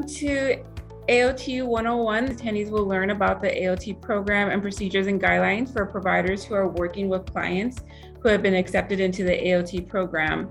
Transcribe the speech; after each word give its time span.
Welcome 0.00 0.16
to 0.16 0.64
AOT 1.10 1.66
101. 1.66 2.28
Attendees 2.28 2.70
will 2.70 2.86
learn 2.86 3.10
about 3.10 3.42
the 3.42 3.48
AOT 3.48 4.00
program 4.00 4.48
and 4.48 4.62
procedures 4.62 5.08
and 5.08 5.20
guidelines 5.20 5.70
for 5.70 5.84
providers 5.84 6.42
who 6.42 6.54
are 6.54 6.68
working 6.68 7.10
with 7.10 7.30
clients 7.30 7.80
who 8.22 8.30
have 8.30 8.42
been 8.42 8.54
accepted 8.54 8.98
into 8.98 9.24
the 9.24 9.32
AOT 9.32 9.86
program. 9.86 10.50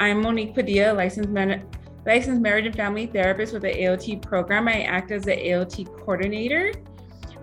I'm 0.00 0.22
Monique 0.22 0.54
Padilla, 0.54 0.94
licensed, 0.94 1.28
man- 1.28 1.68
licensed 2.06 2.40
marriage 2.40 2.64
and 2.64 2.74
family 2.74 3.04
therapist 3.04 3.52
with 3.52 3.62
the 3.62 3.72
AOT 3.72 4.22
program. 4.22 4.66
I 4.66 4.84
act 4.84 5.10
as 5.10 5.24
the 5.24 5.36
AOT 5.36 5.94
coordinator. 5.98 6.72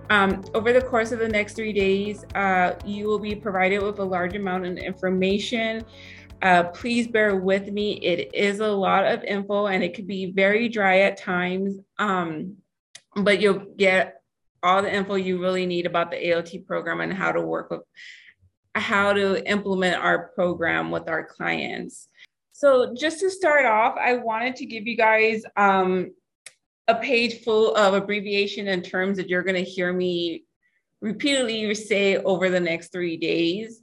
Um, 0.10 0.44
over 0.56 0.74
the 0.74 0.82
course 0.82 1.12
of 1.12 1.20
the 1.20 1.30
next 1.30 1.54
three 1.54 1.72
days, 1.72 2.26
uh, 2.34 2.74
you 2.84 3.06
will 3.06 3.20
be 3.20 3.36
provided 3.36 3.84
with 3.84 4.00
a 4.00 4.04
large 4.04 4.36
amount 4.36 4.66
of 4.66 4.78
information 4.78 5.86
uh, 6.44 6.66
please 6.66 7.08
bear 7.08 7.38
with 7.38 7.72
me. 7.72 7.94
It 7.94 8.36
is 8.36 8.60
a 8.60 8.68
lot 8.68 9.06
of 9.06 9.24
info 9.24 9.68
and 9.68 9.82
it 9.82 9.94
could 9.94 10.08
be 10.08 10.32
very 10.32 10.68
dry 10.68 11.00
at 11.00 11.18
times, 11.18 11.80
um, 11.98 12.58
but 13.16 13.40
you'll 13.40 13.66
get 13.78 14.22
all 14.62 14.82
the 14.82 14.94
info 14.94 15.16
you 15.16 15.42
really 15.42 15.66
need 15.66 15.86
about 15.86 16.12
the 16.12 16.18
AOT 16.18 16.66
program 16.68 17.00
and 17.00 17.14
how 17.14 17.32
to 17.32 17.42
work 17.42 17.70
with, 17.72 17.82
how 18.76 19.14
to 19.14 19.50
implement 19.50 19.96
our 19.96 20.32
program 20.36 20.92
with 20.92 21.08
our 21.08 21.24
clients. 21.24 22.10
So, 22.52 22.94
just 22.94 23.22
to 23.22 23.30
start 23.30 23.66
off, 23.66 23.96
I 23.98 24.16
wanted 24.16 24.58
to 24.58 24.66
give 24.66 24.86
you 24.86 24.98
guys 24.98 25.44
um, 25.56 26.12
a 26.88 26.96
page 26.96 27.42
full 27.44 27.74
of 27.76 27.94
abbreviation 27.94 28.68
and 28.68 28.84
terms 28.84 29.18
that 29.18 29.30
you're 29.30 29.44
going 29.44 29.64
to 29.64 29.70
hear 29.70 29.94
me 29.94 30.44
repeatedly 31.02 31.74
say 31.76 32.18
over 32.18 32.50
the 32.50 32.60
next 32.60 32.92
three 32.92 33.18
days. 33.18 33.83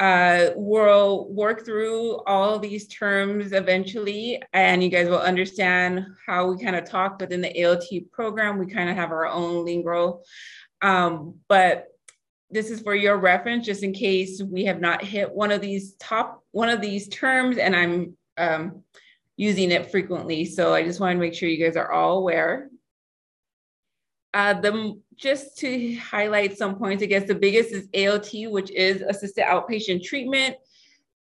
Uh, 0.00 0.50
we'll 0.56 1.28
work 1.28 1.64
through 1.64 2.16
all 2.26 2.58
these 2.58 2.88
terms 2.88 3.52
eventually, 3.52 4.42
and 4.52 4.82
you 4.82 4.88
guys 4.88 5.08
will 5.08 5.20
understand 5.20 6.04
how 6.26 6.50
we 6.50 6.62
kind 6.62 6.74
of 6.74 6.84
talk 6.84 7.20
within 7.20 7.40
the 7.40 7.52
AOT 7.56 8.10
program. 8.10 8.58
We 8.58 8.66
kind 8.66 8.90
of 8.90 8.96
have 8.96 9.12
our 9.12 9.26
own 9.26 9.64
lingo, 9.64 10.22
um, 10.82 11.36
but 11.48 11.86
this 12.50 12.70
is 12.70 12.80
for 12.80 12.94
your 12.94 13.18
reference, 13.18 13.66
just 13.66 13.84
in 13.84 13.92
case 13.92 14.42
we 14.42 14.64
have 14.64 14.80
not 14.80 15.04
hit 15.04 15.32
one 15.32 15.52
of 15.52 15.60
these 15.60 15.94
top 15.94 16.42
one 16.50 16.68
of 16.68 16.80
these 16.80 17.08
terms, 17.08 17.56
and 17.56 17.76
I'm 17.76 18.16
um, 18.36 18.82
using 19.36 19.70
it 19.70 19.90
frequently. 19.90 20.44
So 20.44 20.74
I 20.74 20.82
just 20.82 21.00
want 21.00 21.16
to 21.16 21.20
make 21.20 21.34
sure 21.34 21.48
you 21.48 21.64
guys 21.64 21.76
are 21.76 21.92
all 21.92 22.18
aware. 22.18 22.68
Uh, 24.32 24.60
the 24.60 25.00
just 25.16 25.58
to 25.58 25.94
highlight 25.96 26.56
some 26.56 26.76
points, 26.76 27.02
I 27.02 27.06
guess 27.06 27.26
the 27.26 27.34
biggest 27.34 27.72
is 27.72 27.88
AOT, 27.88 28.50
which 28.50 28.70
is 28.70 29.02
assisted 29.02 29.44
outpatient 29.44 30.02
treatment. 30.04 30.56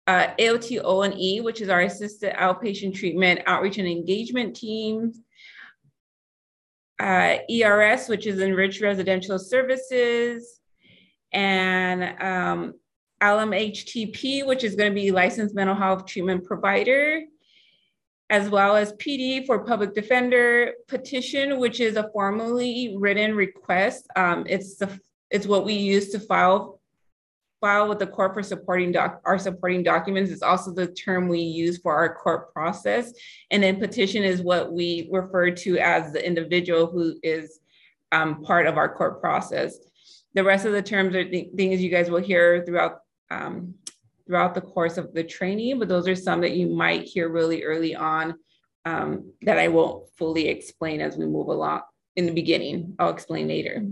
Uh, 0.06 0.28
AOT 0.38 0.80
O 0.82 1.02
and 1.02 1.14
E, 1.14 1.40
which 1.40 1.60
is 1.60 1.68
our 1.68 1.82
assisted 1.82 2.34
outpatient 2.34 2.94
treatment 2.94 3.40
outreach 3.46 3.78
and 3.78 3.88
engagement 3.88 4.56
teams. 4.56 5.20
Uh, 6.98 7.38
ERS, 7.50 8.08
which 8.08 8.26
is 8.26 8.40
enriched 8.40 8.80
residential 8.80 9.38
services, 9.38 10.60
and 11.32 12.02
um, 12.22 12.74
LMHTP, 13.20 14.46
which 14.46 14.64
is 14.64 14.76
going 14.76 14.90
to 14.90 14.94
be 14.94 15.10
licensed 15.10 15.54
mental 15.54 15.74
health 15.74 16.06
treatment 16.06 16.44
provider 16.44 17.22
as 18.32 18.48
well 18.48 18.76
as 18.76 18.94
PD 18.94 19.44
for 19.44 19.62
public 19.62 19.94
defender 19.94 20.72
petition, 20.88 21.58
which 21.58 21.80
is 21.80 21.96
a 21.96 22.08
formally 22.14 22.96
written 22.98 23.36
request. 23.36 24.06
Um, 24.16 24.46
it's 24.48 24.76
the 24.76 24.98
it's 25.30 25.46
what 25.46 25.66
we 25.66 25.74
use 25.74 26.08
to 26.12 26.18
file 26.18 26.80
file 27.60 27.88
with 27.88 27.98
the 27.98 28.06
court 28.06 28.32
for 28.32 28.42
supporting 28.42 28.90
doc 28.90 29.20
our 29.26 29.38
supporting 29.38 29.82
documents. 29.82 30.30
It's 30.30 30.42
also 30.42 30.72
the 30.72 30.86
term 30.86 31.28
we 31.28 31.40
use 31.40 31.76
for 31.76 31.94
our 31.94 32.14
court 32.14 32.54
process. 32.54 33.12
And 33.50 33.62
then 33.62 33.78
petition 33.78 34.22
is 34.24 34.40
what 34.40 34.72
we 34.72 35.10
refer 35.12 35.50
to 35.50 35.78
as 35.78 36.14
the 36.14 36.26
individual 36.26 36.86
who 36.86 37.18
is 37.22 37.60
um, 38.12 38.42
part 38.42 38.66
of 38.66 38.78
our 38.78 38.88
court 38.94 39.20
process. 39.20 39.76
The 40.32 40.42
rest 40.42 40.64
of 40.64 40.72
the 40.72 40.82
terms 40.82 41.14
are 41.14 41.28
th 41.28 41.48
things 41.54 41.82
you 41.82 41.90
guys 41.90 42.08
will 42.08 42.26
hear 42.30 42.64
throughout 42.64 43.00
um, 43.30 43.74
throughout 44.26 44.54
the 44.54 44.60
course 44.60 44.98
of 44.98 45.12
the 45.12 45.24
training, 45.24 45.78
but 45.78 45.88
those 45.88 46.08
are 46.08 46.14
some 46.14 46.40
that 46.40 46.56
you 46.56 46.68
might 46.68 47.04
hear 47.04 47.28
really 47.28 47.62
early 47.64 47.94
on 47.94 48.34
um, 48.84 49.32
that 49.42 49.58
I 49.58 49.68
won't 49.68 50.08
fully 50.16 50.48
explain 50.48 51.00
as 51.00 51.16
we 51.16 51.26
move 51.26 51.48
along 51.48 51.82
in 52.16 52.26
the 52.26 52.32
beginning. 52.32 52.94
I'll 52.98 53.10
explain 53.10 53.48
later. 53.48 53.84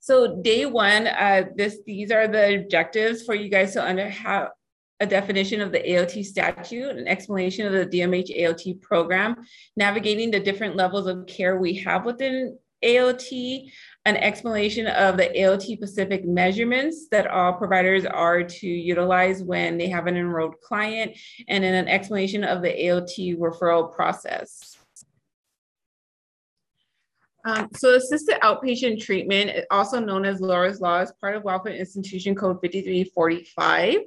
So 0.00 0.40
day 0.40 0.66
one, 0.66 1.08
uh, 1.08 1.46
this 1.56 1.78
these 1.84 2.12
are 2.12 2.28
the 2.28 2.60
objectives 2.60 3.24
for 3.24 3.34
you 3.34 3.48
guys 3.48 3.72
to 3.72 3.84
under 3.84 4.08
have 4.08 4.50
a 5.00 5.06
definition 5.06 5.60
of 5.60 5.72
the 5.72 5.80
AOT 5.80 6.24
statute, 6.24 6.96
an 6.96 7.06
explanation 7.06 7.66
of 7.66 7.72
the 7.72 7.86
DMH 7.86 8.40
AOT 8.40 8.80
program, 8.80 9.36
navigating 9.76 10.30
the 10.30 10.40
different 10.40 10.76
levels 10.76 11.06
of 11.06 11.26
care 11.26 11.58
we 11.58 11.74
have 11.74 12.06
within 12.06 12.56
AOT, 12.84 13.70
an 14.04 14.16
explanation 14.16 14.86
of 14.86 15.16
the 15.16 15.28
AOT 15.36 15.76
specific 15.76 16.24
measurements 16.24 17.08
that 17.10 17.26
all 17.26 17.52
providers 17.54 18.04
are 18.04 18.42
to 18.42 18.66
utilize 18.66 19.42
when 19.42 19.78
they 19.78 19.88
have 19.88 20.06
an 20.06 20.16
enrolled 20.16 20.60
client, 20.60 21.16
and 21.48 21.64
then 21.64 21.74
an 21.74 21.88
explanation 21.88 22.44
of 22.44 22.62
the 22.62 22.68
AOT 22.68 23.36
referral 23.38 23.92
process. 23.94 24.76
Um, 27.46 27.68
so 27.74 27.94
assisted 27.94 28.40
outpatient 28.42 29.00
treatment, 29.00 29.52
also 29.70 30.00
known 30.00 30.24
as 30.24 30.40
Laura's 30.40 30.80
Law, 30.80 31.00
is 31.00 31.12
part 31.20 31.36
of 31.36 31.44
Welfare 31.44 31.74
Institution 31.74 32.34
Code 32.34 32.58
5345. 32.60 33.98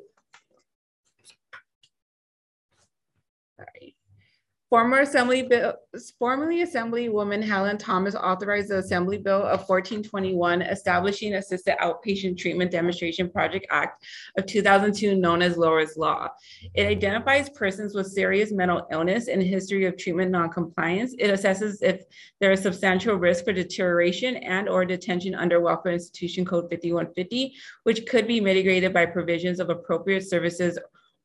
Former 4.69 4.99
Assembly 4.99 5.41
Bill, 5.41 5.73
formerly 6.19 6.63
Assemblywoman 6.63 7.43
Helen 7.43 7.79
Thomson 7.79 8.21
authorized 8.21 8.69
the 8.69 8.77
Assembly 8.77 9.17
Bill 9.17 9.41
of 9.41 9.67
1421 9.67 10.61
establishing 10.61 11.33
Assisted 11.33 11.75
Outpatient 11.81 12.37
Treatment 12.37 12.69
Demonstration 12.69 13.31
Project 13.31 13.65
Act 13.71 14.05
of 14.37 14.45
2002 14.45 15.15
known 15.15 15.41
as 15.41 15.57
Laura's 15.57 15.97
Law. 15.97 16.27
It 16.75 16.85
identifies 16.85 17.49
persons 17.49 17.95
with 17.95 18.11
serious 18.11 18.51
mental 18.51 18.85
illness 18.91 19.27
and 19.27 19.41
history 19.41 19.85
of 19.85 19.97
treatment 19.97 20.29
noncompliance. 20.29 21.15
It 21.17 21.31
assesses 21.31 21.81
if 21.81 22.03
there 22.39 22.51
is 22.51 22.61
substantial 22.61 23.15
risk 23.15 23.45
for 23.45 23.53
deterioration 23.53 24.35
and 24.35 24.69
or 24.69 24.85
detention 24.85 25.33
under 25.33 25.59
Welfare 25.59 25.93
Institution 25.93 26.45
Code 26.45 26.69
5150, 26.69 27.55
which 27.85 28.05
could 28.05 28.27
be 28.27 28.39
mitigated 28.39 28.93
by 28.93 29.07
provisions 29.07 29.59
of 29.59 29.71
appropriate 29.71 30.29
services 30.29 30.77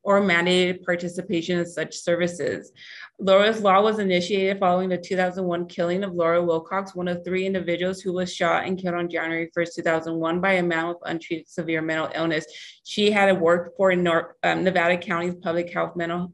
or 0.05 0.21
mandated 0.21 0.85
participation 0.85 1.59
in 1.59 1.67
such 1.67 1.97
services. 1.97 2.73
Laura's 3.19 3.61
Law 3.61 3.81
was 3.83 3.99
initiated 3.99 4.61
following 4.61 4.91
the 4.91 4.99
2001 4.99 5.67
killing 5.67 6.05
of 6.05 6.15
Laura 6.15 6.45
Wilcox, 6.45 6.95
one 6.95 7.09
of 7.09 7.25
three 7.25 7.47
individuals 7.47 8.01
who 8.01 8.13
was 8.13 8.33
shot 8.33 8.67
and 8.67 8.79
killed 8.79 8.95
on 8.95 9.09
January 9.09 9.51
1st, 9.57 9.75
2001 9.77 10.41
by 10.41 10.53
a 10.55 10.63
man 10.63 10.89
with 10.89 10.99
untreated 11.05 11.49
severe 11.49 11.81
mental 11.81 12.11
illness. 12.15 12.45
She 12.85 13.11
had 13.11 13.41
worked 13.41 13.77
for 13.77 13.93
um, 13.93 14.65
Nevada 14.65 14.99
County's 14.99 15.37
public 15.37 15.73
health 15.73 15.97
mental 15.97 16.33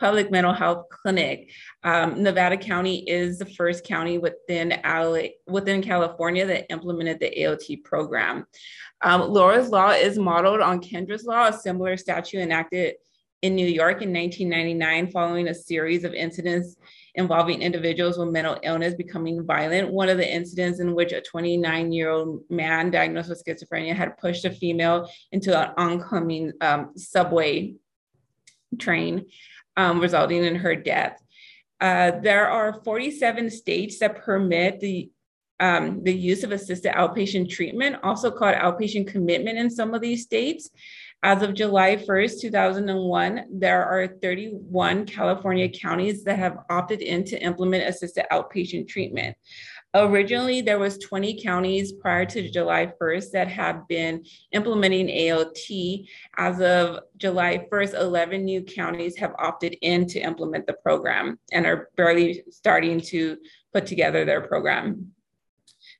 public 0.00 0.30
mental 0.30 0.54
health 0.54 0.88
clinic. 0.88 1.50
Um, 1.84 2.22
Nevada 2.22 2.56
County 2.56 3.08
is 3.08 3.38
the 3.38 3.44
first 3.44 3.84
county 3.84 4.18
within 4.18 4.80
LA, 4.84 5.28
within 5.46 5.82
California 5.82 6.46
that 6.46 6.72
implemented 6.72 7.20
the 7.20 7.30
AOT 7.38 7.84
program. 7.84 8.46
Um, 9.02 9.30
Laura's 9.30 9.68
Law 9.68 9.90
is 9.90 10.18
modeled 10.18 10.60
on 10.60 10.80
Kendra's 10.80 11.24
Law, 11.24 11.48
a 11.48 11.52
similar 11.52 11.96
statute 11.96 12.40
enacted 12.40 12.94
in 13.42 13.54
New 13.54 13.66
York 13.66 14.02
in 14.02 14.12
1999 14.12 15.10
following 15.10 15.48
a 15.48 15.54
series 15.54 16.04
of 16.04 16.12
incidents 16.12 16.76
involving 17.14 17.62
individuals 17.62 18.18
with 18.18 18.28
mental 18.28 18.58
illness 18.62 18.94
becoming 18.94 19.44
violent. 19.44 19.90
One 19.90 20.08
of 20.08 20.18
the 20.18 20.30
incidents 20.30 20.80
in 20.80 20.94
which 20.94 21.12
a 21.12 21.20
29 21.20 21.92
year 21.92 22.10
old 22.10 22.42
man 22.50 22.90
diagnosed 22.90 23.30
with 23.30 23.42
schizophrenia 23.42 23.94
had 23.94 24.18
pushed 24.18 24.44
a 24.44 24.50
female 24.50 25.10
into 25.32 25.58
an 25.58 25.72
oncoming 25.76 26.52
um, 26.60 26.92
subway 26.96 27.74
train 28.78 29.26
um, 29.76 30.00
resulting 30.00 30.44
in 30.44 30.56
her 30.56 30.74
death. 30.74 31.22
Uh, 31.80 32.12
there 32.22 32.48
are 32.48 32.82
47 32.84 33.50
states 33.50 33.98
that 34.00 34.22
permit 34.22 34.80
the 34.80 35.10
um, 35.60 36.02
the 36.02 36.14
use 36.14 36.42
of 36.42 36.52
assisted 36.52 36.92
outpatient 36.94 37.50
treatment, 37.50 37.96
also 38.02 38.30
called 38.30 38.54
outpatient 38.54 39.08
commitment 39.08 39.58
in 39.58 39.68
some 39.68 39.92
of 39.92 40.00
these 40.00 40.22
states. 40.22 40.70
As 41.22 41.42
of 41.42 41.52
July 41.52 41.96
1st, 41.96 42.40
2001, 42.40 43.44
there 43.52 43.84
are 43.84 44.08
31 44.22 45.04
California 45.04 45.68
counties 45.68 46.24
that 46.24 46.38
have 46.38 46.60
opted 46.70 47.02
in 47.02 47.24
to 47.24 47.38
implement 47.42 47.86
assisted 47.86 48.24
outpatient 48.32 48.88
treatment. 48.88 49.36
Originally, 49.92 50.60
there 50.60 50.78
was 50.78 50.98
20 50.98 51.42
counties 51.42 51.92
prior 51.92 52.24
to 52.24 52.48
July 52.48 52.92
1st 53.00 53.32
that 53.32 53.48
have 53.48 53.88
been 53.88 54.24
implementing 54.52 55.08
AOT. 55.08 56.06
As 56.36 56.60
of 56.60 57.00
July 57.16 57.66
1st, 57.72 57.94
11 57.94 58.44
new 58.44 58.62
counties 58.62 59.16
have 59.16 59.34
opted 59.38 59.76
in 59.82 60.06
to 60.06 60.20
implement 60.20 60.68
the 60.68 60.74
program 60.74 61.40
and 61.52 61.66
are 61.66 61.88
barely 61.96 62.44
starting 62.50 63.00
to 63.00 63.36
put 63.72 63.86
together 63.86 64.24
their 64.24 64.42
program. 64.42 65.12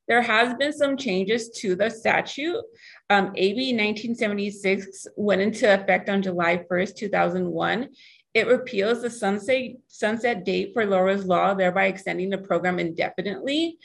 There 0.07 0.23
has 0.23 0.55
been 0.55 0.73
some 0.73 0.97
changes 0.97 1.51
to 1.59 1.75
the 1.75 1.89
statute. 1.89 2.63
Um, 3.11 3.33
AB 3.35 3.73
1976 3.75 5.09
went 5.17 5.41
into 5.41 5.73
effect 5.73 6.09
on 6.09 6.23
July 6.23 6.65
1st, 6.71 6.97
2001. 6.97 7.89
It 8.33 8.47
repeals 8.47 9.03
the 9.03 9.11
sunset, 9.11 9.73
sunset 9.89 10.45
date 10.45 10.73
for 10.73 10.87
Laura's 10.87 11.25
Law, 11.25 11.55
thereby 11.55 11.87
extending 11.87 12.31
the 12.31 12.39
program 12.39 12.79
indefinitely. 12.79 13.79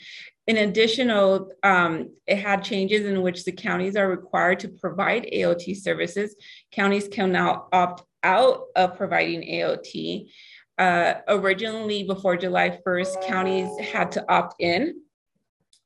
In 0.46 0.58
addition, 0.58 1.10
um, 1.10 2.10
it 2.26 2.38
had 2.38 2.62
changes 2.62 3.04
in 3.04 3.22
which 3.22 3.44
the 3.44 3.50
counties 3.50 3.96
are 3.96 4.08
required 4.08 4.60
to 4.60 4.68
provide 4.68 5.28
AOT 5.32 5.76
services. 5.76 6.36
Counties 6.70 7.08
can 7.08 7.32
now 7.32 7.66
opt 7.72 8.04
out 8.22 8.66
of 8.76 8.96
providing 8.96 9.42
AOT. 9.42 10.30
Uh, 10.78 11.14
originally, 11.26 12.04
before 12.04 12.36
July 12.36 12.78
1st, 12.86 13.26
counties 13.26 13.68
had 13.80 14.12
to 14.12 14.24
opt 14.32 14.54
in. 14.60 15.00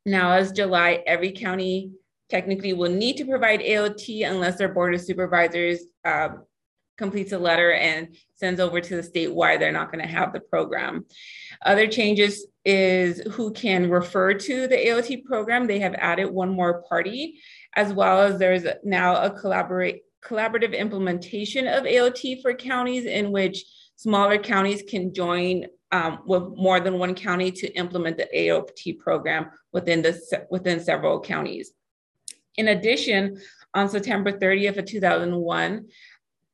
Now, 0.04 0.32
as 0.32 0.52
July, 0.52 1.02
every 1.06 1.32
county 1.32 1.92
technically 2.28 2.74
will 2.74 2.90
need 2.90 3.16
to 3.16 3.24
provide 3.24 3.60
AOT 3.60 4.28
unless 4.28 4.58
their 4.58 4.68
board 4.68 4.94
of 4.94 5.00
supervisors 5.00 5.80
uh, 6.04 6.28
completes 7.00 7.32
a 7.32 7.38
letter 7.38 7.72
and 7.72 8.14
sends 8.34 8.60
over 8.60 8.78
to 8.78 8.96
the 8.96 9.02
state 9.02 9.32
why 9.32 9.56
they're 9.56 9.72
not 9.72 9.90
going 9.90 10.04
to 10.04 10.14
have 10.18 10.34
the 10.34 10.40
program. 10.40 11.06
Other 11.64 11.86
changes 11.86 12.46
is 12.66 13.20
who 13.32 13.52
can 13.52 13.90
refer 13.90 14.34
to 14.34 14.68
the 14.68 14.76
AOT 14.76 15.24
program. 15.24 15.66
They 15.66 15.78
have 15.78 15.94
added 15.94 16.26
one 16.30 16.50
more 16.50 16.82
party, 16.88 17.40
as 17.74 17.94
well 17.94 18.20
as 18.20 18.38
there's 18.38 18.66
now 18.84 19.22
a 19.22 19.30
collaborate 19.30 20.02
collaborative 20.22 20.76
implementation 20.76 21.66
of 21.66 21.84
AOT 21.84 22.42
for 22.42 22.52
counties 22.52 23.06
in 23.06 23.32
which 23.32 23.64
smaller 23.96 24.36
counties 24.36 24.82
can 24.82 25.14
join 25.14 25.64
um, 25.92 26.18
with 26.26 26.42
more 26.54 26.80
than 26.80 26.98
one 26.98 27.14
county 27.14 27.50
to 27.50 27.66
implement 27.72 28.18
the 28.18 28.28
AOT 28.36 28.98
program 28.98 29.50
within 29.72 30.02
the 30.02 30.46
within 30.50 30.78
several 30.80 31.18
counties. 31.20 31.72
In 32.56 32.68
addition, 32.68 33.40
on 33.74 33.88
September 33.88 34.32
30th 34.32 34.78
of 34.78 34.84
2001, 34.84 35.86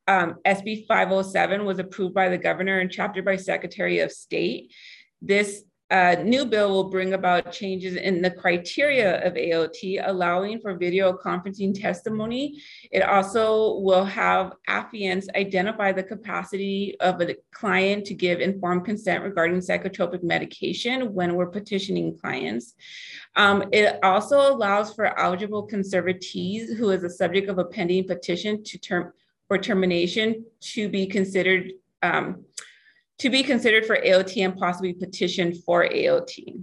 um, 0.08 0.36
SB 0.46 0.86
507 0.86 1.64
was 1.64 1.78
approved 1.78 2.14
by 2.14 2.28
the 2.28 2.38
governor 2.38 2.78
and 2.78 2.90
chapter 2.90 3.22
by 3.22 3.36
Secretary 3.36 4.00
of 4.00 4.12
State. 4.12 4.72
This 5.20 5.62
uh, 5.88 6.16
new 6.24 6.44
bill 6.44 6.70
will 6.70 6.90
bring 6.90 7.12
about 7.12 7.52
changes 7.52 7.94
in 7.94 8.20
the 8.20 8.30
criteria 8.30 9.24
of 9.24 9.34
AOT, 9.34 10.02
allowing 10.04 10.58
for 10.60 10.74
video 10.74 11.12
conferencing 11.12 11.80
testimony. 11.80 12.60
It 12.90 13.02
also 13.02 13.78
will 13.78 14.04
have 14.04 14.54
affiants 14.68 15.26
identify 15.36 15.92
the 15.92 16.02
capacity 16.02 16.96
of 16.98 17.20
a 17.20 17.36
client 17.52 18.04
to 18.06 18.14
give 18.14 18.40
informed 18.40 18.84
consent 18.84 19.22
regarding 19.22 19.58
psychotropic 19.58 20.24
medication 20.24 21.14
when 21.14 21.36
we're 21.36 21.46
petitioning 21.46 22.18
clients. 22.18 22.74
Um, 23.36 23.64
it 23.72 24.00
also 24.02 24.52
allows 24.52 24.92
for 24.92 25.16
eligible 25.18 25.68
conservatees 25.68 26.74
who 26.76 26.90
is 26.90 27.04
a 27.04 27.10
subject 27.10 27.48
of 27.48 27.58
a 27.58 27.64
pending 27.64 28.08
petition 28.08 28.64
to 28.64 28.78
term 28.78 29.12
for 29.48 29.58
termination 29.58 30.44
to 30.60 30.88
be 30.88 31.06
considered 31.06 31.72
um, 32.02 32.44
to 33.18 33.30
be 33.30 33.42
considered 33.42 33.86
for 33.86 33.96
AOT 33.96 34.44
and 34.44 34.56
possibly 34.58 34.92
petition 34.92 35.54
for 35.54 35.88
AOT. 35.88 36.62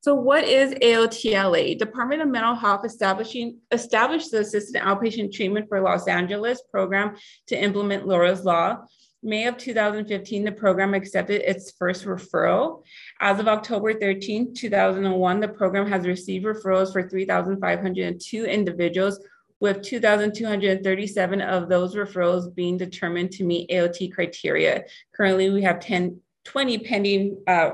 So 0.00 0.14
what 0.14 0.44
is 0.44 0.72
AOTLA? 0.74 1.78
Department 1.78 2.22
of 2.22 2.28
Mental 2.28 2.54
Health 2.54 2.84
establishing 2.84 3.58
established 3.72 4.30
the 4.30 4.40
Assisted 4.40 4.80
Outpatient 4.80 5.32
Treatment 5.32 5.68
for 5.68 5.80
Los 5.80 6.06
Angeles 6.06 6.62
program 6.70 7.16
to 7.48 7.60
implement 7.60 8.06
Laura's 8.06 8.44
Law. 8.44 8.84
May 9.22 9.46
of 9.46 9.56
2015, 9.56 10.44
the 10.44 10.52
program 10.52 10.94
accepted 10.94 11.42
its 11.42 11.72
first 11.72 12.04
referral. 12.04 12.84
As 13.18 13.40
of 13.40 13.48
October 13.48 13.94
13, 13.94 14.54
2001, 14.54 15.40
the 15.40 15.48
program 15.48 15.88
has 15.88 16.06
received 16.06 16.44
referrals 16.44 16.92
for 16.92 17.08
3,502 17.08 18.44
individuals 18.44 19.18
with 19.60 19.82
2,237 19.82 21.40
of 21.40 21.68
those 21.68 21.94
referrals 21.94 22.54
being 22.54 22.76
determined 22.76 23.32
to 23.32 23.44
meet 23.44 23.70
AOT 23.70 24.12
criteria. 24.12 24.84
Currently, 25.14 25.50
we 25.50 25.62
have 25.62 25.80
10, 25.80 26.20
20 26.44 26.78
pending, 26.78 27.42
uh, 27.46 27.70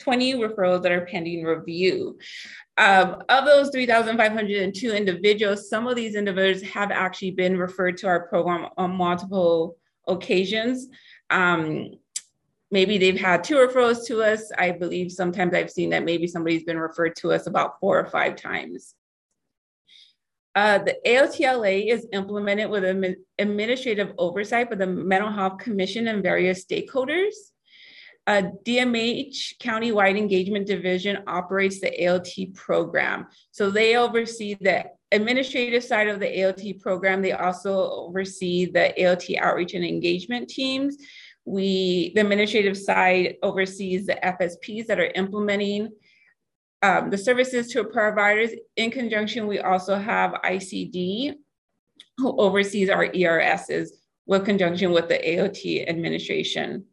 20 0.00 0.34
referrals 0.34 0.82
that 0.82 0.92
are 0.92 1.06
pending 1.06 1.44
review. 1.44 2.18
Um, 2.76 3.22
of 3.28 3.44
those 3.44 3.70
3,502 3.70 4.92
individuals, 4.92 5.68
some 5.68 5.86
of 5.86 5.94
these 5.94 6.16
individuals 6.16 6.68
have 6.72 6.90
actually 6.90 7.32
been 7.32 7.56
referred 7.56 7.96
to 7.98 8.08
our 8.08 8.26
program 8.26 8.68
on 8.76 8.96
multiple 8.96 9.76
occasions. 10.08 10.88
Um, 11.30 11.92
maybe 12.70 12.98
they've 12.98 13.20
had 13.20 13.44
two 13.44 13.56
referrals 13.56 14.04
to 14.06 14.22
us. 14.22 14.50
I 14.58 14.72
believe 14.72 15.12
sometimes 15.12 15.54
I've 15.54 15.70
seen 15.70 15.90
that 15.90 16.04
maybe 16.04 16.26
somebody's 16.26 16.64
been 16.64 16.78
referred 16.78 17.14
to 17.16 17.32
us 17.32 17.46
about 17.46 17.78
four 17.78 17.98
or 17.98 18.06
five 18.06 18.34
times. 18.36 18.94
Uh, 20.54 20.78
the 20.78 20.96
AOTLA 21.04 21.92
is 21.92 22.06
implemented 22.12 22.70
with 22.70 22.84
administrative 23.38 24.12
oversight 24.18 24.70
by 24.70 24.76
the 24.76 24.86
Mental 24.86 25.30
Health 25.30 25.58
Commission 25.58 26.06
and 26.06 26.22
various 26.22 26.64
stakeholders. 26.64 27.32
Uh, 28.26 28.42
DMH 28.64 29.58
Countywide 29.58 30.16
Engagement 30.16 30.66
Division 30.66 31.18
operates 31.26 31.80
the 31.80 31.90
AOT 32.00 32.54
program. 32.54 33.26
So 33.50 33.68
they 33.68 33.96
oversee 33.96 34.56
the 34.58 34.86
administrative 35.12 35.84
side 35.84 36.08
of 36.08 36.20
the 36.20 36.26
AOT 36.26 36.80
program. 36.80 37.20
They 37.20 37.32
also 37.32 37.90
oversee 37.90 38.66
the 38.66 38.94
AOT 38.98 39.38
outreach 39.38 39.74
and 39.74 39.84
engagement 39.84 40.48
teams. 40.48 40.96
We, 41.44 42.12
the 42.14 42.22
administrative 42.22 42.78
side 42.78 43.36
oversees 43.42 44.06
the 44.06 44.14
FSPs 44.14 44.86
that 44.86 44.98
are 44.98 45.12
implementing 45.14 45.90
um, 46.82 47.10
the 47.10 47.18
services 47.18 47.68
to 47.68 47.84
providers. 47.84 48.50
In 48.76 48.90
conjunction, 48.90 49.46
we 49.46 49.58
also 49.60 49.96
have 49.96 50.32
ICD, 50.44 51.34
who 52.18 52.36
oversees 52.40 52.90
our 52.90 53.10
ERSs 53.14 53.92
with 54.26 54.44
conjunction 54.44 54.92
with 54.92 55.08
the 55.08 55.18
AOT 55.18 55.88
administration. 55.88 56.84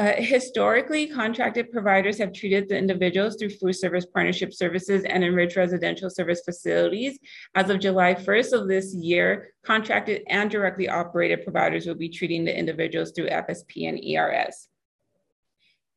Uh, 0.00 0.14
historically, 0.16 1.06
contracted 1.06 1.70
providers 1.70 2.16
have 2.16 2.32
treated 2.32 2.68
the 2.70 2.78
individuals 2.78 3.36
through 3.36 3.50
full 3.50 3.72
service 3.72 4.06
partnership 4.06 4.54
services 4.54 5.04
and 5.04 5.22
enriched 5.22 5.56
residential 5.56 6.08
service 6.08 6.40
facilities. 6.42 7.18
As 7.54 7.68
of 7.68 7.80
July 7.80 8.14
1st 8.14 8.52
of 8.58 8.66
this 8.66 8.94
year, 8.94 9.52
contracted 9.62 10.22
and 10.28 10.50
directly 10.50 10.88
operated 10.88 11.44
providers 11.44 11.86
will 11.86 11.96
be 11.96 12.08
treating 12.08 12.46
the 12.46 12.58
individuals 12.58 13.12
through 13.12 13.28
FSP 13.28 13.90
and 13.90 14.02
ERS. 14.02 14.69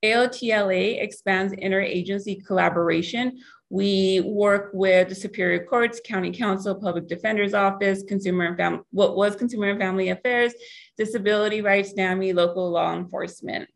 AOTLA 0.03 1.01
expands 1.01 1.53
interagency 1.53 2.45
collaboration. 2.45 3.39
We 3.69 4.21
work 4.21 4.71
with 4.73 5.09
the 5.09 5.15
Superior 5.15 5.65
Courts, 5.65 6.01
County 6.03 6.31
Counsel, 6.31 6.75
Public 6.75 7.07
Defender's 7.07 7.53
Office, 7.53 8.03
Consumer 8.03 8.45
and 8.45 8.57
Family, 8.57 8.81
what 8.91 9.15
was 9.15 9.35
Consumer 9.35 9.69
and 9.69 9.79
Family 9.79 10.09
Affairs, 10.09 10.53
Disability 10.97 11.61
Rights, 11.61 11.95
NAMI, 11.95 12.33
local 12.33 12.69
law 12.69 12.93
enforcement, 12.93 13.69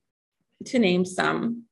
to 0.65 0.79
name 0.79 1.05
some. 1.05 1.63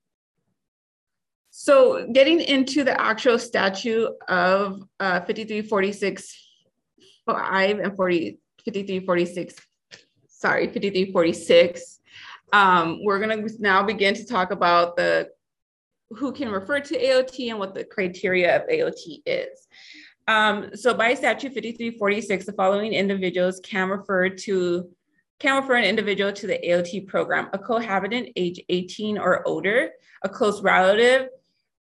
So 1.52 2.08
getting 2.12 2.42
into 2.42 2.84
the 2.84 3.00
actual 3.00 3.38
statute 3.38 4.10
of 4.28 4.82
uh, 5.00 5.22
5346 5.22 6.46
5 7.26 7.80
and 7.80 7.96
40, 7.96 8.40
5346, 8.66 9.56
sorry, 10.28 10.68
5346, 10.68 11.95
um, 12.56 13.04
we're 13.04 13.20
going 13.20 13.46
to 13.46 13.62
now 13.62 13.84
begin 13.84 14.14
to 14.14 14.26
talk 14.26 14.52
about 14.52 14.96
the 14.96 15.28
who 16.12 16.32
can 16.32 16.50
refer 16.50 16.80
to 16.80 16.98
AOT 16.98 17.50
and 17.50 17.60
what 17.60 17.74
the 17.74 17.84
criteria 17.84 18.56
of 18.56 18.70
AOT 18.70 19.22
is. 19.26 19.68
Um, 20.30 20.70
so 20.74 20.94
by 20.94 21.16
statute 21.16 21.54
5346, 21.54 22.46
the 22.46 22.54
following 22.54 22.94
individuals 22.94 23.60
can 23.60 23.90
refer 23.90 24.30
to 24.30 24.90
can 25.40 25.62
refer 25.62 25.76
an 25.76 25.84
individual 25.84 26.32
to 26.32 26.48
the 26.48 26.58
AOT 26.66 27.08
program, 27.08 27.50
a 27.52 27.60
cohabitant 27.60 28.30
age 28.38 28.64
18 28.70 29.18
or 29.18 29.46
older, 29.46 29.90
a 30.24 30.30
close 30.30 30.62
relative, 30.62 31.28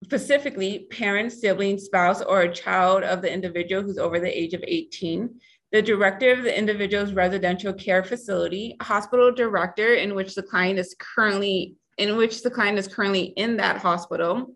specifically 0.03 0.87
parent, 0.91 1.31
sibling, 1.31 1.77
spouse, 1.77 2.23
or 2.23 2.43
a 2.43 2.55
child 2.55 3.03
of 3.03 3.21
the 3.21 3.31
individual 3.31 3.83
who's 3.83 3.99
over 3.99 4.19
the 4.19 4.39
age 4.39 4.55
of 4.55 4.65
18, 4.67 5.29
the 5.75 5.83
director 5.83 6.31
of 6.31 6.45
the 6.45 6.57
individual's 6.57 7.13
residential 7.13 7.73
care 7.73 8.05
facility, 8.05 8.77
hospital 8.81 9.33
director 9.33 9.95
in 9.95 10.15
which 10.15 10.37
the 10.37 10.43
client 10.43 10.79
is 10.79 10.95
currently 11.01 11.75
in 11.99 12.17
which 12.17 12.45
the 12.45 12.51
client 12.51 12.79
is 12.79 12.87
currently 12.87 13.25
in 13.37 13.57
that 13.57 13.79
hospital, 13.79 14.55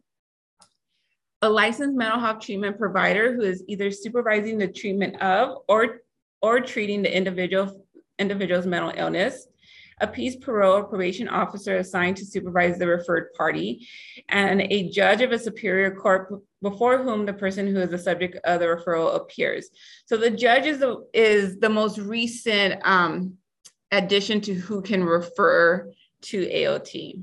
a 1.43 1.49
licensed 1.49 1.97
mental 1.97 2.21
health 2.21 2.41
treatment 2.41 2.79
provider 2.79 3.35
who 3.35 3.43
is 3.43 3.65
either 3.67 3.91
supervising 3.91 4.59
the 4.59 4.69
treatment 4.69 5.21
of 5.21 5.59
or 5.69 6.03
or 6.41 6.61
treating 6.61 7.03
the 7.03 7.17
individual 7.17 7.85
individual's 8.21 8.67
mental 8.67 8.93
illness, 8.97 9.48
a 10.01 10.07
peace 10.07 10.37
parole 10.37 10.77
or 10.77 10.85
probation 10.85 11.29
officer 11.29 11.77
assigned 11.77 12.17
to 12.17 12.25
supervise 12.25 12.79
the 12.79 12.87
referred 12.87 13.33
party, 13.35 13.87
and 14.29 14.61
a 14.63 14.91
judge 14.91 15.21
of 15.21 15.33
a 15.33 15.39
superior 15.39 15.95
court 15.95 16.33
before 16.63 17.03
whom 17.03 17.27
the 17.27 17.33
person 17.33 17.67
who 17.67 17.81
is 17.81 17.91
the 17.91 17.99
subject 17.99 18.37
of 18.45 18.61
the 18.61 18.67
referral 18.67 19.17
appears. 19.17 19.69
So 20.07 20.17
the 20.17 20.31
judge 20.31 20.67
is 20.67 20.79
the, 20.79 21.07
is 21.13 21.59
the 21.59 21.69
most 21.69 21.99
recent 21.99 22.81
um, 22.85 23.35
addition 23.91 24.41
to 24.43 24.55
who 24.55 24.83
can 24.83 25.05
refer 25.05 25.93
to 26.21 26.47
AOT. 26.47 27.23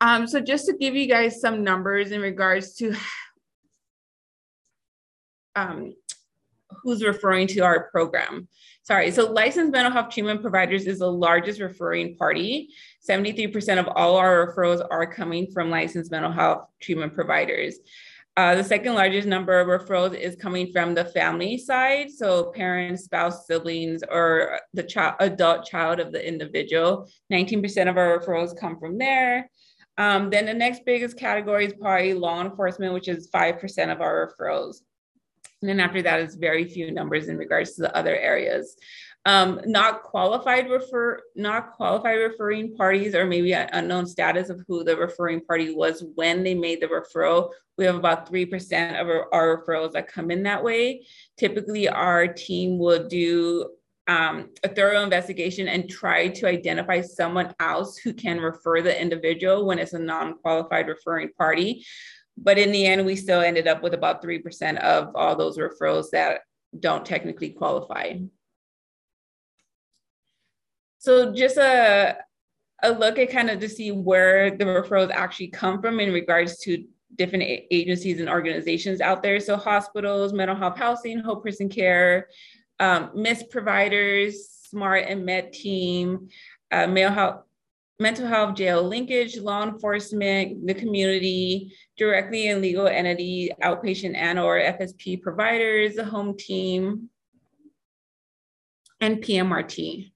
Um, 0.00 0.26
so 0.26 0.40
just 0.40 0.66
to 0.66 0.76
give 0.76 0.96
you 0.96 1.06
guys 1.06 1.40
some 1.40 1.62
numbers 1.62 2.10
in 2.10 2.20
regards 2.20 2.74
to 2.76 2.94
um, 5.54 5.94
who's 6.82 7.04
referring 7.04 7.46
to 7.48 7.60
our 7.60 7.88
program. 7.90 8.48
Sorry, 8.84 9.12
so 9.12 9.30
licensed 9.30 9.70
mental 9.70 9.92
health 9.92 10.12
treatment 10.12 10.42
providers 10.42 10.86
is 10.86 10.98
the 10.98 11.10
largest 11.10 11.60
referring 11.60 12.16
party. 12.16 12.70
73% 13.08 13.78
of 13.78 13.88
all 13.94 14.16
our 14.16 14.52
referrals 14.52 14.84
are 14.90 15.06
coming 15.06 15.46
from 15.52 15.70
licensed 15.70 16.10
mental 16.10 16.32
health 16.32 16.66
treatment 16.80 17.14
providers. 17.14 17.76
Uh, 18.36 18.56
the 18.56 18.64
second 18.64 18.94
largest 18.94 19.28
number 19.28 19.60
of 19.60 19.68
referrals 19.68 20.18
is 20.18 20.34
coming 20.34 20.72
from 20.72 20.94
the 20.94 21.04
family 21.04 21.58
side, 21.58 22.10
so 22.10 22.50
parents, 22.50 23.04
spouse, 23.04 23.46
siblings, 23.46 24.02
or 24.10 24.58
the 24.72 24.82
child, 24.82 25.14
adult 25.20 25.64
child 25.66 26.00
of 26.00 26.10
the 26.10 26.26
individual. 26.26 27.06
19% 27.30 27.88
of 27.88 27.96
our 27.96 28.18
referrals 28.18 28.58
come 28.58 28.80
from 28.80 28.98
there. 28.98 29.48
Um, 29.98 30.30
then 30.30 30.46
the 30.46 30.54
next 30.54 30.84
biggest 30.84 31.18
category 31.18 31.66
is 31.66 31.74
probably 31.74 32.14
law 32.14 32.40
enforcement, 32.40 32.94
which 32.94 33.08
is 33.08 33.30
5% 33.30 33.92
of 33.92 34.00
our 34.00 34.32
referrals. 34.32 34.78
And 35.62 35.68
then 35.68 35.80
after 35.80 36.02
that 36.02 36.20
is 36.20 36.34
very 36.34 36.64
few 36.64 36.90
numbers 36.90 37.28
in 37.28 37.38
regards 37.38 37.74
to 37.74 37.82
the 37.82 37.96
other 37.96 38.14
areas. 38.16 38.76
Um, 39.24 39.60
not 39.64 40.02
qualified 40.02 40.68
refer, 40.68 41.20
not 41.36 41.72
qualified 41.72 42.18
referring 42.18 42.74
parties, 42.74 43.14
or 43.14 43.24
maybe 43.24 43.54
an 43.54 43.68
unknown 43.72 44.06
status 44.06 44.50
of 44.50 44.64
who 44.66 44.82
the 44.82 44.96
referring 44.96 45.42
party 45.42 45.72
was 45.72 46.04
when 46.16 46.42
they 46.42 46.54
made 46.54 46.80
the 46.80 46.88
referral. 46.88 47.50
We 47.78 47.84
have 47.84 47.94
about 47.94 48.30
3% 48.30 49.00
of 49.00 49.06
our, 49.06 49.32
our 49.32 49.62
referrals 49.62 49.92
that 49.92 50.08
come 50.08 50.32
in 50.32 50.42
that 50.42 50.64
way. 50.64 51.06
Typically, 51.36 51.88
our 51.88 52.26
team 52.26 52.78
will 52.78 53.06
do 53.06 53.70
um, 54.08 54.50
a 54.64 54.68
thorough 54.68 55.04
investigation 55.04 55.68
and 55.68 55.88
try 55.88 56.26
to 56.28 56.48
identify 56.48 57.00
someone 57.00 57.54
else 57.60 57.96
who 57.96 58.12
can 58.12 58.40
refer 58.40 58.82
the 58.82 59.00
individual 59.00 59.64
when 59.64 59.78
it's 59.78 59.92
a 59.92 59.98
non-qualified 60.00 60.88
referring 60.88 61.30
party. 61.38 61.86
But 62.36 62.58
in 62.58 62.72
the 62.72 62.86
end, 62.86 63.04
we 63.04 63.16
still 63.16 63.40
ended 63.40 63.68
up 63.68 63.82
with 63.82 63.94
about 63.94 64.22
3% 64.22 64.78
of 64.78 65.14
all 65.14 65.36
those 65.36 65.58
referrals 65.58 66.10
that 66.10 66.40
don't 66.78 67.04
technically 67.04 67.50
qualify. 67.50 68.14
So 70.98 71.34
just 71.34 71.56
a, 71.56 72.16
a 72.82 72.92
look 72.92 73.18
at 73.18 73.30
kind 73.30 73.50
of 73.50 73.60
to 73.60 73.68
see 73.68 73.92
where 73.92 74.56
the 74.56 74.64
referrals 74.64 75.10
actually 75.10 75.48
come 75.48 75.82
from 75.82 76.00
in 76.00 76.12
regards 76.12 76.58
to 76.60 76.84
different 77.16 77.44
agencies 77.70 78.20
and 78.20 78.28
organizations 78.28 79.00
out 79.00 79.22
there. 79.22 79.40
So 79.40 79.56
hospitals, 79.56 80.32
mental 80.32 80.56
health 80.56 80.78
housing, 80.78 81.18
Whole 81.18 81.36
Person 81.36 81.68
Care, 81.68 82.28
um, 82.80 83.10
MIST 83.14 83.50
providers, 83.50 84.48
SMART 84.70 85.04
and 85.06 85.26
Med 85.26 85.52
team, 85.52 86.28
uh, 86.70 86.86
mental 86.86 87.14
health, 87.14 87.42
mental 88.00 88.26
health 88.26 88.56
jail 88.56 88.82
linkage, 88.82 89.38
law 89.38 89.62
enforcement, 89.62 90.66
the 90.66 90.74
community, 90.74 91.74
directly 91.96 92.48
and 92.48 92.60
legal 92.60 92.86
entity, 92.86 93.50
outpatient 93.62 94.16
and 94.16 94.38
or 94.38 94.58
FSP 94.58 95.22
providers, 95.22 95.94
the 95.94 96.04
home 96.04 96.36
team, 96.36 97.08
and 99.00 99.18
PMRT. 99.18 100.12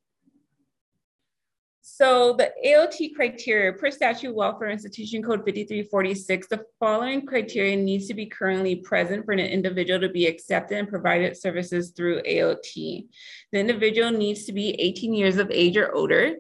So 1.97 2.35
the 2.35 2.53
AOT 2.63 3.15
criteria 3.15 3.73
per 3.73 3.91
statute 3.91 4.35
welfare 4.35 4.69
institution 4.69 5.23
code 5.23 5.47
5346, 5.47 6.49
the 6.49 6.65
following 6.79 7.25
criteria 7.25 7.75
needs 7.75 8.07
to 8.09 8.15
be 8.15 8.27
currently 8.27 8.77
present 8.77 9.25
for 9.25 9.33
an 9.33 9.39
individual 9.39 10.01
to 10.01 10.11
be 10.11 10.27
accepted 10.27 10.77
and 10.77 10.89
provided 10.89 11.39
services 11.39 11.93
through 11.93 12.21
AOT. 12.23 13.07
The 13.51 13.59
individual 13.59 14.11
needs 14.11 14.45
to 14.45 14.53
be 14.53 14.79
18 14.79 15.15
years 15.15 15.39
of 15.39 15.51
age 15.51 15.79
or 15.79 15.95
older. 15.95 16.35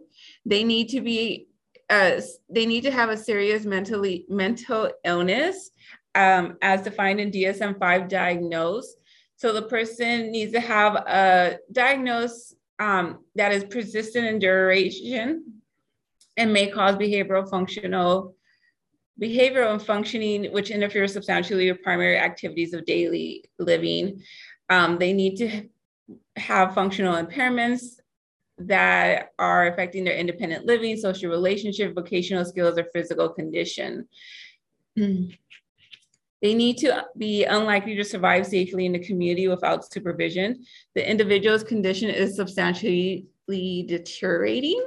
They 0.47 0.65
need 0.65 0.89
to 0.91 1.01
be, 1.01 1.49
uh, 1.91 2.21
they 2.49 2.65
need 2.65 2.83
to 2.83 2.91
have 2.91 3.11
a 3.11 3.17
serious 3.17 3.65
mentally 3.65 4.25
mental 4.29 4.91
illness 5.05 5.71
um, 6.15 6.57
as 6.63 6.83
defined 6.83 7.21
in 7.21 7.31
DSM-5 7.31 8.09
diagnosed. 8.09 8.97
So 9.37 9.53
the 9.53 9.63
person 9.63 10.31
needs 10.31 10.53
to 10.53 10.61
have 10.61 10.95
a 10.95 11.59
diagnosis 11.71 12.55
um, 12.79 13.19
that 13.35 13.53
is 13.53 13.65
persistent 13.65 14.27
in 14.27 14.39
duration 14.39 15.63
and 16.37 16.53
may 16.53 16.69
cause 16.69 16.97
behavioral 16.97 17.49
functional 17.49 18.35
behavioral 19.21 19.73
and 19.73 19.83
functioning 19.83 20.53
which 20.53 20.71
interferes 20.71 21.15
substantially 21.15 21.71
with 21.71 21.83
primary 21.83 22.19
activities 22.19 22.75
of 22.75 22.85
daily 22.85 23.45
living 23.59 24.21
um, 24.69 24.99
they 24.99 25.15
need 25.15 25.37
to 25.37 25.69
have 26.37 26.75
functional 26.75 27.15
impairments 27.15 27.96
that 28.59 29.33
are 29.39 29.69
affecting 29.69 30.05
their 30.05 30.17
independent 30.17 30.65
living 30.65 30.97
social 30.97 31.31
relationship 31.31 31.95
vocational 31.95 32.45
skills 32.45 32.79
or 32.79 32.85
physical 32.93 33.29
condition 33.29 34.09
They 36.43 36.55
need 36.55 36.79
to 36.79 37.07
be 37.17 37.45
unlikely 37.45 37.95
to 37.97 38.05
survive 38.05 38.47
safely 38.47 38.87
in 38.87 38.93
the 38.93 38.99
community 38.99 39.49
without 39.49 39.91
supervision. 39.91 40.65
The 40.95 41.09
individual's 41.09 41.65
condition 41.65 42.11
is 42.11 42.37
substantially 42.37 43.27
deteriorating. 43.49 44.85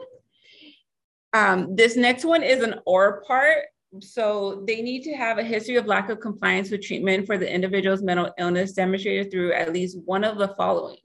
Um, 1.34 1.76
this 1.76 1.96
next 1.96 2.24
one 2.24 2.44
is 2.44 2.64
an 2.64 2.76
or 2.86 3.24
part. 3.24 3.66
So 4.00 4.64
they 4.68 4.84
need 4.84 5.02
to 5.04 5.14
have 5.14 5.40
a 5.40 5.44
history 5.44 5.78
of 5.78 5.88
lack 5.88 6.10
of 6.10 6.20
compliance 6.20 6.70
with 6.70 6.84
treatment 6.84 7.26
for 7.26 7.40
the 7.40 7.52
individual's 7.52 8.04
mental 8.04 8.32
illness 8.38 8.74
demonstrated 8.74 9.32
through 9.32 9.54
at 9.54 9.74
least 9.74 9.98
one 10.06 10.24
of 10.24 10.38
the 10.38 10.50
following. 10.50 10.98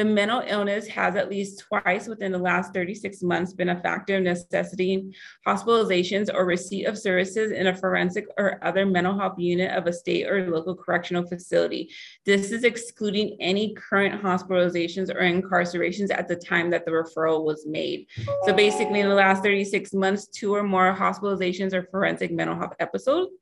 The 0.00 0.06
mental 0.06 0.42
illness 0.46 0.86
has 0.86 1.14
at 1.14 1.28
least 1.28 1.58
twice 1.68 2.08
within 2.08 2.32
the 2.32 2.38
last 2.38 2.72
36 2.72 3.22
months 3.22 3.52
been 3.52 3.68
a 3.68 3.78
factor 3.82 4.18
necessitating 4.18 5.12
hospitalizations 5.46 6.32
or 6.32 6.46
receipt 6.46 6.86
of 6.86 6.96
services 6.96 7.52
in 7.52 7.66
a 7.66 7.76
forensic 7.76 8.26
or 8.38 8.58
other 8.64 8.86
mental 8.86 9.18
health 9.18 9.38
unit 9.38 9.76
of 9.76 9.86
a 9.86 9.92
state 9.92 10.26
or 10.26 10.50
local 10.50 10.74
correctional 10.74 11.26
facility. 11.26 11.90
This 12.24 12.50
is 12.50 12.64
excluding 12.64 13.36
any 13.40 13.74
current 13.74 14.22
hospitalizations 14.22 15.14
or 15.14 15.20
incarcerations 15.20 16.10
at 16.10 16.28
the 16.28 16.36
time 16.36 16.70
that 16.70 16.86
the 16.86 16.92
referral 16.92 17.44
was 17.44 17.66
made. 17.66 18.06
So 18.46 18.54
basically 18.54 19.00
in 19.00 19.08
the 19.10 19.14
last 19.14 19.42
36 19.42 19.92
months, 19.92 20.28
two 20.28 20.54
or 20.54 20.62
more 20.62 20.96
hospitalizations 20.98 21.74
or 21.74 21.82
forensic 21.90 22.32
mental 22.32 22.56
health 22.56 22.72
episodes, 22.80 23.32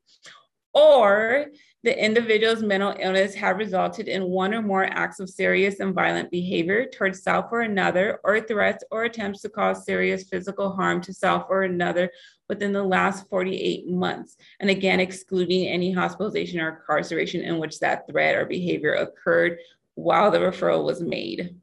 or 0.74 1.46
the 1.84 2.04
individual's 2.04 2.62
mental 2.62 2.94
illness 2.98 3.34
have 3.34 3.56
resulted 3.56 4.08
in 4.08 4.24
one 4.24 4.52
or 4.52 4.62
more 4.62 4.84
acts 4.84 5.20
of 5.20 5.30
serious 5.30 5.78
and 5.78 5.94
violent 5.94 6.28
behavior 6.30 6.86
towards 6.86 7.22
self 7.22 7.46
or 7.52 7.60
another, 7.60 8.18
or 8.24 8.40
threats 8.40 8.82
or 8.90 9.04
attempts 9.04 9.42
to 9.42 9.48
cause 9.48 9.84
serious 9.84 10.24
physical 10.24 10.72
harm 10.72 11.00
to 11.02 11.12
self 11.12 11.46
or 11.48 11.62
another 11.62 12.10
within 12.48 12.72
the 12.72 12.82
last 12.82 13.28
48 13.28 13.88
months. 13.88 14.36
And 14.58 14.70
again, 14.70 14.98
excluding 14.98 15.68
any 15.68 15.92
hospitalization 15.92 16.58
or 16.60 16.70
incarceration 16.70 17.42
in 17.42 17.58
which 17.58 17.78
that 17.78 18.08
threat 18.10 18.34
or 18.34 18.46
behavior 18.46 18.94
occurred 18.94 19.58
while 19.94 20.32
the 20.32 20.38
referral 20.38 20.84
was 20.84 21.00
made. 21.00 21.54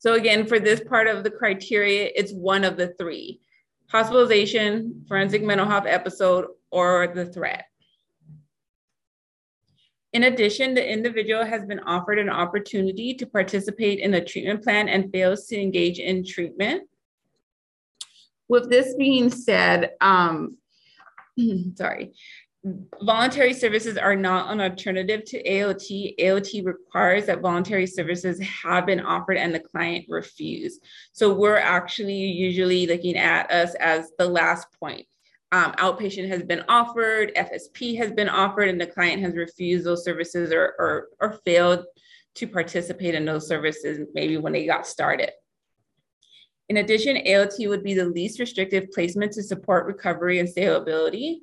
So 0.00 0.14
again, 0.14 0.46
for 0.46 0.58
this 0.58 0.80
part 0.80 1.06
of 1.06 1.22
the 1.22 1.30
criteria, 1.30 2.10
it's 2.14 2.32
one 2.32 2.64
of 2.64 2.76
the 2.76 2.94
three, 2.98 3.40
hospitalization, 3.88 5.04
forensic 5.06 5.42
mental 5.42 5.66
health 5.66 5.86
episode, 5.86 6.46
or 6.70 7.12
the 7.14 7.26
threat. 7.26 7.66
In 10.12 10.24
addition, 10.24 10.74
the 10.74 10.90
individual 10.90 11.44
has 11.44 11.66
been 11.66 11.80
offered 11.80 12.18
an 12.18 12.30
opportunity 12.30 13.14
to 13.14 13.26
participate 13.26 13.98
in 13.98 14.14
a 14.14 14.24
treatment 14.24 14.62
plan 14.62 14.88
and 14.88 15.12
fails 15.12 15.46
to 15.46 15.60
engage 15.60 15.98
in 15.98 16.24
treatment. 16.24 16.88
With 18.48 18.70
this 18.70 18.94
being 18.94 19.28
said, 19.28 19.90
um, 20.00 20.56
sorry, 21.74 22.12
voluntary 23.02 23.52
services 23.52 23.98
are 23.98 24.16
not 24.16 24.50
an 24.50 24.62
alternative 24.62 25.24
to 25.26 25.42
AOT. 25.42 26.18
AOT 26.18 26.64
requires 26.64 27.26
that 27.26 27.42
voluntary 27.42 27.86
services 27.86 28.40
have 28.40 28.86
been 28.86 29.00
offered 29.00 29.36
and 29.36 29.54
the 29.54 29.60
client 29.60 30.06
refused. 30.08 30.82
So 31.12 31.34
we're 31.34 31.56
actually 31.56 32.14
usually 32.14 32.86
looking 32.86 33.16
at 33.16 33.50
us 33.50 33.74
as 33.74 34.10
the 34.18 34.26
last 34.26 34.68
point 34.80 35.06
um, 35.50 35.72
outpatient 35.72 36.28
has 36.28 36.42
been 36.42 36.62
offered, 36.68 37.34
FSP 37.34 37.96
has 37.96 38.12
been 38.12 38.28
offered, 38.28 38.68
and 38.68 38.80
the 38.80 38.86
client 38.86 39.22
has 39.22 39.34
refused 39.34 39.86
those 39.86 40.04
services 40.04 40.52
or, 40.52 40.74
or, 40.78 41.08
or 41.20 41.40
failed 41.44 41.84
to 42.34 42.46
participate 42.46 43.14
in 43.14 43.24
those 43.24 43.48
services 43.48 44.06
maybe 44.14 44.36
when 44.36 44.52
they 44.52 44.66
got 44.66 44.86
started. 44.86 45.30
In 46.68 46.76
addition, 46.76 47.16
AOT 47.16 47.68
would 47.68 47.82
be 47.82 47.94
the 47.94 48.04
least 48.04 48.38
restrictive 48.38 48.90
placement 48.92 49.32
to 49.32 49.42
support 49.42 49.86
recovery 49.86 50.38
and 50.38 50.48
stability. 50.48 51.42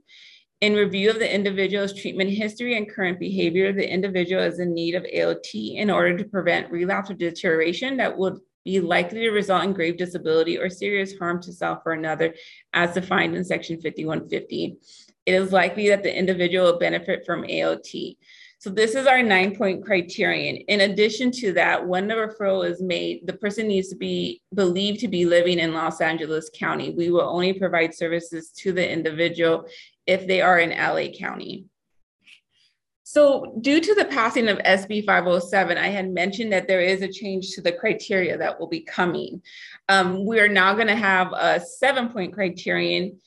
In 0.62 0.74
review 0.74 1.10
of 1.10 1.20
the 1.20 1.34
individual's 1.34 2.00
treatment 2.00 2.30
history 2.30 2.78
and 2.78 2.90
current 2.90 3.20
behavior, 3.20 3.74
the 3.74 3.92
individual 3.92 4.44
is 4.44 4.60
in 4.60 4.74
need 4.74 4.94
of 4.94 5.04
AOT 5.04 5.76
in 5.76 5.90
order 5.90 6.16
to 6.16 6.24
prevent 6.26 6.72
relapse 6.72 7.10
or 7.10 7.16
deterioration 7.16 7.98
that 7.98 8.16
would 8.16 8.38
be 8.66 8.82
likely 8.82 9.22
to 9.22 9.30
result 9.30 9.64
in 9.64 9.74
grave 9.74 9.98
disability 9.98 10.58
or 10.58 10.70
serious 10.70 11.18
harm 11.18 11.42
to 11.44 11.54
self 11.54 11.84
or 11.86 11.94
another, 11.94 12.34
as 12.74 12.96
defined 12.96 13.36
in 13.36 13.46
Section 13.46 13.80
5150. 13.80 14.78
It 15.26 15.34
is 15.34 15.54
likely 15.54 15.88
that 15.90 16.04
the 16.04 16.16
individual 16.16 16.66
will 16.66 16.80
benefit 16.80 17.26
from 17.26 17.44
AOT. 17.44 18.18
So 18.60 18.72
this 18.72 18.96
is 18.96 19.06
our 19.06 19.22
nine 19.22 19.56
point 19.56 19.86
criterion. 19.86 20.56
In 20.68 20.82
addition 20.82 21.30
to 21.34 21.54
that, 21.54 21.86
when 21.88 22.08
the 22.08 22.16
referral 22.16 22.68
is 22.68 22.82
made, 22.82 23.28
the 23.28 23.34
person 23.34 23.68
needs 23.68 23.90
to 23.90 23.96
be 23.96 24.42
believed 24.54 25.00
to 25.02 25.08
be 25.08 25.26
living 25.26 25.60
in 25.60 25.74
Los 25.74 26.02
Angeles 26.02 26.50
County. 26.54 26.90
We 26.90 27.12
will 27.12 27.22
only 27.22 27.54
provide 27.54 27.94
services 27.94 28.50
to 28.58 28.72
the 28.72 28.92
individual 28.92 29.68
if 30.08 30.26
they 30.26 30.42
are 30.42 30.60
in 30.60 30.72
LA 30.72 31.16
County. 31.16 31.66
So, 33.16 33.56
due 33.62 33.80
to 33.80 33.96
the 33.96 34.04
passing 34.04 34.50
of 34.50 34.58
SB 34.58 35.06
507, 35.06 35.78
I 35.78 35.88
had 35.88 36.12
mentioned 36.12 36.52
that 36.52 36.68
there 36.68 36.82
is 36.82 37.02
a 37.02 37.08
change 37.08 37.52
to 37.52 37.62
the 37.62 37.72
criteria 37.72 38.38
that 38.38 38.60
will 38.60 38.68
be 38.68 38.82
coming. 38.82 39.42
Um, 39.88 40.26
we 40.26 40.38
are 40.42 40.50
now 40.50 40.74
going 40.74 40.88
to 40.88 40.98
have 40.98 41.32
a 41.32 41.62
seven 41.62 42.10
point 42.10 42.34
criterion. 42.34 43.18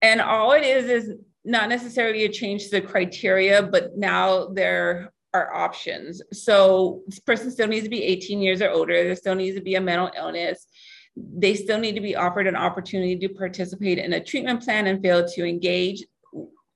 And 0.00 0.22
all 0.22 0.52
it 0.52 0.64
is 0.64 0.86
is 0.86 1.12
not 1.44 1.68
necessarily 1.68 2.24
a 2.24 2.30
change 2.30 2.64
to 2.64 2.70
the 2.70 2.80
criteria, 2.80 3.62
but 3.62 3.98
now 3.98 4.46
there 4.46 5.12
are 5.34 5.54
options. 5.54 6.22
So, 6.32 7.02
this 7.06 7.20
person 7.20 7.50
still 7.50 7.68
needs 7.68 7.84
to 7.84 7.90
be 7.90 8.04
18 8.04 8.40
years 8.40 8.62
or 8.62 8.70
older, 8.70 8.94
there 8.94 9.14
still 9.14 9.34
needs 9.34 9.58
to 9.58 9.62
be 9.62 9.74
a 9.74 9.80
mental 9.82 10.10
illness. 10.16 10.66
They 11.14 11.54
still 11.54 11.78
need 11.78 11.96
to 11.96 12.00
be 12.00 12.16
offered 12.16 12.46
an 12.46 12.56
opportunity 12.56 13.18
to 13.18 13.28
participate 13.34 13.98
in 13.98 14.14
a 14.14 14.24
treatment 14.24 14.62
plan 14.62 14.86
and 14.86 15.02
fail 15.02 15.28
to 15.28 15.44
engage 15.44 16.02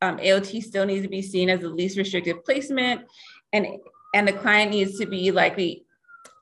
um, 0.03 0.19
AOT 0.19 0.63
still 0.63 0.85
needs 0.85 1.05
to 1.05 1.09
be 1.09 1.23
seen 1.23 1.49
as 1.49 1.61
the 1.61 1.69
least 1.69 1.97
restrictive 1.97 2.45
placement, 2.45 3.03
and 3.53 3.67
and 4.15 4.29
the 4.29 4.33
client 4.33 4.73
needs 4.73 4.99
to 4.99 5.07
be 5.07 5.31
likely 5.31 5.85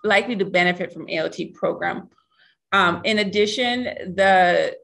likely 0.02 0.34
to 0.36 0.46
benefit 0.46 0.92
from 0.92 1.06
AOT 1.06 1.54
program. 1.54 2.08
Um, 2.72 3.02
in 3.04 3.18
addition, 3.18 3.84
the 4.14 4.76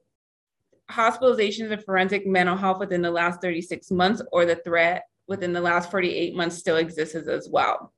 hospitalizations 0.91 1.73
of 1.73 1.85
forensic 1.85 2.27
mental 2.27 2.57
health 2.57 2.79
within 2.79 3.03
the 3.03 3.11
last 3.11 3.41
36 3.41 3.91
months 3.91 4.23
or 4.31 4.45
the 4.45 4.57
threat 4.57 5.05
within 5.27 5.53
the 5.53 5.61
last 5.61 5.91
48 5.91 6.37
months 6.37 6.59
still 6.59 6.77
exists 6.77 7.15
as 7.15 7.49
well. 7.49 7.93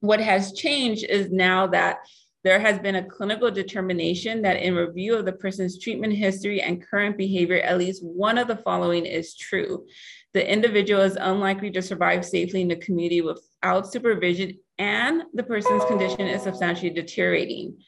What 0.00 0.20
has 0.20 0.52
changed 0.52 1.04
is 1.04 1.30
now 1.30 1.68
that 1.68 1.98
there 2.44 2.60
has 2.60 2.78
been 2.78 2.96
a 2.96 3.04
clinical 3.04 3.50
determination 3.50 4.42
that 4.42 4.58
in 4.58 4.74
review 4.74 5.16
of 5.16 5.24
the 5.24 5.32
person's 5.32 5.78
treatment 5.78 6.12
history 6.12 6.60
and 6.60 6.86
current 6.86 7.16
behavior, 7.16 7.58
at 7.60 7.78
least 7.78 8.04
one 8.04 8.36
of 8.36 8.48
the 8.48 8.56
following 8.56 9.06
is 9.06 9.34
true. 9.34 9.86
The 10.34 10.52
individual 10.52 11.00
is 11.00 11.16
unlikely 11.16 11.70
to 11.70 11.80
survive 11.80 12.22
safely 12.22 12.60
in 12.60 12.68
the 12.68 12.76
community 12.76 13.22
without 13.22 13.90
supervision, 13.90 14.58
and 14.78 15.22
the 15.32 15.42
person's 15.42 15.86
condition 15.86 16.20
is 16.20 16.42
substantially 16.42 16.90
deteriorating. 16.90 17.78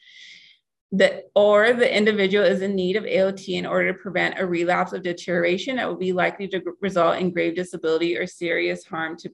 The, 0.91 1.25
or 1.35 1.73
the 1.73 1.95
individual 1.95 2.45
is 2.45 2.61
in 2.61 2.73
need 2.73 2.95
of 2.95 3.03
AOT 3.03 3.49
in 3.49 3.65
order 3.65 3.91
to 3.91 3.99
prevent 3.99 4.39
a 4.39 4.47
relapse 4.47 4.93
of 4.93 5.03
deterioration 5.03 5.75
that 5.75 5.87
would 5.87 5.99
be 5.99 6.13
likely 6.13 6.47
to 6.47 6.61
result 6.81 7.19
in 7.19 7.31
grave 7.31 7.55
disability 7.55 8.17
or 8.17 8.25
serious 8.25 8.85
harm 8.85 9.17
to 9.17 9.29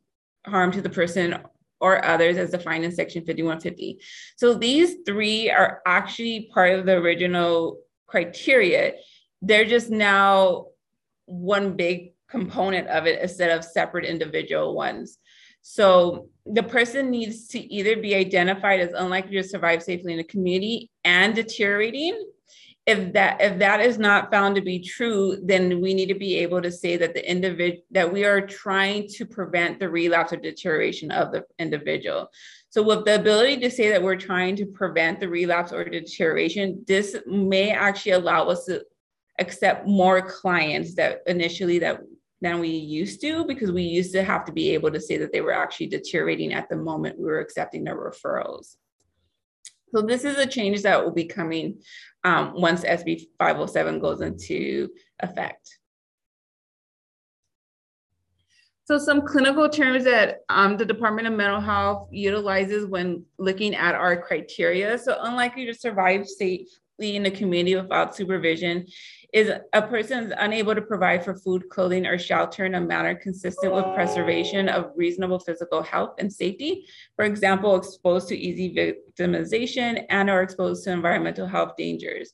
harm 0.46 0.72
to 0.72 0.82
the 0.82 0.89
person 0.89 1.38
or 1.83 2.03
others 2.05 2.37
as 2.37 2.51
defined 2.51 2.85
in 2.85 2.91
section 2.93 3.25
5150. 3.25 3.99
So 4.37 4.53
these 4.53 4.95
three 5.05 5.51
are 5.51 5.81
actually 5.85 6.49
part 6.53 6.71
of 6.71 6.85
the 6.85 6.93
original 6.93 7.81
criteria. 8.07 8.93
They're 9.41 9.65
just 9.65 9.89
now 9.89 10.67
one 11.25 11.75
big 11.75 12.13
component 12.29 12.87
of 12.87 13.05
it 13.05 13.21
instead 13.21 13.49
of 13.49 13.65
separate 13.65 14.05
individual 14.05 14.75
ones. 14.75 15.17
So 15.61 16.29
the 16.45 16.63
person 16.63 17.11
needs 17.11 17.49
to 17.49 17.59
either 17.59 17.97
be 17.97 18.15
identified 18.15 18.79
as 18.79 18.93
unlikely 18.93 19.35
to 19.35 19.43
survive 19.43 19.83
safely 19.83 20.13
in 20.13 20.19
the 20.19 20.23
community 20.23 20.89
and 21.03 21.35
deteriorating 21.35 22.17
if 22.85 23.13
that 23.13 23.39
if 23.39 23.59
that 23.59 23.79
is 23.79 23.97
not 23.97 24.29
found 24.29 24.55
to 24.55 24.61
be 24.61 24.79
true 24.79 25.37
then 25.43 25.79
we 25.79 25.93
need 25.93 26.07
to 26.07 26.15
be 26.15 26.37
able 26.37 26.61
to 26.61 26.71
say 26.71 26.97
that 26.97 27.13
the 27.13 27.29
individual 27.29 27.81
that 27.91 28.11
we 28.11 28.25
are 28.25 28.41
trying 28.45 29.07
to 29.07 29.25
prevent 29.25 29.79
the 29.79 29.89
relapse 29.89 30.33
or 30.33 30.37
deterioration 30.37 31.11
of 31.11 31.31
the 31.31 31.45
individual. 31.59 32.29
So 32.69 32.81
with 32.81 33.05
the 33.05 33.15
ability 33.15 33.57
to 33.61 33.71
say 33.71 33.89
that 33.89 34.01
we're 34.01 34.15
trying 34.15 34.55
to 34.57 34.65
prevent 34.65 35.19
the 35.19 35.29
relapse 35.29 35.71
or 35.71 35.85
deterioration 35.85 36.83
this 36.85 37.15
may 37.25 37.71
actually 37.71 38.13
allow 38.13 38.47
us 38.47 38.65
to 38.65 38.83
accept 39.39 39.87
more 39.87 40.21
clients 40.21 40.95
that 40.95 41.21
initially 41.25 41.79
that 41.79 42.01
than 42.41 42.59
we 42.59 42.67
used 42.67 43.21
to 43.21 43.45
because 43.45 43.71
we 43.71 43.83
used 43.83 44.11
to 44.11 44.21
have 44.21 44.43
to 44.43 44.51
be 44.51 44.71
able 44.71 44.91
to 44.91 44.99
say 44.99 45.15
that 45.15 45.31
they 45.31 45.39
were 45.39 45.53
actually 45.53 45.87
deteriorating 45.87 46.53
at 46.53 46.67
the 46.67 46.75
moment 46.75 47.17
we 47.17 47.24
were 47.24 47.39
accepting 47.39 47.85
their 47.85 47.96
referrals 47.96 48.75
so 49.94 50.01
this 50.01 50.24
is 50.24 50.38
a 50.38 50.46
change 50.46 50.82
that 50.82 51.03
will 51.03 51.12
be 51.12 51.25
coming 51.25 51.79
um, 52.24 52.53
once 52.56 52.84
SB 52.84 53.27
507 53.38 54.00
goes 54.00 54.22
into 54.22 54.90
effect. 55.20 55.77
So 58.86 58.98
some 58.98 59.22
clinical 59.22 59.70
terms 59.70 60.03
that 60.06 60.40
um, 60.50 60.77
the 60.77 60.86
Department 60.86 61.27
of 61.27 61.34
Mental 61.34 61.62
Health 61.62 62.10
utilizes 62.12 62.88
when 62.88 63.24
looking 63.38 63.75
at 63.75 63.96
our 63.96 64.18
criteria. 64.18 64.98
So 64.98 65.18
unlikely 65.22 65.66
to 65.68 65.74
survive 65.74 66.27
safely 66.27 66.68
in 67.00 67.24
the 67.24 67.32
community 67.32 67.75
without 67.75 68.16
supervision 68.16 68.86
is 69.33 69.51
a 69.74 69.81
person 69.81 70.25
is 70.25 70.33
unable 70.37 70.75
to 70.75 70.81
provide 70.81 71.25
for 71.25 71.35
food, 71.35 71.67
clothing, 71.69 72.05
or 72.05 72.19
shelter 72.19 72.65
in 72.65 72.75
a 72.75 72.81
manner 72.81 73.15
consistent 73.15 73.74
with 73.74 73.83
preservation 73.96 74.69
of 74.69 74.91
reasonable 74.96 75.39
physical 75.39 75.81
health 75.81 76.13
and 76.19 76.31
safety. 76.31 76.85
For 77.15 77.25
example, 77.25 77.75
exposed 77.75 78.27
to 78.29 78.37
easy 78.37 78.74
victimization 78.74 80.05
and 80.09 80.29
or 80.29 80.43
exposed 80.43 80.83
to 80.83 80.91
environmental 80.91 81.48
health 81.48 81.74
dangers. 81.77 82.33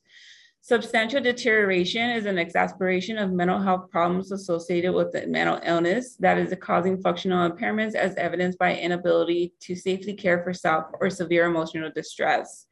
Substantial 0.61 1.21
deterioration 1.21 2.09
is 2.09 2.25
an 2.25 2.37
exacerbation 2.37 3.17
of 3.17 3.31
mental 3.31 3.61
health 3.61 3.89
problems 3.89 4.33
associated 4.33 4.93
with 4.93 5.13
the 5.13 5.25
mental 5.25 5.59
illness 5.63 6.17
that 6.17 6.37
is 6.37 6.53
causing 6.59 7.01
functional 7.01 7.49
impairments 7.49 7.95
as 7.95 8.13
evidenced 8.15 8.59
by 8.59 8.75
inability 8.75 9.53
to 9.61 9.73
safely 9.73 10.13
care 10.13 10.43
for 10.43 10.53
self 10.53 10.87
or 10.99 11.09
severe 11.09 11.45
emotional 11.45 11.89
distress. 11.95 12.67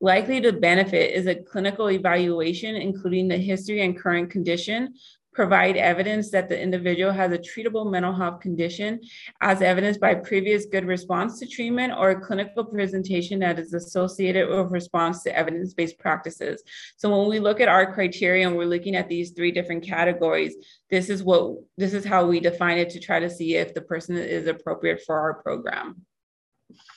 Likely 0.00 0.40
to 0.42 0.52
benefit 0.52 1.14
is 1.14 1.26
a 1.26 1.34
clinical 1.34 1.90
evaluation, 1.90 2.76
including 2.76 3.26
the 3.26 3.36
history 3.36 3.82
and 3.82 3.98
current 3.98 4.30
condition, 4.30 4.94
provide 5.38 5.76
evidence 5.76 6.30
that 6.32 6.48
the 6.48 6.60
individual 6.60 7.12
has 7.12 7.30
a 7.32 7.38
treatable 7.38 7.88
mental 7.88 8.12
health 8.12 8.40
condition 8.40 9.00
as 9.40 9.62
evidenced 9.62 10.00
by 10.00 10.14
previous 10.14 10.66
good 10.66 10.84
response 10.84 11.38
to 11.38 11.46
treatment 11.46 11.92
or 11.96 12.10
a 12.10 12.20
clinical 12.20 12.64
presentation 12.64 13.38
that 13.38 13.56
is 13.56 13.72
associated 13.72 14.48
with 14.48 14.72
response 14.72 15.22
to 15.22 15.36
evidence-based 15.36 15.96
practices. 15.98 16.60
So 16.96 17.16
when 17.16 17.28
we 17.28 17.38
look 17.38 17.60
at 17.60 17.68
our 17.68 17.92
criteria 17.92 18.48
and 18.48 18.56
we're 18.56 18.64
looking 18.64 18.96
at 18.96 19.08
these 19.08 19.30
three 19.30 19.52
different 19.52 19.84
categories, 19.84 20.56
this 20.90 21.08
is 21.08 21.22
what 21.22 21.54
this 21.76 21.94
is 21.94 22.04
how 22.04 22.26
we 22.26 22.40
define 22.40 22.78
it 22.78 22.90
to 22.90 23.00
try 23.00 23.20
to 23.20 23.30
see 23.30 23.54
if 23.54 23.74
the 23.74 23.82
person 23.82 24.16
is 24.16 24.48
appropriate 24.48 25.02
for 25.06 25.18
our 25.20 25.34
program. 25.34 26.02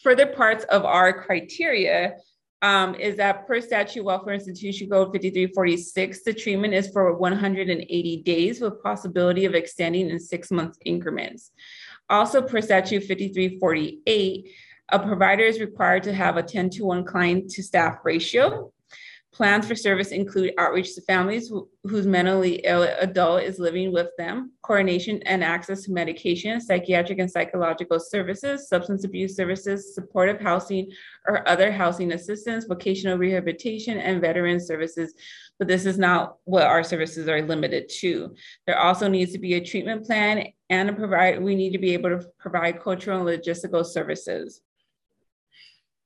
Further 0.02 0.26
parts 0.26 0.64
of 0.66 0.84
our 0.84 1.24
criteria 1.24 2.16
um, 2.62 2.95
is 2.95 3.17
that 3.17 3.47
per 3.47 3.60
statute 3.60 4.04
welfare 4.04 4.34
institution 4.34 4.89
code 4.89 5.12
5346 5.12 6.24
the 6.24 6.34
treatment 6.34 6.74
is 6.74 6.89
for 6.89 7.13
180 7.17 8.17
days 8.24 8.62
with 8.62 8.82
possibility 8.84 9.45
of 9.45 9.56
extending 9.56 10.10
in 10.10 10.19
six 10.19 10.52
month 10.52 10.78
increments. 10.86 11.52
Also 12.10 12.41
per 12.41 12.62
statute 12.62 13.02
5348 13.02 14.52
a 14.93 15.00
provider 15.00 15.43
is 15.43 15.60
required 15.60 16.04
to 16.04 16.13
have 16.13 16.36
a 16.38 16.43
10 16.43 16.69
to 16.69 16.86
1 16.86 17.06
client 17.06 17.50
to 17.50 17.63
staff 17.63 18.00
ratio 18.04 18.71
Plans 19.34 19.65
for 19.65 19.76
service 19.76 20.10
include 20.10 20.54
outreach 20.58 20.94
to 20.96 21.02
families 21.02 21.48
who, 21.48 21.70
whose 21.86 22.06
mentally 22.06 22.56
ill 22.65 22.84
adult 22.84 23.44
is 23.44 23.60
living 23.60 23.94
with 23.94 24.10
them, 24.17 24.52
coordination 24.62 25.22
and 25.24 25.41
access 25.41 25.84
to 25.84 25.94
medication, 25.94 26.60
psychiatric 26.60 27.20
and 27.20 27.32
psychological 27.32 27.98
services, 27.98 28.67
substance 28.67 29.06
abuse 29.06 29.34
services, 29.34 29.96
supportive 29.96 30.41
housing 30.41 30.91
or 31.28 31.48
other 31.48 31.72
housing 31.72 32.12
assistance, 32.12 32.65
vocational 32.65 33.17
rehabilitation, 33.17 33.98
and 34.00 34.20
veteran 34.20 34.60
services. 34.60 35.13
But 35.58 35.70
this 35.70 35.86
is 35.86 35.98
not 35.98 36.36
what 36.44 36.63
our 36.63 36.84
services 36.84 37.30
are 37.30 37.41
limited 37.41 37.88
to. 38.00 38.36
There 38.67 38.78
also 38.78 39.08
needs 39.08 39.32
to 39.32 39.39
be 39.39 39.54
a 39.54 39.63
treatment 39.63 40.06
plan 40.06 40.48
and 40.70 40.89
a 40.89 40.94
provide, 40.94 41.41
we 41.41 41.56
need 41.56 41.72
to 41.72 41.80
be 41.80 41.94
able 41.94 42.10
to 42.10 42.28
provide 42.38 42.82
cultural 42.82 43.26
and 43.26 43.41
logistical 43.41 43.86
services. 43.86 44.62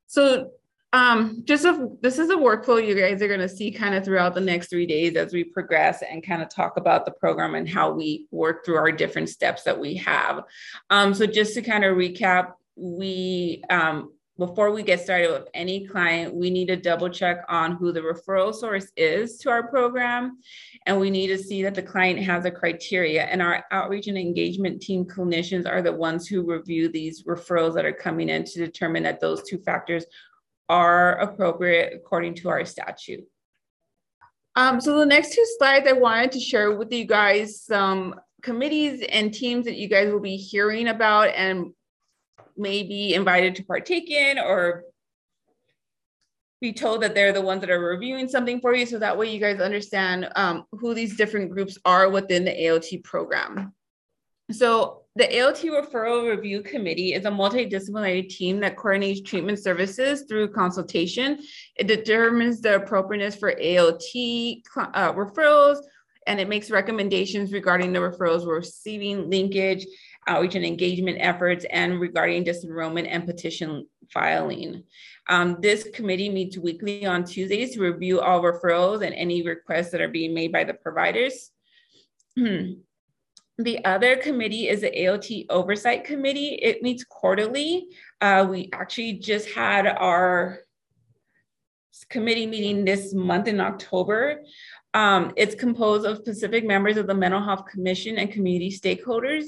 So 0.06 0.52
um, 0.96 1.42
just 1.44 1.66
a, 1.66 1.90
this 2.02 2.18
is 2.18 2.30
a 2.30 2.36
workflow 2.36 2.86
you 2.86 2.96
guys 2.96 3.22
are 3.22 3.28
going 3.28 3.42
to 3.42 3.50
see 3.50 3.70
kind 3.70 3.96
of 3.96 4.06
throughout 4.06 4.34
the 4.34 4.40
next 4.40 4.70
three 4.70 4.86
days 4.86 5.18
as 5.18 5.34
we 5.34 5.44
progress 5.44 6.02
and 6.10 6.26
kind 6.26 6.42
of 6.42 6.48
talk 6.48 6.78
about 6.78 7.04
the 7.04 7.12
program 7.12 7.54
and 7.56 7.68
how 7.68 7.92
we 7.92 8.28
work 8.32 8.64
through 8.64 8.78
our 8.78 8.94
different 8.94 9.28
steps 9.28 9.64
that 9.64 9.78
we 9.78 9.96
have. 9.96 10.46
Um, 10.90 11.14
so 11.14 11.26
just 11.26 11.54
to 11.56 11.62
kind 11.62 11.84
of 11.84 11.98
recap, 11.98 12.54
we 12.78 13.62
um, 13.70 14.14
before 14.38 14.72
we 14.72 14.84
get 14.84 15.02
started 15.02 15.32
with 15.32 15.50
any 15.54 15.86
client, 15.86 16.34
we 16.34 16.50
need 16.50 16.68
to 16.68 16.78
double 16.78 17.10
check 17.10 17.44
on 17.50 17.74
who 17.74 17.92
the 17.92 18.02
referral 18.02 18.54
source 18.54 18.92
is 18.96 19.38
to 19.40 19.50
our 19.50 19.68
program. 19.68 20.40
And 20.86 21.00
we 21.00 21.10
need 21.10 21.28
to 21.28 21.38
see 21.38 21.64
that 21.64 21.76
the 21.76 21.84
client 21.84 22.20
has 22.20 22.46
a 22.46 22.52
criteria. 22.52 23.24
And 23.24 23.42
our 23.42 23.66
outreach 23.72 24.08
and 24.08 24.18
engagement 24.18 24.82
team 24.82 25.06
clinicians 25.06 25.68
are 25.70 25.82
the 25.82 25.94
ones 25.94 26.28
who 26.28 26.50
review 26.50 26.90
these 26.90 27.24
referrals 27.24 27.76
that 27.76 27.86
are 27.86 27.94
coming 27.94 28.30
in 28.30 28.44
to 28.44 28.60
determine 28.60 29.04
that 29.04 29.22
those 29.22 29.44
two 29.44 29.58
factors 29.60 30.06
are 30.70 31.14
appropriate 31.20 31.94
according 31.94 32.36
to 32.36 32.50
our 32.50 32.66
statute. 32.66 33.26
Um, 34.56 34.80
so 34.80 34.98
the 34.98 35.06
next 35.06 35.34
two 35.34 35.46
slides 35.58 35.88
I 35.88 35.94
wanted 35.94 36.32
to 36.34 36.40
share 36.40 36.76
with 36.76 36.92
you 36.92 37.06
guys 37.06 37.62
some 37.62 38.16
committees 38.42 39.06
and 39.10 39.34
teams 39.34 39.66
that 39.66 39.76
you 39.76 39.88
guys 39.88 40.12
will 40.12 40.22
be 40.22 40.38
hearing 40.38 40.88
about 40.88 41.30
and 41.30 41.74
may 42.56 42.84
be 42.84 43.14
invited 43.14 43.56
to 43.56 43.64
partake 43.66 44.10
in 44.10 44.40
or 44.40 44.84
be 46.62 46.72
told 46.72 47.02
that 47.02 47.14
they're 47.14 47.34
the 47.34 47.42
ones 47.42 47.62
that 47.62 47.70
are 47.70 47.80
reviewing 47.80 48.30
something 48.30 48.62
for 48.62 48.74
you 48.74 48.86
so 48.86 48.98
that 48.98 49.18
way 49.18 49.30
you 49.32 49.40
guys 49.40 49.60
understand 49.60 50.30
um, 50.36 50.64
who 50.72 50.94
these 50.94 51.18
different 51.18 51.52
groups 51.52 51.78
are 51.84 52.10
within 52.10 52.46
the 52.46 52.52
AOT 52.52 53.04
program. 53.04 53.74
So 54.52 55.05
the 55.18 55.28
AOT 55.28 55.64
Referral 55.72 56.30
Review 56.30 56.62
Committee 56.62 57.14
is 57.14 57.24
a 57.24 57.30
multidisciplinary 57.30 58.28
team 58.28 58.60
that 58.60 58.76
coordinates 58.76 59.22
treatment 59.22 59.60
services 59.60 60.26
through 60.28 60.52
consultation. 60.52 61.40
It 61.78 61.88
determines 61.88 62.60
the 62.60 62.76
appropriateness 62.76 63.38
for 63.38 63.54
AOT 63.54 64.64
uh, 64.76 65.14
referrals, 65.14 65.78
and 66.28 66.42
it 66.42 66.50
makes 66.50 66.70
recommendations 66.70 67.54
regarding 67.54 67.94
the 67.94 68.00
referrals 68.00 68.46
we're 68.46 68.58
receiving, 68.58 69.30
linkage, 69.30 69.86
outreach 70.28 70.56
and 70.56 70.66
engagement 70.66 71.20
efforts, 71.22 71.66
and 71.72 72.02
regarding 72.02 72.44
disenrollment 72.44 73.08
and 73.10 73.26
petition 73.26 73.88
filing. 74.14 74.84
Um, 75.30 75.60
this 75.62 75.88
committee 75.94 76.30
meets 76.30 76.58
weekly 76.58 77.06
on 77.06 77.24
Tuesdays 77.24 77.76
to 77.76 77.82
review 77.82 78.20
all 78.20 78.42
referrals 78.42 79.06
and 79.06 79.16
any 79.16 79.44
requests 79.44 79.92
that 79.92 80.02
are 80.02 80.10
being 80.10 80.34
made 80.34 80.52
by 80.52 80.66
the 80.66 80.74
providers. 80.74 81.52
The 83.58 83.86
other 83.86 84.18
committee 84.18 84.68
is 84.68 84.82
the 84.82 84.92
AOT 84.92 85.46
Oversight 85.50 86.04
Committee. 86.04 86.56
It 86.56 86.82
meets 86.82 87.06
quarterly. 87.06 87.88
Uh, 88.20 88.46
we 88.50 88.70
actually 88.74 89.14
just 89.14 89.50
had 89.50 89.88
our 89.88 90.60
committee 92.10 92.46
meeting 92.46 92.84
this 92.84 93.14
month 93.14 93.48
in 93.48 93.62
October. 93.62 94.42
Um, 94.94 95.32
it's 95.38 95.56
composed 95.56 96.06
of 96.06 96.18
specific 96.18 96.66
members 96.66 96.98
of 96.98 97.08
the 97.08 97.14
Mental 97.14 97.42
Health 97.42 97.66
Commission 97.66 98.18
and 98.18 98.30
community 98.30 98.70
stakeholders. 98.70 99.46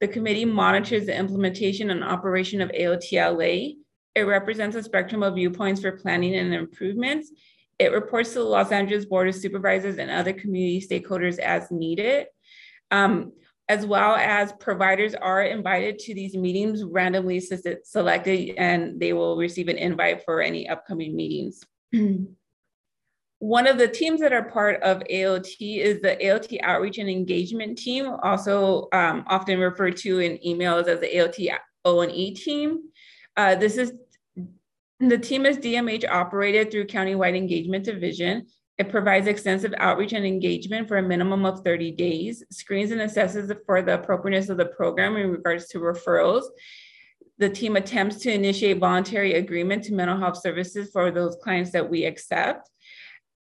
The 0.00 0.08
committee 0.08 0.44
monitors 0.44 1.06
the 1.06 1.16
implementation 1.16 1.88
and 1.88 2.04
operation 2.04 2.60
of 2.60 2.70
AOTLA. 2.70 3.74
It 4.14 4.22
represents 4.22 4.76
a 4.76 4.82
spectrum 4.82 5.22
of 5.22 5.34
viewpoints 5.34 5.80
for 5.80 5.92
planning 5.92 6.34
and 6.34 6.52
improvements. 6.52 7.32
It 7.78 7.92
reports 7.92 8.34
to 8.34 8.40
the 8.40 8.44
Los 8.44 8.70
Angeles 8.70 9.06
Board 9.06 9.28
of 9.28 9.34
Supervisors 9.34 9.96
and 9.96 10.10
other 10.10 10.34
community 10.34 10.86
stakeholders 10.86 11.38
as 11.38 11.70
needed. 11.70 12.26
Um, 12.90 13.32
as 13.68 13.84
well 13.84 14.14
as 14.14 14.52
providers 14.60 15.14
are 15.14 15.42
invited 15.42 15.98
to 15.98 16.14
these 16.14 16.36
meetings 16.36 16.84
randomly 16.84 17.40
selected 17.40 18.54
and 18.56 19.00
they 19.00 19.12
will 19.12 19.36
receive 19.36 19.68
an 19.68 19.76
invite 19.76 20.24
for 20.24 20.40
any 20.40 20.68
upcoming 20.68 21.16
meetings. 21.16 21.64
One 23.38 23.66
of 23.66 23.76
the 23.76 23.88
teams 23.88 24.20
that 24.20 24.32
are 24.32 24.44
part 24.44 24.82
of 24.82 25.02
AOT 25.10 25.78
is 25.78 26.00
the 26.00 26.16
AOT 26.16 26.58
Outreach 26.62 26.98
and 26.98 27.10
Engagement 27.10 27.76
Team, 27.76 28.06
also 28.22 28.88
um, 28.92 29.24
often 29.26 29.58
referred 29.58 29.96
to 29.98 30.20
in 30.20 30.38
emails 30.38 30.86
as 30.86 31.00
the 31.00 31.08
AOT 31.08 31.54
O&E 31.84 32.34
team. 32.34 32.78
Uh, 33.36 33.54
this 33.54 33.76
is 33.76 33.92
the 35.00 35.18
team 35.18 35.44
is 35.44 35.58
DMH 35.58 36.08
operated 36.08 36.70
through 36.70 36.86
Countywide 36.86 37.36
Engagement 37.36 37.84
Division. 37.84 38.46
It 38.78 38.90
provides 38.90 39.26
extensive 39.26 39.72
outreach 39.78 40.12
and 40.12 40.26
engagement 40.26 40.86
for 40.86 40.98
a 40.98 41.02
minimum 41.02 41.46
of 41.46 41.64
30 41.64 41.92
days, 41.92 42.42
screens 42.50 42.90
and 42.90 43.00
assesses 43.00 43.54
for 43.64 43.80
the 43.80 43.94
appropriateness 43.94 44.50
of 44.50 44.58
the 44.58 44.66
program 44.66 45.16
in 45.16 45.30
regards 45.30 45.68
to 45.68 45.78
referrals. 45.78 46.44
The 47.38 47.48
team 47.48 47.76
attempts 47.76 48.16
to 48.16 48.32
initiate 48.32 48.78
voluntary 48.78 49.34
agreement 49.34 49.84
to 49.84 49.94
mental 49.94 50.18
health 50.18 50.38
services 50.38 50.90
for 50.92 51.10
those 51.10 51.36
clients 51.42 51.70
that 51.72 51.88
we 51.88 52.04
accept. 52.04 52.68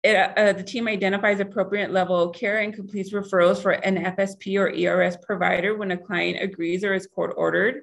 It, 0.02 0.16
uh, 0.16 0.52
the 0.52 0.64
team 0.64 0.88
identifies 0.88 1.40
appropriate 1.40 1.92
level 1.92 2.18
of 2.18 2.34
care 2.34 2.58
and 2.58 2.74
completes 2.74 3.12
referrals 3.12 3.62
for 3.62 3.70
an 3.70 3.96
FSP 3.96 4.58
or 4.58 4.68
ERS 4.68 5.16
provider 5.22 5.76
when 5.76 5.92
a 5.92 5.96
client 5.96 6.42
agrees 6.42 6.84
or 6.84 6.92
is 6.92 7.06
court 7.06 7.32
ordered. 7.36 7.82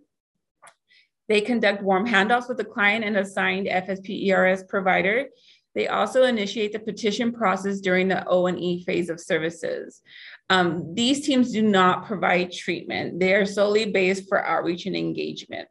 They 1.30 1.42
conduct 1.42 1.82
warm 1.82 2.08
handoffs 2.08 2.50
with 2.50 2.58
the 2.58 2.66
client 2.66 3.06
and 3.06 3.16
assigned 3.16 3.68
FSP 3.68 4.30
ERS 4.30 4.64
provider 4.64 5.28
they 5.76 5.88
also 5.88 6.24
initiate 6.24 6.74
the 6.74 6.80
petition 6.80 7.32
process 7.32 7.80
during 7.80 8.08
the 8.08 8.26
O&E 8.28 8.84
phase 8.84 9.10
of 9.10 9.20
services. 9.20 10.02
Um, 10.50 10.96
these 10.96 11.26
teams 11.26 11.52
do 11.52 11.62
not 11.62 12.06
provide 12.06 12.52
treatment. 12.52 13.20
They 13.20 13.34
are 13.36 13.46
solely 13.46 13.86
based 13.92 14.28
for 14.28 14.44
outreach 14.44 14.88
and 14.88 14.96
engagement. 14.96 15.68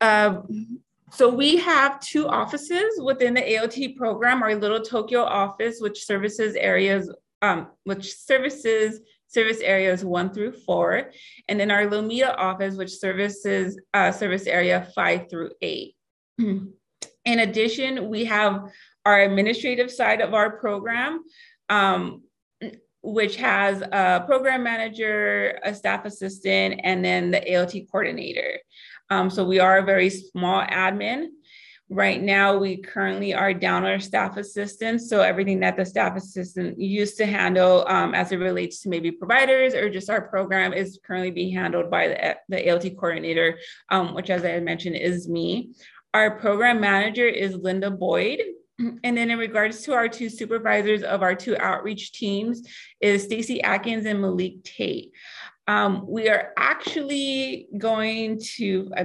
Uh, 0.00 0.42
so 1.10 1.28
we 1.28 1.56
have 1.56 2.00
two 2.00 2.28
offices 2.28 3.00
within 3.02 3.34
the 3.34 3.40
AOT 3.40 3.96
program, 3.96 4.42
our 4.42 4.54
Little 4.54 4.80
Tokyo 4.80 5.22
office, 5.22 5.78
which 5.80 6.04
services 6.04 6.54
areas, 6.54 7.10
um, 7.40 7.68
which 7.84 8.14
services 8.14 9.00
service 9.28 9.60
areas 9.60 10.04
one 10.04 10.32
through 10.32 10.52
four, 10.52 11.10
and 11.48 11.60
then 11.60 11.70
our 11.70 11.86
Lomita 11.86 12.34
office, 12.36 12.76
which 12.76 12.90
services 12.90 13.78
uh, 13.94 14.12
service 14.12 14.46
area 14.46 14.88
five 14.94 15.30
through 15.30 15.50
eight. 15.62 15.94
In 16.38 17.40
addition, 17.40 18.08
we 18.08 18.24
have 18.24 18.70
our 19.08 19.22
administrative 19.22 19.90
side 19.90 20.20
of 20.20 20.34
our 20.34 20.58
program, 20.58 21.24
um, 21.70 22.22
which 23.02 23.36
has 23.36 23.80
a 23.80 24.22
program 24.26 24.62
manager, 24.62 25.58
a 25.64 25.74
staff 25.74 26.04
assistant, 26.04 26.80
and 26.84 27.02
then 27.02 27.30
the 27.30 27.40
AOT 27.40 27.90
coordinator. 27.90 28.58
Um, 29.08 29.30
so 29.30 29.44
we 29.46 29.60
are 29.60 29.78
a 29.78 29.84
very 29.84 30.10
small 30.10 30.62
admin. 30.62 31.28
Right 31.88 32.20
now, 32.20 32.58
we 32.58 32.76
currently 32.76 33.32
are 33.32 33.54
down 33.54 33.86
our 33.86 33.98
staff 33.98 34.36
assistants. 34.36 35.08
So 35.08 35.22
everything 35.22 35.60
that 35.60 35.78
the 35.78 35.86
staff 35.86 36.14
assistant 36.14 36.78
used 36.78 37.16
to 37.16 37.24
handle 37.24 37.86
um, 37.88 38.14
as 38.14 38.30
it 38.30 38.36
relates 38.36 38.82
to 38.82 38.90
maybe 38.90 39.10
providers 39.10 39.72
or 39.72 39.88
just 39.88 40.10
our 40.10 40.28
program 40.28 40.74
is 40.74 41.00
currently 41.02 41.30
being 41.30 41.54
handled 41.54 41.90
by 41.90 42.08
the, 42.08 42.36
the 42.50 42.56
AOT 42.56 42.94
coordinator, 42.98 43.58
um, 43.88 44.14
which 44.14 44.28
as 44.28 44.44
I 44.44 44.60
mentioned 44.60 44.96
is 44.96 45.30
me. 45.30 45.72
Our 46.12 46.38
program 46.38 46.78
manager 46.78 47.26
is 47.26 47.54
Linda 47.54 47.90
Boyd. 47.90 48.40
And 48.78 49.16
then 49.16 49.30
in 49.30 49.38
regards 49.38 49.82
to 49.82 49.92
our 49.92 50.08
two 50.08 50.28
supervisors 50.28 51.02
of 51.02 51.22
our 51.22 51.34
two 51.34 51.56
outreach 51.58 52.12
teams 52.12 52.62
is 53.00 53.24
Stacy 53.24 53.60
Atkins 53.62 54.06
and 54.06 54.20
Malik 54.20 54.62
Tate. 54.62 55.12
Um, 55.66 56.04
we 56.06 56.28
are 56.28 56.52
actually 56.56 57.68
going 57.76 58.40
to, 58.56 58.90
uh, 58.96 59.04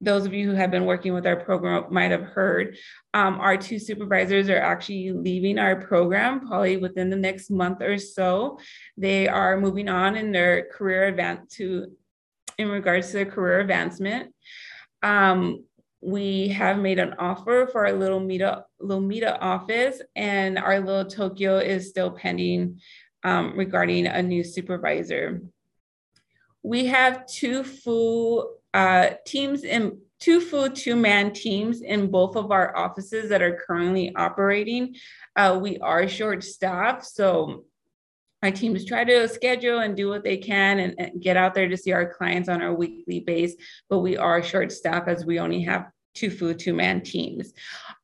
those 0.00 0.24
of 0.24 0.32
you 0.32 0.48
who 0.48 0.56
have 0.56 0.70
been 0.70 0.86
working 0.86 1.12
with 1.12 1.26
our 1.26 1.36
program 1.36 1.84
might 1.90 2.10
have 2.10 2.22
heard, 2.22 2.78
um, 3.12 3.38
our 3.40 3.58
two 3.58 3.78
supervisors 3.78 4.48
are 4.48 4.58
actually 4.58 5.12
leaving 5.12 5.58
our 5.58 5.76
program 5.76 6.48
probably 6.48 6.78
within 6.78 7.10
the 7.10 7.16
next 7.16 7.50
month 7.50 7.82
or 7.82 7.98
so. 7.98 8.58
They 8.96 9.28
are 9.28 9.60
moving 9.60 9.90
on 9.90 10.16
in 10.16 10.32
their 10.32 10.66
career 10.72 11.08
event 11.08 11.50
to, 11.56 11.92
in 12.56 12.70
regards 12.70 13.08
to 13.08 13.12
their 13.12 13.26
career 13.26 13.60
advancement. 13.60 14.34
Um, 15.02 15.64
we 16.00 16.48
have 16.48 16.78
made 16.78 16.98
an 16.98 17.14
offer 17.18 17.68
for 17.70 17.86
our 17.86 17.92
little 17.92 18.20
Mita, 18.20 18.64
Lomita 18.80 19.36
office, 19.40 20.00
and 20.16 20.58
our 20.58 20.80
little 20.80 21.04
Tokyo 21.04 21.58
is 21.58 21.88
still 21.88 22.10
pending 22.10 22.80
um, 23.22 23.56
regarding 23.56 24.06
a 24.06 24.22
new 24.22 24.42
supervisor. 24.42 25.42
We 26.62 26.86
have 26.86 27.26
two 27.26 27.64
full 27.64 28.56
uh, 28.72 29.10
teams 29.26 29.64
in 29.64 29.98
two 30.20 30.40
full 30.40 30.70
two-man 30.70 31.32
teams 31.32 31.80
in 31.80 32.10
both 32.10 32.36
of 32.36 32.50
our 32.52 32.76
offices 32.76 33.30
that 33.30 33.40
are 33.40 33.58
currently 33.66 34.14
operating. 34.14 34.94
Uh, 35.34 35.58
we 35.60 35.78
are 35.78 36.06
short-staffed, 36.06 37.04
so 37.06 37.64
our 38.42 38.50
teams 38.50 38.84
try 38.84 39.04
to 39.04 39.28
schedule 39.28 39.80
and 39.80 39.96
do 39.96 40.08
what 40.08 40.24
they 40.24 40.36
can 40.36 40.78
and, 40.78 40.94
and, 40.98 41.22
get 41.22 41.36
out 41.36 41.54
there 41.54 41.68
to 41.68 41.76
see 41.76 41.92
our 41.92 42.10
clients 42.12 42.48
on 42.48 42.62
a 42.62 42.72
weekly 42.72 43.20
base, 43.20 43.54
but 43.88 43.98
we 43.98 44.16
are 44.16 44.42
short 44.42 44.72
staffed 44.72 45.08
as 45.08 45.26
we 45.26 45.38
only 45.38 45.62
have 45.62 45.90
two 46.14 46.30
food 46.30 46.58
two 46.58 46.74
man 46.74 47.00
teams. 47.00 47.52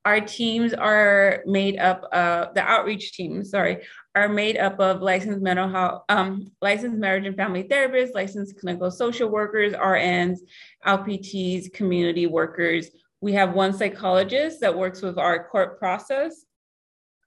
Our 0.04 0.20
teams 0.20 0.72
are 0.72 1.42
made 1.46 1.78
up 1.78 2.04
of 2.12 2.54
the 2.54 2.62
outreach 2.62 3.12
teams, 3.12 3.50
sorry, 3.50 3.82
are 4.14 4.28
made 4.28 4.56
up 4.56 4.78
of 4.80 5.02
licensed 5.02 5.42
mental 5.42 5.68
health, 5.68 6.04
um, 6.08 6.50
licensed 6.62 6.98
marriage 6.98 7.26
and 7.26 7.36
family 7.36 7.64
therapists, 7.64 8.14
licensed 8.14 8.58
clinical 8.58 8.90
social 8.90 9.28
workers, 9.28 9.74
RNs, 9.74 10.38
LPTs, 10.86 11.72
community 11.72 12.26
workers. 12.26 12.88
We 13.20 13.32
have 13.32 13.54
one 13.54 13.72
psychologist 13.72 14.60
that 14.60 14.76
works 14.76 15.02
with 15.02 15.18
our 15.18 15.48
court 15.48 15.78
process 15.78 16.45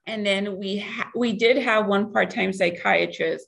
and 0.10 0.26
then 0.26 0.58
we 0.58 0.80
ha- 0.80 1.12
we 1.16 1.34
did 1.34 1.58
have 1.58 1.88
one 1.88 2.12
part-time 2.12 2.52
psychiatrist. 2.52 3.46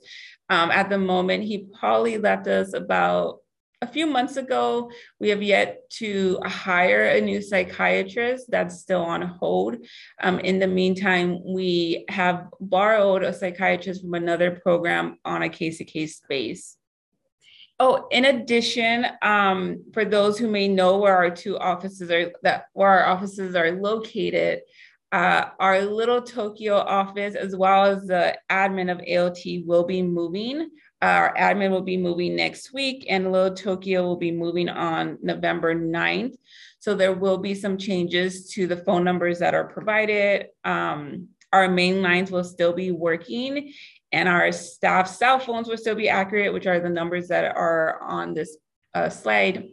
Um, 0.49 0.69
at 0.71 0.89
the 0.89 0.97
moment, 0.97 1.43
he 1.43 1.67
probably 1.79 2.17
left 2.17 2.47
us 2.47 2.73
about 2.73 3.39
a 3.81 3.87
few 3.87 4.05
months 4.05 4.37
ago. 4.37 4.91
We 5.19 5.29
have 5.29 5.41
yet 5.41 5.89
to 6.01 6.39
hire 6.45 7.05
a 7.05 7.21
new 7.21 7.41
psychiatrist. 7.41 8.45
That's 8.49 8.79
still 8.79 9.01
on 9.01 9.21
hold. 9.21 9.77
Um, 10.21 10.39
in 10.39 10.59
the 10.59 10.67
meantime, 10.67 11.39
we 11.43 12.05
have 12.09 12.47
borrowed 12.59 13.23
a 13.23 13.33
psychiatrist 13.33 14.01
from 14.01 14.13
another 14.13 14.51
program 14.51 15.17
on 15.25 15.41
a 15.41 15.49
case-to-case 15.49 16.21
base. 16.29 16.77
Oh, 17.79 18.07
in 18.11 18.25
addition, 18.25 19.07
um, 19.23 19.85
for 19.93 20.05
those 20.05 20.37
who 20.37 20.47
may 20.47 20.67
know 20.67 20.99
where 20.99 21.17
our 21.17 21.31
two 21.31 21.57
offices 21.57 22.11
are, 22.11 22.31
that 22.43 22.65
where 22.73 22.89
our 22.89 23.05
offices 23.05 23.55
are 23.55 23.71
located, 23.71 24.61
uh, 25.11 25.49
our 25.59 25.81
little 25.81 26.21
Tokyo 26.21 26.75
office, 26.75 27.35
as 27.35 27.55
well 27.55 27.85
as 27.85 28.05
the 28.05 28.37
admin 28.49 28.91
of 28.91 28.99
AOT, 28.99 29.65
will 29.65 29.83
be 29.83 30.01
moving. 30.01 30.69
Our 31.01 31.33
admin 31.35 31.71
will 31.71 31.81
be 31.81 31.97
moving 31.97 32.35
next 32.35 32.73
week, 32.73 33.07
and 33.09 33.31
Little 33.31 33.55
Tokyo 33.55 34.03
will 34.03 34.17
be 34.17 34.31
moving 34.31 34.69
on 34.69 35.17
November 35.21 35.75
9th. 35.75 36.35
So 36.79 36.95
there 36.95 37.13
will 37.13 37.39
be 37.39 37.55
some 37.55 37.77
changes 37.77 38.49
to 38.51 38.67
the 38.67 38.77
phone 38.77 39.03
numbers 39.03 39.39
that 39.39 39.53
are 39.53 39.65
provided. 39.65 40.47
Um, 40.63 41.29
our 41.51 41.67
main 41.67 42.01
lines 42.01 42.31
will 42.31 42.43
still 42.43 42.71
be 42.71 42.91
working, 42.91 43.73
and 44.11 44.29
our 44.29 44.51
staff 44.51 45.07
cell 45.07 45.39
phones 45.39 45.67
will 45.67 45.77
still 45.77 45.95
be 45.95 46.07
accurate, 46.07 46.53
which 46.53 46.67
are 46.67 46.79
the 46.79 46.89
numbers 46.89 47.27
that 47.27 47.55
are 47.55 48.01
on 48.01 48.33
this 48.33 48.57
uh, 48.93 49.09
slide. 49.09 49.69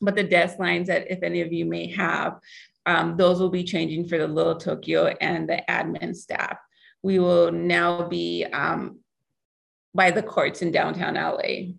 But 0.00 0.14
the 0.14 0.24
desk 0.24 0.58
lines 0.58 0.88
that 0.88 1.10
if 1.10 1.22
any 1.22 1.40
of 1.40 1.52
you 1.52 1.64
may 1.64 1.88
have, 1.92 2.38
um, 2.86 3.16
those 3.16 3.40
will 3.40 3.50
be 3.50 3.64
changing 3.64 4.06
for 4.08 4.18
the 4.18 4.26
Little 4.26 4.56
Tokyo 4.56 5.06
and 5.20 5.48
the 5.48 5.62
admin 5.68 6.14
staff. 6.14 6.58
We 7.02 7.18
will 7.18 7.52
now 7.52 8.08
be 8.08 8.44
um, 8.44 9.00
by 9.94 10.10
the 10.10 10.22
courts 10.22 10.62
in 10.62 10.70
downtown 10.70 11.14
LA. 11.14 11.74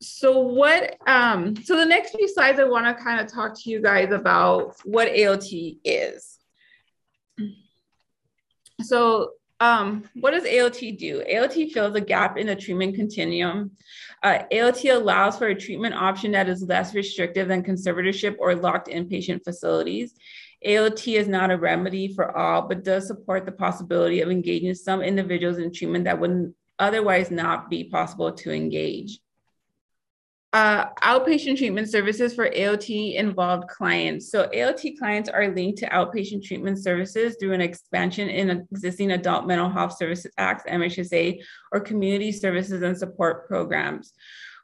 So 0.00 0.38
what, 0.38 0.96
um, 1.06 1.56
so 1.56 1.76
the 1.76 1.86
next 1.86 2.14
few 2.14 2.28
slides, 2.28 2.58
I 2.58 2.64
wanna 2.64 2.94
kind 2.94 3.20
of 3.20 3.32
talk 3.32 3.58
to 3.60 3.70
you 3.70 3.80
guys 3.80 4.12
about 4.12 4.74
what 4.84 5.08
AOT 5.08 5.78
is. 5.84 6.38
So 8.82 9.30
um, 9.60 10.04
what 10.14 10.32
does 10.32 10.44
AOT 10.44 10.98
do? 10.98 11.22
AOT 11.30 11.72
fills 11.72 11.94
a 11.94 12.00
gap 12.00 12.36
in 12.36 12.46
the 12.46 12.56
treatment 12.56 12.96
continuum. 12.96 13.72
Uh, 14.22 14.40
AOT 14.52 14.94
allows 14.94 15.38
for 15.38 15.48
a 15.48 15.54
treatment 15.54 15.94
option 15.94 16.32
that 16.32 16.48
is 16.48 16.62
less 16.62 16.94
restrictive 16.94 17.48
than 17.48 17.62
conservatorship 17.62 18.36
or 18.38 18.54
locked 18.54 18.88
inpatient 18.88 19.44
facilities. 19.44 20.14
AOT 20.66 21.18
is 21.18 21.28
not 21.28 21.50
a 21.50 21.58
remedy 21.58 22.12
for 22.12 22.36
all, 22.36 22.62
but 22.62 22.84
does 22.84 23.06
support 23.06 23.44
the 23.44 23.52
possibility 23.52 24.22
of 24.22 24.30
engaging 24.30 24.74
some 24.74 25.02
individuals 25.02 25.58
in 25.58 25.72
treatment 25.72 26.04
that 26.04 26.18
would 26.18 26.54
otherwise 26.78 27.30
not 27.30 27.70
be 27.70 27.84
possible 27.84 28.32
to 28.32 28.50
engage. 28.50 29.20
Uh, 30.54 30.88
outpatient 31.02 31.58
treatment 31.58 31.90
services 31.90 32.32
for 32.32 32.48
AOT 32.48 33.16
involved 33.16 33.66
clients. 33.66 34.30
So 34.30 34.48
AOT 34.54 34.96
clients 34.96 35.28
are 35.28 35.48
linked 35.48 35.78
to 35.78 35.88
outpatient 35.88 36.44
treatment 36.44 36.78
services 36.78 37.36
through 37.40 37.54
an 37.54 37.60
expansion 37.60 38.28
in 38.28 38.50
existing 38.50 39.10
Adult 39.10 39.48
Mental 39.48 39.68
Health 39.68 39.96
Services 39.96 40.30
Acts, 40.38 40.62
MHSA, 40.70 41.42
or 41.72 41.80
community 41.80 42.30
services 42.30 42.82
and 42.82 42.96
support 42.96 43.48
programs. 43.48 44.12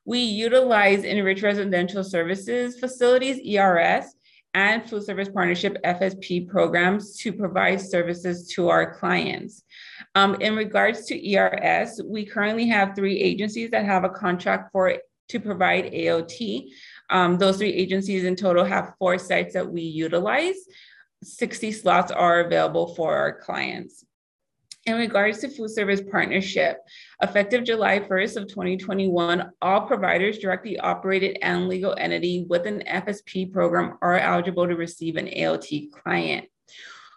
We 0.04 0.20
utilize 0.20 1.02
enriched 1.02 1.42
residential 1.42 2.04
services 2.04 2.78
facilities, 2.78 3.40
ERS, 3.44 4.14
and 4.54 4.88
full 4.88 5.00
service 5.00 5.28
partnership 5.28 5.76
FSP 5.84 6.48
programs 6.48 7.16
to 7.18 7.32
provide 7.32 7.80
services 7.80 8.46
to 8.54 8.68
our 8.68 8.94
clients. 8.94 9.64
Um, 10.14 10.36
in 10.36 10.54
regards 10.54 11.06
to 11.06 11.32
ERS, 11.34 12.00
we 12.04 12.24
currently 12.26 12.68
have 12.68 12.94
three 12.94 13.18
agencies 13.18 13.72
that 13.72 13.86
have 13.86 14.04
a 14.04 14.08
contract 14.08 14.70
for 14.70 14.96
to 15.30 15.40
provide 15.40 15.92
AOT. 15.92 16.68
Um, 17.08 17.38
those 17.38 17.58
three 17.58 17.72
agencies 17.72 18.24
in 18.24 18.36
total 18.36 18.64
have 18.64 18.94
four 18.98 19.18
sites 19.18 19.54
that 19.54 19.70
we 19.70 19.82
utilize. 19.82 20.56
60 21.22 21.72
slots 21.72 22.12
are 22.12 22.40
available 22.40 22.94
for 22.94 23.14
our 23.14 23.40
clients. 23.40 24.04
In 24.86 24.96
regards 24.96 25.38
to 25.40 25.50
full 25.50 25.68
service 25.68 26.00
partnership, 26.00 26.78
effective 27.22 27.64
July 27.64 28.00
1st 28.00 28.36
of 28.36 28.48
2021, 28.48 29.50
all 29.60 29.82
providers 29.82 30.38
directly 30.38 30.78
operated 30.78 31.36
and 31.42 31.68
legal 31.68 31.94
entity 31.98 32.46
with 32.48 32.66
an 32.66 32.82
FSP 32.88 33.52
program 33.52 33.98
are 34.00 34.18
eligible 34.18 34.66
to 34.66 34.76
receive 34.76 35.16
an 35.16 35.26
AOT 35.26 35.92
client. 35.92 36.46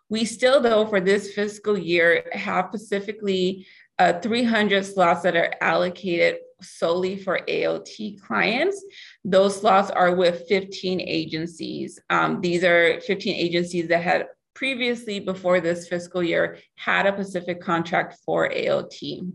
We 0.10 0.26
still, 0.26 0.60
though, 0.60 0.86
for 0.86 1.00
this 1.00 1.34
fiscal 1.34 1.78
year, 1.78 2.26
have 2.34 2.68
specifically 2.68 3.66
uh, 3.98 4.20
300 4.20 4.86
slots 4.86 5.22
that 5.24 5.38
are 5.38 5.54
allocated 5.62 6.40
solely 6.64 7.18
for 7.18 7.40
AOT 7.48 8.22
clients. 8.22 8.84
Those 9.24 9.60
slots 9.60 9.90
are 9.92 10.16
with 10.16 10.48
15 10.48 11.02
agencies. 11.02 12.00
Um, 12.10 12.42
these 12.42 12.64
are 12.64 13.00
15 13.02 13.36
agencies 13.36 13.88
that 13.90 14.04
had 14.04 14.28
previously, 14.54 15.20
before 15.20 15.60
this 15.60 15.88
fiscal 15.88 16.24
year, 16.24 16.58
had 16.76 17.06
a 17.06 17.14
Pacific 17.14 17.62
contract 17.62 18.18
for 18.26 18.50
AOT. 18.50 19.32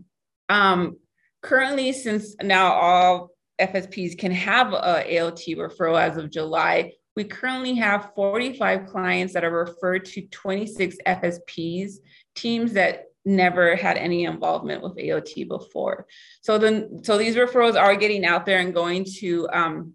Um, 0.47 0.97
currently, 1.41 1.93
since 1.93 2.35
now 2.41 2.73
all 2.73 3.29
FSPs 3.59 4.17
can 4.17 4.31
have 4.31 4.73
a 4.73 5.03
AOT 5.07 5.57
referral 5.57 5.99
as 6.01 6.17
of 6.17 6.31
July, 6.31 6.93
we 7.15 7.25
currently 7.25 7.75
have 7.75 8.13
45 8.15 8.85
clients 8.85 9.33
that 9.33 9.43
are 9.43 9.51
referred 9.51 10.05
to 10.05 10.21
26 10.21 10.95
FSPs, 11.05 11.95
teams 12.33 12.73
that 12.73 13.08
never 13.25 13.75
had 13.75 13.97
any 13.97 14.25
involvement 14.25 14.81
with 14.81 14.95
AOT 14.95 15.47
before. 15.47 16.07
So 16.41 16.57
then, 16.57 17.03
so 17.03 17.17
these 17.17 17.35
referrals 17.35 17.79
are 17.79 17.95
getting 17.95 18.25
out 18.25 18.45
there 18.45 18.59
and 18.59 18.73
going 18.73 19.05
to 19.19 19.47
um, 19.51 19.93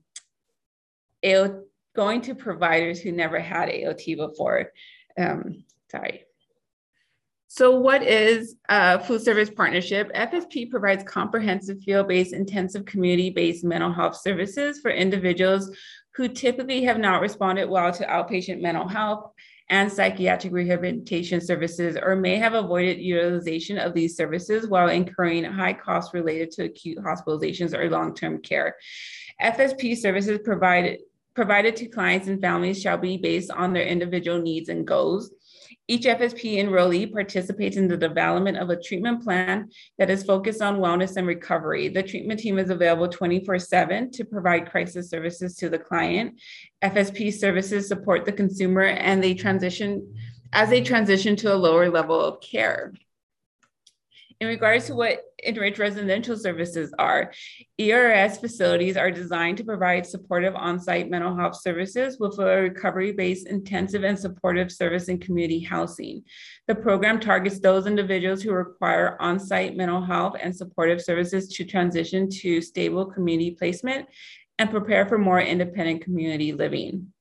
AOT, 1.25 1.63
going 1.97 2.21
to 2.23 2.35
providers 2.35 3.01
who 3.01 3.13
never 3.13 3.39
had 3.39 3.69
AOT 3.69 4.17
before. 4.17 4.73
Um, 5.19 5.65
sorry. 5.91 6.25
So 7.47 7.79
what 7.79 8.03
is 8.03 8.57
a 8.69 8.99
full 8.99 9.21
service 9.21 9.49
partnership? 9.49 10.13
FSP 10.13 10.71
provides 10.71 11.05
comprehensive 11.05 11.81
field-based, 11.85 12.33
intensive 12.33 12.85
community-based 12.85 13.63
mental 13.63 13.93
health 13.93 14.17
services 14.17 14.81
for 14.81 14.91
individuals 14.91 15.71
who 16.17 16.27
typically 16.27 16.83
have 16.83 16.99
not 16.99 17.21
responded 17.21 17.69
well 17.69 17.93
to 17.93 18.07
outpatient 18.07 18.61
mental 18.61 18.89
health 18.89 19.31
and 19.71 19.91
psychiatric 19.91 20.53
rehabilitation 20.53 21.41
services 21.41 21.97
or 22.01 22.17
may 22.17 22.37
have 22.37 22.55
avoided 22.55 22.99
utilization 22.99 23.79
of 23.79 23.95
these 23.95 24.17
services 24.17 24.69
while 24.69 24.89
incurring 24.89 25.45
high 25.45 25.73
costs 25.73 26.13
related 26.13 26.51
to 26.51 26.65
acute 26.65 26.99
hospitalizations 26.99 27.75
or 27.75 27.89
long-term 27.89 28.43
care. 28.43 28.77
FSP 29.43 29.97
services 29.97 30.39
provided 30.45 31.01
provided 31.35 31.75
to 31.75 31.89
clients 31.89 32.29
and 32.29 32.41
families 32.41 32.81
shall 32.81 32.97
be 32.97 33.17
based 33.17 33.51
on 33.51 33.73
their 33.73 33.83
individual 33.83 34.41
needs 34.41 34.69
and 34.69 34.87
goals. 34.87 35.33
Each 35.87 36.05
FSP 36.05 36.57
enrollee 36.57 37.13
participates 37.13 37.77
in 37.77 37.89
the 37.89 37.97
development 37.97 38.57
of 38.57 38.71
a 38.71 38.81
treatment 38.81 39.23
plan 39.23 39.69
that 39.99 40.09
is 40.09 40.25
focused 40.25 40.63
on 40.63 40.79
wellness 40.79 41.17
and 41.17 41.27
recovery. 41.27 41.89
The 41.89 42.03
treatment 42.03 42.41
team 42.41 42.59
is 42.59 42.71
available 42.71 43.09
24 43.09 43.59
7 43.59 44.11
to 44.13 44.25
provide 44.25 44.71
crisis 44.71 45.11
services 45.11 45.57
to 45.57 45.69
the 45.69 45.79
client. 45.79 46.41
FSP 46.83 47.35
services 47.35 47.87
support 47.87 48.25
the 48.25 48.33
consumer 48.33 48.85
and 48.85 49.23
they 49.23 49.35
transition 49.35 50.15
as 50.55 50.71
they 50.71 50.81
transition 50.81 51.37
to 51.37 51.53
a 51.53 51.57
lower 51.57 51.91
level 51.91 52.19
of 52.19 52.41
care. 52.41 52.95
In 54.45 54.51
regards 54.51 54.89
to 54.89 54.95
what 54.95 55.23
enriched 55.47 55.79
residential 55.79 56.37
services 56.37 56.93
are, 56.99 57.33
ERS 57.81 58.37
facilities 58.37 58.95
are 58.95 59.11
designed 59.11 59.57
to 59.57 59.65
provide 59.65 60.05
supportive 60.05 60.55
on-site 60.55 61.09
mental 61.09 61.35
health 61.35 61.59
services 61.63 62.19
with 62.21 62.39
a 62.39 62.61
recovery-based 62.61 63.47
intensive 63.47 64.05
and 64.05 64.19
supportive 64.19 64.71
service 64.71 65.09
in 65.09 65.19
community 65.19 65.61
housing. 65.61 66.25
The 66.69 66.75
program 66.75 67.21
targets 67.21 67.59
those 67.59 67.87
individuals 67.87 68.43
who 68.43 68.53
require 68.53 69.17
on-site 69.19 69.79
mental 69.79 70.03
health 70.03 70.37
and 70.39 70.55
supportive 70.55 71.01
services 71.01 71.49
to 71.49 71.65
transition 71.65 72.29
to 72.29 72.61
stable 72.61 73.07
community 73.07 73.53
placement 73.53 74.07
and 74.59 74.69
prepare 74.69 75.07
for 75.07 75.17
more 75.17 75.41
independent 75.41 76.03
community 76.03 76.53
living. 76.53 77.15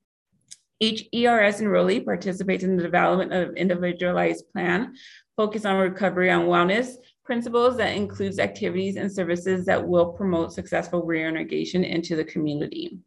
Each 0.81 1.07
ERS 1.15 1.61
enrollee 1.61 2.03
participates 2.03 2.65
in 2.65 2.75
the 2.75 2.83
development 2.83 3.31
of 3.31 3.49
an 3.49 3.55
individualized 3.55 4.43
plan 4.51 4.95
focused 5.37 5.65
on 5.65 5.77
recovery 5.77 6.29
on 6.29 6.47
wellness 6.47 6.95
principles 7.23 7.77
that 7.77 7.95
includes 7.95 8.39
activities 8.39 8.95
and 8.95 9.11
services 9.11 9.65
that 9.65 9.87
will 9.87 10.13
promote 10.13 10.53
successful 10.53 11.03
reintegration 11.03 11.83
into 11.83 12.15
the 12.15 12.23
community. 12.23 12.99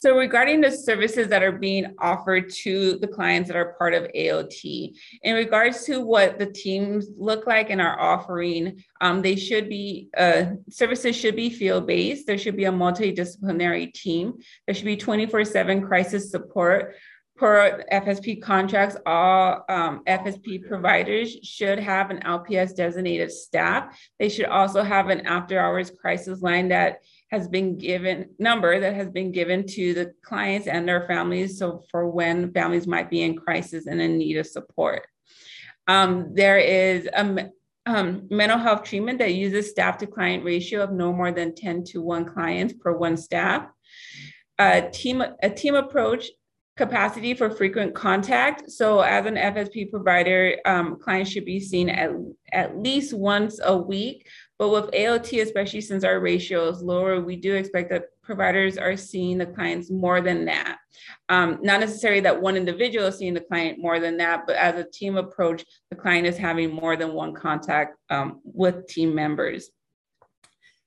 So 0.00 0.16
regarding 0.16 0.62
the 0.62 0.70
services 0.70 1.28
that 1.28 1.42
are 1.42 1.52
being 1.52 1.94
offered 1.98 2.48
to 2.62 2.96
the 3.00 3.06
clients 3.06 3.48
that 3.48 3.56
are 3.56 3.74
part 3.74 3.92
of 3.92 4.10
AOT, 4.16 4.94
in 5.22 5.34
regards 5.34 5.84
to 5.84 6.00
what 6.00 6.38
the 6.38 6.46
teams 6.46 7.08
look 7.18 7.46
like 7.46 7.68
and 7.68 7.82
are 7.82 8.00
offering, 8.00 8.82
um, 9.02 9.20
they 9.20 9.36
should 9.36 9.68
be, 9.68 10.08
uh, 10.16 10.52
services 10.70 11.14
should 11.14 11.36
be 11.36 11.50
field-based. 11.50 12.26
There 12.26 12.38
should 12.38 12.56
be 12.56 12.64
a 12.64 12.72
multidisciplinary 12.72 13.92
team. 13.92 14.38
There 14.66 14.74
should 14.74 14.86
be 14.86 14.96
24-7 14.96 15.86
crisis 15.86 16.30
support 16.30 16.94
per 17.40 17.82
FSP 17.90 18.42
contracts, 18.42 18.96
all 19.06 19.64
um, 19.70 20.02
FSP 20.06 20.68
providers 20.68 21.38
should 21.42 21.78
have 21.78 22.10
an 22.10 22.20
LPS 22.20 22.76
designated 22.76 23.32
staff. 23.32 23.98
They 24.18 24.28
should 24.28 24.44
also 24.44 24.82
have 24.82 25.08
an 25.08 25.26
after 25.26 25.58
hours 25.58 25.90
crisis 25.90 26.42
line 26.42 26.68
that 26.68 26.98
has 27.30 27.48
been 27.48 27.78
given 27.78 28.28
number 28.38 28.78
that 28.78 28.94
has 28.94 29.08
been 29.08 29.32
given 29.32 29.66
to 29.68 29.94
the 29.94 30.12
clients 30.22 30.66
and 30.66 30.86
their 30.86 31.06
families. 31.06 31.58
So 31.58 31.82
for 31.90 32.10
when 32.10 32.52
families 32.52 32.86
might 32.86 33.08
be 33.08 33.22
in 33.22 33.38
crisis 33.38 33.86
and 33.86 34.02
in 34.02 34.18
need 34.18 34.36
of 34.36 34.46
support. 34.46 35.06
Um, 35.88 36.34
there 36.34 36.58
is 36.58 37.06
a 37.06 37.50
um, 37.86 38.28
mental 38.30 38.58
health 38.58 38.84
treatment 38.84 39.18
that 39.20 39.32
uses 39.32 39.70
staff 39.70 39.96
to 39.98 40.06
client 40.06 40.44
ratio 40.44 40.82
of 40.82 40.92
no 40.92 41.10
more 41.10 41.32
than 41.32 41.54
10 41.54 41.84
to 41.84 42.02
1 42.02 42.26
clients 42.26 42.74
per 42.74 42.92
one 42.92 43.16
staff. 43.16 43.66
A 44.58 44.90
team, 44.92 45.24
a 45.42 45.48
team 45.48 45.74
approach 45.74 46.28
capacity 46.80 47.34
for 47.34 47.50
frequent 47.50 47.94
contact. 47.94 48.70
So 48.70 49.00
as 49.00 49.26
an 49.26 49.34
FSP 49.34 49.90
provider, 49.90 50.56
um, 50.64 50.98
clients 50.98 51.30
should 51.30 51.44
be 51.44 51.60
seen 51.60 51.90
at, 51.90 52.10
at 52.52 52.78
least 52.78 53.12
once 53.12 53.60
a 53.62 53.76
week. 53.76 54.26
But 54.58 54.70
with 54.70 54.90
AOT, 54.92 55.42
especially 55.42 55.82
since 55.82 56.04
our 56.04 56.20
ratio 56.20 56.68
is 56.70 56.80
lower, 56.80 57.20
we 57.20 57.36
do 57.36 57.54
expect 57.54 57.90
that 57.90 58.04
providers 58.22 58.78
are 58.78 58.96
seeing 58.96 59.36
the 59.36 59.44
clients 59.44 59.90
more 59.90 60.22
than 60.22 60.46
that. 60.46 60.78
Um, 61.28 61.58
not 61.60 61.80
necessarily 61.80 62.20
that 62.20 62.40
one 62.40 62.56
individual 62.56 63.08
is 63.08 63.18
seeing 63.18 63.34
the 63.34 63.40
client 63.40 63.78
more 63.78 64.00
than 64.00 64.16
that, 64.16 64.46
but 64.46 64.56
as 64.56 64.80
a 64.80 64.90
team 64.90 65.18
approach, 65.18 65.62
the 65.90 65.96
client 65.96 66.26
is 66.26 66.38
having 66.38 66.70
more 66.72 66.96
than 66.96 67.12
one 67.12 67.34
contact 67.34 67.98
um, 68.08 68.40
with 68.42 68.86
team 68.86 69.14
members. 69.14 69.70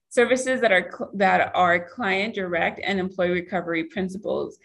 services 0.10 0.62
that 0.62 0.72
are 0.72 1.10
that 1.14 1.52
are 1.56 1.88
client 1.96 2.34
direct 2.36 2.80
and 2.84 3.00
employee 3.00 3.32
recovery 3.42 3.84
principles. 3.96 4.58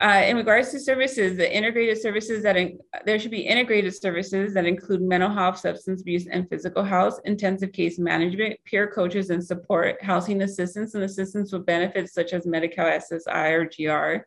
Uh, 0.00 0.24
in 0.26 0.36
regards 0.36 0.70
to 0.70 0.80
services, 0.80 1.36
the 1.36 1.56
integrated 1.56 2.00
services 2.00 2.42
that 2.42 2.56
in, 2.56 2.78
there 3.06 3.18
should 3.18 3.30
be 3.30 3.46
integrated 3.46 3.94
services 3.94 4.52
that 4.52 4.66
include 4.66 5.00
mental 5.00 5.30
health, 5.30 5.58
substance 5.58 6.00
abuse, 6.00 6.26
and 6.26 6.48
physical 6.50 6.82
health, 6.82 7.20
intensive 7.24 7.72
case 7.72 7.98
management, 7.98 8.58
peer 8.64 8.90
coaches 8.90 9.30
and 9.30 9.42
support, 9.42 10.02
housing 10.02 10.42
assistance, 10.42 10.94
and 10.94 11.04
assistance 11.04 11.52
with 11.52 11.64
benefits 11.64 12.12
such 12.12 12.32
as 12.32 12.44
Medi-Cal 12.44 12.86
SSI 12.86 13.52
or 13.52 13.64
GR. 13.66 14.24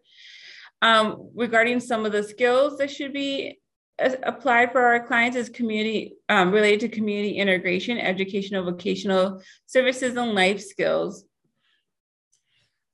Um, 0.81 1.31
regarding 1.35 1.79
some 1.81 2.05
of 2.05 2.11
the 2.13 2.23
skills 2.23 2.77
that 2.77 2.89
should 2.89 3.11
be 3.11 3.59
applied 3.99 4.71
for 4.71 4.81
our 4.81 5.05
clients 5.05 5.35
is 5.35 5.49
community 5.49 6.13
um, 6.29 6.51
related 6.51 6.79
to 6.81 6.89
community 6.89 7.37
integration, 7.37 7.97
educational, 7.97 8.63
vocational 8.63 9.41
services, 9.65 10.15
and 10.15 10.33
life 10.33 10.61
skills. 10.61 11.25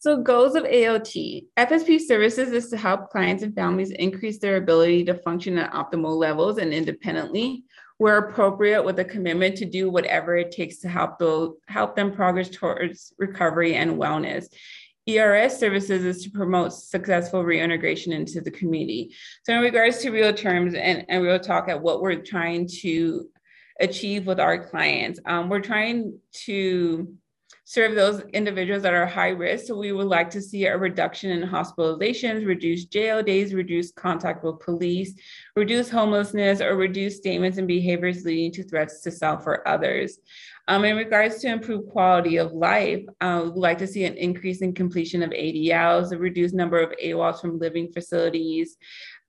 So 0.03 0.17
goals 0.17 0.55
of 0.55 0.65
AOT, 0.65 1.45
FSP 1.55 2.01
services 2.01 2.51
is 2.51 2.69
to 2.71 2.75
help 2.75 3.09
clients 3.09 3.41
and 3.41 3.55
families 3.55 3.91
increase 3.91 4.37
their 4.37 4.57
ability 4.57 5.05
to 5.05 5.13
function 5.13 5.57
at 5.57 5.71
optimal 5.71 6.17
levels 6.17 6.57
and 6.57 6.73
independently 6.73 7.63
where 7.99 8.17
appropriate 8.17 8.83
with 8.83 8.99
a 8.99 9.05
commitment 9.05 9.55
to 9.55 9.65
do 9.65 9.89
whatever 9.89 10.35
it 10.35 10.51
takes 10.51 10.79
to 10.79 10.89
help, 10.89 11.21
help 11.69 11.95
them 11.95 12.11
progress 12.11 12.49
towards 12.49 13.13
recovery 13.17 13.75
and 13.75 13.91
wellness. 13.91 14.47
ERS 15.07 15.57
services 15.57 16.03
is 16.03 16.21
to 16.25 16.31
promote 16.31 16.73
successful 16.73 17.45
reintegration 17.45 18.11
into 18.11 18.41
the 18.41 18.51
community. 18.51 19.15
So 19.43 19.53
in 19.53 19.61
regards 19.61 19.99
to 19.99 20.11
real 20.11 20.33
terms 20.33 20.73
and, 20.73 21.05
and 21.07 21.23
real 21.23 21.39
talk 21.39 21.69
at 21.69 21.81
what 21.81 22.01
we're 22.01 22.21
trying 22.23 22.67
to 22.81 23.29
achieve 23.79 24.27
with 24.27 24.41
our 24.41 24.67
clients, 24.67 25.21
um, 25.25 25.47
we're 25.47 25.61
trying 25.61 26.19
to 26.43 27.15
serve 27.65 27.95
those 27.95 28.21
individuals 28.34 28.84
that 28.84 28.93
are 28.93 29.06
high 29.06 29.30
risk. 29.30 29.67
So 29.67 29.78
we 29.78 29.93
would 29.93 30.08
like 30.08 30.30
to 30.32 30.41
see 30.41 30.65
a 30.65 30.78
reduction 30.78 31.32
in 31.32 31.47
hospitalizations, 31.47 32.45
reduce 32.45 32.86
jail 32.86 33.23
days, 33.23 33.54
reduce 33.54 33.91
contact 33.91 34.43
with 34.43 34.60
police, 34.60 35.13
reduce 35.56 35.89
homelessness, 35.89 36.60
or 36.60 36.76
reduce 36.76 37.17
statements 37.17 37.58
and 37.58 37.67
behaviors 37.67 38.26
leading 38.26 38.52
to 38.54 38.63
threats 38.63 39.02
to 39.02 39.12
self 39.12 39.47
or 39.47 39.65
others. 39.67 40.19
Um, 40.67 40.86
in 40.86 40.95
regards 40.95 41.39
to 41.39 41.47
improved 41.47 41.89
quality 41.89 42.38
of 42.38 42.54
life, 42.54 43.04
uh, 43.19 43.43
we'd 43.45 43.60
like 43.60 43.78
to 43.80 43.88
see 43.88 44.06
an 44.06 44.15
increase 44.15 44.62
in 44.62 44.73
completion 44.73 45.21
of 45.21 45.32
ADLs, 45.32 46.12
a 46.12 46.17
reduced 46.17 46.56
number 46.56 46.80
of 46.80 46.93
AWOLs 47.04 47.41
from 47.41 47.60
living 47.60 47.91
facilities, 47.91 48.78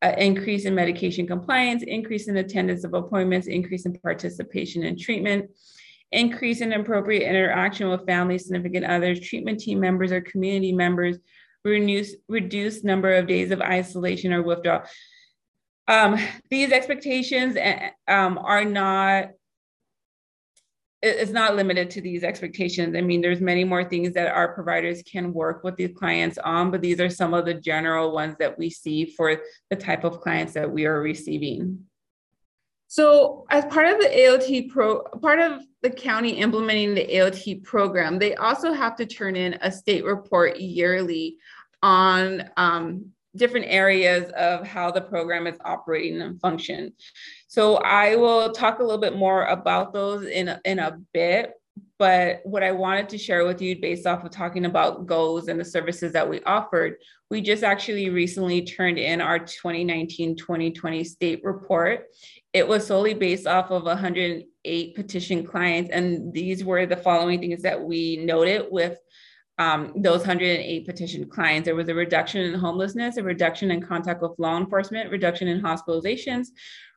uh, 0.02 0.12
increase 0.18 0.64
in 0.64 0.74
medication 0.74 1.26
compliance, 1.26 1.82
increase 1.82 2.28
in 2.28 2.36
attendance 2.36 2.84
of 2.84 2.94
appointments, 2.94 3.46
increase 3.48 3.86
in 3.86 3.98
participation 3.98 4.84
in 4.84 4.96
treatment, 4.96 5.50
increase 6.14 6.60
in 6.60 6.72
appropriate 6.72 7.28
interaction 7.28 7.88
with 7.88 8.06
family, 8.06 8.38
significant 8.38 8.86
others, 8.86 9.20
treatment 9.20 9.60
team 9.60 9.80
members, 9.80 10.12
or 10.12 10.20
community 10.20 10.72
members, 10.72 11.18
reduce, 11.64 12.14
reduce 12.28 12.84
number 12.84 13.14
of 13.14 13.26
days 13.26 13.50
of 13.50 13.60
isolation 13.60 14.32
or 14.32 14.42
withdrawal. 14.42 14.82
Um, 15.88 16.18
these 16.50 16.72
expectations 16.72 17.56
eh, 17.56 17.90
um, 18.08 18.38
are 18.38 18.64
not 18.64 19.30
it's 21.04 21.32
not 21.32 21.54
limited 21.54 21.90
to 21.90 22.00
these 22.00 22.24
expectations. 22.24 22.96
I 22.96 23.02
mean, 23.02 23.20
there's 23.20 23.40
many 23.40 23.62
more 23.62 23.84
things 23.84 24.14
that 24.14 24.28
our 24.28 24.54
providers 24.54 25.02
can 25.02 25.34
work 25.34 25.62
with 25.62 25.76
these 25.76 25.94
clients 25.94 26.38
on, 26.38 26.70
but 26.70 26.80
these 26.80 26.98
are 26.98 27.10
some 27.10 27.34
of 27.34 27.44
the 27.44 27.52
general 27.52 28.12
ones 28.12 28.36
that 28.38 28.58
we 28.58 28.70
see 28.70 29.04
for 29.04 29.42
the 29.68 29.76
type 29.76 30.04
of 30.04 30.22
clients 30.22 30.54
that 30.54 30.70
we 30.70 30.86
are 30.86 31.02
receiving. 31.02 31.84
So, 32.94 33.44
as 33.50 33.64
part 33.64 33.86
of 33.86 33.98
the 33.98 34.06
AOT 34.06 34.70
pro, 34.70 35.02
part 35.20 35.40
of 35.40 35.62
the 35.82 35.90
county 35.90 36.38
implementing 36.38 36.94
the 36.94 37.04
AOT 37.04 37.64
program, 37.64 38.20
they 38.20 38.36
also 38.36 38.72
have 38.72 38.94
to 38.98 39.04
turn 39.04 39.34
in 39.34 39.54
a 39.62 39.72
state 39.72 40.04
report 40.04 40.60
yearly 40.60 41.38
on 41.82 42.48
um, 42.56 43.06
different 43.34 43.66
areas 43.68 44.30
of 44.36 44.64
how 44.64 44.92
the 44.92 45.00
program 45.00 45.48
is 45.48 45.58
operating 45.64 46.22
and 46.22 46.40
function. 46.40 46.92
So, 47.48 47.78
I 47.78 48.14
will 48.14 48.52
talk 48.52 48.78
a 48.78 48.84
little 48.84 49.00
bit 49.00 49.16
more 49.16 49.46
about 49.46 49.92
those 49.92 50.28
in 50.28 50.56
in 50.64 50.78
a 50.78 50.96
bit. 51.12 51.54
But 51.98 52.42
what 52.44 52.62
I 52.62 52.70
wanted 52.70 53.08
to 53.08 53.18
share 53.18 53.44
with 53.44 53.60
you, 53.60 53.80
based 53.80 54.06
off 54.06 54.24
of 54.24 54.30
talking 54.30 54.66
about 54.66 55.06
goals 55.06 55.48
and 55.48 55.58
the 55.58 55.64
services 55.64 56.12
that 56.12 56.28
we 56.28 56.40
offered, 56.42 56.96
we 57.28 57.40
just 57.40 57.64
actually 57.64 58.10
recently 58.10 58.62
turned 58.62 58.98
in 58.98 59.20
our 59.20 59.40
2019 59.40 60.36
2020 60.36 61.02
state 61.02 61.40
report 61.42 62.06
it 62.54 62.66
was 62.66 62.86
solely 62.86 63.14
based 63.14 63.48
off 63.48 63.72
of 63.72 63.82
108 63.82 64.94
petition 64.94 65.44
clients. 65.44 65.90
And 65.90 66.32
these 66.32 66.64
were 66.64 66.86
the 66.86 66.96
following 66.96 67.40
things 67.40 67.62
that 67.62 67.82
we 67.82 68.16
noted 68.18 68.66
with 68.70 68.96
um, 69.58 69.92
those 69.96 70.20
108 70.20 70.86
petition 70.86 71.28
clients. 71.28 71.66
There 71.66 71.74
was 71.74 71.88
a 71.88 71.94
reduction 71.94 72.42
in 72.42 72.54
homelessness, 72.54 73.16
a 73.16 73.24
reduction 73.24 73.72
in 73.72 73.82
contact 73.82 74.22
with 74.22 74.38
law 74.38 74.56
enforcement, 74.56 75.10
reduction 75.10 75.48
in 75.48 75.60
hospitalizations, 75.60 76.48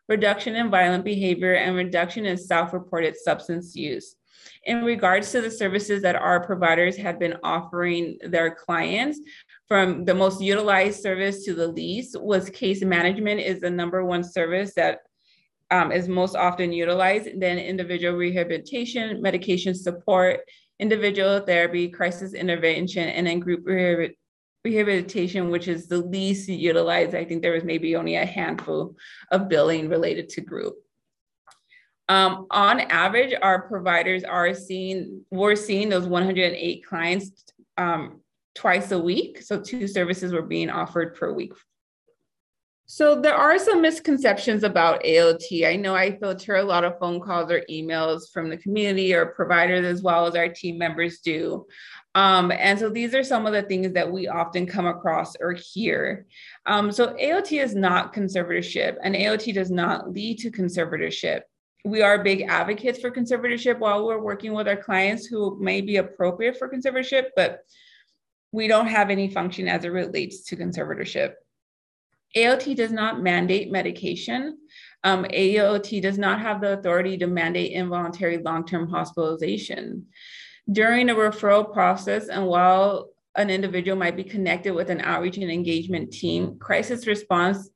reduction 0.07 0.55
in 0.55 0.69
violent 0.69 1.03
behavior, 1.03 1.55
and 1.55 1.75
reduction 1.75 2.27
in 2.27 2.37
self 2.37 2.71
reported 2.71 3.15
substance 3.17 3.75
use. 3.75 4.15
In 4.63 4.83
regards 4.83 5.31
to 5.31 5.41
the 5.41 5.49
services 5.49 6.03
that 6.03 6.15
our 6.15 6.45
providers 6.45 6.95
have 6.97 7.19
been 7.19 7.37
offering 7.43 8.17
their 8.21 8.53
clients, 8.53 9.19
from 9.67 10.05
the 10.05 10.13
most 10.13 10.39
utilized 10.39 11.01
service 11.01 11.43
to 11.45 11.53
the 11.53 11.67
least 11.67 12.19
was 12.19 12.49
case 12.49 12.81
management 12.83 13.41
is 13.41 13.59
the 13.59 13.69
number 13.69 14.05
one 14.05 14.23
service 14.23 14.73
that 14.75 14.99
um, 15.71 15.91
is 15.91 16.07
most 16.07 16.35
often 16.35 16.71
utilized, 16.71 17.39
then 17.39 17.57
individual 17.57 18.15
rehabilitation, 18.15 19.21
medication 19.21 19.75
support, 19.75 20.41
individual 20.79 21.39
therapy, 21.39 21.89
crisis 21.89 22.33
intervention, 22.33 23.07
and 23.09 23.27
then 23.27 23.39
group 23.39 23.65
rehabilitation, 24.63 25.49
which 25.49 25.67
is 25.67 25.87
the 25.87 25.97
least 25.97 26.47
utilized. 26.47 27.15
I 27.15 27.25
think 27.25 27.41
there 27.41 27.53
was 27.53 27.63
maybe 27.63 27.95
only 27.95 28.15
a 28.15 28.25
handful 28.25 28.95
of 29.31 29.49
billing 29.49 29.89
related 29.89 30.29
to 30.29 30.41
group. 30.41 30.75
Um, 32.09 32.47
on 32.51 32.79
average, 32.79 33.33
our 33.41 33.63
providers 33.63 34.23
are 34.23 34.53
seeing, 34.53 35.25
we're 35.29 35.57
seeing 35.57 35.89
those 35.89 36.07
108 36.07 36.85
clients 36.85 37.43
um, 37.77 38.21
twice 38.55 38.91
a 38.91 38.99
week. 38.99 39.41
So 39.41 39.59
two 39.59 39.87
services 39.87 40.31
were 40.31 40.41
being 40.41 40.69
offered 40.69 41.15
per 41.15 41.33
week 41.33 41.51
so 42.89 43.19
there 43.19 43.35
are 43.35 43.59
some 43.59 43.81
misconceptions 43.81 44.63
about 44.63 45.03
AOT. 45.03 45.67
I 45.67 45.75
know 45.75 45.93
I 45.93 46.17
filter 46.17 46.55
a 46.55 46.63
lot 46.63 46.85
of 46.85 46.97
phone 46.99 47.19
calls 47.19 47.51
or 47.51 47.61
emails 47.69 48.31
from 48.31 48.49
the 48.49 48.55
community 48.55 49.13
or 49.13 49.25
providers 49.25 49.85
as 49.85 50.01
well 50.01 50.25
as 50.25 50.35
our 50.35 50.47
team 50.47 50.77
members 50.77 51.19
do. 51.19 51.67
Um, 52.15 52.49
and 52.49 52.79
so 52.79 52.89
these 52.89 53.13
are 53.13 53.25
some 53.25 53.45
of 53.45 53.51
the 53.51 53.63
things 53.63 53.91
that 53.91 54.09
we 54.09 54.29
often 54.29 54.65
come 54.65 54.85
across 54.85 55.35
or 55.35 55.51
hear. 55.51 56.27
Um, 56.65 56.93
so 56.93 57.13
AOT 57.15 57.61
is 57.61 57.75
not 57.75 58.13
conservatorship 58.13 58.95
and 59.03 59.15
AOT 59.15 59.53
does 59.53 59.69
not 59.69 60.13
lead 60.13 60.39
to 60.39 60.49
conservatorship. 60.49 61.41
We 61.83 62.01
are 62.01 62.23
big 62.23 62.43
advocates 62.43 62.99
for 62.99 63.11
conservatorship 63.11 63.79
while 63.79 64.05
we're 64.05 64.17
working 64.17 64.53
with 64.53 64.67
our 64.69 64.77
clients 64.77 65.25
who 65.25 65.57
may 65.59 65.81
be 65.81 65.97
appropriate 65.97 66.57
for 66.57 66.69
conservatorship, 66.69 67.31
but 67.35 67.65
we 68.53 68.67
don't 68.69 68.87
have 68.87 69.09
any 69.09 69.27
function 69.29 69.67
as 69.67 69.83
it 69.83 69.89
relates 69.89 70.45
to 70.45 70.55
conservatorship. 70.55 71.33
AOT 72.37 72.75
does 72.75 72.91
not 72.91 73.21
mandate 73.21 73.71
medication. 73.71 74.57
Um, 75.03 75.23
AOT 75.25 76.01
does 76.01 76.17
not 76.17 76.39
have 76.39 76.61
the 76.61 76.73
authority 76.77 77.17
to 77.17 77.27
mandate 77.27 77.71
involuntary 77.71 78.37
long 78.37 78.65
term 78.65 78.89
hospitalization. 78.89 80.07
During 80.71 81.09
a 81.09 81.15
referral 81.15 81.71
process, 81.73 82.27
and 82.27 82.45
while 82.45 83.09
an 83.35 83.49
individual 83.49 83.97
might 83.97 84.15
be 84.15 84.23
connected 84.23 84.73
with 84.73 84.89
an 84.89 85.01
outreach 85.01 85.37
and 85.37 85.49
engagement 85.49 86.11
team, 86.11 86.59
crisis 86.59 87.07
response 87.07 87.69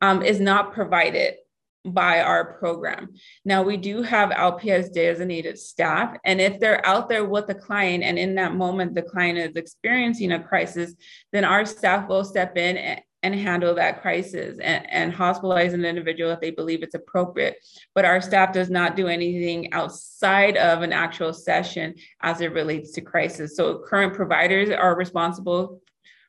um, 0.00 0.22
is 0.22 0.40
not 0.40 0.72
provided 0.72 1.34
by 1.84 2.20
our 2.20 2.54
program. 2.58 3.14
Now, 3.44 3.62
we 3.62 3.76
do 3.76 4.02
have 4.02 4.30
LPS 4.30 4.92
designated 4.92 5.58
staff, 5.58 6.16
and 6.24 6.40
if 6.40 6.60
they're 6.60 6.84
out 6.86 7.08
there 7.08 7.24
with 7.24 7.46
the 7.46 7.54
client 7.54 8.04
and 8.04 8.18
in 8.18 8.34
that 8.36 8.54
moment 8.54 8.94
the 8.94 9.02
client 9.02 9.38
is 9.38 9.56
experiencing 9.56 10.32
a 10.32 10.42
crisis, 10.42 10.94
then 11.32 11.44
our 11.44 11.64
staff 11.64 12.08
will 12.08 12.24
step 12.24 12.56
in 12.56 12.76
and 13.22 13.34
handle 13.34 13.74
that 13.74 14.02
crisis 14.02 14.58
and, 14.60 14.90
and 14.90 15.12
hospitalize 15.12 15.74
an 15.74 15.84
individual 15.84 16.30
if 16.32 16.40
they 16.40 16.50
believe 16.50 16.82
it's 16.82 16.94
appropriate. 16.94 17.56
But 17.94 18.04
our 18.04 18.20
staff 18.20 18.52
does 18.52 18.68
not 18.68 18.96
do 18.96 19.06
anything 19.06 19.72
outside 19.72 20.56
of 20.56 20.82
an 20.82 20.92
actual 20.92 21.32
session 21.32 21.94
as 22.20 22.40
it 22.40 22.52
relates 22.52 22.92
to 22.92 23.00
crisis. 23.00 23.56
So 23.56 23.78
current 23.78 24.14
providers 24.14 24.70
are 24.70 24.96
responsible 24.96 25.80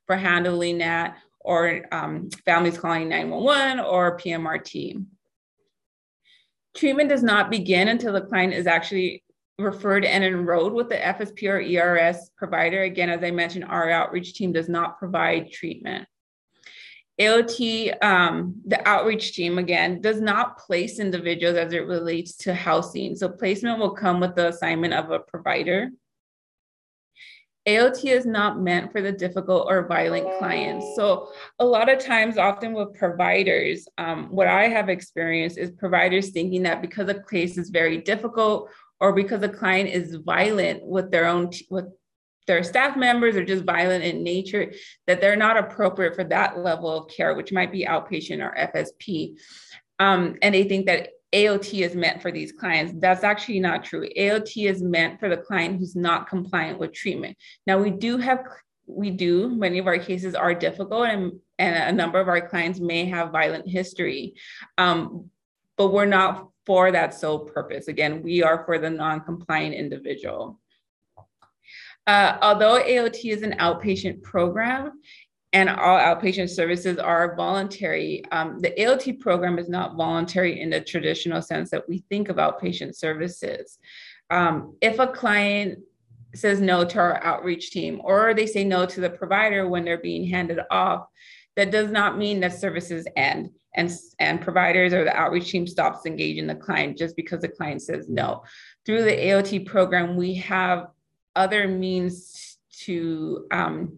for 0.05 0.15
handling 0.15 0.79
that 0.79 1.17
or 1.39 1.85
um, 1.91 2.29
families 2.45 2.77
calling 2.77 3.09
911 3.09 3.79
or 3.79 4.17
PMRT. 4.17 5.05
Treatment 6.75 7.09
does 7.09 7.23
not 7.23 7.51
begin 7.51 7.87
until 7.87 8.13
the 8.13 8.21
client 8.21 8.53
is 8.53 8.67
actually 8.67 9.23
referred 9.59 10.05
and 10.05 10.23
enrolled 10.23 10.73
with 10.73 10.89
the 10.89 10.95
FSP 10.95 11.49
or 11.49 11.59
ERS 11.59 12.31
provider. 12.37 12.83
Again, 12.83 13.09
as 13.09 13.23
I 13.23 13.31
mentioned, 13.31 13.65
our 13.65 13.89
outreach 13.89 14.33
team 14.33 14.51
does 14.51 14.69
not 14.69 14.97
provide 14.97 15.51
treatment. 15.51 16.07
AOT, 17.23 18.03
um, 18.03 18.55
the 18.65 18.85
outreach 18.87 19.33
team 19.33 19.57
again, 19.57 20.01
does 20.01 20.19
not 20.19 20.57
place 20.57 20.99
individuals 20.99 21.57
as 21.57 21.71
it 21.73 21.87
relates 21.87 22.35
to 22.37 22.53
housing. 22.53 23.15
So 23.15 23.29
placement 23.29 23.79
will 23.79 23.91
come 23.91 24.19
with 24.19 24.35
the 24.35 24.49
assignment 24.49 24.93
of 24.93 25.11
a 25.11 25.19
provider. 25.19 25.89
AOT 27.65 28.11
is 28.11 28.25
not 28.25 28.59
meant 28.59 28.91
for 28.91 29.01
the 29.01 29.11
difficult 29.11 29.67
or 29.69 29.87
violent 29.87 30.27
clients. 30.37 30.85
So, 30.97 31.29
a 31.59 31.65
lot 31.65 31.87
of 31.87 31.97
times, 31.97 32.37
often 32.37 32.73
with 32.73 32.93
providers, 32.93 33.87
um, 33.97 34.27
what 34.31 34.47
I 34.47 34.67
have 34.67 34.89
experienced 34.89 35.57
is 35.57 35.71
providers 35.71 36.31
thinking 36.31 36.63
that 36.63 36.81
because 36.81 37.07
a 37.07 37.23
case 37.23 37.57
is 37.57 37.69
very 37.69 37.99
difficult 37.99 38.69
or 38.99 39.13
because 39.13 39.43
a 39.43 39.49
client 39.49 39.89
is 39.89 40.15
violent 40.15 40.85
with 40.85 41.09
their 41.09 41.25
own 41.25 41.51
with 41.69 41.85
their 42.47 42.63
staff 42.63 42.97
members 42.97 43.35
are 43.35 43.45
just 43.45 43.63
violent 43.63 44.03
in 44.03 44.23
nature, 44.23 44.71
that 45.07 45.21
they're 45.21 45.35
not 45.35 45.57
appropriate 45.57 46.15
for 46.15 46.23
that 46.25 46.59
level 46.59 46.91
of 46.91 47.09
care, 47.09 47.35
which 47.35 47.51
might 47.51 47.71
be 47.71 47.85
outpatient 47.85 48.43
or 48.43 48.55
FSP. 48.55 49.37
Um, 49.99 50.37
and 50.41 50.53
they 50.53 50.63
think 50.63 50.85
that 50.87 51.09
AOT 51.33 51.81
is 51.83 51.95
meant 51.95 52.21
for 52.21 52.31
these 52.31 52.51
clients. 52.51 52.93
That's 52.97 53.23
actually 53.23 53.59
not 53.59 53.83
true. 53.83 54.07
AOT 54.17 54.69
is 54.69 54.81
meant 54.81 55.19
for 55.19 55.29
the 55.29 55.37
client 55.37 55.79
who's 55.79 55.95
not 55.95 56.29
compliant 56.29 56.79
with 56.79 56.93
treatment. 56.93 57.37
Now, 57.65 57.79
we 57.79 57.89
do 57.89 58.17
have, 58.17 58.45
we 58.85 59.09
do, 59.09 59.49
many 59.49 59.79
of 59.79 59.87
our 59.87 59.97
cases 59.97 60.35
are 60.35 60.53
difficult 60.53 61.07
and, 61.07 61.39
and 61.57 61.75
a 61.75 61.91
number 61.91 62.19
of 62.19 62.27
our 62.27 62.47
clients 62.47 62.79
may 62.79 63.05
have 63.05 63.31
violent 63.31 63.67
history, 63.67 64.35
um, 64.77 65.29
but 65.75 65.91
we're 65.91 66.05
not 66.05 66.49
for 66.65 66.91
that 66.91 67.13
sole 67.13 67.39
purpose. 67.39 67.87
Again, 67.87 68.21
we 68.21 68.43
are 68.43 68.63
for 68.65 68.77
the 68.77 68.89
non 68.89 69.21
compliant 69.21 69.75
individual. 69.75 70.59
Uh, 72.05 72.37
although 72.41 72.81
AOT 72.83 73.31
is 73.31 73.43
an 73.43 73.55
outpatient 73.59 74.21
program, 74.23 74.91
and 75.53 75.69
all 75.69 75.99
outpatient 75.99 76.49
services 76.49 76.97
are 76.97 77.35
voluntary. 77.35 78.23
Um, 78.31 78.59
the 78.59 78.71
AOT 78.71 79.19
program 79.19 79.59
is 79.59 79.69
not 79.69 79.95
voluntary 79.95 80.59
in 80.59 80.71
the 80.71 80.81
traditional 80.81 81.43
sense 81.43 81.69
that 81.69 81.87
we 81.87 82.03
think 82.09 82.29
of 82.29 82.37
outpatient 82.37 82.95
services. 82.95 83.77
Um, 84.31 84.75
if 84.81 84.97
a 84.97 85.07
client 85.07 85.79
says 86.33 86.59
no 86.59 86.83
to 86.83 86.97
our 86.97 87.23
outreach 87.23 87.69
team 87.69 88.01
or 88.03 88.33
they 88.33 88.47
say 88.47 88.63
no 88.63 88.87
to 88.87 88.99
the 88.99 89.11
provider 89.11 89.69
when 89.69 89.85
they're 89.85 89.99
being 89.99 90.27
handed 90.27 90.59
off, 90.71 91.05
that 91.55 91.69
does 91.69 91.91
not 91.91 92.17
mean 92.17 92.39
that 92.39 92.59
services 92.59 93.05
end 93.15 93.51
and, 93.75 93.91
and 94.17 94.41
providers 94.41 94.91
or 94.91 95.03
the 95.03 95.15
outreach 95.15 95.51
team 95.51 95.67
stops 95.67 96.07
engaging 96.07 96.47
the 96.47 96.55
client 96.55 96.97
just 96.97 97.15
because 97.15 97.41
the 97.41 97.47
client 97.47 97.83
says 97.83 98.09
no. 98.09 98.43
Through 98.87 99.03
the 99.03 99.11
AOT 99.11 99.67
program, 99.67 100.15
we 100.15 100.33
have 100.35 100.87
other 101.35 101.67
means 101.67 102.57
to 102.81 103.45
um, 103.51 103.97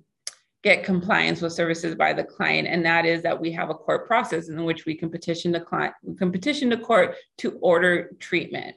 get 0.64 0.84
compliance 0.84 1.42
with 1.42 1.54
services 1.54 1.96
by 1.96 2.12
the 2.12 2.24
client 2.24 2.68
and 2.68 2.84
that 2.86 3.06
is 3.06 3.22
that 3.22 3.40
we 3.40 3.52
have 3.52 3.70
a 3.70 3.74
court 3.76 4.08
process 4.08 4.50
in 4.50 4.64
which 4.64 4.86
we 4.86 4.96
can 4.96 5.10
petition 5.10 5.52
the 5.52 5.60
client 5.60 5.94
we 6.02 6.16
can 6.16 6.32
petition 6.32 6.70
the 6.70 6.78
court 6.78 7.16
to 7.38 7.52
order 7.62 8.10
treatment. 8.20 8.76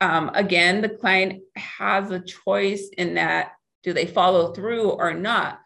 Um, 0.00 0.30
again 0.34 0.80
the 0.80 0.88
client 0.88 1.42
has 1.56 2.10
a 2.10 2.20
choice 2.20 2.88
in 2.96 3.14
that 3.14 3.52
do 3.82 3.92
they 3.92 4.06
follow 4.06 4.52
through 4.52 4.90
or 4.90 5.12
not? 5.14 5.60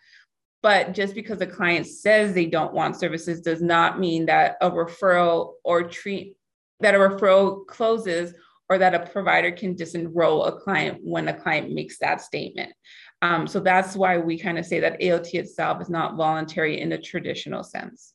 But 0.62 0.92
just 0.92 1.14
because 1.14 1.38
the 1.38 1.46
client 1.46 1.86
says 1.86 2.34
they 2.34 2.46
don't 2.46 2.74
want 2.74 2.98
services 2.98 3.40
does 3.40 3.62
not 3.62 3.98
mean 3.98 4.26
that 4.26 4.56
a 4.60 4.70
referral 4.70 5.54
or 5.64 5.84
treat 5.84 6.36
that 6.80 6.94
a 6.94 6.98
referral 6.98 7.66
closes 7.66 8.34
or 8.68 8.78
that 8.78 8.94
a 8.94 9.00
provider 9.10 9.52
can 9.52 9.74
disenroll 9.74 10.48
a 10.48 10.52
client 10.52 10.98
when 11.02 11.28
a 11.28 11.34
client 11.34 11.72
makes 11.72 11.98
that 11.98 12.20
statement. 12.20 12.72
Um, 13.20 13.46
so 13.46 13.60
that's 13.60 13.94
why 13.94 14.18
we 14.18 14.38
kind 14.38 14.58
of 14.58 14.66
say 14.66 14.80
that 14.80 15.00
AOT 15.00 15.34
itself 15.34 15.80
is 15.80 15.90
not 15.90 16.16
voluntary 16.16 16.80
in 16.80 16.88
the 16.88 16.98
traditional 16.98 17.62
sense. 17.62 18.14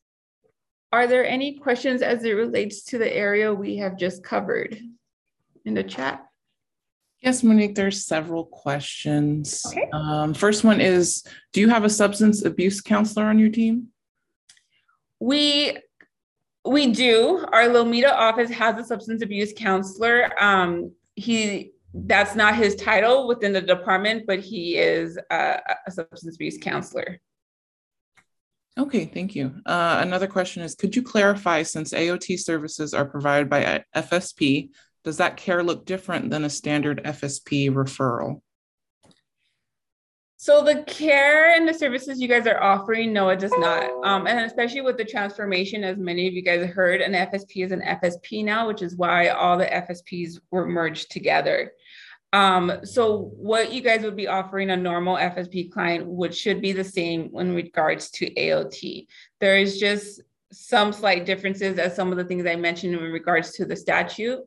Are 0.91 1.07
there 1.07 1.25
any 1.25 1.57
questions 1.57 2.01
as 2.01 2.23
it 2.23 2.31
relates 2.31 2.83
to 2.85 2.97
the 2.97 3.13
area 3.13 3.53
we 3.53 3.77
have 3.77 3.97
just 3.97 4.23
covered 4.23 4.79
in 5.65 5.73
the 5.73 5.83
chat? 5.83 6.25
Yes, 7.21 7.43
Monique, 7.43 7.75
there's 7.75 8.05
several 8.05 8.45
questions. 8.45 9.65
Okay. 9.67 9.89
Um, 9.91 10.33
first 10.33 10.63
one 10.63 10.79
is, 10.79 11.23
do 11.51 11.61
you 11.61 11.69
have 11.69 11.83
a 11.83 11.89
substance 11.89 12.45
abuse 12.45 12.79
counselor 12.79 13.25
on 13.25 13.39
your 13.39 13.49
team? 13.49 13.87
We 15.19 15.77
we 16.67 16.91
do. 16.91 17.45
Our 17.51 17.63
Lomita 17.63 18.11
office 18.11 18.49
has 18.51 18.77
a 18.77 18.83
substance 18.83 19.21
abuse 19.21 19.53
counselor. 19.55 20.31
Um, 20.41 20.91
he 21.15 21.71
that's 21.93 22.35
not 22.35 22.55
his 22.55 22.75
title 22.75 23.27
within 23.27 23.53
the 23.53 23.61
department, 23.61 24.25
but 24.27 24.39
he 24.39 24.77
is 24.77 25.17
a, 25.31 25.59
a 25.87 25.91
substance 25.91 26.35
abuse 26.35 26.57
counselor. 26.57 27.19
Okay, 28.77 29.05
thank 29.05 29.35
you. 29.35 29.55
Uh, 29.65 29.99
another 30.01 30.27
question 30.27 30.61
is 30.61 30.75
Could 30.75 30.95
you 30.95 31.01
clarify 31.01 31.63
since 31.63 31.93
AOT 31.93 32.39
services 32.39 32.93
are 32.93 33.05
provided 33.05 33.49
by 33.49 33.83
FSP, 33.95 34.69
does 35.03 35.17
that 35.17 35.37
care 35.37 35.63
look 35.63 35.85
different 35.85 36.29
than 36.29 36.43
a 36.43 36.49
standard 36.49 37.01
FSP 37.03 37.71
referral? 37.71 38.41
So 40.39 40.63
the 40.63 40.83
care 40.83 41.55
and 41.55 41.67
the 41.67 41.73
services 41.73 42.21
you 42.21 42.27
guys 42.27 42.45
are 42.45 42.61
offering, 42.61 43.11
no, 43.11 43.29
it 43.29 43.39
does 43.39 43.53
not. 43.57 43.89
Um, 44.05 44.27
and 44.27 44.39
especially 44.41 44.81
with 44.81 44.95
the 44.95 45.03
transformation, 45.03 45.83
as 45.83 45.97
many 45.97 46.27
of 46.27 46.35
you 46.35 46.43
guys 46.43 46.63
heard, 46.69 47.01
an 47.01 47.13
FSP 47.13 47.65
is 47.65 47.71
an 47.71 47.81
FSP 47.81 48.45
now, 48.45 48.67
which 48.67 48.83
is 48.83 48.95
why 48.95 49.29
all 49.29 49.57
the 49.57 49.65
FSPs 49.65 50.39
were 50.51 50.67
merged 50.67 51.09
together. 51.09 51.71
Um, 52.33 52.71
so 52.83 53.31
what 53.35 53.73
you 53.73 53.81
guys 53.81 54.03
would 54.03 54.15
be 54.15 54.27
offering 54.27 54.69
a 54.69 54.77
normal 54.77 55.15
FSP 55.15 55.71
client 55.71 56.05
would 56.05 56.35
should 56.35 56.61
be 56.61 56.71
the 56.71 56.83
same 56.83 57.31
in 57.33 57.55
regards 57.55 58.11
to 58.11 58.31
AOT. 58.35 59.07
There 59.39 59.57
is 59.57 59.79
just 59.79 60.21
some 60.51 60.93
slight 60.93 61.25
differences 61.25 61.79
as 61.79 61.95
some 61.95 62.11
of 62.11 62.17
the 62.17 62.25
things 62.25 62.45
I 62.45 62.55
mentioned 62.55 62.93
in 62.93 63.01
regards 63.01 63.53
to 63.53 63.65
the 63.65 63.75
statute. 63.75 64.41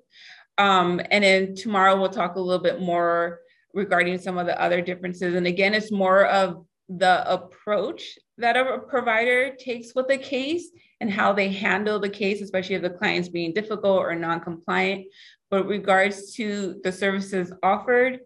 Um, 0.56 1.00
and 1.10 1.24
then 1.24 1.56
tomorrow 1.56 1.98
we'll 1.98 2.10
talk 2.10 2.36
a 2.36 2.40
little 2.40 2.62
bit 2.62 2.80
more 2.80 3.40
regarding 3.74 4.18
some 4.18 4.38
of 4.38 4.46
the 4.46 4.60
other 4.60 4.80
differences. 4.80 5.34
And 5.34 5.46
again, 5.46 5.74
it's 5.74 5.92
more 5.92 6.26
of 6.26 6.64
the 6.88 7.30
approach 7.32 8.18
that 8.38 8.56
a 8.56 8.78
provider 8.78 9.54
takes 9.54 9.94
with 9.94 10.10
a 10.10 10.18
case 10.18 10.70
and 11.00 11.10
how 11.10 11.32
they 11.32 11.50
handle 11.50 12.00
the 12.00 12.08
case, 12.08 12.42
especially 12.42 12.74
if 12.74 12.82
the 12.82 12.90
client's 12.90 13.28
being 13.28 13.52
difficult 13.52 13.98
or 13.98 14.14
non-compliant. 14.14 15.06
But 15.50 15.66
regards 15.66 16.34
to 16.34 16.80
the 16.82 16.92
services 16.92 17.52
offered 17.62 18.20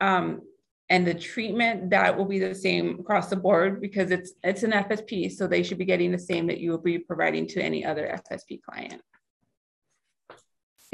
um, 0.00 0.42
and 0.88 1.06
the 1.06 1.14
treatment, 1.14 1.90
that 1.90 2.16
will 2.16 2.24
be 2.24 2.38
the 2.38 2.54
same 2.54 2.98
across 3.00 3.28
the 3.28 3.36
board 3.36 3.80
because 3.80 4.10
it's 4.10 4.34
it's 4.42 4.62
an 4.64 4.72
FSP, 4.72 5.32
so 5.32 5.46
they 5.46 5.62
should 5.62 5.78
be 5.78 5.84
getting 5.84 6.12
the 6.12 6.18
same 6.18 6.46
that 6.48 6.58
you 6.58 6.70
will 6.70 6.78
be 6.78 6.98
providing 6.98 7.46
to 7.48 7.62
any 7.62 7.84
other 7.84 8.20
FSP 8.30 8.60
client. 8.62 9.00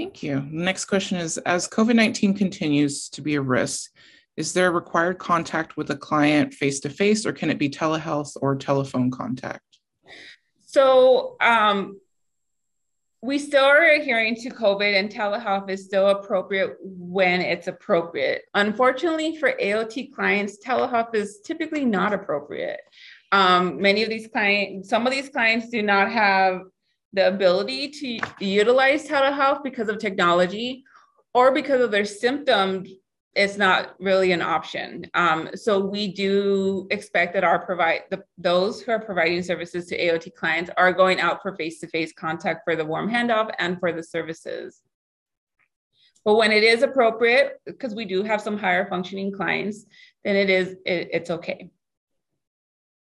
Thank 0.00 0.22
you. 0.22 0.46
Next 0.50 0.86
question 0.86 1.18
is 1.18 1.36
As 1.36 1.68
COVID 1.68 1.94
19 1.94 2.32
continues 2.32 3.10
to 3.10 3.20
be 3.20 3.34
a 3.34 3.42
risk, 3.42 3.90
is 4.38 4.54
there 4.54 4.72
required 4.72 5.18
contact 5.18 5.76
with 5.76 5.90
a 5.90 5.96
client 5.96 6.54
face 6.54 6.80
to 6.80 6.88
face, 6.88 7.26
or 7.26 7.34
can 7.34 7.50
it 7.50 7.58
be 7.58 7.68
telehealth 7.68 8.34
or 8.40 8.56
telephone 8.56 9.10
contact? 9.10 9.60
So, 10.64 11.36
um, 11.42 12.00
we 13.20 13.38
still 13.38 13.66
are 13.66 13.84
adhering 13.90 14.36
to 14.36 14.48
COVID, 14.48 14.98
and 14.98 15.10
telehealth 15.12 15.68
is 15.68 15.84
still 15.84 16.08
appropriate 16.08 16.78
when 16.80 17.42
it's 17.42 17.66
appropriate. 17.66 18.44
Unfortunately, 18.54 19.36
for 19.36 19.52
AOT 19.60 20.14
clients, 20.14 20.56
telehealth 20.64 21.14
is 21.14 21.40
typically 21.44 21.84
not 21.84 22.14
appropriate. 22.14 22.80
Um, 23.32 23.82
many 23.82 24.02
of 24.02 24.08
these 24.08 24.28
clients, 24.28 24.88
some 24.88 25.06
of 25.06 25.12
these 25.12 25.28
clients 25.28 25.68
do 25.68 25.82
not 25.82 26.10
have 26.10 26.62
the 27.12 27.26
ability 27.28 27.88
to 27.88 28.20
utilize 28.44 29.06
telehealth 29.08 29.62
because 29.62 29.88
of 29.88 29.98
technology 29.98 30.84
or 31.34 31.52
because 31.52 31.80
of 31.80 31.90
their 31.90 32.04
symptoms 32.04 32.88
it's 33.34 33.56
not 33.56 33.94
really 34.00 34.32
an 34.32 34.42
option. 34.42 35.06
Um, 35.14 35.50
so 35.54 35.78
we 35.78 36.12
do 36.12 36.88
expect 36.90 37.34
that 37.34 37.44
our 37.44 37.64
provide 37.64 38.02
the, 38.10 38.24
those 38.36 38.82
who 38.82 38.90
are 38.90 38.98
providing 38.98 39.42
services 39.42 39.86
to 39.86 39.98
AOT 39.98 40.34
clients 40.34 40.70
are 40.76 40.92
going 40.92 41.20
out 41.20 41.40
for 41.40 41.54
face-to-face 41.54 42.12
contact 42.14 42.62
for 42.64 42.74
the 42.74 42.84
warm 42.84 43.08
handoff 43.08 43.50
and 43.58 43.78
for 43.78 43.92
the 43.92 44.02
services. 44.02 44.82
But 46.24 46.34
when 46.34 46.52
it 46.52 46.64
is 46.64 46.82
appropriate, 46.82 47.60
because 47.64 47.94
we 47.94 48.04
do 48.04 48.22
have 48.24 48.40
some 48.40 48.58
higher 48.58 48.88
functioning 48.88 49.32
clients, 49.32 49.86
then 50.24 50.36
it 50.36 50.50
is 50.50 50.76
it, 50.84 51.08
it's 51.12 51.30
okay. 51.30 51.70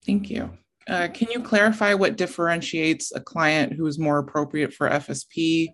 Thank 0.06 0.30
you. 0.30 0.58
Uh, 0.88 1.07
can 1.13 1.29
you 1.31 1.41
clarify 1.41 1.93
what 1.93 2.17
differentiates 2.17 3.13
a 3.13 3.21
client 3.21 3.73
who 3.73 3.86
is 3.88 3.97
more 3.97 4.19
appropriate 4.19 4.73
for 4.73 4.89
FSP 4.89 5.69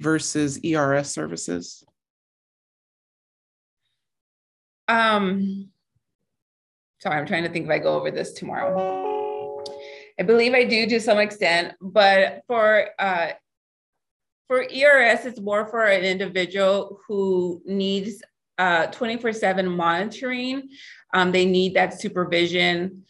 versus 0.00 0.58
ERS 0.64 1.10
services? 1.10 1.84
Um, 4.88 5.68
sorry, 7.00 7.18
I'm 7.18 7.26
trying 7.26 7.42
to 7.42 7.50
think 7.50 7.66
if 7.66 7.70
I 7.70 7.78
go 7.78 7.94
over 7.94 8.10
this 8.10 8.32
tomorrow. 8.32 9.64
I 10.18 10.22
believe 10.22 10.54
I 10.54 10.64
do 10.64 10.86
to 10.86 11.00
some 11.00 11.18
extent, 11.18 11.74
but 11.80 12.42
for 12.46 12.88
uh, 12.98 13.32
for 14.48 14.62
ERS, 14.62 15.26
it's 15.26 15.40
more 15.40 15.66
for 15.66 15.84
an 15.84 16.04
individual 16.04 17.00
who 17.06 17.60
needs 17.66 18.22
uh, 18.58 18.86
24/7 18.86 19.76
monitoring. 19.76 20.70
Um, 21.12 21.32
they 21.32 21.44
need 21.44 21.74
that 21.74 22.00
supervision 22.00 23.04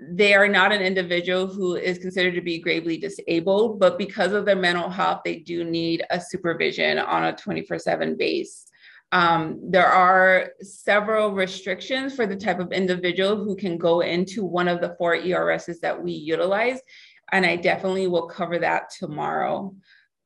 they 0.00 0.34
are 0.34 0.48
not 0.48 0.72
an 0.72 0.80
individual 0.80 1.46
who 1.46 1.76
is 1.76 1.98
considered 1.98 2.34
to 2.34 2.40
be 2.40 2.58
gravely 2.58 2.96
disabled, 2.96 3.78
but 3.78 3.98
because 3.98 4.32
of 4.32 4.46
their 4.46 4.56
mental 4.56 4.88
health, 4.88 5.20
they 5.24 5.36
do 5.36 5.62
need 5.62 6.02
a 6.10 6.20
supervision 6.20 6.98
on 6.98 7.24
a 7.24 7.36
24 7.36 7.78
7 7.78 8.16
base. 8.16 8.66
Um, 9.12 9.60
there 9.62 9.88
are 9.88 10.52
several 10.62 11.32
restrictions 11.32 12.14
for 12.14 12.26
the 12.26 12.36
type 12.36 12.60
of 12.60 12.72
individual 12.72 13.36
who 13.36 13.56
can 13.56 13.76
go 13.76 14.00
into 14.00 14.44
one 14.44 14.68
of 14.68 14.80
the 14.80 14.94
four 14.98 15.16
ERSs 15.16 15.80
that 15.80 16.00
we 16.00 16.12
utilize. 16.12 16.80
And 17.32 17.44
I 17.44 17.56
definitely 17.56 18.06
will 18.06 18.28
cover 18.28 18.58
that 18.60 18.90
tomorrow. 18.90 19.74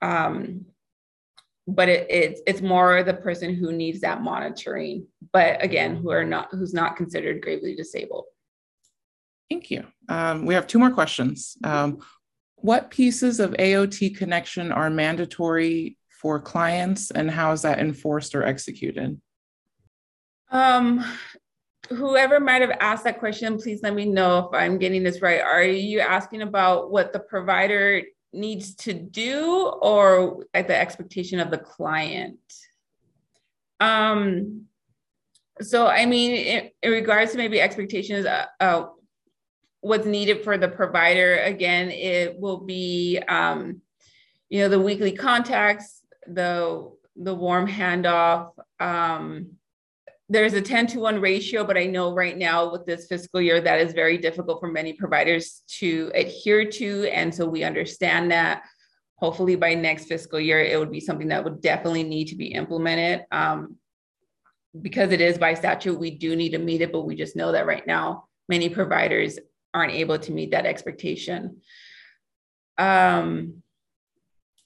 Um, 0.02 0.66
but 1.66 1.88
it, 1.88 2.10
it, 2.10 2.40
it's 2.46 2.60
more 2.60 3.02
the 3.02 3.14
person 3.14 3.54
who 3.54 3.72
needs 3.72 4.00
that 4.02 4.20
monitoring, 4.20 5.06
but 5.32 5.64
again, 5.64 5.96
who 5.96 6.10
are 6.10 6.24
not, 6.24 6.48
who's 6.50 6.74
not 6.74 6.96
considered 6.96 7.40
gravely 7.40 7.74
disabled. 7.74 8.26
Thank 9.51 9.70
you. 9.70 9.86
Um, 10.09 10.47
we 10.47 10.55
have 10.55 10.66
two 10.66 10.78
more 10.78 10.90
questions. 10.90 11.57
Um, 11.64 11.99
what 12.57 12.90
pieces 12.90 13.40
of 13.40 13.53
AOT 13.53 14.16
connection 14.16 14.72
are 14.72 14.88
mandatory 14.88 15.99
for 16.09 16.40
clients 16.40 17.11
and 17.11 17.30
how 17.30 17.53
is 17.53 17.62
that 17.62 17.78
enforced 17.78 18.34
or 18.34 18.42
executed? 18.42 19.20
Um, 20.51 21.05
whoever 21.90 22.40
might 22.40 22.62
have 22.62 22.76
asked 22.80 23.05
that 23.05 23.18
question, 23.18 23.59
please 23.59 23.80
let 23.82 23.95
me 23.95 24.07
know 24.07 24.38
if 24.38 24.55
I'm 24.55 24.78
getting 24.78 25.03
this 25.03 25.20
right. 25.20 25.40
Are 25.40 25.62
you 25.62 26.01
asking 26.01 26.42
about 26.42 26.90
what 26.90 27.12
the 27.12 27.18
provider 27.18 28.03
needs 28.32 28.74
to 28.76 28.95
do 28.95 29.72
or 29.82 30.47
at 30.55 30.66
the 30.66 30.76
expectation 30.76 31.40
of 31.40 31.51
the 31.51 31.59
client? 31.59 32.38
Um, 33.80 34.66
so, 35.61 35.86
I 35.86 36.07
mean, 36.07 36.32
in, 36.32 36.70
in 36.82 36.90
regards 36.90 37.32
to 37.32 37.38
maybe 37.38 37.61
expectations, 37.61 38.26
uh, 38.26 38.47
uh, 38.61 38.86
what's 39.85 40.07
needed 40.07 40.43
for 40.43 40.57
the 40.57 40.68
provider, 40.68 41.37
again, 41.37 41.91
it 41.91 42.41
will 42.41 42.57
be, 42.57 43.18
um, 43.28 43.82
you 44.49 44.61
know, 44.61 44.68
the 44.70 44.80
weekly 44.80 45.12
contacts, 45.12 46.01
the 46.26 46.91
the 47.16 47.35
warm 47.35 47.68
handoff. 47.68 48.53
Um, 48.80 49.53
there's 50.30 50.55
a 50.55 50.62
10 50.62 50.87
to 50.89 51.01
1 51.01 51.20
ratio, 51.20 51.64
but 51.64 51.76
I 51.76 51.85
know 51.85 52.14
right 52.14 52.37
now 52.37 52.72
with 52.72 52.87
this 52.87 53.07
fiscal 53.07 53.43
year, 53.43 53.61
that 53.61 53.78
is 53.78 53.93
very 53.93 54.16
difficult 54.16 54.59
for 54.59 54.68
many 54.68 54.95
providers 54.95 55.62
to 55.78 56.11
adhere 56.14 56.64
to. 56.64 57.05
And 57.12 57.32
so 57.32 57.47
we 57.47 57.62
understand 57.62 58.30
that. 58.30 58.62
Hopefully, 59.16 59.55
by 59.55 59.74
next 59.74 60.07
fiscal 60.07 60.41
year, 60.41 60.61
it 60.61 60.78
would 60.78 60.91
be 60.91 60.99
something 61.01 61.28
that 61.28 61.45
would 61.45 61.61
definitely 61.61 62.03
need 62.03 62.28
to 62.28 62.37
be 62.37 62.47
implemented. 62.47 63.26
Um, 63.30 63.76
because 64.80 65.12
it 65.12 65.20
is 65.20 65.39
by 65.39 65.55
statute, 65.55 66.01
we 66.01 66.11
do 66.11 66.35
need 66.35 66.51
to 66.51 66.59
meet 66.59 66.80
it, 66.80 66.91
but 66.91 67.03
we 67.03 67.14
just 67.14 67.37
know 67.37 67.53
that 67.53 67.66
right 67.66 67.87
now, 67.87 68.24
many 68.49 68.68
providers 68.68 69.39
aren't 69.74 69.92
able 69.92 70.18
to 70.18 70.32
meet 70.32 70.52
that 70.52 70.64
expectation. 70.64 71.60
Um, 72.78 73.62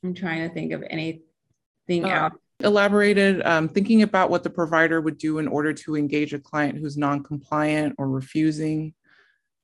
I'm 0.05 0.15
trying 0.15 0.47
to 0.47 0.55
think 0.55 0.73
of 0.73 0.85
anything 0.89 2.05
uh, 2.05 2.09
out. 2.09 2.33
Elaborated, 2.61 3.45
um, 3.47 3.69
thinking 3.69 4.03
about 4.03 4.31
what 4.31 4.43
the 4.43 4.51
provider 4.51 5.01
would 5.01 5.19
do 5.19 5.39
in 5.39 5.49
order 5.49 5.73
to 5.73 5.97
engage 5.97 6.35
a 6.35 6.39
client 6.39 6.79
who's 6.79 6.97
non-compliant 6.97 7.95
or 7.99 8.09
refusing. 8.09 8.95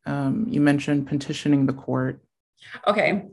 Um, 0.06 0.46
you 0.48 0.60
mentioned 0.60 1.06
petitioning 1.06 1.66
the 1.66 1.72
court. 1.72 2.22
Okay. 2.86 3.24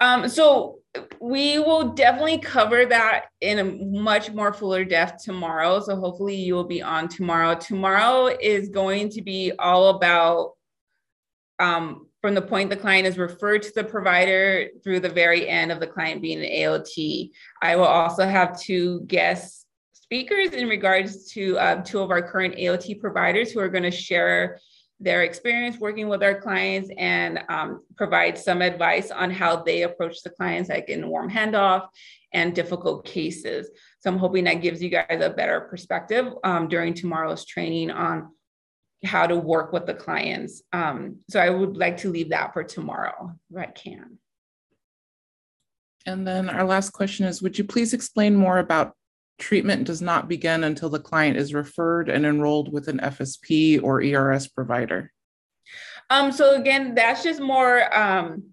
Um, 0.00 0.28
so 0.28 0.78
we 1.20 1.58
will 1.58 1.90
definitely 1.90 2.38
cover 2.38 2.86
that 2.86 3.26
in 3.40 3.58
a 3.58 3.64
much 3.64 4.32
more 4.32 4.52
fuller 4.52 4.84
depth 4.84 5.24
tomorrow. 5.24 5.80
So 5.80 5.96
hopefully 5.96 6.36
you 6.36 6.54
will 6.54 6.64
be 6.64 6.82
on 6.82 7.08
tomorrow. 7.08 7.54
Tomorrow 7.54 8.36
is 8.40 8.68
going 8.68 9.10
to 9.10 9.22
be 9.22 9.52
all 9.58 9.90
about 9.90 10.52
um, 11.62 12.08
from 12.20 12.34
the 12.34 12.42
point 12.42 12.70
the 12.70 12.76
client 12.76 13.06
is 13.06 13.18
referred 13.18 13.62
to 13.62 13.72
the 13.74 13.84
provider 13.84 14.68
through 14.82 15.00
the 15.00 15.08
very 15.08 15.48
end 15.48 15.70
of 15.70 15.80
the 15.80 15.86
client 15.86 16.20
being 16.20 16.40
an 16.40 16.50
AOT. 16.50 17.30
I 17.62 17.76
will 17.76 17.84
also 17.84 18.26
have 18.26 18.60
two 18.60 19.02
guest 19.06 19.66
speakers 19.92 20.50
in 20.50 20.68
regards 20.68 21.32
to 21.32 21.56
uh, 21.58 21.82
two 21.82 22.00
of 22.00 22.10
our 22.10 22.22
current 22.22 22.56
AOT 22.56 23.00
providers 23.00 23.52
who 23.52 23.60
are 23.60 23.68
going 23.68 23.84
to 23.84 23.90
share 23.90 24.60
their 25.00 25.22
experience 25.22 25.78
working 25.78 26.08
with 26.08 26.22
our 26.22 26.40
clients 26.40 26.90
and 26.96 27.40
um, 27.48 27.82
provide 27.96 28.38
some 28.38 28.62
advice 28.62 29.10
on 29.10 29.30
how 29.30 29.62
they 29.62 29.82
approach 29.82 30.22
the 30.22 30.30
clients, 30.30 30.68
like 30.68 30.88
in 30.88 31.08
warm 31.08 31.30
handoff 31.30 31.88
and 32.32 32.54
difficult 32.54 33.04
cases. 33.04 33.68
So 34.00 34.10
I'm 34.10 34.18
hoping 34.18 34.44
that 34.44 34.62
gives 34.62 34.82
you 34.82 34.90
guys 34.90 35.20
a 35.20 35.30
better 35.30 35.62
perspective 35.62 36.32
um, 36.44 36.68
during 36.68 36.94
tomorrow's 36.94 37.44
training 37.44 37.90
on 37.90 38.30
how 39.04 39.26
to 39.26 39.36
work 39.36 39.72
with 39.72 39.86
the 39.86 39.94
clients. 39.94 40.62
Um, 40.72 41.18
so 41.28 41.40
I 41.40 41.50
would 41.50 41.76
like 41.76 41.98
to 41.98 42.10
leave 42.10 42.30
that 42.30 42.52
for 42.52 42.62
tomorrow 42.62 43.32
if 43.50 43.56
I 43.56 43.66
can. 43.66 44.18
And 46.06 46.26
then 46.26 46.48
our 46.48 46.64
last 46.64 46.90
question 46.90 47.26
is 47.26 47.42
Would 47.42 47.58
you 47.58 47.64
please 47.64 47.92
explain 47.92 48.34
more 48.34 48.58
about 48.58 48.94
treatment 49.38 49.84
does 49.84 50.02
not 50.02 50.28
begin 50.28 50.64
until 50.64 50.88
the 50.88 51.00
client 51.00 51.36
is 51.36 51.54
referred 51.54 52.08
and 52.08 52.24
enrolled 52.24 52.72
with 52.72 52.88
an 52.88 52.98
FSP 52.98 53.82
or 53.82 54.02
ERS 54.02 54.48
provider? 54.48 55.12
Um, 56.10 56.30
so 56.32 56.54
again, 56.54 56.94
that's 56.94 57.22
just 57.22 57.40
more 57.40 57.92
um, 57.96 58.51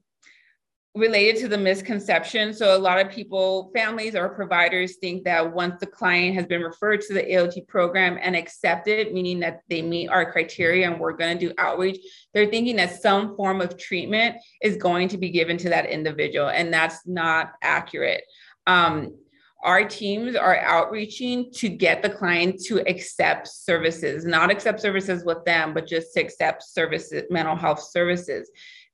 related 0.95 1.39
to 1.39 1.47
the 1.47 1.57
misconception. 1.57 2.51
So 2.53 2.75
a 2.75 2.79
lot 2.79 2.99
of 2.99 3.11
people, 3.11 3.71
families 3.75 4.15
or 4.15 4.29
providers 4.29 4.95
think 4.95 5.23
that 5.25 5.53
once 5.53 5.79
the 5.79 5.85
client 5.85 6.35
has 6.35 6.47
been 6.47 6.61
referred 6.61 7.01
to 7.01 7.13
the 7.13 7.21
AOT 7.21 7.67
program 7.67 8.17
and 8.21 8.35
accepted, 8.35 9.13
meaning 9.13 9.39
that 9.41 9.61
they 9.69 9.83
meet 9.83 10.09
our 10.09 10.31
criteria 10.31 10.89
and 10.89 10.99
we're 10.99 11.13
going 11.13 11.37
to 11.37 11.47
do 11.47 11.53
outreach, 11.59 11.99
they're 12.33 12.47
thinking 12.47 12.75
that 12.77 13.01
some 13.01 13.35
form 13.35 13.61
of 13.61 13.77
treatment 13.77 14.37
is 14.63 14.77
going 14.77 15.07
to 15.09 15.17
be 15.17 15.29
given 15.29 15.57
to 15.57 15.69
that 15.69 15.85
individual. 15.85 16.49
And 16.49 16.73
that's 16.73 17.05
not 17.05 17.51
accurate. 17.61 18.23
Um, 18.65 19.15
our 19.63 19.83
teams 19.87 20.35
are 20.35 20.57
outreaching 20.57 21.51
to 21.51 21.69
get 21.69 22.01
the 22.01 22.09
client 22.09 22.61
to 22.65 22.79
accept 22.89 23.47
services, 23.47 24.25
not 24.25 24.49
accept 24.49 24.79
services 24.79 25.23
with 25.23 25.43
them, 25.45 25.73
but 25.73 25.85
just 25.85 26.13
to 26.13 26.21
accept 26.21 26.63
services, 26.63 27.23
mental 27.29 27.55
health 27.55 27.83
services. 27.83 28.49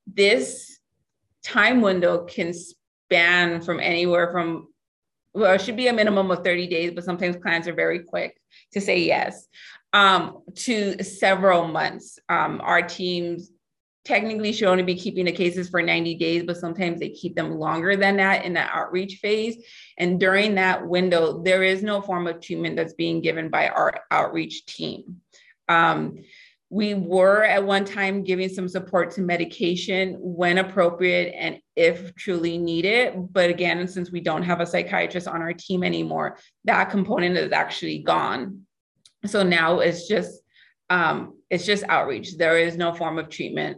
This 0.08 0.75
time 1.46 1.82
window 1.82 2.26
can 2.26 2.54
span 2.54 3.62
from 3.62 3.80
anywhere 3.80 4.32
from 4.32 4.68
well, 5.36 5.54
it 5.54 5.62
should 5.62 5.76
be 5.76 5.88
a 5.88 5.94
minimum 5.94 6.32
of 6.32 6.46
30 6.46 6.68
days, 6.68 6.92
but 6.96 7.04
sometimes 7.04 7.36
clients 7.36 7.68
are 7.68 7.74
very 7.74 8.00
quick 8.00 8.40
to 8.72 8.80
say 8.80 9.00
yes, 9.00 9.48
um, 9.92 10.44
to 10.56 11.04
several 11.04 11.68
months. 11.68 12.18
Um, 12.30 12.62
our 12.64 12.82
teams 12.82 13.52
technically 14.06 14.54
should 14.54 14.70
only 14.70 14.84
be 14.84 14.96
keeping 14.96 15.26
the 15.26 15.34
cases 15.34 15.68
for 15.68 15.82
90 15.82 16.16
days, 16.16 16.44
but 16.44 16.56
sometimes 16.56 17.02
they 17.02 17.10
keep 17.10 17.36
them 17.36 17.60
longer 17.60 17.98
than 17.98 18.16
that 18.16 18.46
in 18.46 18.54
the 18.54 18.62
outreach 18.62 19.16
phase. 19.16 19.58
And 19.98 20.22
during 20.22 20.56
that 20.56 20.88
window, 20.88 21.44
there 21.44 21.64
is 21.64 21.84
no 21.84 22.00
form 22.00 22.28
of 22.28 22.40
treatment 22.40 22.78
that's 22.78 22.94
being 22.94 23.20
given 23.20 23.50
by 23.50 23.68
our 23.68 24.06
outreach 24.12 24.66
team. 24.68 25.20
Um, 25.68 26.20
we 26.76 26.94
were 26.94 27.42
at 27.42 27.66
one 27.66 27.86
time 27.86 28.22
giving 28.22 28.50
some 28.50 28.68
support 28.68 29.10
to 29.10 29.22
medication 29.22 30.18
when 30.20 30.58
appropriate 30.58 31.34
and 31.34 31.58
if 31.78 32.14
truly 32.16 32.58
needed. 32.58 33.14
But 33.32 33.50
again, 33.50 33.88
since 33.88 34.12
we 34.12 34.20
don't 34.20 34.44
have 34.44 34.60
a 34.60 34.66
psychiatrist 34.66 35.26
on 35.26 35.42
our 35.42 35.54
team 35.54 35.86
anymore, 35.86 36.38
that 36.66 36.90
component 36.90 37.38
is 37.38 37.54
actually 37.54 38.00
gone. 38.00 38.64
So 39.26 39.42
now 39.42 39.80
it's 39.80 40.06
just 40.06 40.42
um, 40.90 41.38
it's 41.50 41.66
just 41.66 41.86
outreach. 41.88 42.36
There 42.36 42.58
is 42.58 42.76
no 42.76 42.94
form 42.94 43.20
of 43.20 43.30
treatment. 43.30 43.78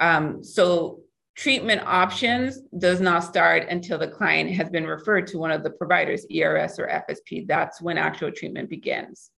Um, 0.00 0.42
so 0.42 1.02
treatment 1.36 1.82
options 1.86 2.58
does 2.76 3.00
not 3.00 3.22
start 3.22 3.68
until 3.68 3.98
the 4.00 4.08
client 4.08 4.50
has 4.50 4.68
been 4.68 4.84
referred 4.84 5.28
to 5.28 5.38
one 5.38 5.52
of 5.52 5.62
the 5.62 5.70
providers, 5.70 6.26
ERS 6.28 6.80
or 6.80 6.88
FSP. 6.88 7.46
That's 7.46 7.80
when 7.80 7.98
actual 7.98 8.32
treatment 8.32 8.68
begins. 8.68 9.30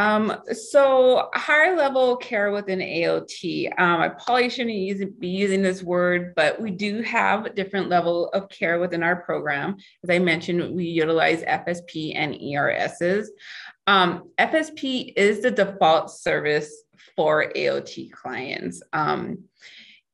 Um, 0.00 0.34
so 0.50 1.28
higher 1.34 1.76
level 1.76 2.16
care 2.16 2.52
within 2.52 2.78
AOT. 2.78 3.66
Um, 3.78 4.00
I 4.00 4.08
probably 4.08 4.48
shouldn't 4.48 4.74
use, 4.74 5.04
be 5.18 5.28
using 5.28 5.60
this 5.60 5.82
word, 5.82 6.34
but 6.34 6.58
we 6.58 6.70
do 6.70 7.02
have 7.02 7.54
different 7.54 7.90
level 7.90 8.28
of 8.28 8.48
care 8.48 8.80
within 8.80 9.02
our 9.02 9.16
program. 9.16 9.76
As 10.02 10.08
I 10.08 10.18
mentioned, 10.18 10.74
we 10.74 10.86
utilize 10.86 11.42
FSP 11.42 12.14
and 12.16 12.34
ERSs. 12.34 13.30
Um, 13.86 14.30
FSP 14.38 15.12
is 15.16 15.42
the 15.42 15.50
default 15.50 16.10
service 16.10 16.82
for 17.14 17.52
AOT 17.54 18.10
clients. 18.10 18.82
Um, 18.94 19.44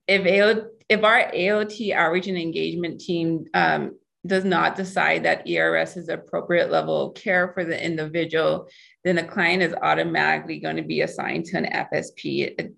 if, 0.08 0.66
if 0.88 1.04
our 1.04 1.30
AOT 1.30 1.94
outreach 1.94 2.26
and 2.26 2.36
engagement 2.36 3.00
team 3.00 3.46
um, 3.54 3.92
does 4.26 4.44
not 4.44 4.76
decide 4.76 5.24
that 5.24 5.48
ERS 5.48 5.96
is 5.96 6.08
appropriate 6.08 6.70
level 6.70 7.08
of 7.08 7.14
care 7.14 7.52
for 7.52 7.64
the 7.64 7.82
individual, 7.82 8.68
then 9.04 9.16
the 9.16 9.22
client 9.22 9.62
is 9.62 9.74
automatically 9.82 10.58
going 10.58 10.76
to 10.76 10.82
be 10.82 11.02
assigned 11.02 11.44
to 11.46 11.58
an 11.58 11.86
FSP. 11.92 12.54
It 12.58 12.74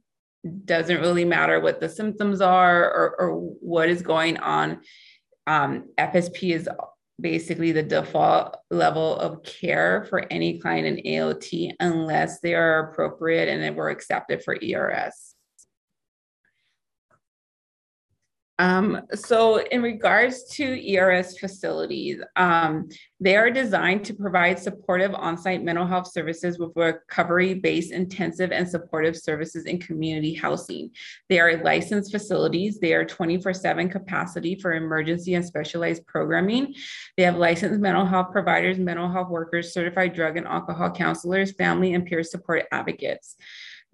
doesn't 0.65 1.01
really 1.01 1.25
matter 1.25 1.61
what 1.61 1.81
the 1.81 1.89
symptoms 1.89 2.41
are 2.41 2.85
or, 2.85 3.17
or 3.19 3.31
what 3.61 3.89
is 3.89 4.03
going 4.03 4.37
on. 4.39 4.81
Um, 5.47 5.89
FSP 5.99 6.55
is 6.55 6.69
basically 7.21 7.73
the 7.73 7.83
default 7.83 8.57
level 8.71 9.17
of 9.17 9.43
care 9.43 10.07
for 10.09 10.25
any 10.31 10.59
client 10.59 10.87
in 10.87 11.13
AOT 11.13 11.73
unless 11.81 12.41
they 12.41 12.55
are 12.55 12.91
appropriate 12.91 13.49
and 13.49 13.63
they 13.63 13.71
were 13.71 13.91
accepted 13.91 14.43
for 14.45 14.57
ERS. 14.63 15.28
Um, 18.59 19.03
so 19.15 19.59
in 19.59 19.83
regards 19.83 20.45
to 20.55 20.97
ERS 20.97 21.39
facilities, 21.39 22.21
um, 22.37 22.89
They 23.21 23.37
are 23.37 23.51
designed 23.51 24.05
to 24.05 24.15
provide 24.15 24.61
supportive 24.61 25.13
on-site 25.13 25.65
mental 25.65 25.87
health 25.87 26.07
services 26.07 26.57
with 26.59 26.71
recovery-based 26.77 27.91
intensive 27.91 28.53
and 28.53 28.69
supportive 28.69 29.17
services 29.17 29.65
in 29.65 29.81
community 29.81 30.35
housing. 30.35 30.91
They 31.29 31.41
are 31.41 31.63
licensed 31.65 32.13
facilities. 32.13 32.79
They 32.79 32.93
are 32.93 33.05
24-7 33.05 33.91
capacity 33.91 34.55
for 34.55 34.75
emergency 34.75 35.35
and 35.35 35.45
specialized 35.45 36.07
programming. 36.07 36.75
They 37.17 37.25
have 37.25 37.37
licensed 37.37 37.81
mental 37.81 38.07
health 38.07 38.31
providers, 38.31 38.79
mental 38.79 39.11
health 39.11 39.31
workers, 39.31 39.73
certified 39.73 40.15
drug 40.15 40.37
and 40.37 40.47
alcohol 40.47 40.93
counselors, 40.93 41.51
family 41.53 41.95
and 41.95 42.07
peer 42.07 42.23
support 42.23 42.67
advocates. 42.71 43.35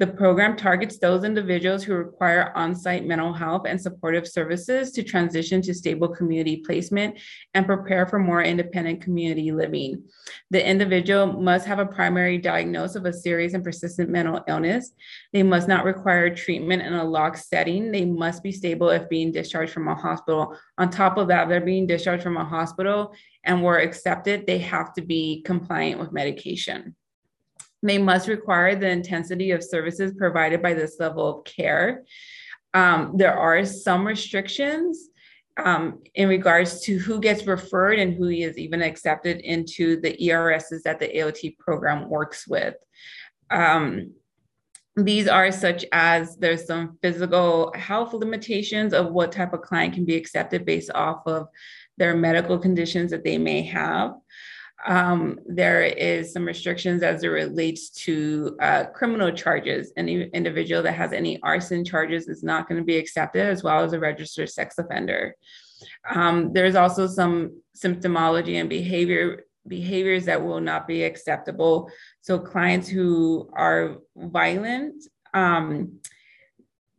The 0.00 0.08
program 0.08 0.56
targets 0.56 0.98
those 0.98 1.22
individuals 1.22 1.84
who 1.84 1.94
require 1.94 2.52
on-site 2.56 3.06
mental 3.06 3.32
health 3.32 3.62
and 3.64 3.80
supportive 3.80 4.26
services 4.26 4.90
to 4.90 5.04
transition 5.04 5.62
to 5.62 5.72
stable 5.72 6.08
community 6.08 6.56
placement 6.66 7.20
and 7.54 7.64
prepare 7.64 8.04
for 8.04 8.18
more 8.18 8.42
independent 8.42 9.02
community 9.02 9.52
living. 9.52 10.02
The 10.50 10.68
individual 10.68 11.28
must 11.28 11.66
have 11.66 11.78
a 11.78 11.86
primary 11.86 12.38
diagnosis 12.38 12.96
of 12.96 13.06
a 13.06 13.12
serious 13.12 13.54
and 13.54 13.62
persistent 13.62 14.10
mental 14.10 14.42
illness. 14.48 14.90
They 15.32 15.44
must 15.44 15.68
not 15.68 15.84
require 15.84 16.34
treatment 16.34 16.82
in 16.82 16.94
a 16.94 17.04
locked 17.04 17.38
setting. 17.38 17.92
They 17.92 18.04
must 18.04 18.42
be 18.42 18.50
stable 18.50 18.90
if 18.90 19.08
being 19.08 19.30
discharged 19.30 19.72
from 19.72 19.86
a 19.86 19.94
hospital. 19.94 20.58
On 20.76 20.90
top 20.90 21.18
of 21.18 21.28
that, 21.28 21.48
they're 21.48 21.60
being 21.60 21.86
discharged 21.86 22.24
from 22.24 22.36
a 22.36 22.44
hospital 22.44 23.14
and 23.44 23.62
were 23.62 23.78
accepted, 23.78 24.46
they 24.46 24.58
have 24.58 24.92
to 24.94 25.02
be 25.02 25.42
compliant 25.42 26.00
with 26.00 26.12
medication. 26.12 26.96
They 27.84 27.98
must 27.98 28.28
require 28.28 28.74
the 28.74 28.88
intensity 28.88 29.50
of 29.50 29.62
services 29.62 30.14
provided 30.16 30.62
by 30.62 30.72
this 30.72 30.96
level 30.98 31.28
of 31.28 31.44
care. 31.44 32.04
Um, 32.72 33.12
there 33.14 33.38
are 33.38 33.64
some 33.66 34.06
restrictions 34.06 35.10
um, 35.62 36.02
in 36.14 36.28
regards 36.30 36.80
to 36.80 36.98
who 36.98 37.20
gets 37.20 37.46
referred 37.46 37.98
and 37.98 38.14
who 38.14 38.30
is 38.30 38.56
even 38.56 38.80
accepted 38.80 39.40
into 39.40 40.00
the 40.00 40.30
ERSs 40.30 40.82
that 40.84 40.98
the 40.98 41.08
AOT 41.08 41.58
program 41.58 42.08
works 42.08 42.48
with. 42.48 42.74
Um, 43.50 44.14
these 44.96 45.28
are 45.28 45.52
such 45.52 45.84
as 45.92 46.36
there's 46.36 46.66
some 46.66 46.98
physical 47.02 47.70
health 47.76 48.14
limitations 48.14 48.94
of 48.94 49.12
what 49.12 49.30
type 49.30 49.52
of 49.52 49.60
client 49.60 49.92
can 49.92 50.06
be 50.06 50.16
accepted 50.16 50.64
based 50.64 50.90
off 50.94 51.26
of 51.26 51.48
their 51.98 52.16
medical 52.16 52.58
conditions 52.58 53.10
that 53.10 53.24
they 53.24 53.36
may 53.36 53.62
have. 53.62 54.14
Um, 54.86 55.38
there 55.46 55.82
is 55.82 56.32
some 56.32 56.44
restrictions 56.44 57.02
as 57.02 57.22
it 57.22 57.28
relates 57.28 57.88
to 58.04 58.56
uh, 58.60 58.84
criminal 58.86 59.32
charges. 59.32 59.92
Any 59.96 60.24
individual 60.24 60.82
that 60.82 60.92
has 60.92 61.12
any 61.12 61.40
arson 61.42 61.84
charges 61.84 62.28
is 62.28 62.42
not 62.42 62.68
going 62.68 62.80
to 62.80 62.84
be 62.84 62.98
accepted, 62.98 63.46
as 63.46 63.62
well 63.62 63.82
as 63.82 63.94
a 63.94 63.98
registered 63.98 64.50
sex 64.50 64.76
offender. 64.78 65.34
Um, 66.14 66.52
there's 66.52 66.74
also 66.74 67.06
some 67.06 67.62
symptomology 67.76 68.60
and 68.60 68.68
behavior 68.68 69.44
behaviors 69.66 70.26
that 70.26 70.44
will 70.44 70.60
not 70.60 70.86
be 70.86 71.04
acceptable. 71.04 71.90
So 72.20 72.38
clients 72.38 72.86
who 72.88 73.50
are 73.54 73.96
violent, 74.14 75.02
um, 75.32 76.00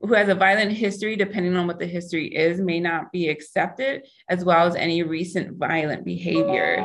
who 0.01 0.13
has 0.13 0.27
a 0.27 0.35
violent 0.35 0.71
history, 0.71 1.15
depending 1.15 1.55
on 1.55 1.67
what 1.67 1.79
the 1.79 1.85
history 1.85 2.27
is, 2.27 2.59
may 2.59 2.79
not 2.79 3.11
be 3.11 3.29
accepted, 3.29 4.05
as 4.29 4.43
well 4.43 4.67
as 4.67 4.75
any 4.75 5.03
recent 5.03 5.57
violent 5.57 6.03
behavior. 6.03 6.83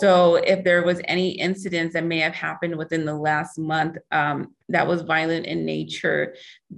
So, 0.00 0.36
if 0.36 0.62
there 0.62 0.82
was 0.82 1.00
any 1.06 1.30
incidents 1.30 1.94
that 1.94 2.04
may 2.04 2.18
have 2.18 2.34
happened 2.34 2.76
within 2.76 3.04
the 3.04 3.14
last 3.14 3.58
month 3.58 3.96
um, 4.10 4.54
that 4.68 4.86
was 4.86 5.02
violent 5.02 5.46
in 5.46 5.64
nature, 5.64 6.34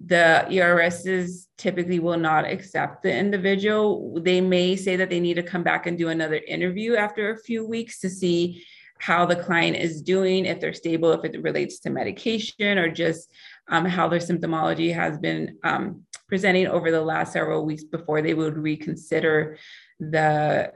the 0.07 0.47
ERSs 0.51 1.49
typically 1.59 1.99
will 1.99 2.19
not 2.19 2.45
accept 2.45 3.03
the 3.03 3.15
individual. 3.15 4.21
They 4.21 4.41
may 4.41 4.77
say 4.77 4.97
that 4.97 5.11
they 5.11 5.21
need 5.21 5.35
to 5.35 5.43
come 5.43 5.65
back 5.65 5.87
and 5.87 5.99
do 5.99 6.09
another 6.09 6.41
interview 6.47 6.95
after 6.95 7.31
a 7.31 7.39
few 7.39 7.67
weeks 7.67 8.01
to 8.01 8.11
see 8.11 8.65
how 8.99 9.27
the 9.27 9.37
client 9.37 9.77
is 9.77 10.01
doing, 10.01 10.47
if 10.47 10.61
they're 10.61 10.73
stable, 10.73 11.13
if 11.13 11.25
it 11.25 11.43
relates 11.43 11.81
to 11.81 11.91
medication 11.91 12.79
or 12.79 12.89
just 12.91 13.31
um, 13.69 13.85
how 13.85 14.09
their 14.09 14.21
symptomology 14.21 14.95
has 14.95 15.19
been 15.19 15.59
um, 15.65 16.05
presenting 16.29 16.67
over 16.67 16.91
the 16.91 17.01
last 17.01 17.33
several 17.33 17.65
weeks 17.65 17.85
before 17.85 18.23
they 18.23 18.35
would 18.35 18.57
reconsider 18.57 19.59
the 20.01 20.73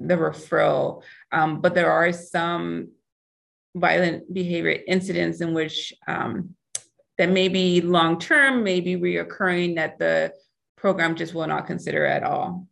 the 0.00 0.16
referral. 0.16 1.02
Um, 1.30 1.60
but 1.60 1.74
there 1.74 1.90
are 1.90 2.12
some 2.12 2.90
violent 3.76 4.32
behavior 4.32 4.78
incidents 4.86 5.40
in 5.40 5.54
which 5.54 5.92
um, 6.06 6.54
that 7.18 7.30
may 7.30 7.48
be 7.48 7.80
long 7.80 8.18
term, 8.18 8.64
may 8.64 8.80
be 8.80 8.96
reoccurring 8.96 9.76
that 9.76 9.98
the 9.98 10.32
program 10.76 11.14
just 11.14 11.34
will 11.34 11.46
not 11.46 11.66
consider 11.66 12.04
at 12.04 12.24
all. 12.24 12.66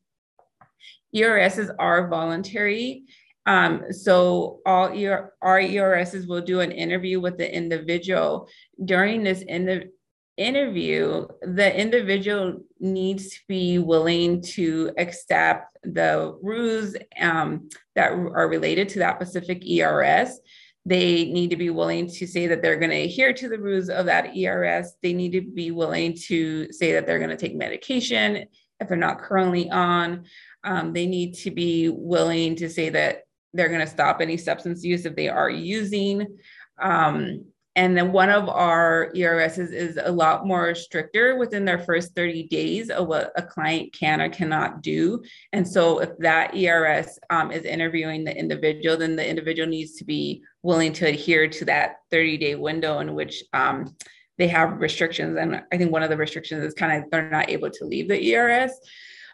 ERSs 1.14 1.70
are 1.78 2.08
voluntary 2.08 3.04
um, 3.46 3.92
so 3.92 4.60
all 4.64 4.88
ER, 4.88 5.32
our 5.42 5.60
ERSs 5.60 6.26
will 6.26 6.42
do 6.42 6.60
an 6.60 6.70
interview 6.70 7.20
with 7.20 7.38
the 7.38 7.52
individual. 7.52 8.48
During 8.84 9.24
this 9.24 9.42
in 9.42 9.90
interview, 10.36 11.26
the 11.42 11.78
individual 11.78 12.62
needs 12.80 13.30
to 13.30 13.38
be 13.48 13.78
willing 13.78 14.42
to 14.42 14.92
accept 14.96 15.76
the 15.82 16.38
rules 16.40 16.96
um, 17.20 17.68
that 17.94 18.12
are 18.12 18.48
related 18.48 18.88
to 18.90 19.00
that 19.00 19.16
specific 19.16 19.66
ERS. 19.68 20.38
They 20.84 21.26
need 21.26 21.50
to 21.50 21.56
be 21.56 21.70
willing 21.70 22.08
to 22.08 22.26
say 22.26 22.46
that 22.46 22.62
they're 22.62 22.78
going 22.78 22.90
to 22.90 23.02
adhere 23.02 23.32
to 23.34 23.48
the 23.48 23.58
rules 23.58 23.88
of 23.88 24.06
that 24.06 24.36
ERS. 24.36 24.94
They 25.02 25.12
need 25.12 25.32
to 25.32 25.40
be 25.40 25.70
willing 25.70 26.16
to 26.26 26.72
say 26.72 26.92
that 26.92 27.06
they're 27.06 27.18
going 27.18 27.30
to 27.30 27.36
take 27.36 27.54
medication 27.54 28.46
if 28.80 28.88
they're 28.88 28.96
not 28.96 29.20
currently 29.20 29.70
on. 29.70 30.24
Um, 30.64 30.92
they 30.92 31.06
need 31.06 31.34
to 31.38 31.50
be 31.50 31.88
willing 31.88 32.56
to 32.56 32.68
say 32.68 32.88
that 32.90 33.22
they're 33.54 33.68
going 33.68 33.80
to 33.80 33.86
stop 33.86 34.20
any 34.20 34.36
substance 34.36 34.84
use 34.84 35.04
if 35.04 35.16
they 35.16 35.28
are 35.28 35.50
using. 35.50 36.38
Um, 36.80 37.44
and 37.74 37.96
then 37.96 38.12
one 38.12 38.28
of 38.28 38.50
our 38.50 39.10
ERSs 39.16 39.72
is 39.72 39.98
a 40.02 40.12
lot 40.12 40.46
more 40.46 40.74
stricter 40.74 41.36
within 41.36 41.64
their 41.64 41.78
first 41.78 42.14
30 42.14 42.48
days 42.48 42.90
of 42.90 43.06
what 43.06 43.32
a 43.34 43.42
client 43.42 43.94
can 43.94 44.20
or 44.20 44.28
cannot 44.28 44.82
do. 44.82 45.22
And 45.54 45.66
so 45.66 46.00
if 46.00 46.10
that 46.18 46.54
ERS 46.54 47.18
um, 47.30 47.50
is 47.50 47.64
interviewing 47.64 48.24
the 48.24 48.36
individual, 48.36 48.98
then 48.98 49.16
the 49.16 49.26
individual 49.26 49.68
needs 49.68 49.92
to 49.96 50.04
be 50.04 50.42
willing 50.62 50.92
to 50.94 51.06
adhere 51.06 51.48
to 51.48 51.64
that 51.64 51.96
30 52.10 52.36
day 52.36 52.54
window 52.56 52.98
in 52.98 53.14
which 53.14 53.42
um, 53.54 53.96
they 54.36 54.48
have 54.48 54.78
restrictions. 54.78 55.38
And 55.38 55.62
I 55.72 55.78
think 55.78 55.92
one 55.92 56.02
of 56.02 56.10
the 56.10 56.16
restrictions 56.16 56.64
is 56.64 56.74
kind 56.74 57.02
of 57.02 57.10
they're 57.10 57.30
not 57.30 57.48
able 57.48 57.70
to 57.70 57.84
leave 57.86 58.08
the 58.08 58.34
ERS. 58.34 58.72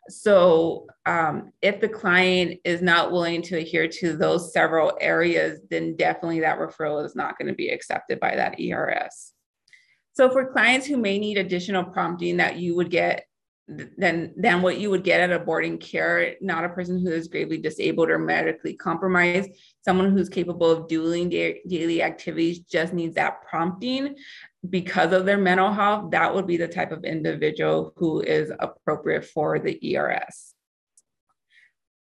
So, 0.09 0.87
um, 1.07 1.53
if 1.63 1.81
the 1.81 1.89
client 1.89 2.61
is 2.65 2.83
not 2.83 3.13
willing 3.13 3.43
to 3.43 3.59
adhere 3.59 3.89
to 3.89 4.17
those 4.17 4.53
several 4.53 4.97
areas, 5.01 5.61
then 5.71 5.97
definitely 5.97 6.41
that 6.41 6.59
referral 6.59 7.05
is 7.05 7.15
not 7.15 7.39
going 7.39 7.49
to 7.49 7.55
be 7.55 7.69
accepted 7.69 8.19
by 8.21 8.37
that 8.37 8.59
ERS. 8.59 9.33
So, 10.15 10.31
for 10.31 10.51
clients 10.51 10.87
who 10.87 10.97
may 10.97 11.19
need 11.19 11.39
additional 11.39 11.85
prompting 11.85 12.39
that 12.39 12.57
you 12.57 12.75
would 12.77 12.91
get 12.91 13.28
than 13.69 14.33
than 14.37 14.63
what 14.63 14.79
you 14.79 14.89
would 14.89 15.05
get 15.05 15.21
at 15.21 15.31
a 15.31 15.39
boarding 15.39 15.77
care 15.77 16.35
not 16.41 16.65
a 16.65 16.71
person 16.71 16.99
who 16.99 17.11
is 17.11 17.29
gravely 17.29 17.59
disabled 17.59 18.09
or 18.09 18.19
medically 18.19 18.73
compromised 18.73 19.51
someone 19.85 20.11
who's 20.11 20.31
capable 20.31 20.71
of 20.71 20.89
doing 20.89 21.29
da- 21.29 21.61
daily 21.69 22.03
activities 22.03 22.61
just 22.61 22.95
needs 22.95 23.15
that 23.15 23.43
prompting 23.43 24.17
because 24.69 25.13
of 25.13 25.25
their 25.25 25.39
mental 25.39 25.73
health, 25.73 26.11
that 26.11 26.35
would 26.35 26.47
be 26.47 26.57
the 26.57 26.69
type 26.69 26.93
of 26.93 27.05
individual 27.05 27.93
who 27.97 28.21
is 28.21 28.53
appropriate 28.59 29.25
for 29.25 29.59
the 29.59 29.97
ERS. 29.97 30.55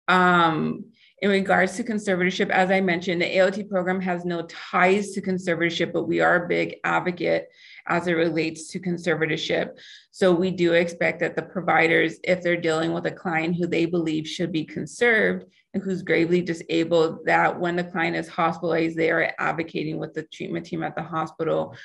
Um, 0.09 0.87
in 1.21 1.31
regards 1.31 1.77
to 1.77 1.85
conservatorship, 1.85 2.49
as 2.51 2.71
I 2.71 2.81
mentioned, 2.81 3.21
the 3.21 3.27
AOT 3.27 3.69
program 3.69 4.01
has 4.01 4.25
no 4.25 4.43
ties 4.43 5.11
to 5.12 5.21
conservatorship, 5.21 5.93
but 5.93 6.05
we 6.05 6.21
are 6.21 6.45
a 6.45 6.49
big 6.49 6.77
advocate 6.85 7.49
as 7.87 8.07
it 8.07 8.12
relates 8.12 8.69
to 8.69 8.81
conservatorship. 8.81 9.79
So 10.19 10.33
we 10.33 10.51
do 10.51 10.73
expect 10.73 11.21
that 11.21 11.37
the 11.37 11.43
providers, 11.43 12.16
if 12.25 12.43
they're 12.43 12.61
dealing 12.61 12.93
with 12.93 13.07
a 13.07 13.12
client 13.12 13.55
who 13.55 13.69
they 13.69 13.87
believe 13.87 14.27
should 14.27 14.51
be 14.51 14.64
conserved 14.64 15.45
and 15.73 15.81
who's 15.81 16.03
gravely 16.03 16.43
disabled, 16.43 17.25
that 17.27 17.61
when 17.61 17.77
the 17.77 17.85
client 17.85 18.16
is 18.16 18.27
hospitalized, 18.27 18.97
they 18.97 19.12
are 19.12 19.33
advocating 19.39 19.97
with 19.97 20.14
the 20.14 20.25
treatment 20.25 20.66
team 20.66 20.83
at 20.83 20.97
the 20.97 21.05
hospital 21.05 21.77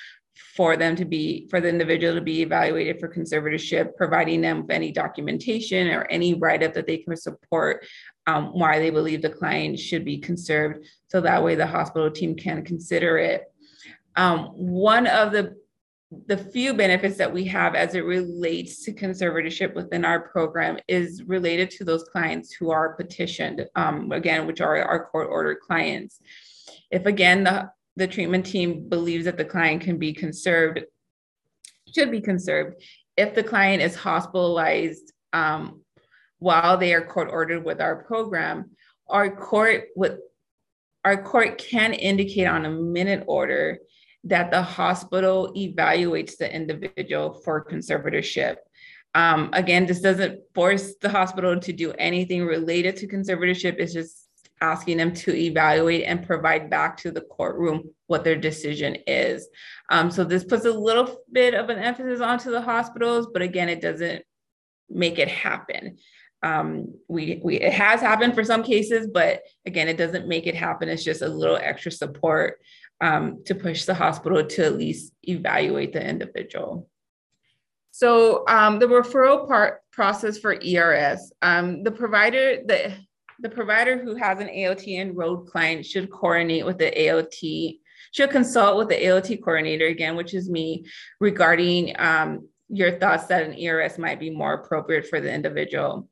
for 0.55 0.75
them 0.75 0.95
to 0.95 1.05
be 1.05 1.47
for 1.51 1.61
the 1.61 1.69
individual 1.69 2.15
to 2.15 2.21
be 2.21 2.41
evaluated 2.41 2.99
for 2.99 3.07
conservatorship 3.07 3.95
providing 3.95 4.41
them 4.41 4.63
with 4.63 4.71
any 4.71 4.91
documentation 4.91 5.89
or 5.89 6.05
any 6.05 6.33
write-up 6.33 6.73
that 6.73 6.87
they 6.87 6.97
can 6.97 7.15
support 7.15 7.85
um, 8.25 8.45
why 8.47 8.79
they 8.79 8.89
believe 8.89 9.21
the 9.21 9.29
client 9.29 9.77
should 9.77 10.03
be 10.03 10.17
conserved. 10.17 10.83
So 11.07 11.21
that 11.21 11.43
way 11.43 11.53
the 11.53 11.67
hospital 11.67 12.09
team 12.09 12.35
can 12.35 12.65
consider 12.65 13.19
it. 13.19 13.43
Um, 14.15 14.45
one 14.55 15.05
of 15.05 15.31
the 15.31 15.55
the 16.27 16.37
few 16.37 16.73
benefits 16.73 17.17
that 17.17 17.31
we 17.31 17.45
have 17.45 17.75
as 17.75 17.95
it 17.95 18.05
relates 18.05 18.83
to 18.83 18.93
conservatorship 18.93 19.73
within 19.73 20.05
our 20.05 20.19
program 20.29 20.77
is 20.87 21.23
related 21.23 21.69
to 21.71 21.83
those 21.83 22.03
clients 22.05 22.53
who 22.53 22.71
are 22.71 22.95
petitioned 22.95 23.65
um, 23.75 24.11
again 24.11 24.47
which 24.47 24.61
are 24.61 24.81
our 24.83 25.05
court 25.05 25.27
ordered 25.29 25.59
clients 25.59 26.19
if 26.91 27.05
again 27.05 27.43
the 27.43 27.69
the 27.95 28.07
treatment 28.07 28.45
team 28.45 28.89
believes 28.89 29.25
that 29.25 29.37
the 29.37 29.45
client 29.45 29.81
can 29.81 29.97
be 29.97 30.13
conserved, 30.13 30.79
should 31.93 32.11
be 32.11 32.21
conserved 32.21 32.81
if 33.17 33.35
the 33.35 33.43
client 33.43 33.81
is 33.81 33.95
hospitalized 33.95 35.13
um, 35.31 35.81
while 36.39 36.77
they 36.77 36.93
are 36.93 37.05
court 37.05 37.29
ordered 37.31 37.63
with 37.63 37.79
our 37.81 38.03
program. 38.03 38.71
Our 39.07 39.35
court 39.35 39.85
would 39.95 40.17
our 41.05 41.21
court 41.21 41.57
can 41.57 41.93
indicate 41.93 42.47
on 42.47 42.65
a 42.65 42.69
minute 42.69 43.25
order 43.27 43.79
that 44.23 44.51
the 44.51 44.61
hospital 44.61 45.53
evaluates 45.55 46.37
the 46.37 46.53
individual 46.53 47.33
for 47.33 47.65
conservatorship. 47.65 48.55
Um, 49.15 49.49
again, 49.53 49.85
this 49.85 50.01
doesn't 50.01 50.39
force 50.55 50.95
the 51.01 51.09
hospital 51.09 51.59
to 51.59 51.73
do 51.73 51.91
anything 51.93 52.45
related 52.45 52.95
to 52.97 53.07
conservatorship. 53.07 53.75
It's 53.77 53.93
just 53.93 54.27
asking 54.61 54.97
them 54.97 55.13
to 55.13 55.35
evaluate 55.35 56.05
and 56.05 56.25
provide 56.25 56.69
back 56.69 56.95
to 56.97 57.11
the 57.11 57.21
courtroom 57.21 57.89
what 58.07 58.23
their 58.23 58.37
decision 58.37 58.95
is. 59.05 59.47
Um, 59.89 60.09
so 60.09 60.23
this 60.23 60.45
puts 60.45 60.65
a 60.65 60.71
little 60.71 61.17
bit 61.31 61.53
of 61.53 61.69
an 61.69 61.77
emphasis 61.77 62.21
onto 62.21 62.49
the 62.49 62.61
hospitals, 62.61 63.27
but 63.31 63.41
again, 63.41 63.67
it 63.67 63.81
doesn't 63.81 64.23
make 64.89 65.19
it 65.19 65.27
happen. 65.27 65.97
Um, 66.41 66.93
we, 67.07 67.39
we 67.43 67.59
it 67.59 67.73
has 67.73 68.01
happened 68.01 68.35
for 68.35 68.43
some 68.43 68.63
cases, 68.63 69.07
but 69.13 69.43
again, 69.65 69.87
it 69.87 69.97
doesn't 69.97 70.27
make 70.27 70.47
it 70.47 70.55
happen. 70.55 70.89
It's 70.89 71.03
just 71.03 71.21
a 71.21 71.27
little 71.27 71.55
extra 71.57 71.91
support 71.91 72.59
um, 73.01 73.43
to 73.45 73.55
push 73.55 73.85
the 73.85 73.93
hospital 73.93 74.43
to 74.45 74.65
at 74.65 74.77
least 74.77 75.13
evaluate 75.23 75.93
the 75.93 76.07
individual. 76.07 76.89
So 77.91 78.43
um, 78.47 78.79
the 78.79 78.87
referral 78.87 79.47
part 79.47 79.81
process 79.91 80.39
for 80.39 80.57
ERS, 80.65 81.31
um, 81.41 81.83
the 81.83 81.91
provider, 81.91 82.63
the, 82.65 82.93
the 83.39 83.49
provider 83.49 83.97
who 83.97 84.15
has 84.15 84.39
an 84.39 84.47
AOT 84.47 84.99
enrolled 84.99 85.47
client 85.47 85.85
should 85.85 86.09
coordinate 86.09 86.65
with 86.65 86.79
the 86.79 86.91
AOT, 86.91 87.79
should 88.11 88.31
consult 88.31 88.77
with 88.77 88.89
the 88.89 88.95
AOT 88.95 89.43
coordinator 89.43 89.85
again, 89.87 90.15
which 90.15 90.33
is 90.33 90.49
me, 90.49 90.85
regarding 91.19 91.95
um, 91.99 92.47
your 92.67 92.97
thoughts 92.97 93.25
that 93.25 93.43
an 93.43 93.57
ERS 93.59 93.99
might 93.99 94.19
be 94.19 94.31
more 94.31 94.53
appropriate 94.53 95.07
for 95.07 95.21
the 95.21 95.31
individual. 95.31 96.09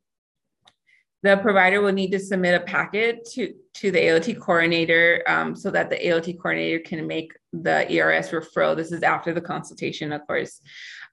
The 1.24 1.38
provider 1.38 1.82
will 1.82 1.92
need 1.92 2.12
to 2.12 2.20
submit 2.20 2.60
a 2.60 2.66
packet 2.66 3.26
to, 3.34 3.54
to 3.76 3.92
the 3.92 4.00
AOT 4.00 4.40
coordinator 4.40 5.24
um, 5.28 5.56
so 5.56 5.70
that 5.70 5.90
the 5.90 5.98
AOT 5.98 6.40
coordinator 6.40 6.80
can 6.80 7.06
make 7.06 7.34
the 7.54 7.86
ERS 7.92 8.32
referral. 8.32 8.76
This 8.76 8.92
is 8.92 9.04
after 9.04 9.34
the 9.34 9.42
consultation, 9.42 10.12
of 10.12 10.26
course. 10.26 10.62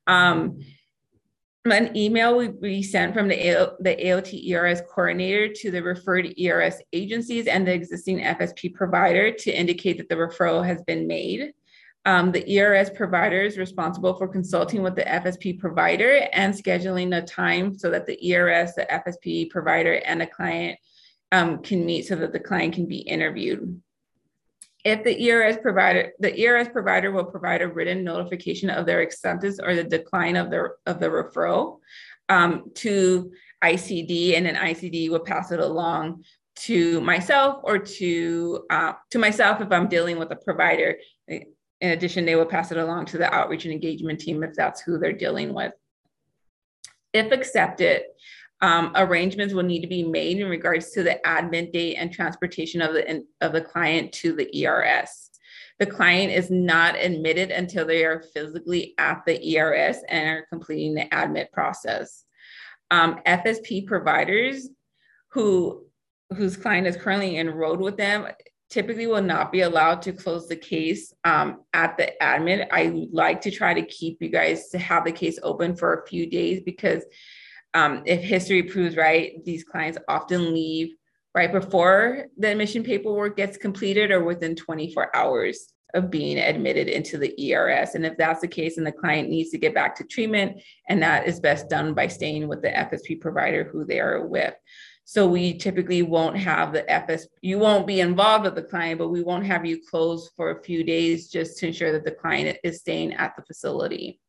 Um, 0.06 0.60
an 1.66 1.96
email 1.96 2.36
will 2.36 2.52
be 2.52 2.82
sent 2.82 3.12
from 3.12 3.28
the, 3.28 3.74
the 3.80 3.96
AOT 3.96 4.50
ERS 4.50 4.80
coordinator 4.88 5.52
to 5.52 5.70
the 5.70 5.82
referred 5.82 6.32
ERS 6.40 6.76
agencies 6.92 7.46
and 7.46 7.66
the 7.66 7.74
existing 7.74 8.20
FSP 8.20 8.74
provider 8.74 9.30
to 9.32 9.50
indicate 9.50 9.98
that 9.98 10.08
the 10.08 10.14
referral 10.14 10.64
has 10.64 10.82
been 10.82 11.06
made. 11.06 11.52
Um, 12.04 12.32
the 12.32 12.58
ERS 12.58 12.90
provider 12.90 13.42
is 13.42 13.58
responsible 13.58 14.14
for 14.14 14.28
consulting 14.28 14.82
with 14.82 14.96
the 14.96 15.02
FSP 15.02 15.58
provider 15.58 16.26
and 16.32 16.54
scheduling 16.54 17.16
a 17.16 17.22
time 17.22 17.76
so 17.76 17.90
that 17.90 18.06
the 18.06 18.32
ERS, 18.32 18.74
the 18.74 18.86
FSP 18.86 19.50
provider, 19.50 19.94
and 19.94 20.20
the 20.20 20.26
client 20.26 20.78
um, 21.32 21.62
can 21.62 21.84
meet 21.84 22.06
so 22.06 22.16
that 22.16 22.32
the 22.32 22.40
client 22.40 22.74
can 22.74 22.86
be 22.86 22.98
interviewed. 22.98 23.82
If 24.84 25.04
the 25.04 25.28
ERS 25.28 25.58
provider, 25.58 26.12
the 26.18 26.38
ERS 26.40 26.68
provider 26.68 27.10
will 27.10 27.24
provide 27.24 27.62
a 27.62 27.68
written 27.68 28.04
notification 28.04 28.70
of 28.70 28.86
their 28.86 29.00
acceptance 29.00 29.58
or 29.62 29.74
the 29.74 29.84
decline 29.84 30.36
of 30.36 30.50
the, 30.50 30.70
of 30.86 31.00
the 31.00 31.08
referral 31.08 31.80
um, 32.28 32.70
to 32.76 33.32
ICD, 33.62 34.36
and 34.36 34.46
then 34.46 34.54
ICD 34.54 35.10
will 35.10 35.20
pass 35.20 35.50
it 35.50 35.60
along 35.60 36.24
to 36.54 37.00
myself 37.00 37.60
or 37.62 37.78
to 37.78 38.64
uh, 38.70 38.92
to 39.10 39.18
myself 39.18 39.60
if 39.60 39.70
I'm 39.70 39.88
dealing 39.88 40.18
with 40.18 40.30
a 40.32 40.36
provider 40.36 40.96
in 41.80 41.90
addition, 41.90 42.24
they 42.24 42.36
will 42.36 42.46
pass 42.46 42.72
it 42.72 42.78
along 42.78 43.06
to 43.06 43.18
the 43.18 43.32
outreach 43.32 43.64
and 43.64 43.72
engagement 43.72 44.20
team 44.20 44.42
if 44.42 44.54
that's 44.54 44.80
who 44.80 44.98
they're 44.98 45.12
dealing 45.12 45.54
with. 45.54 45.72
If 47.12 47.32
accepted, 47.32 48.02
um, 48.60 48.92
arrangements 48.96 49.54
will 49.54 49.62
need 49.62 49.82
to 49.82 49.86
be 49.86 50.02
made 50.02 50.38
in 50.38 50.48
regards 50.48 50.90
to 50.90 51.02
the 51.02 51.20
admit 51.26 51.72
date 51.72 51.94
and 51.94 52.12
transportation 52.12 52.82
of 52.82 52.92
the, 52.94 53.24
of 53.40 53.52
the 53.52 53.60
client 53.60 54.12
to 54.14 54.34
the 54.34 54.66
ERS. 54.66 55.30
The 55.78 55.86
client 55.86 56.32
is 56.32 56.50
not 56.50 56.96
admitted 56.96 57.52
until 57.52 57.86
they 57.86 58.04
are 58.04 58.24
physically 58.34 58.94
at 58.98 59.22
the 59.24 59.56
ERS 59.56 59.98
and 60.08 60.28
are 60.28 60.46
completing 60.50 60.94
the 60.94 61.08
admit 61.12 61.52
process. 61.52 62.24
Um, 62.90 63.20
FSP 63.26 63.86
providers 63.86 64.68
who 65.28 65.84
whose 66.36 66.56
client 66.56 66.86
is 66.86 66.96
currently 66.96 67.38
enrolled 67.38 67.80
with 67.80 67.96
them 67.96 68.26
typically 68.70 69.06
will 69.06 69.22
not 69.22 69.50
be 69.50 69.62
allowed 69.62 70.02
to 70.02 70.12
close 70.12 70.46
the 70.46 70.56
case 70.56 71.12
um, 71.24 71.62
at 71.72 71.96
the 71.96 72.12
admin. 72.20 72.66
I 72.70 73.06
like 73.12 73.40
to 73.42 73.50
try 73.50 73.74
to 73.74 73.82
keep 73.82 74.18
you 74.20 74.28
guys 74.28 74.68
to 74.70 74.78
have 74.78 75.04
the 75.04 75.12
case 75.12 75.38
open 75.42 75.74
for 75.74 75.94
a 75.94 76.06
few 76.06 76.28
days 76.28 76.60
because 76.62 77.04
um, 77.74 78.02
if 78.04 78.22
history 78.22 78.62
proves 78.62 78.96
right, 78.96 79.42
these 79.44 79.64
clients 79.64 79.98
often 80.08 80.52
leave 80.52 80.94
right 81.34 81.52
before 81.52 82.26
the 82.36 82.48
admission 82.48 82.82
paperwork 82.82 83.36
gets 83.36 83.56
completed 83.56 84.10
or 84.10 84.24
within 84.24 84.56
24 84.56 85.14
hours 85.14 85.72
of 85.94 86.10
being 86.10 86.38
admitted 86.38 86.88
into 86.88 87.16
the 87.16 87.34
ERS. 87.40 87.94
And 87.94 88.04
if 88.04 88.16
that's 88.18 88.40
the 88.40 88.48
case, 88.48 88.76
and 88.76 88.86
the 88.86 88.92
client 88.92 89.30
needs 89.30 89.50
to 89.50 89.58
get 89.58 89.74
back 89.74 89.96
to 89.96 90.04
treatment, 90.04 90.60
and 90.88 91.02
that 91.02 91.26
is 91.26 91.40
best 91.40 91.70
done 91.70 91.94
by 91.94 92.08
staying 92.08 92.46
with 92.48 92.60
the 92.62 92.68
FSP 92.68 93.20
provider 93.20 93.64
who 93.64 93.84
they 93.84 94.00
are 94.00 94.26
with. 94.26 94.54
So 95.10 95.26
we 95.26 95.54
typically 95.54 96.02
won't 96.02 96.36
have 96.36 96.74
the 96.74 96.84
FS, 96.92 97.28
you 97.40 97.58
won't 97.58 97.86
be 97.86 98.00
involved 98.00 98.44
with 98.44 98.54
the 98.54 98.62
client, 98.62 98.98
but 98.98 99.08
we 99.08 99.22
won't 99.22 99.46
have 99.46 99.64
you 99.64 99.80
close 99.90 100.28
for 100.36 100.50
a 100.50 100.62
few 100.62 100.84
days 100.84 101.30
just 101.30 101.56
to 101.56 101.68
ensure 101.68 101.92
that 101.92 102.04
the 102.04 102.10
client 102.10 102.58
is 102.62 102.80
staying 102.80 103.14
at 103.14 103.34
the 103.34 103.42
facility. 103.42 104.20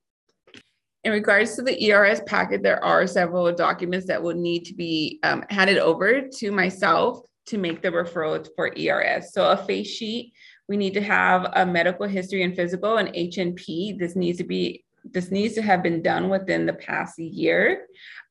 In 1.04 1.12
regards 1.12 1.58
to 1.58 1.64
the 1.64 1.92
ERS 1.92 2.22
packet, 2.26 2.64
there 2.64 2.82
are 2.82 3.06
several 3.08 3.52
documents 3.52 4.08
that 4.08 4.24
will 4.24 4.36
need 4.36 4.64
to 4.68 4.74
be 4.74 5.20
um, 5.24 5.44
handed 5.50 5.80
over 5.80 6.22
to 6.22 6.50
myself 6.50 7.24
to 7.48 7.58
make 7.58 7.82
the 7.82 7.90
referral 7.90 8.48
for 8.56 8.72
ERS. 8.78 9.34
So 9.34 9.50
a 9.50 9.58
face 9.58 9.90
sheet, 9.90 10.32
we 10.70 10.78
need 10.78 10.94
to 10.94 11.02
have 11.02 11.52
a 11.58 11.66
medical 11.66 12.08
history 12.08 12.44
and 12.44 12.56
physical 12.56 12.96
and 12.96 13.12
H&P. 13.14 13.98
This 14.00 14.16
needs 14.16 14.38
to 14.38 14.46
be 14.46 14.86
this 15.04 15.32
needs 15.32 15.56
to 15.56 15.62
have 15.62 15.84
been 15.84 16.02
done 16.02 16.30
within 16.30 16.66
the 16.66 16.74
past 16.74 17.20
year. 17.20 17.86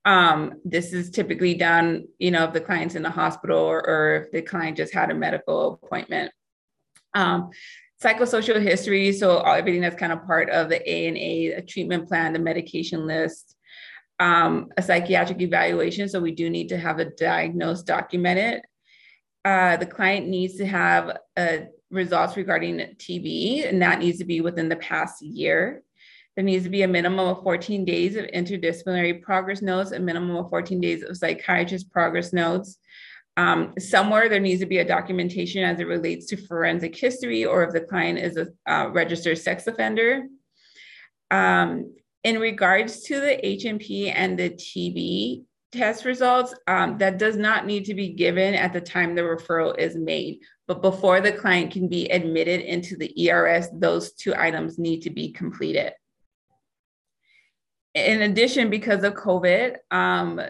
Um, 0.04 0.54
this 0.64 0.92
is 0.92 1.10
typically 1.10 1.54
done, 1.54 2.06
you 2.18 2.30
know, 2.30 2.44
if 2.44 2.52
the 2.52 2.60
client's 2.60 2.94
in 2.94 3.02
the 3.02 3.10
hospital 3.10 3.58
or, 3.58 3.86
or 3.86 4.16
if 4.16 4.30
the 4.30 4.42
client 4.42 4.76
just 4.76 4.94
had 4.94 5.10
a 5.10 5.14
medical 5.14 5.80
appointment. 5.82 6.32
Um, 7.14 7.50
psychosocial 8.02 8.60
history, 8.60 9.12
so 9.12 9.40
everything 9.40 9.80
that's 9.80 9.96
kind 9.96 10.12
of 10.12 10.24
part 10.24 10.50
of 10.50 10.68
the 10.68 10.88
A 10.90 11.08
and 11.08 11.16
A, 11.16 11.46
a 11.54 11.62
treatment 11.62 12.08
plan, 12.08 12.32
the 12.32 12.38
medication 12.38 13.06
list, 13.06 13.56
um, 14.20 14.68
a 14.76 14.82
psychiatric 14.82 15.40
evaluation. 15.40 16.08
So 16.08 16.20
we 16.20 16.32
do 16.32 16.48
need 16.48 16.68
to 16.68 16.78
have 16.78 16.98
a 16.98 17.06
diagnosis 17.06 17.84
documented. 17.84 18.62
Uh, 19.44 19.76
the 19.76 19.86
client 19.86 20.28
needs 20.28 20.56
to 20.56 20.66
have 20.66 21.18
uh, 21.36 21.56
results 21.90 22.36
regarding 22.36 22.78
TB, 22.78 23.68
and 23.68 23.80
that 23.82 23.98
needs 23.98 24.18
to 24.18 24.24
be 24.24 24.40
within 24.40 24.68
the 24.68 24.76
past 24.76 25.22
year. 25.22 25.82
There 26.39 26.45
needs 26.45 26.62
to 26.62 26.70
be 26.70 26.82
a 26.82 26.89
minimum 26.89 27.26
of 27.26 27.43
14 27.43 27.84
days 27.84 28.14
of 28.14 28.26
interdisciplinary 28.26 29.20
progress 29.20 29.61
notes, 29.61 29.91
a 29.91 29.99
minimum 29.99 30.36
of 30.36 30.49
14 30.51 30.80
days 30.80 31.03
of 31.03 31.16
psychiatrist 31.16 31.91
progress 31.91 32.32
notes. 32.32 32.78
Um, 33.36 33.74
somewhere 33.76 34.28
there 34.28 34.39
needs 34.39 34.61
to 34.61 34.66
be 34.66 34.78
a 34.78 34.84
documentation 34.84 35.64
as 35.64 35.80
it 35.80 35.89
relates 35.89 36.26
to 36.26 36.36
forensic 36.36 36.95
history 36.95 37.45
or 37.45 37.64
if 37.64 37.72
the 37.72 37.80
client 37.80 38.20
is 38.20 38.36
a 38.36 38.47
uh, 38.72 38.89
registered 38.91 39.39
sex 39.39 39.66
offender. 39.66 40.28
Um, 41.32 41.97
in 42.22 42.39
regards 42.39 43.03
to 43.07 43.18
the 43.18 43.45
H&P 43.45 44.11
and 44.11 44.39
the 44.39 44.51
TB 44.51 45.43
test 45.72 46.05
results, 46.05 46.55
um, 46.68 46.99
that 46.99 47.18
does 47.18 47.36
not 47.36 47.66
need 47.66 47.84
to 47.86 47.95
be 47.95 48.11
given 48.11 48.55
at 48.55 48.72
the 48.72 48.80
time 48.80 49.16
the 49.16 49.22
referral 49.22 49.76
is 49.76 49.97
made. 49.97 50.39
But 50.68 50.82
before 50.82 51.20
the 51.20 51.32
client 51.32 51.72
can 51.72 51.89
be 51.89 52.07
admitted 52.12 52.61
into 52.61 52.97
the 52.97 53.28
ERS, 53.28 53.70
those 53.72 54.12
two 54.12 54.36
items 54.36 54.78
need 54.78 55.01
to 55.01 55.11
be 55.11 55.32
completed 55.32 55.95
in 57.99 58.22
addition, 58.22 58.70
because 58.70 59.05
of 59.05 59.14
COVID, 59.14 59.76
um, 59.90 60.40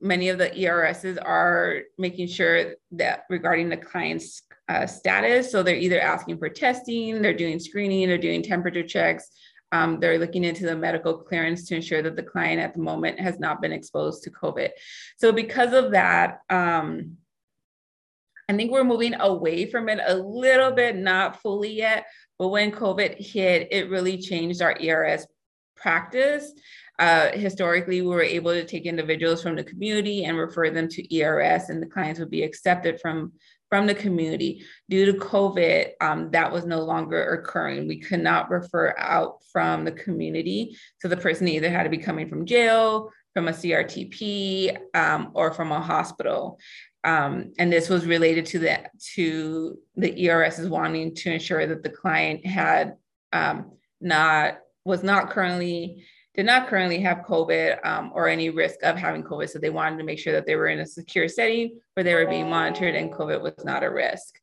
many 0.00 0.28
of 0.28 0.38
the 0.38 0.66
ERSs 0.66 1.18
are 1.18 1.82
making 1.98 2.28
sure 2.28 2.74
that 2.92 3.24
regarding 3.28 3.68
the 3.68 3.76
client's 3.76 4.42
uh, 4.68 4.86
status. 4.86 5.50
So 5.50 5.62
they're 5.62 5.76
either 5.76 6.00
asking 6.00 6.38
for 6.38 6.48
testing, 6.48 7.20
they're 7.20 7.34
doing 7.34 7.58
screening, 7.58 8.08
they're 8.08 8.18
doing 8.18 8.42
temperature 8.42 8.82
checks. 8.82 9.28
Um, 9.72 9.98
they're 9.98 10.18
looking 10.18 10.44
into 10.44 10.66
the 10.66 10.76
medical 10.76 11.18
clearance 11.18 11.66
to 11.68 11.74
ensure 11.74 12.00
that 12.02 12.14
the 12.14 12.22
client 12.22 12.60
at 12.60 12.74
the 12.74 12.80
moment 12.80 13.18
has 13.18 13.40
not 13.40 13.60
been 13.60 13.72
exposed 13.72 14.22
to 14.22 14.30
COVID. 14.30 14.70
So 15.16 15.32
because 15.32 15.72
of 15.72 15.90
that, 15.90 16.40
um, 16.48 17.16
I 18.48 18.52
think 18.52 18.70
we're 18.70 18.84
moving 18.84 19.14
away 19.14 19.66
from 19.66 19.88
it 19.88 19.98
a 20.06 20.14
little 20.14 20.70
bit, 20.70 20.96
not 20.96 21.40
fully 21.40 21.72
yet. 21.72 22.06
But 22.38 22.48
when 22.48 22.70
COVID 22.70 23.18
hit, 23.18 23.68
it 23.70 23.90
really 23.90 24.18
changed 24.18 24.62
our 24.62 24.76
ERS 24.80 25.26
practice. 25.76 26.52
Uh, 26.98 27.30
historically, 27.32 28.00
we 28.02 28.08
were 28.08 28.22
able 28.22 28.52
to 28.52 28.64
take 28.64 28.86
individuals 28.86 29.42
from 29.42 29.56
the 29.56 29.64
community 29.64 30.24
and 30.24 30.38
refer 30.38 30.70
them 30.70 30.88
to 30.88 31.16
ERS, 31.16 31.68
and 31.68 31.82
the 31.82 31.86
clients 31.86 32.20
would 32.20 32.30
be 32.30 32.42
accepted 32.42 33.00
from 33.00 33.32
from 33.70 33.86
the 33.88 33.94
community. 33.94 34.64
Due 34.88 35.06
to 35.06 35.18
COVID, 35.18 35.92
um, 36.00 36.30
that 36.30 36.52
was 36.52 36.64
no 36.64 36.80
longer 36.82 37.34
occurring. 37.34 37.88
We 37.88 37.98
could 37.98 38.20
not 38.20 38.48
refer 38.48 38.94
out 38.96 39.42
from 39.50 39.84
the 39.84 39.90
community. 39.90 40.76
So 41.00 41.08
the 41.08 41.16
person 41.16 41.48
either 41.48 41.70
had 41.70 41.82
to 41.82 41.88
be 41.88 41.98
coming 41.98 42.28
from 42.28 42.46
jail, 42.46 43.10
from 43.32 43.48
a 43.48 43.52
CRTP, 43.52 44.76
um, 44.94 45.32
or 45.34 45.52
from 45.52 45.72
a 45.72 45.80
hospital. 45.80 46.60
Um, 47.02 47.52
and 47.58 47.72
this 47.72 47.88
was 47.88 48.06
related 48.06 48.46
to 48.46 48.58
the 48.60 48.80
to 49.14 49.78
the 49.96 50.28
ERSs 50.28 50.68
wanting 50.68 51.14
to 51.16 51.32
ensure 51.32 51.66
that 51.66 51.82
the 51.82 51.90
client 51.90 52.46
had 52.46 52.94
um, 53.32 53.72
not 54.00 54.58
was 54.84 55.02
not 55.02 55.30
currently 55.30 56.04
did 56.34 56.46
not 56.46 56.68
currently 56.68 57.00
have 57.00 57.18
COVID 57.18 57.84
um, 57.86 58.10
or 58.14 58.28
any 58.28 58.50
risk 58.50 58.82
of 58.82 58.96
having 58.96 59.22
COVID. 59.22 59.48
So 59.48 59.58
they 59.58 59.70
wanted 59.70 59.98
to 59.98 60.04
make 60.04 60.18
sure 60.18 60.32
that 60.32 60.46
they 60.46 60.56
were 60.56 60.68
in 60.68 60.80
a 60.80 60.86
secure 60.86 61.28
setting 61.28 61.78
where 61.94 62.04
they 62.04 62.14
were 62.14 62.26
being 62.26 62.50
monitored 62.50 62.94
and 62.94 63.12
COVID 63.12 63.40
was 63.40 63.64
not 63.64 63.84
a 63.84 63.90
risk. 63.90 64.40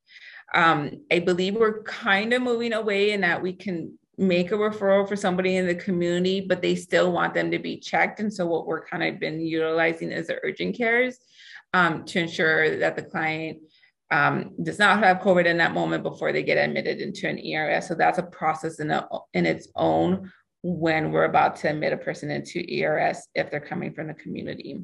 Um, 0.54 1.04
I 1.12 1.20
believe 1.20 1.56
we're 1.56 1.84
kind 1.84 2.34
of 2.34 2.42
moving 2.42 2.74
away 2.74 3.12
in 3.12 3.22
that 3.22 3.42
we 3.42 3.54
can 3.54 3.98
make 4.18 4.52
a 4.52 4.56
referral 4.56 5.08
for 5.08 5.16
somebody 5.16 5.58
in 5.58 5.68
the 5.68 5.76
community, 5.76 6.42
but 6.42 6.62
they 6.62 6.76
still 6.76 7.12
want 7.12 7.34
them 7.34 7.52
to 7.52 7.60
be 7.60 7.78
checked. 7.78 8.20
And 8.20 8.34
so 8.34 8.46
what 8.46 8.68
we're 8.68 8.86
kind 8.86 9.04
of 9.04 9.20
been 9.20 9.40
utilizing 9.40 10.12
is 10.12 10.28
the 10.28 10.40
urgent 10.44 10.78
cares 10.78 11.18
um, 11.74 12.06
to 12.06 12.20
ensure 12.20 12.78
that 12.78 12.96
the 12.96 13.04
client 13.04 13.60
um, 14.12 14.52
does 14.62 14.78
not 14.78 15.02
have 15.04 15.20
COVID 15.20 15.46
in 15.46 15.58
that 15.58 15.74
moment 15.74 16.04
before 16.04 16.34
they 16.34 16.44
get 16.44 16.58
admitted 16.58 17.00
into 17.00 17.28
an 17.28 17.40
ERS. 17.40 17.88
So 17.88 17.96
that's 17.96 18.18
a 18.18 18.24
process 18.24 18.80
in, 18.80 18.92
a, 18.92 19.08
in 19.34 19.46
its 19.46 19.70
own 19.76 20.32
when 20.64 21.12
we're 21.12 21.26
about 21.26 21.56
to 21.58 21.70
admit 21.70 21.94
a 21.94 21.98
person 21.98 22.30
into 22.30 22.64
ERS 22.72 23.28
if 23.34 23.50
they're 23.50 23.60
coming 23.60 23.94
from 23.94 24.08
the 24.08 24.14
community. 24.14 24.80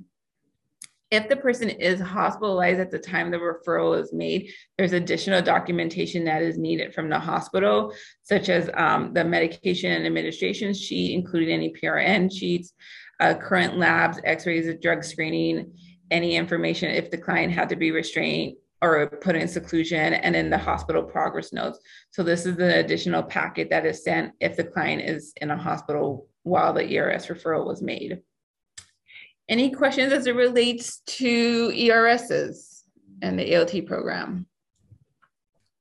If 1.10 1.30
the 1.30 1.38
person 1.38 1.70
is 1.70 2.02
hospitalized 2.02 2.82
at 2.82 2.92
the 2.92 3.00
time 3.00 3.32
the 3.32 3.38
referral 3.38 4.02
is 4.02 4.12
made, 4.12 4.52
there's 4.78 4.92
additional 4.92 5.42
documentation 5.42 6.26
that 6.26 6.42
is 6.42 6.58
needed 6.58 6.94
from 6.94 7.10
the 7.10 7.20
hospital, 7.20 7.94
such 8.24 8.50
as 8.50 8.70
um, 8.74 9.14
the 9.14 9.24
medication 9.24 9.94
and 9.94 10.06
administration 10.06 10.74
sheet, 10.74 11.14
including 11.14 11.50
any 11.50 11.72
PRN 11.72 12.30
sheets, 12.36 12.74
uh, 13.22 13.36
current 13.36 13.78
labs, 13.78 14.20
x-rays, 14.26 14.70
drug 14.82 15.04
screening, 15.04 15.72
any 16.12 16.36
information 16.36 16.92
if 16.92 17.10
the 17.10 17.18
client 17.18 17.54
had 17.54 17.70
to 17.70 17.78
be 17.78 17.92
restrained 17.92 18.58
or 18.82 19.08
put 19.08 19.36
in 19.36 19.48
seclusion 19.48 20.14
and 20.14 20.36
in 20.36 20.50
the 20.50 20.58
hospital 20.58 21.04
progress 21.04 21.52
notes. 21.52 21.80
So 22.12 22.24
this 22.24 22.46
is 22.46 22.58
an 22.58 22.72
additional 22.72 23.24
packet 23.24 23.70
that 23.70 23.86
is 23.86 24.04
sent 24.04 24.34
if 24.40 24.56
the 24.56 24.64
client 24.64 25.02
is 25.02 25.34
in 25.42 25.50
a 25.50 25.58
hospital 25.58 26.28
while 26.44 26.74
the 26.74 26.98
ERS 26.98 27.28
referral 27.28 27.66
was 27.66 27.82
made. 27.82 28.22
Any 29.50 29.72
questions 29.72 30.14
as 30.14 30.28
it 30.28 30.36
relates 30.36 31.00
to 31.08 31.72
ERSs 31.74 32.84
and 33.22 33.40
the 33.40 33.52
AOT 33.54 33.88
program? 33.88 34.46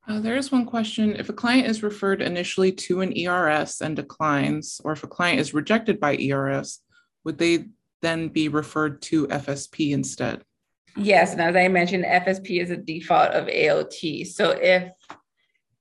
Uh, 0.09 0.21
there 0.21 0.37
is 0.37 0.53
one 0.53 0.65
question. 0.65 1.17
If 1.17 1.29
a 1.29 1.33
client 1.33 1.67
is 1.67 1.83
referred 1.83 2.23
initially 2.23 2.71
to 2.73 3.01
an 3.01 3.17
ERS 3.17 3.81
and 3.81 3.97
declines, 3.97 4.81
or 4.85 4.93
if 4.93 5.03
a 5.03 5.09
client 5.09 5.41
is 5.41 5.53
rejected 5.53 5.99
by 5.99 6.17
ERS, 6.17 6.81
would 7.25 7.39
they 7.39 7.67
then 8.03 8.29
be 8.29 8.49
referred 8.49 9.03
to 9.03 9.27
FSP 9.27 9.91
instead? 9.91 10.45
Yes, 10.97 11.33
and 11.33 11.43
as 11.43 11.57
I 11.57 11.69
mentioned, 11.69 12.05
FSP 12.05 12.61
is 12.61 12.71
a 12.71 12.77
default 12.77 13.33
of 13.33 13.47
AOT. 13.47 14.27
So 14.27 14.51
if 14.51 14.91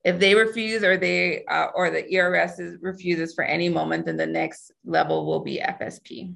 if 0.04 0.20
they 0.20 0.36
refuse 0.36 0.84
or 0.84 0.98
they 0.98 1.46
uh, 1.46 1.68
or 1.74 1.90
the 1.90 2.14
ERS 2.16 2.60
is, 2.60 2.78
refuses 2.82 3.34
for 3.34 3.44
any 3.44 3.70
moment, 3.70 4.06
then 4.06 4.18
the 4.18 4.28
next 4.28 4.72
level 4.84 5.26
will 5.26 5.40
be 5.40 5.60
FSP. 5.60 6.36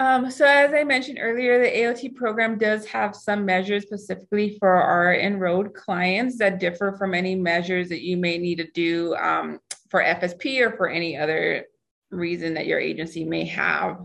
Um, 0.00 0.30
so 0.30 0.44
as 0.46 0.72
I 0.72 0.84
mentioned 0.84 1.18
earlier, 1.20 1.62
the 1.62 1.70
AOT 1.70 2.14
program 2.14 2.58
does 2.58 2.86
have 2.86 3.14
some 3.14 3.44
measures 3.44 3.84
specifically 3.84 4.56
for 4.58 4.74
our 4.74 5.14
enrolled 5.14 5.74
clients 5.74 6.38
that 6.38 6.58
differ 6.58 6.96
from 6.98 7.14
any 7.14 7.34
measures 7.34 7.88
that 7.90 8.02
you 8.02 8.16
may 8.16 8.38
need 8.38 8.56
to 8.56 8.70
do 8.72 9.14
um, 9.16 9.60
for 9.90 10.02
FSP 10.02 10.60
or 10.60 10.76
for 10.76 10.88
any 10.88 11.16
other 11.16 11.66
reason 12.10 12.54
that 12.54 12.66
your 12.66 12.80
agency 12.80 13.24
may 13.24 13.44
have. 13.44 13.98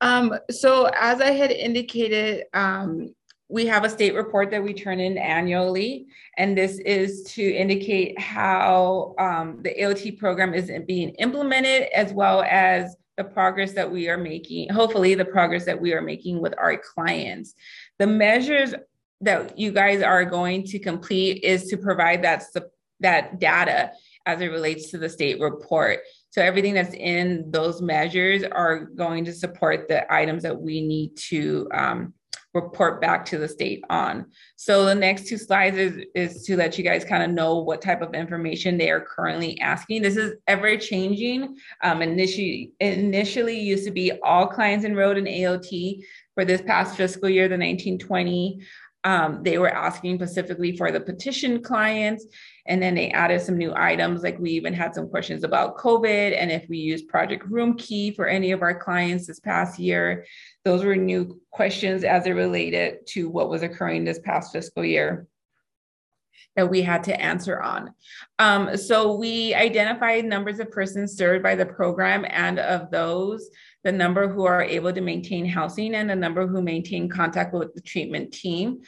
Um, 0.00 0.34
so 0.50 0.88
as 0.98 1.20
I 1.20 1.32
had 1.32 1.50
indicated, 1.50 2.44
um, 2.54 3.14
we 3.50 3.66
have 3.66 3.84
a 3.84 3.90
state 3.90 4.14
report 4.14 4.50
that 4.52 4.62
we 4.62 4.72
turn 4.72 5.00
in 5.00 5.18
annually, 5.18 6.06
and 6.38 6.56
this 6.56 6.78
is 6.78 7.24
to 7.24 7.42
indicate 7.42 8.18
how 8.18 9.14
um, 9.18 9.58
the 9.62 9.74
AOT 9.74 10.18
program 10.18 10.54
is 10.54 10.70
being 10.86 11.10
implemented, 11.16 11.88
as 11.92 12.12
well 12.12 12.42
as 12.48 12.96
the 13.16 13.24
progress 13.24 13.72
that 13.72 13.90
we 13.90 14.08
are 14.08 14.16
making, 14.16 14.70
hopefully, 14.70 15.14
the 15.14 15.24
progress 15.24 15.64
that 15.64 15.80
we 15.80 15.92
are 15.92 16.00
making 16.00 16.40
with 16.40 16.54
our 16.58 16.76
clients. 16.78 17.54
The 17.98 18.06
measures 18.06 18.72
that 19.20 19.58
you 19.58 19.72
guys 19.72 20.00
are 20.00 20.24
going 20.24 20.64
to 20.66 20.78
complete 20.78 21.42
is 21.42 21.66
to 21.66 21.76
provide 21.76 22.22
that, 22.22 22.44
that 23.00 23.40
data 23.40 23.90
as 24.26 24.40
it 24.40 24.46
relates 24.46 24.90
to 24.90 24.98
the 24.98 25.08
state 25.08 25.40
report. 25.40 25.98
So 26.30 26.40
everything 26.40 26.74
that's 26.74 26.94
in 26.94 27.50
those 27.50 27.82
measures 27.82 28.44
are 28.44 28.84
going 28.84 29.24
to 29.24 29.32
support 29.32 29.88
the 29.88 30.10
items 30.12 30.44
that 30.44 30.58
we 30.58 30.80
need 30.80 31.16
to 31.28 31.68
um, 31.74 32.14
report 32.54 33.00
back 33.00 33.24
to 33.26 33.38
the 33.38 33.48
state 33.48 33.84
on. 33.90 34.26
So 34.56 34.84
the 34.84 34.94
next 34.94 35.28
two 35.28 35.38
slides 35.38 35.76
is, 35.76 36.04
is 36.14 36.42
to 36.44 36.56
let 36.56 36.76
you 36.76 36.84
guys 36.84 37.04
kind 37.04 37.22
of 37.22 37.30
know 37.30 37.58
what 37.58 37.80
type 37.80 38.02
of 38.02 38.14
information 38.14 38.76
they 38.76 38.90
are 38.90 39.00
currently 39.00 39.60
asking. 39.60 40.02
This 40.02 40.16
is 40.16 40.34
ever 40.48 40.76
changing. 40.76 41.56
Um, 41.82 42.02
initially, 42.02 42.72
initially 42.80 43.58
used 43.58 43.84
to 43.84 43.92
be 43.92 44.12
all 44.24 44.46
clients 44.46 44.84
enrolled 44.84 45.16
in 45.16 45.24
AOT 45.24 46.02
for 46.34 46.44
this 46.44 46.62
past 46.62 46.96
fiscal 46.96 47.28
year, 47.28 47.48
the 47.48 47.52
1920. 47.52 48.60
Um, 49.04 49.42
they 49.42 49.56
were 49.56 49.70
asking 49.70 50.16
specifically 50.16 50.76
for 50.76 50.92
the 50.92 51.00
petition 51.00 51.62
clients 51.62 52.26
and 52.70 52.80
then 52.80 52.94
they 52.94 53.10
added 53.10 53.40
some 53.42 53.58
new 53.58 53.74
items, 53.74 54.22
like 54.22 54.38
we 54.38 54.52
even 54.52 54.72
had 54.72 54.94
some 54.94 55.08
questions 55.08 55.42
about 55.42 55.76
COVID 55.76 56.36
and 56.38 56.52
if 56.52 56.68
we 56.68 56.78
use 56.78 57.02
Project 57.02 57.50
Roomkey 57.50 58.14
for 58.14 58.28
any 58.28 58.52
of 58.52 58.62
our 58.62 58.78
clients 58.78 59.26
this 59.26 59.40
past 59.40 59.80
year. 59.80 60.24
Those 60.64 60.84
were 60.84 60.94
new 60.94 61.40
questions 61.50 62.04
as 62.04 62.26
it 62.26 62.30
related 62.30 63.08
to 63.08 63.28
what 63.28 63.50
was 63.50 63.62
occurring 63.62 64.04
this 64.04 64.20
past 64.20 64.52
fiscal 64.52 64.84
year 64.84 65.26
that 66.54 66.70
we 66.70 66.82
had 66.82 67.02
to 67.04 67.20
answer 67.20 67.60
on. 67.60 67.92
Um, 68.38 68.76
so 68.76 69.16
we 69.16 69.52
identified 69.54 70.24
numbers 70.24 70.60
of 70.60 70.70
persons 70.70 71.16
served 71.16 71.42
by 71.42 71.56
the 71.56 71.66
program 71.66 72.24
and 72.28 72.60
of 72.60 72.90
those, 72.92 73.50
the 73.82 73.92
number 73.92 74.28
who 74.28 74.44
are 74.44 74.62
able 74.62 74.92
to 74.92 75.00
maintain 75.00 75.46
housing 75.46 75.94
and 75.94 76.08
the 76.08 76.16
number 76.16 76.46
who 76.46 76.62
maintain 76.62 77.08
contact 77.08 77.52
with 77.52 77.74
the 77.74 77.80
treatment 77.80 78.32
team. 78.32 78.80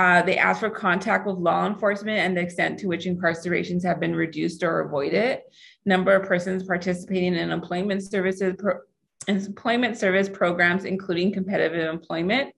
Uh, 0.00 0.22
they 0.22 0.38
ask 0.38 0.60
for 0.60 0.70
contact 0.70 1.26
with 1.26 1.36
law 1.36 1.66
enforcement 1.66 2.20
and 2.20 2.34
the 2.34 2.40
extent 2.40 2.78
to 2.78 2.86
which 2.86 3.04
incarcerations 3.04 3.84
have 3.84 4.00
been 4.00 4.16
reduced 4.16 4.62
or 4.62 4.80
avoided. 4.80 5.40
Number 5.84 6.14
of 6.14 6.26
persons 6.26 6.62
participating 6.62 7.34
in 7.34 7.50
employment 7.50 8.02
services, 8.02 8.54
pro- 8.58 8.78
employment 9.28 9.98
service 9.98 10.26
programs, 10.26 10.86
including 10.86 11.34
competitive 11.34 11.86
employment. 11.86 12.54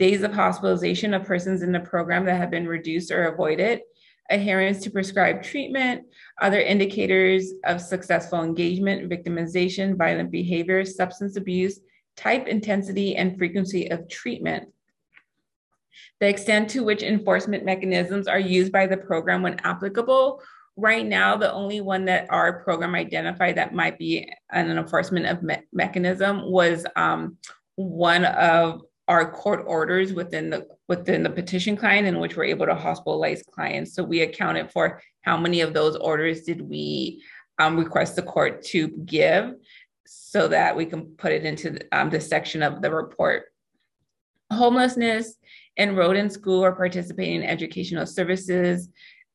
Days 0.00 0.24
of 0.24 0.32
hospitalization 0.32 1.14
of 1.14 1.22
persons 1.22 1.62
in 1.62 1.70
the 1.70 1.78
program 1.78 2.24
that 2.24 2.38
have 2.38 2.50
been 2.50 2.66
reduced 2.66 3.12
or 3.12 3.26
avoided. 3.26 3.82
Adherence 4.28 4.82
to 4.82 4.90
prescribed 4.90 5.44
treatment, 5.44 6.02
other 6.42 6.60
indicators 6.60 7.52
of 7.66 7.80
successful 7.80 8.42
engagement, 8.42 9.08
victimization, 9.08 9.96
violent 9.96 10.32
behavior, 10.32 10.84
substance 10.84 11.36
abuse, 11.36 11.78
type, 12.16 12.48
intensity, 12.48 13.14
and 13.14 13.38
frequency 13.38 13.88
of 13.92 14.08
treatment 14.08 14.68
the 16.20 16.28
extent 16.28 16.70
to 16.70 16.84
which 16.84 17.02
enforcement 17.02 17.64
mechanisms 17.64 18.26
are 18.26 18.38
used 18.38 18.72
by 18.72 18.86
the 18.86 18.96
program 18.96 19.42
when 19.42 19.58
applicable. 19.64 20.42
Right 20.76 21.06
now, 21.06 21.36
the 21.36 21.52
only 21.52 21.80
one 21.80 22.04
that 22.06 22.26
our 22.30 22.62
program 22.62 22.94
identified 22.94 23.56
that 23.56 23.74
might 23.74 23.98
be 23.98 24.32
an 24.50 24.70
enforcement 24.70 25.26
of 25.26 25.42
me- 25.42 25.62
mechanism 25.72 26.50
was 26.50 26.86
um, 26.96 27.36
one 27.76 28.24
of 28.24 28.82
our 29.08 29.30
court 29.30 29.64
orders 29.66 30.12
within 30.12 30.50
the 30.50 30.66
within 30.88 31.24
the 31.24 31.30
petition 31.30 31.76
client 31.76 32.06
in 32.06 32.20
which 32.20 32.36
we're 32.36 32.44
able 32.44 32.66
to 32.66 32.74
hospitalize 32.74 33.44
clients. 33.44 33.94
So 33.94 34.04
we 34.04 34.20
accounted 34.20 34.70
for 34.70 35.02
how 35.22 35.36
many 35.36 35.60
of 35.62 35.74
those 35.74 35.96
orders 35.96 36.42
did 36.42 36.60
we 36.60 37.22
um, 37.58 37.76
request 37.76 38.16
the 38.16 38.22
court 38.22 38.62
to 38.66 38.88
give 38.88 39.54
so 40.06 40.48
that 40.48 40.76
we 40.76 40.86
can 40.86 41.06
put 41.16 41.32
it 41.32 41.44
into 41.44 41.70
the, 41.70 41.86
um, 41.92 42.10
the 42.10 42.20
section 42.20 42.62
of 42.62 42.82
the 42.82 42.90
report. 42.92 43.46
Homelessness 44.52 45.34
enrolled 45.80 46.16
in 46.16 46.30
school 46.30 46.62
or 46.62 46.72
participating 46.72 47.36
in 47.36 47.42
educational 47.42 48.06
services. 48.06 48.88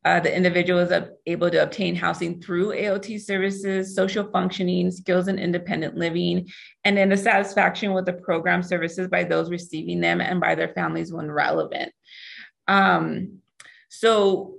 Uh, 0.06 0.20
the 0.20 0.34
individual 0.34 0.80
is 0.80 0.94
able 1.26 1.50
to 1.50 1.64
obtain 1.64 1.96
housing 1.96 2.40
through 2.40 2.68
AOT 2.68 3.20
services, 3.20 3.96
social 3.96 4.30
functioning, 4.32 4.92
skills 4.92 5.28
and 5.28 5.40
independent 5.40 5.96
living, 5.98 6.48
and 6.84 6.96
then 6.96 7.10
the 7.10 7.18
satisfaction 7.18 7.92
with 7.92 8.06
the 8.06 8.14
program 8.14 8.62
services 8.62 9.08
by 9.08 9.24
those 9.24 9.50
receiving 9.50 10.00
them 10.00 10.22
and 10.22 10.40
by 10.40 10.54
their 10.54 10.70
families 10.70 11.12
when 11.12 11.32
relevant. 11.32 11.92
Um, 12.68 13.40
so 13.90 14.58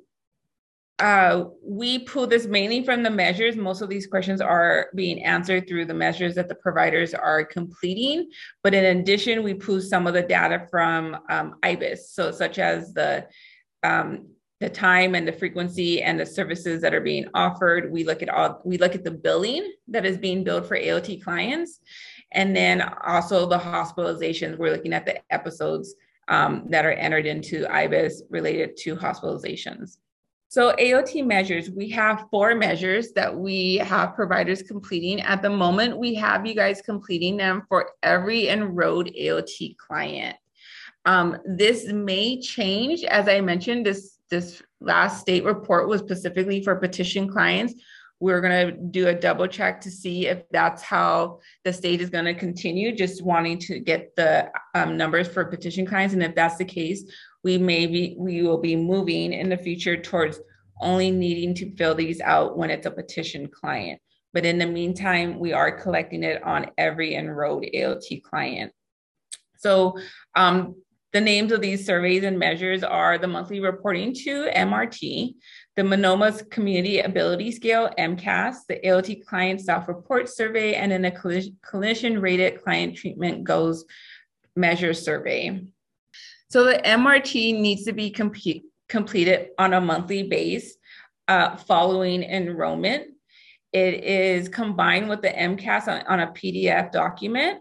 uh, 0.99 1.45
we 1.63 1.99
pull 2.01 2.27
this 2.27 2.47
mainly 2.47 2.83
from 2.83 3.03
the 3.03 3.11
measures. 3.11 3.55
Most 3.55 3.83
of 3.83 3.91
these 3.91 4.07
questions 4.07 4.41
are 4.41 4.89
being 4.95 5.23
answered 5.23 5.69
through 5.69 5.85
the 5.85 5.95
measures 5.95 6.35
that 6.37 6.49
the 6.49 6.55
providers 6.55 7.13
are 7.13 7.45
completing. 7.45 8.31
But 8.63 8.73
in 8.73 8.99
addition, 8.99 9.43
we 9.43 9.53
pull 9.53 9.83
some 9.83 10.07
of 10.07 10.15
the 10.15 10.23
data 10.23 10.67
from 10.71 11.19
um, 11.29 11.57
IBHIS, 11.63 11.99
so 12.13 12.31
such 12.31 12.59
as 12.59 12.95
the 12.95 13.27
um, 13.83 14.29
the 14.59 14.71
time 14.71 15.15
and 15.15 15.29
the 15.29 15.33
frequency 15.33 16.03
and 16.03 16.19
the 16.19 16.25
services 16.25 16.81
that 16.81 16.95
are 16.95 17.03
being 17.03 17.27
offered. 17.35 17.93
We 17.93 18.05
look 18.05 18.23
at 18.23 18.31
all 18.31 18.63
we 18.65 18.79
look 18.79 18.95
at 18.95 19.05
the 19.05 19.11
billing 19.11 19.71
that 19.89 20.07
is 20.07 20.17
being 20.17 20.45
billed 20.45 20.67
for 20.67 20.79
AOT 20.79 21.23
clients, 21.23 21.79
and 22.33 22.57
then 22.57 22.81
also 23.07 23.47
the 23.47 23.59
hospitalizations. 23.59 24.57
We're 24.57 24.73
looking 24.73 24.95
at 24.95 25.05
the 25.05 25.21
episodes 25.31 25.95
um, 26.29 26.69
that 26.71 26.87
are 26.87 26.93
entered 26.93 27.27
into 27.27 27.67
IBHIS 27.67 28.23
related 28.31 28.79
to 28.79 28.97
hospitalizations. 28.97 29.99
So 30.49 30.75
AOT 30.77 31.27
measures, 31.27 31.71
we 31.71 31.91
have 31.91 32.27
four 32.31 32.55
measures 32.55 33.13
that 33.13 33.37
we 33.37 33.77
have 33.79 34.15
providers 34.15 34.63
completing. 34.63 35.21
At 35.21 35.43
the 35.43 35.51
moment, 35.51 35.99
we 35.99 36.15
have 36.15 36.47
you 36.47 36.55
guys 36.55 36.81
completing 36.83 37.37
them 37.37 37.65
for 37.69 37.91
every 38.03 38.49
enrolled 38.49 39.09
AOT 39.09 39.77
client. 39.77 40.37
Um, 41.05 41.39
this 41.45 41.87
may 41.87 42.41
change, 42.41 43.03
as 43.05 43.29
I 43.29 43.41
mentioned, 43.41 43.87
this 43.87 44.19
this 44.29 44.61
last 44.81 45.21
state 45.21 45.45
report 45.45 45.89
was 45.89 46.01
specifically 46.01 46.63
for 46.63 46.75
petition 46.75 47.29
clients. 47.29 47.75
We're 48.19 48.41
going 48.41 48.67
to 48.67 48.73
do 48.73 49.09
a 49.09 49.15
double 49.15 49.47
check 49.47 49.81
to 49.83 49.91
see 49.91 50.27
if 50.27 50.43
that's 50.51 50.83
how 50.83 51.41
the 51.65 51.73
state 51.73 52.01
is 52.01 52.11
going 52.11 52.25
to 52.25 52.35
continue, 52.35 52.97
just 52.97 53.23
wanting 53.23 53.59
to 53.61 53.79
get 53.79 54.17
the 54.17 54.51
um, 54.75 54.97
numbers 54.97 55.29
for 55.29 55.45
petition 55.45 55.87
clients. 55.87 56.15
And 56.15 56.23
if 56.23 56.35
that's 56.35 56.57
the 56.57 56.65
case, 56.65 57.05
we 57.45 57.59
may 57.59 57.87
be, 57.87 58.17
we 58.19 58.43
will 58.43 58.59
be 58.59 58.77
moving 58.77 59.33
in 59.33 59.49
the 59.49 59.57
future 59.57 59.97
towards 59.97 60.41
only 60.81 61.11
needing 61.11 61.55
to 61.55 61.75
fill 61.77 61.95
these 61.95 62.21
out 62.21 62.57
when 62.57 62.71
it's 62.71 62.87
a 62.87 62.91
petition 62.91 63.49
client. 63.49 64.01
But 64.33 64.45
in 64.45 64.59
the 64.59 64.67
meantime, 64.67 65.39
we 65.39 65.53
are 65.53 65.81
collecting 65.81 66.23
it 66.23 66.43
on 66.43 66.71
every 66.77 67.15
enrolled 67.15 67.65
AOT 67.75 68.23
client. 68.23 68.73
So 69.57 69.97
um, 70.35 70.75
the 71.13 71.21
names 71.23 71.53
of 71.53 71.63
these 71.63 71.87
surveys 71.87 72.25
and 72.25 72.39
measures 72.39 72.83
are 72.83 73.17
the 73.17 73.27
monthly 73.27 73.61
reporting 73.61 74.13
to 74.13 74.51
MRT, 74.55 75.35
the 75.77 75.85
Multnomah's 75.85 76.43
Community 76.51 77.01
Ability 77.01 77.53
Scale, 77.53 77.89
MCAS, 77.99 78.57
the 78.69 78.79
AOT 78.85 79.25
Client 79.25 79.63
Self-Report 79.63 80.29
Survey, 80.29 80.75
and 80.75 80.93
then 80.93 81.07
a 81.07 81.11
clinician-rated 81.11 82.63
client 82.63 82.97
treatment 82.97 83.45
goals 83.45 83.87
measure 84.55 84.93
survey. 84.93 85.63
So 86.51 86.65
the 86.65 86.81
MRT 86.85 87.61
needs 87.61 87.85
to 87.85 87.93
be 87.93 88.11
completed 88.11 89.49
on 89.59 89.75
a 89.75 89.81
monthly 89.81 90.25
base 90.25 90.77
uh, 91.29 91.57
following 91.57 92.23
enrollment. 92.23 93.09
It 93.73 94.05
is 94.05 94.49
combined 94.49 95.09
with 95.09 95.23
the 95.23 95.29
MCAS 95.29 95.89
on, 95.89 96.07
on 96.07 96.21
a 96.21 96.29
PDF 96.29 96.93
document 96.93 97.61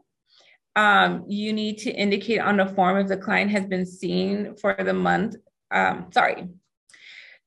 um, 0.75 1.23
you 1.27 1.53
need 1.53 1.77
to 1.79 1.91
indicate 1.91 2.39
on 2.39 2.57
the 2.57 2.65
form 2.65 2.97
if 2.97 3.07
the 3.07 3.17
client 3.17 3.51
has 3.51 3.65
been 3.65 3.86
seen 3.86 4.55
for 4.57 4.75
the 4.77 4.93
month. 4.93 5.36
Um, 5.71 6.07
sorry. 6.11 6.49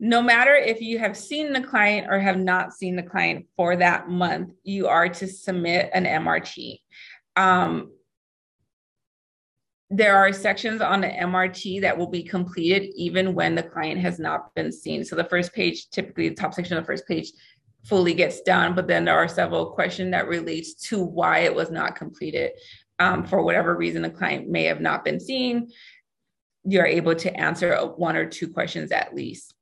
No 0.00 0.22
matter 0.22 0.54
if 0.54 0.80
you 0.80 0.98
have 0.98 1.16
seen 1.16 1.52
the 1.52 1.60
client 1.60 2.06
or 2.08 2.20
have 2.20 2.38
not 2.38 2.72
seen 2.72 2.96
the 2.96 3.02
client 3.02 3.46
for 3.56 3.76
that 3.76 4.08
month, 4.08 4.52
you 4.62 4.86
are 4.86 5.08
to 5.08 5.26
submit 5.26 5.90
an 5.92 6.04
MRT. 6.04 6.80
Um, 7.36 7.92
there 9.90 10.16
are 10.16 10.32
sections 10.32 10.80
on 10.80 11.00
the 11.00 11.08
MRT 11.08 11.80
that 11.80 11.96
will 11.96 12.08
be 12.08 12.22
completed 12.22 12.90
even 12.94 13.34
when 13.34 13.54
the 13.54 13.62
client 13.62 14.00
has 14.00 14.18
not 14.18 14.54
been 14.54 14.70
seen. 14.70 15.04
So 15.04 15.16
the 15.16 15.24
first 15.24 15.54
page, 15.54 15.88
typically 15.90 16.28
the 16.28 16.34
top 16.34 16.52
section 16.52 16.76
of 16.76 16.82
the 16.82 16.86
first 16.86 17.06
page 17.06 17.32
fully 17.84 18.12
gets 18.12 18.42
done, 18.42 18.74
but 18.74 18.86
then 18.86 19.06
there 19.06 19.16
are 19.16 19.28
several 19.28 19.70
questions 19.70 20.10
that 20.10 20.28
relates 20.28 20.74
to 20.88 21.02
why 21.02 21.38
it 21.40 21.54
was 21.54 21.70
not 21.70 21.96
completed 21.96 22.50
um, 22.98 23.24
for 23.24 23.42
whatever 23.42 23.76
reason 23.76 24.02
the 24.02 24.10
client 24.10 24.48
may 24.48 24.64
have 24.64 24.80
not 24.80 25.04
been 25.04 25.20
seen, 25.20 25.70
you're 26.64 26.84
able 26.86 27.14
to 27.14 27.34
answer 27.34 27.76
one 27.96 28.16
or 28.16 28.26
two 28.26 28.48
questions 28.48 28.90
at 28.92 29.14
least. 29.14 29.54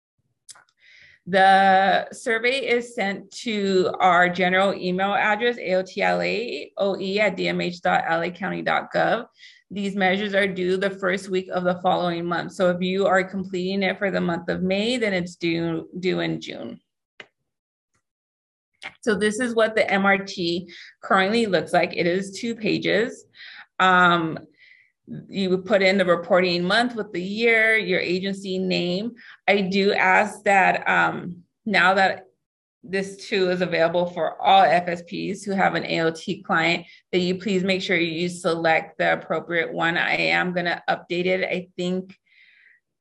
The 1.26 2.08
survey 2.12 2.66
is 2.68 2.94
sent 2.94 3.32
to 3.42 3.92
our 3.98 4.28
general 4.28 4.72
email 4.74 5.12
address, 5.12 5.56
aotlaoe 5.56 6.70
at 6.78 7.36
dmh.lacounty.gov. 7.36 9.26
These 9.70 9.96
measures 9.96 10.34
are 10.34 10.46
due 10.46 10.76
the 10.76 10.90
first 10.90 11.28
week 11.28 11.48
of 11.52 11.64
the 11.64 11.80
following 11.82 12.24
month. 12.24 12.52
So 12.52 12.70
if 12.70 12.80
you 12.80 13.06
are 13.06 13.24
completing 13.24 13.82
it 13.82 13.98
for 13.98 14.10
the 14.10 14.20
month 14.20 14.48
of 14.48 14.62
May, 14.62 14.96
then 14.96 15.12
it's 15.12 15.34
due, 15.34 15.88
due 15.98 16.20
in 16.20 16.40
June. 16.40 16.80
So 19.00 19.16
this 19.16 19.40
is 19.40 19.54
what 19.54 19.74
the 19.74 19.82
MRT 19.82 20.70
currently 21.02 21.46
looks 21.46 21.72
like. 21.72 21.96
It 21.96 22.06
is 22.06 22.38
two 22.38 22.54
pages. 22.54 23.24
Um, 23.80 24.38
you 25.28 25.50
would 25.50 25.64
put 25.64 25.82
in 25.82 25.98
the 25.98 26.04
reporting 26.04 26.64
month 26.64 26.94
with 26.94 27.12
the 27.12 27.22
year, 27.22 27.76
your 27.76 28.00
agency 28.00 28.58
name. 28.58 29.12
I 29.46 29.62
do 29.62 29.92
ask 29.92 30.42
that 30.44 30.88
um, 30.88 31.42
now 31.64 31.94
that 31.94 32.25
this 32.90 33.16
too 33.28 33.50
is 33.50 33.60
available 33.60 34.06
for 34.06 34.40
all 34.40 34.62
FSPs 34.62 35.44
who 35.44 35.52
have 35.52 35.74
an 35.74 35.84
AOT 35.84 36.44
client, 36.44 36.86
that 37.12 37.18
you 37.18 37.36
please 37.36 37.64
make 37.64 37.82
sure 37.82 37.96
you 37.96 38.28
select 38.28 38.98
the 38.98 39.12
appropriate 39.12 39.72
one. 39.72 39.96
I 39.96 40.14
am 40.14 40.52
going 40.52 40.66
to 40.66 40.82
update 40.88 41.26
it. 41.26 41.44
I 41.44 41.68
think 41.76 42.16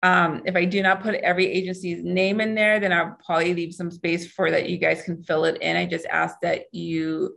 um, 0.03 0.43
if 0.45 0.55
I 0.55 0.65
do 0.65 0.83
not 0.83 1.01
put 1.01 1.15
every 1.15 1.47
agency's 1.47 2.03
name 2.03 2.39
in 2.39 2.53
there, 2.53 2.79
then 2.79 2.93
I'll 2.93 3.17
probably 3.25 3.53
leave 3.53 3.73
some 3.73 3.89
space 3.89 4.27
for 4.31 4.51
that 4.51 4.69
you 4.69 4.77
guys 4.77 5.01
can 5.01 5.23
fill 5.23 5.45
it 5.45 5.61
in. 5.61 5.75
I 5.75 5.85
just 5.85 6.05
ask 6.05 6.35
that 6.41 6.65
you 6.71 7.35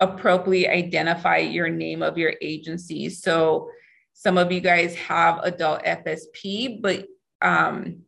appropriately 0.00 0.68
identify 0.68 1.38
your 1.38 1.68
name 1.68 2.02
of 2.02 2.18
your 2.18 2.34
agency. 2.42 3.08
So 3.08 3.70
some 4.12 4.36
of 4.36 4.52
you 4.52 4.60
guys 4.60 4.94
have 4.96 5.40
adult 5.42 5.84
FSP, 5.84 6.82
but 6.82 7.06
um, 7.40 8.02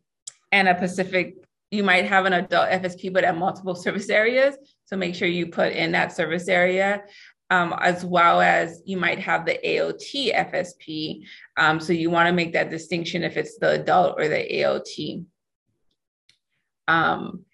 and 0.51 0.67
a 0.67 0.75
Pacific, 0.75 1.44
you 1.75 1.83
might 1.83 2.05
have 2.05 2.25
an 2.25 2.33
adult 2.33 2.69
FSP, 2.69 3.13
but 3.13 3.23
at 3.23 3.37
multiple 3.37 3.75
service 3.75 4.09
areas. 4.09 4.55
So 4.85 4.95
make 4.95 5.15
sure 5.15 5.27
you 5.27 5.47
put 5.47 5.73
in 5.73 5.91
that 5.91 6.13
service 6.13 6.47
area 6.47 7.03
um, 7.49 7.75
as 7.79 8.03
well 8.03 8.41
as 8.41 8.81
you 8.85 8.97
might 8.97 9.19
have 9.19 9.45
the 9.45 9.59
AOT 9.63 10.33
FSP. 10.33 11.25
Um, 11.57 11.79
so 11.79 11.93
you 11.93 12.09
want 12.09 12.27
to 12.27 12.33
make 12.33 12.53
that 12.53 12.69
distinction 12.69 13.23
if 13.23 13.37
it's 13.37 13.57
the 13.57 13.81
adult 13.81 14.19
or 14.19 14.27
the 14.27 14.35
AOT. 14.35 15.25
Um, 16.87 17.45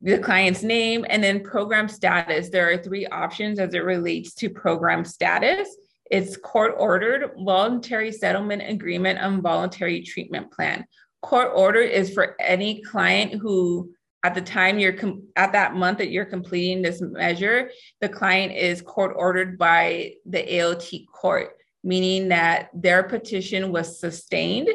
the 0.00 0.18
client's 0.18 0.62
name 0.62 1.04
and 1.08 1.22
then 1.22 1.42
program 1.42 1.88
status. 1.88 2.48
There 2.48 2.70
are 2.70 2.78
three 2.78 3.06
options 3.06 3.58
as 3.58 3.74
it 3.74 3.84
relates 3.84 4.34
to 4.34 4.50
program 4.50 5.04
status. 5.04 5.68
It's 6.10 6.36
court 6.36 6.74
ordered, 6.78 7.32
voluntary 7.38 8.12
settlement 8.12 8.62
agreement, 8.66 9.18
and 9.18 9.42
voluntary 9.42 10.02
treatment 10.02 10.52
plan. 10.52 10.86
Court 11.26 11.50
order 11.56 11.80
is 11.80 12.14
for 12.14 12.36
any 12.40 12.80
client 12.82 13.34
who 13.34 13.90
at 14.22 14.36
the 14.36 14.40
time 14.40 14.78
you're 14.78 14.92
com- 14.92 15.24
at 15.34 15.50
that 15.50 15.74
month 15.74 15.98
that 15.98 16.10
you're 16.10 16.24
completing 16.24 16.82
this 16.82 17.00
measure, 17.00 17.68
the 18.00 18.08
client 18.08 18.52
is 18.52 18.80
court 18.80 19.12
ordered 19.16 19.58
by 19.58 20.12
the 20.24 20.38
AOT 20.38 21.04
court, 21.08 21.56
meaning 21.82 22.28
that 22.28 22.68
their 22.72 23.02
petition 23.02 23.72
was 23.72 23.98
sustained, 23.98 24.68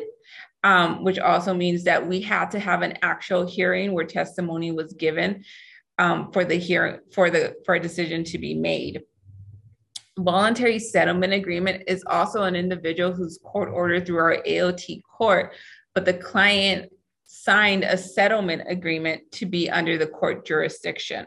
um, 0.66 1.06
which 1.06 1.20
also 1.20 1.54
means 1.54 1.86
that 1.86 2.06
we 2.06 2.20
had 2.20 2.52
to 2.52 2.60
have 2.60 2.82
an 2.82 2.98
actual 3.02 3.48
hearing 3.48 3.94
where 3.94 4.06
testimony 4.06 4.74
was 4.74 4.92
given 4.92 5.46
um, 6.00 6.34
for 6.34 6.44
the 6.44 6.56
hearing 6.56 7.00
for 7.14 7.30
the 7.30 7.56
for 7.66 7.76
a 7.76 7.80
decision 7.80 8.26
to 8.26 8.38
be 8.38 8.56
made. 8.56 9.02
Voluntary 10.20 10.80
settlement 10.80 11.32
agreement 11.32 11.84
is 11.88 12.04
also 12.08 12.44
an 12.44 12.58
individual 12.58 13.14
who's 13.14 13.40
court 13.42 13.70
ordered 13.70 14.06
through 14.06 14.18
our 14.18 14.44
AOT 14.46 15.02
court, 15.04 15.54
but 15.94 16.06
the 16.06 16.14
client 16.14 16.92
signed 17.26 17.84
a 17.84 17.98
settlement 17.98 18.64
agreement 18.68 19.32
to 19.32 19.46
be 19.46 19.70
under 19.70 19.98
the 19.98 20.08
court 20.08 20.46
jurisdiction. 20.46 21.26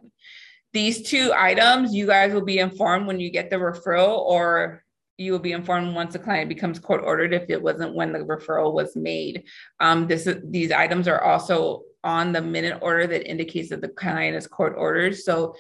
These 0.73 1.09
two 1.09 1.33
items, 1.35 1.95
you 1.95 2.07
guys 2.07 2.33
will 2.33 2.45
be 2.45 2.59
informed 2.59 3.07
when 3.07 3.21
you 3.21 3.31
get 3.31 3.49
the 3.49 3.57
referral, 3.57 4.19
or 4.19 4.85
you 5.17 5.33
will 5.33 5.39
be 5.39 5.53
informed 5.53 5.95
once 5.95 6.13
the 6.13 6.19
client 6.19 6.49
becomes 6.49 6.79
court 6.79 7.03
ordered 7.05 7.33
if 7.33 7.49
it 7.49 7.63
wasn't 7.63 7.95
when 7.95 8.13
the 8.13 8.19
referral 8.19 8.73
was 8.73 8.97
made. 8.97 9.45
Um, 9.81 10.07
this, 10.09 10.29
these 10.45 10.73
items 10.73 11.07
are 11.07 11.23
also 11.23 11.83
on 12.03 12.33
the 12.33 12.43
minute 12.43 12.79
order 12.83 13.07
that 13.07 13.29
indicates 13.31 13.71
that 13.71 13.81
the 13.81 13.89
client 13.89 14.37
is 14.37 14.47
court 14.47 14.75
ordered. 14.77 15.17
So 15.17 15.55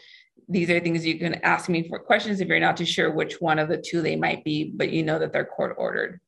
these 0.48 0.68
are 0.68 0.80
things 0.80 1.06
you 1.06 1.18
can 1.18 1.34
ask 1.36 1.68
me 1.68 1.88
for 1.88 1.98
questions 1.98 2.40
if 2.40 2.48
you're 2.48 2.60
not 2.60 2.76
too 2.76 2.84
sure 2.84 3.10
which 3.10 3.40
one 3.40 3.58
of 3.58 3.68
the 3.68 3.78
two 3.78 4.02
they 4.02 4.16
might 4.16 4.44
be, 4.44 4.72
but 4.74 4.90
you 4.90 5.02
know 5.02 5.18
that 5.18 5.32
they're 5.32 5.44
court 5.44 5.76
ordered. 5.78 6.20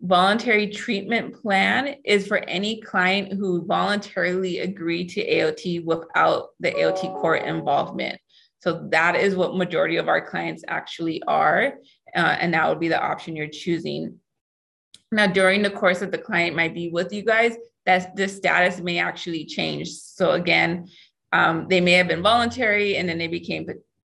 Voluntary 0.00 0.68
treatment 0.68 1.34
plan 1.34 1.96
is 2.04 2.26
for 2.26 2.38
any 2.48 2.80
client 2.80 3.32
who 3.32 3.66
voluntarily 3.66 4.60
agreed 4.60 5.08
to 5.10 5.26
AOT 5.26 5.84
without 5.84 6.50
the 6.60 6.70
AOT 6.70 7.20
court 7.20 7.42
involvement. 7.42 8.20
So 8.60 8.88
that 8.90 9.16
is 9.16 9.34
what 9.34 9.56
majority 9.56 9.96
of 9.96 10.06
our 10.06 10.24
clients 10.24 10.62
actually 10.68 11.20
are. 11.26 11.74
Uh, 12.14 12.36
and 12.40 12.54
that 12.54 12.68
would 12.68 12.78
be 12.78 12.88
the 12.88 13.00
option 13.00 13.34
you're 13.34 13.48
choosing. 13.48 14.20
Now, 15.10 15.26
during 15.26 15.62
the 15.62 15.70
course 15.70 15.98
that 15.98 16.12
the 16.12 16.18
client 16.18 16.54
might 16.54 16.74
be 16.74 16.90
with 16.90 17.12
you 17.12 17.22
guys, 17.22 17.56
that 17.86 18.14
the 18.14 18.28
status 18.28 18.80
may 18.80 18.98
actually 18.98 19.46
change. 19.46 19.88
So 19.90 20.32
again, 20.32 20.88
um, 21.32 21.66
they 21.68 21.80
may 21.80 21.92
have 21.92 22.08
been 22.08 22.22
voluntary 22.22 22.96
and 22.98 23.08
then 23.08 23.18
they 23.18 23.26
became 23.26 23.66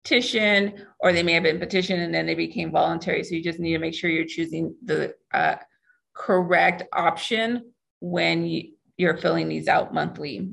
petition, 0.04 0.86
or 1.00 1.12
they 1.12 1.22
may 1.22 1.32
have 1.32 1.42
been 1.42 1.58
petition 1.58 2.00
and 2.00 2.14
then 2.14 2.26
they 2.26 2.34
became 2.34 2.70
voluntary. 2.70 3.24
So 3.24 3.34
you 3.34 3.42
just 3.42 3.58
need 3.58 3.72
to 3.72 3.78
make 3.78 3.94
sure 3.94 4.10
you're 4.10 4.26
choosing 4.26 4.74
the 4.84 5.14
uh, 5.32 5.56
correct 6.14 6.82
option 6.92 7.72
when 8.00 8.46
you 8.46 8.72
you're 8.98 9.16
filling 9.16 9.48
these 9.48 9.68
out 9.68 9.92
monthly. 9.94 10.50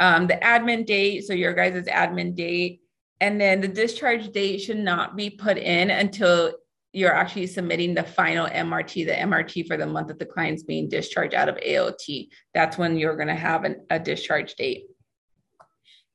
Um, 0.00 0.26
the 0.26 0.34
admin 0.34 0.84
date, 0.86 1.24
so 1.24 1.32
your 1.32 1.52
guys' 1.52 1.86
admin 1.86 2.34
date, 2.34 2.80
and 3.20 3.40
then 3.40 3.60
the 3.60 3.68
discharge 3.68 4.32
date 4.32 4.58
should 4.58 4.78
not 4.78 5.16
be 5.16 5.30
put 5.30 5.58
in 5.58 5.90
until 5.90 6.54
you're 6.92 7.14
actually 7.14 7.46
submitting 7.46 7.94
the 7.94 8.02
final 8.02 8.46
MRT, 8.48 9.06
the 9.06 9.12
MRT 9.12 9.66
for 9.66 9.76
the 9.76 9.86
month 9.86 10.08
that 10.08 10.18
the 10.18 10.26
client's 10.26 10.62
being 10.62 10.88
discharged 10.88 11.34
out 11.34 11.48
of 11.48 11.56
AOT. 11.56 12.28
That's 12.52 12.76
when 12.76 12.96
you're 12.96 13.16
going 13.16 13.28
to 13.28 13.34
have 13.34 13.64
an, 13.64 13.86
a 13.90 13.98
discharge 13.98 14.54
date. 14.56 14.86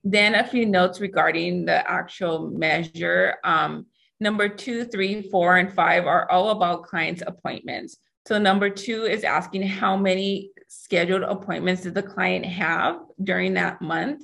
Then 0.03 0.35
a 0.35 0.45
few 0.45 0.65
notes 0.65 0.99
regarding 0.99 1.65
the 1.65 1.89
actual 1.89 2.49
measure. 2.49 3.35
Um, 3.43 3.87
number 4.19 4.49
two, 4.49 4.85
three, 4.85 5.23
four, 5.29 5.57
and 5.57 5.73
five 5.73 6.05
are 6.05 6.29
all 6.29 6.51
about 6.51 6.83
clients' 6.83 7.23
appointments. 7.25 7.97
So 8.27 8.37
number 8.37 8.69
two 8.69 9.05
is 9.05 9.23
asking 9.23 9.61
how 9.61 9.95
many 9.95 10.51
scheduled 10.67 11.23
appointments 11.23 11.83
did 11.83 11.95
the 11.95 12.03
client 12.03 12.45
have 12.45 12.99
during 13.23 13.53
that 13.53 13.81
month. 13.81 14.21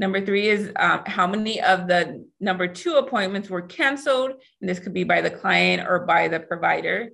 Number 0.00 0.20
three 0.20 0.48
is 0.48 0.72
um, 0.74 1.02
how 1.06 1.28
many 1.28 1.62
of 1.62 1.86
the 1.86 2.26
number 2.40 2.66
two 2.66 2.94
appointments 2.94 3.48
were 3.48 3.62
canceled, 3.62 4.32
and 4.60 4.68
this 4.68 4.80
could 4.80 4.92
be 4.92 5.04
by 5.04 5.20
the 5.20 5.30
client 5.30 5.88
or 5.88 6.00
by 6.04 6.26
the 6.26 6.40
provider. 6.40 7.10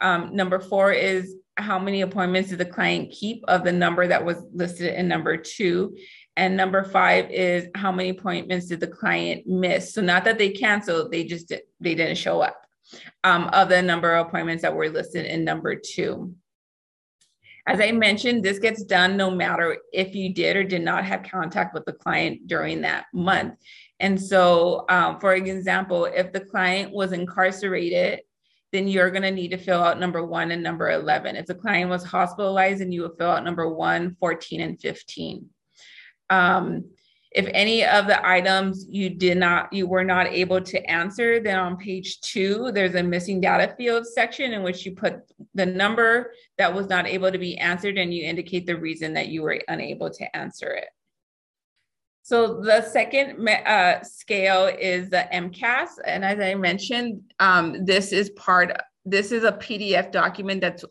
Um, 0.00 0.34
number 0.34 0.58
four 0.58 0.90
is 0.90 1.36
how 1.56 1.78
many 1.78 2.00
appointments 2.00 2.50
did 2.50 2.58
the 2.58 2.64
client 2.64 3.12
keep 3.12 3.44
of 3.46 3.62
the 3.62 3.70
number 3.70 4.04
that 4.04 4.24
was 4.24 4.42
listed 4.52 4.94
in 4.94 5.06
number 5.06 5.36
two. 5.36 5.96
And 6.36 6.56
number 6.56 6.82
five 6.82 7.30
is 7.30 7.68
how 7.76 7.92
many 7.92 8.08
appointments 8.08 8.66
did 8.66 8.80
the 8.80 8.88
client 8.88 9.46
miss? 9.46 9.94
So 9.94 10.02
not 10.02 10.24
that 10.24 10.38
they 10.38 10.50
canceled, 10.50 11.12
they 11.12 11.22
just 11.22 11.50
did, 11.50 11.60
they 11.78 11.94
didn't 11.94 12.16
show 12.16 12.40
up 12.40 12.63
um, 13.22 13.48
of 13.52 13.68
the 13.68 13.82
number 13.82 14.14
of 14.14 14.26
appointments 14.26 14.62
that 14.62 14.74
were 14.74 14.88
listed 14.88 15.26
in 15.26 15.44
number 15.44 15.74
two. 15.74 16.34
As 17.66 17.80
I 17.80 17.92
mentioned, 17.92 18.44
this 18.44 18.58
gets 18.58 18.84
done 18.84 19.16
no 19.16 19.30
matter 19.30 19.78
if 19.92 20.14
you 20.14 20.34
did 20.34 20.56
or 20.56 20.64
did 20.64 20.82
not 20.82 21.04
have 21.04 21.22
contact 21.22 21.72
with 21.72 21.86
the 21.86 21.94
client 21.94 22.46
during 22.46 22.82
that 22.82 23.06
month. 23.14 23.54
And 24.00 24.20
so, 24.20 24.84
um, 24.90 25.18
for 25.18 25.34
example, 25.34 26.04
if 26.04 26.30
the 26.30 26.40
client 26.40 26.92
was 26.92 27.12
incarcerated, 27.12 28.20
then 28.72 28.86
you're 28.88 29.10
going 29.10 29.22
to 29.22 29.30
need 29.30 29.52
to 29.52 29.56
fill 29.56 29.82
out 29.82 30.00
number 30.00 30.24
one 30.24 30.50
and 30.50 30.62
number 30.62 30.90
11. 30.90 31.36
If 31.36 31.46
the 31.46 31.54
client 31.54 31.88
was 31.88 32.04
hospitalized, 32.04 32.80
then 32.80 32.92
you 32.92 33.02
will 33.02 33.14
fill 33.16 33.30
out 33.30 33.44
number 33.44 33.68
one, 33.68 34.16
14, 34.20 34.60
and 34.60 34.80
15. 34.80 35.48
Um, 36.28 36.90
if 37.34 37.48
any 37.52 37.84
of 37.84 38.06
the 38.06 38.24
items 38.26 38.86
you 38.88 39.10
did 39.10 39.38
not, 39.38 39.72
you 39.72 39.88
were 39.88 40.04
not 40.04 40.28
able 40.28 40.60
to 40.60 40.90
answer, 40.90 41.40
then 41.40 41.58
on 41.58 41.76
page 41.76 42.20
two, 42.20 42.70
there's 42.72 42.94
a 42.94 43.02
missing 43.02 43.40
data 43.40 43.74
field 43.76 44.06
section 44.06 44.52
in 44.52 44.62
which 44.62 44.86
you 44.86 44.94
put 44.94 45.16
the 45.52 45.66
number 45.66 46.32
that 46.58 46.72
was 46.72 46.88
not 46.88 47.08
able 47.08 47.32
to 47.32 47.38
be 47.38 47.58
answered 47.58 47.98
and 47.98 48.14
you 48.14 48.24
indicate 48.24 48.66
the 48.66 48.76
reason 48.76 49.12
that 49.14 49.28
you 49.28 49.42
were 49.42 49.60
unable 49.66 50.08
to 50.10 50.36
answer 50.36 50.70
it. 50.70 50.88
So 52.22 52.60
the 52.60 52.82
second 52.82 53.46
uh, 53.48 54.02
scale 54.04 54.66
is 54.66 55.10
the 55.10 55.28
MCAS. 55.32 55.88
And 56.06 56.24
as 56.24 56.38
I 56.38 56.54
mentioned, 56.54 57.20
um, 57.40 57.84
this 57.84 58.12
is 58.12 58.30
part, 58.30 58.72
this 59.04 59.32
is 59.32 59.42
a 59.42 59.52
PDF 59.52 60.12
document 60.12 60.60
that's 60.60 60.84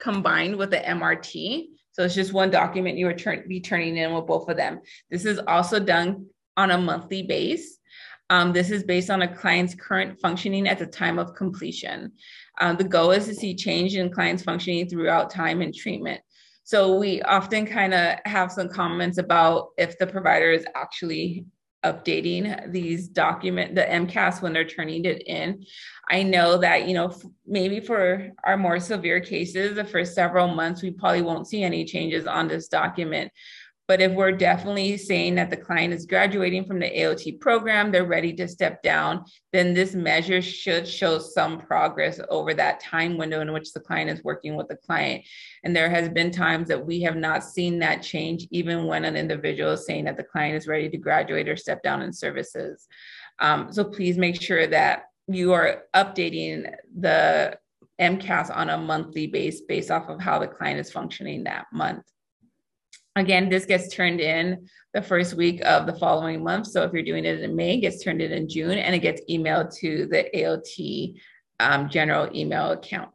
combined 0.00 0.56
with 0.56 0.70
the 0.70 0.78
MRT. 0.78 1.68
So 2.00 2.04
it's 2.04 2.14
just 2.14 2.32
one 2.32 2.50
document 2.50 2.96
you 2.96 3.04
would 3.04 3.18
turn, 3.18 3.44
be 3.46 3.60
turning 3.60 3.98
in 3.98 4.14
with 4.14 4.26
both 4.26 4.48
of 4.48 4.56
them. 4.56 4.80
This 5.10 5.26
is 5.26 5.38
also 5.46 5.78
done 5.78 6.28
on 6.56 6.70
a 6.70 6.78
monthly 6.78 7.24
base. 7.24 7.76
Um, 8.30 8.54
this 8.54 8.70
is 8.70 8.84
based 8.84 9.10
on 9.10 9.20
a 9.20 9.28
client's 9.28 9.74
current 9.74 10.18
functioning 10.18 10.66
at 10.66 10.78
the 10.78 10.86
time 10.86 11.18
of 11.18 11.34
completion. 11.34 12.12
Um, 12.58 12.78
the 12.78 12.84
goal 12.84 13.10
is 13.10 13.26
to 13.26 13.34
see 13.34 13.54
change 13.54 13.96
in 13.96 14.10
clients 14.10 14.42
functioning 14.42 14.88
throughout 14.88 15.28
time 15.28 15.60
and 15.60 15.74
treatment. 15.74 16.22
So 16.64 16.96
we 16.96 17.20
often 17.20 17.66
kind 17.66 17.92
of 17.92 18.16
have 18.24 18.50
some 18.50 18.70
comments 18.70 19.18
about 19.18 19.68
if 19.76 19.98
the 19.98 20.06
provider 20.06 20.50
is 20.50 20.64
actually 20.74 21.44
updating 21.84 22.70
these 22.70 23.08
document 23.08 23.74
the 23.74 23.82
MCAS 23.82 24.42
when 24.42 24.52
they're 24.52 24.64
turning 24.64 25.04
it 25.04 25.22
in. 25.26 25.64
I 26.08 26.22
know 26.22 26.58
that, 26.58 26.86
you 26.88 26.94
know, 26.94 27.14
maybe 27.46 27.80
for 27.80 28.30
our 28.44 28.56
more 28.56 28.80
severe 28.80 29.20
cases, 29.20 29.76
the 29.76 29.84
first 29.84 30.14
several 30.14 30.48
months, 30.48 30.82
we 30.82 30.90
probably 30.90 31.22
won't 31.22 31.48
see 31.48 31.62
any 31.62 31.84
changes 31.84 32.26
on 32.26 32.48
this 32.48 32.68
document. 32.68 33.32
But 33.90 34.00
if 34.00 34.12
we're 34.12 34.30
definitely 34.30 34.96
saying 34.96 35.34
that 35.34 35.50
the 35.50 35.56
client 35.56 35.92
is 35.92 36.06
graduating 36.06 36.64
from 36.64 36.78
the 36.78 36.88
AOT 36.88 37.40
program, 37.40 37.90
they're 37.90 38.04
ready 38.04 38.32
to 38.34 38.46
step 38.46 38.84
down, 38.84 39.24
then 39.52 39.74
this 39.74 39.96
measure 39.96 40.40
should 40.40 40.86
show 40.86 41.18
some 41.18 41.58
progress 41.58 42.20
over 42.28 42.54
that 42.54 42.78
time 42.78 43.16
window 43.16 43.40
in 43.40 43.52
which 43.52 43.72
the 43.72 43.80
client 43.80 44.08
is 44.08 44.22
working 44.22 44.54
with 44.54 44.68
the 44.68 44.76
client. 44.76 45.24
And 45.64 45.74
there 45.74 45.90
has 45.90 46.08
been 46.08 46.30
times 46.30 46.68
that 46.68 46.86
we 46.86 47.02
have 47.02 47.16
not 47.16 47.42
seen 47.42 47.80
that 47.80 48.00
change, 48.00 48.46
even 48.52 48.84
when 48.86 49.04
an 49.04 49.16
individual 49.16 49.72
is 49.72 49.86
saying 49.86 50.04
that 50.04 50.16
the 50.16 50.22
client 50.22 50.54
is 50.54 50.68
ready 50.68 50.88
to 50.88 50.96
graduate 50.96 51.48
or 51.48 51.56
step 51.56 51.82
down 51.82 52.00
in 52.00 52.12
services. 52.12 52.86
Um, 53.40 53.72
so 53.72 53.82
please 53.82 54.16
make 54.16 54.40
sure 54.40 54.68
that 54.68 55.06
you 55.26 55.52
are 55.52 55.82
updating 55.96 56.72
the 56.96 57.58
MCAS 58.00 58.56
on 58.56 58.70
a 58.70 58.78
monthly 58.78 59.26
base 59.26 59.62
based 59.62 59.90
off 59.90 60.08
of 60.08 60.20
how 60.20 60.38
the 60.38 60.46
client 60.46 60.78
is 60.78 60.92
functioning 60.92 61.42
that 61.42 61.66
month. 61.72 62.04
Again, 63.16 63.48
this 63.48 63.66
gets 63.66 63.92
turned 63.94 64.20
in 64.20 64.68
the 64.94 65.02
first 65.02 65.34
week 65.34 65.60
of 65.64 65.86
the 65.86 65.94
following 65.94 66.44
month. 66.44 66.68
So 66.68 66.82
if 66.84 66.92
you're 66.92 67.02
doing 67.02 67.24
it 67.24 67.40
in 67.40 67.56
May, 67.56 67.76
it 67.76 67.80
gets 67.80 68.02
turned 68.02 68.22
in 68.22 68.32
in 68.32 68.48
June 68.48 68.78
and 68.78 68.94
it 68.94 69.00
gets 69.00 69.20
emailed 69.28 69.74
to 69.78 70.06
the 70.06 70.28
AOT 70.34 71.20
um, 71.58 71.88
general 71.88 72.34
email 72.34 72.70
account. 72.70 73.10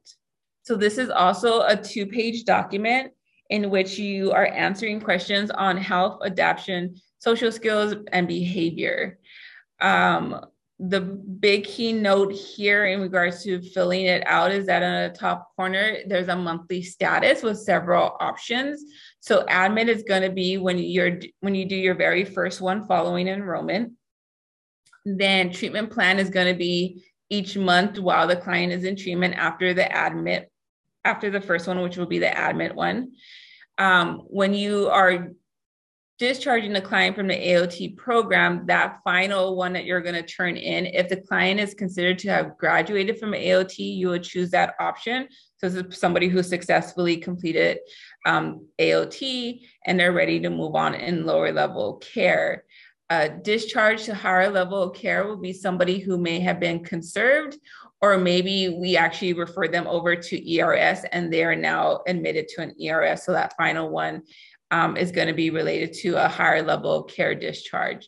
So 0.63 0.75
this 0.75 0.97
is 0.97 1.09
also 1.09 1.61
a 1.61 1.75
two-page 1.75 2.43
document 2.43 3.13
in 3.49 3.69
which 3.69 3.97
you 3.97 4.31
are 4.31 4.47
answering 4.47 4.99
questions 4.99 5.51
on 5.51 5.77
health, 5.77 6.21
adaptation, 6.25 6.95
social 7.19 7.51
skills, 7.51 7.95
and 8.11 8.27
behavior. 8.27 9.19
Um, 9.79 10.45
the 10.79 10.99
big 10.99 11.63
key 11.63 11.93
note 11.93 12.33
here 12.33 12.85
in 12.85 12.99
regards 12.99 13.43
to 13.43 13.61
filling 13.61 14.05
it 14.05 14.23
out 14.27 14.51
is 14.51 14.65
that 14.65 14.83
in 14.83 15.11
the 15.11 15.17
top 15.17 15.55
corner, 15.55 15.97
there's 16.07 16.27
a 16.27 16.35
monthly 16.35 16.81
status 16.81 17.43
with 17.43 17.59
several 17.59 18.17
options. 18.19 18.83
So 19.25 19.43
admit 19.49 19.89
is 19.89 20.03
going 20.03 20.21
to 20.21 20.29
be 20.29 20.59
when 20.59 20.77
you're 20.77 21.19
when 21.39 21.55
you 21.55 21.65
do 21.65 21.75
your 21.75 21.95
very 21.95 22.25
first 22.25 22.61
one 22.61 22.85
following 22.85 23.27
enrollment. 23.27 23.93
Then 25.03 25.51
treatment 25.51 25.89
plan 25.89 26.19
is 26.19 26.29
going 26.29 26.53
to 26.53 26.57
be 26.57 27.03
each 27.31 27.57
month 27.57 27.97
while 27.97 28.27
the 28.27 28.35
client 28.35 28.71
is 28.71 28.83
in 28.83 28.95
treatment 28.95 29.33
after 29.33 29.73
the 29.73 29.91
admit, 29.91 30.51
after 31.03 31.31
the 31.31 31.41
first 31.41 31.65
one, 31.65 31.81
which 31.81 31.97
will 31.97 32.05
be 32.05 32.19
the 32.19 32.37
admit 32.37 32.75
one. 32.75 33.13
Um, 33.79 34.19
when 34.27 34.53
you 34.53 34.89
are 34.89 35.31
discharging 36.17 36.71
the 36.71 36.81
client 36.81 37.15
from 37.15 37.27
the 37.27 37.33
AOT 37.33 37.97
program, 37.97 38.65
that 38.67 38.99
final 39.03 39.55
one 39.57 39.73
that 39.73 39.85
you're 39.85 40.01
going 40.01 40.15
to 40.15 40.23
turn 40.23 40.55
in, 40.55 40.85
if 40.85 41.09
the 41.09 41.17
client 41.17 41.59
is 41.59 41.73
considered 41.73 42.19
to 42.19 42.29
have 42.29 42.57
graduated 42.57 43.19
from 43.19 43.31
AOT, 43.31 43.79
you 43.79 44.09
will 44.09 44.19
choose 44.19 44.51
that 44.51 44.75
option. 44.79 45.27
So 45.57 45.67
this 45.67 45.83
is 45.83 45.99
somebody 45.99 46.29
who 46.29 46.41
successfully 46.41 47.17
completed 47.17 47.79
um, 48.25 48.67
AOT 48.79 49.61
and 49.85 49.99
they're 49.99 50.11
ready 50.11 50.39
to 50.39 50.49
move 50.49 50.75
on 50.75 50.95
in 50.95 51.25
lower 51.25 51.51
level 51.51 51.97
care. 51.97 52.65
Uh, 53.09 53.27
discharge 53.27 54.03
to 54.03 54.15
higher 54.15 54.49
level 54.49 54.81
of 54.81 54.95
care 54.95 55.27
will 55.27 55.37
be 55.37 55.53
somebody 55.53 55.99
who 55.99 56.17
may 56.17 56.39
have 56.39 56.59
been 56.59 56.83
conserved 56.83 57.55
or 58.01 58.17
maybe 58.17 58.69
we 58.69 58.97
actually 58.97 59.33
refer 59.33 59.67
them 59.67 59.87
over 59.87 60.15
to 60.15 60.57
ERS 60.57 61.05
and 61.11 61.31
they 61.31 61.43
are 61.43 61.55
now 61.55 62.01
admitted 62.07 62.47
to 62.47 62.61
an 62.61 62.73
ERS. 62.81 63.23
So 63.23 63.31
that 63.31 63.55
final 63.57 63.89
one 63.89 64.23
um, 64.71 64.97
is 64.97 65.11
going 65.11 65.27
to 65.27 65.33
be 65.33 65.49
related 65.49 65.93
to 66.01 66.15
a 66.15 66.27
higher 66.27 66.61
level 66.61 66.91
of 66.91 67.11
care 67.11 67.35
discharge. 67.35 68.07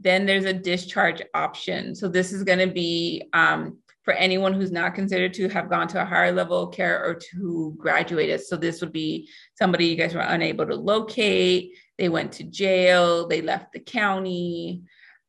Then 0.00 0.26
there's 0.26 0.44
a 0.44 0.52
discharge 0.52 1.22
option. 1.34 1.94
So 1.94 2.08
this 2.08 2.32
is 2.32 2.44
going 2.44 2.60
to 2.60 2.72
be 2.72 3.28
um, 3.32 3.78
for 4.08 4.14
anyone 4.14 4.54
who's 4.54 4.72
not 4.72 4.94
considered 4.94 5.34
to 5.34 5.50
have 5.50 5.68
gone 5.68 5.86
to 5.86 6.00
a 6.00 6.04
higher 6.06 6.32
level 6.32 6.62
of 6.62 6.74
care 6.74 7.04
or 7.04 7.14
to 7.14 7.74
graduated. 7.76 8.40
So 8.40 8.56
this 8.56 8.80
would 8.80 8.90
be 8.90 9.28
somebody 9.54 9.84
you 9.84 9.96
guys 9.96 10.14
were 10.14 10.22
unable 10.22 10.64
to 10.64 10.74
locate, 10.74 11.74
they 11.98 12.08
went 12.08 12.32
to 12.32 12.44
jail, 12.44 13.28
they 13.28 13.42
left 13.42 13.74
the 13.74 13.80
county. 13.80 14.84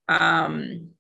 Um, 0.07 0.91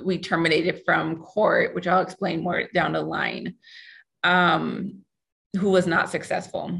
we 0.00 0.18
terminated 0.18 0.82
from 0.84 1.16
court, 1.16 1.74
which 1.74 1.88
I'll 1.88 2.02
explain 2.02 2.44
more 2.44 2.68
down 2.72 2.92
the 2.92 3.02
line, 3.02 3.56
um, 4.22 5.00
who 5.58 5.70
was 5.70 5.88
not 5.88 6.10
successful. 6.10 6.78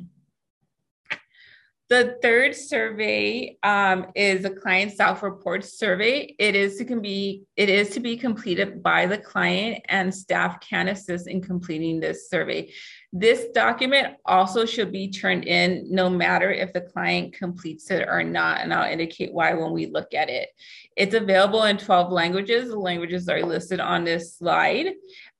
The 1.91 2.19
third 2.23 2.55
survey 2.55 3.59
um, 3.65 4.13
is 4.15 4.45
a 4.45 4.51
client 4.51 4.93
self-report 4.93 5.65
survey. 5.65 6.37
It 6.39 6.55
is 6.55 6.79
to 6.79 6.85
can 6.85 7.03
be 7.03 7.43
it 7.57 7.69
is 7.69 7.91
to 7.91 8.01
be 8.01 8.17
completed 8.17 8.81
by 8.81 9.07
the 9.07 9.19
client, 9.19 9.83
and 9.89 10.15
staff 10.15 10.61
can 10.61 10.87
assist 10.87 11.27
in 11.27 11.43
completing 11.43 11.99
this 11.99 12.31
survey. 12.31 12.73
This 13.13 13.47
document 13.53 14.19
also 14.25 14.67
should 14.67 14.93
be 14.93 15.11
turned 15.11 15.47
in 15.47 15.85
no 15.91 16.09
matter 16.09 16.53
if 16.53 16.73
the 16.73 16.81
client 16.81 17.35
completes 17.35 17.91
it 17.91 18.07
or 18.09 18.23
not. 18.23 18.61
And 18.61 18.73
I'll 18.73 18.89
indicate 18.89 19.33
why 19.33 19.55
when 19.55 19.73
we 19.73 19.87
look 19.87 20.15
at 20.15 20.31
it. 20.31 20.51
It's 20.97 21.15
available 21.15 21.65
in 21.65 21.77
12 21.77 22.13
languages. 22.13 22.69
The 22.69 22.79
languages 22.79 23.29
are 23.29 23.43
listed 23.43 23.81
on 23.81 24.05
this 24.05 24.37
slide. 24.37 24.93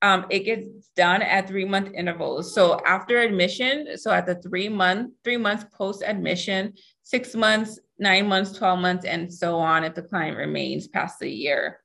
Um, 0.03 0.27
it 0.31 0.41
gets 0.41 0.67
done 0.97 1.21
at 1.21 1.47
three 1.47 1.67
month 1.67 1.93
intervals. 1.95 2.55
So 2.55 2.81
after 2.87 3.19
admission, 3.19 3.99
so 3.99 4.11
at 4.11 4.25
the 4.25 4.37
three 4.37 4.69
month, 4.69 5.13
three 5.25 5.37
months 5.37 5.65
post 5.73 6.03
admission, 6.05 6.75
six 7.03 7.35
months, 7.35 7.79
nine 7.99 8.27
months, 8.27 8.53
12 8.53 8.79
months, 8.79 9.05
and 9.05 9.33
so 9.33 9.59
on 9.59 9.85
if 9.85 9.95
the 9.95 10.03
client 10.03 10.39
remains 10.39 10.89
past 10.89 11.19
the 11.19 11.29
year. 11.29 11.81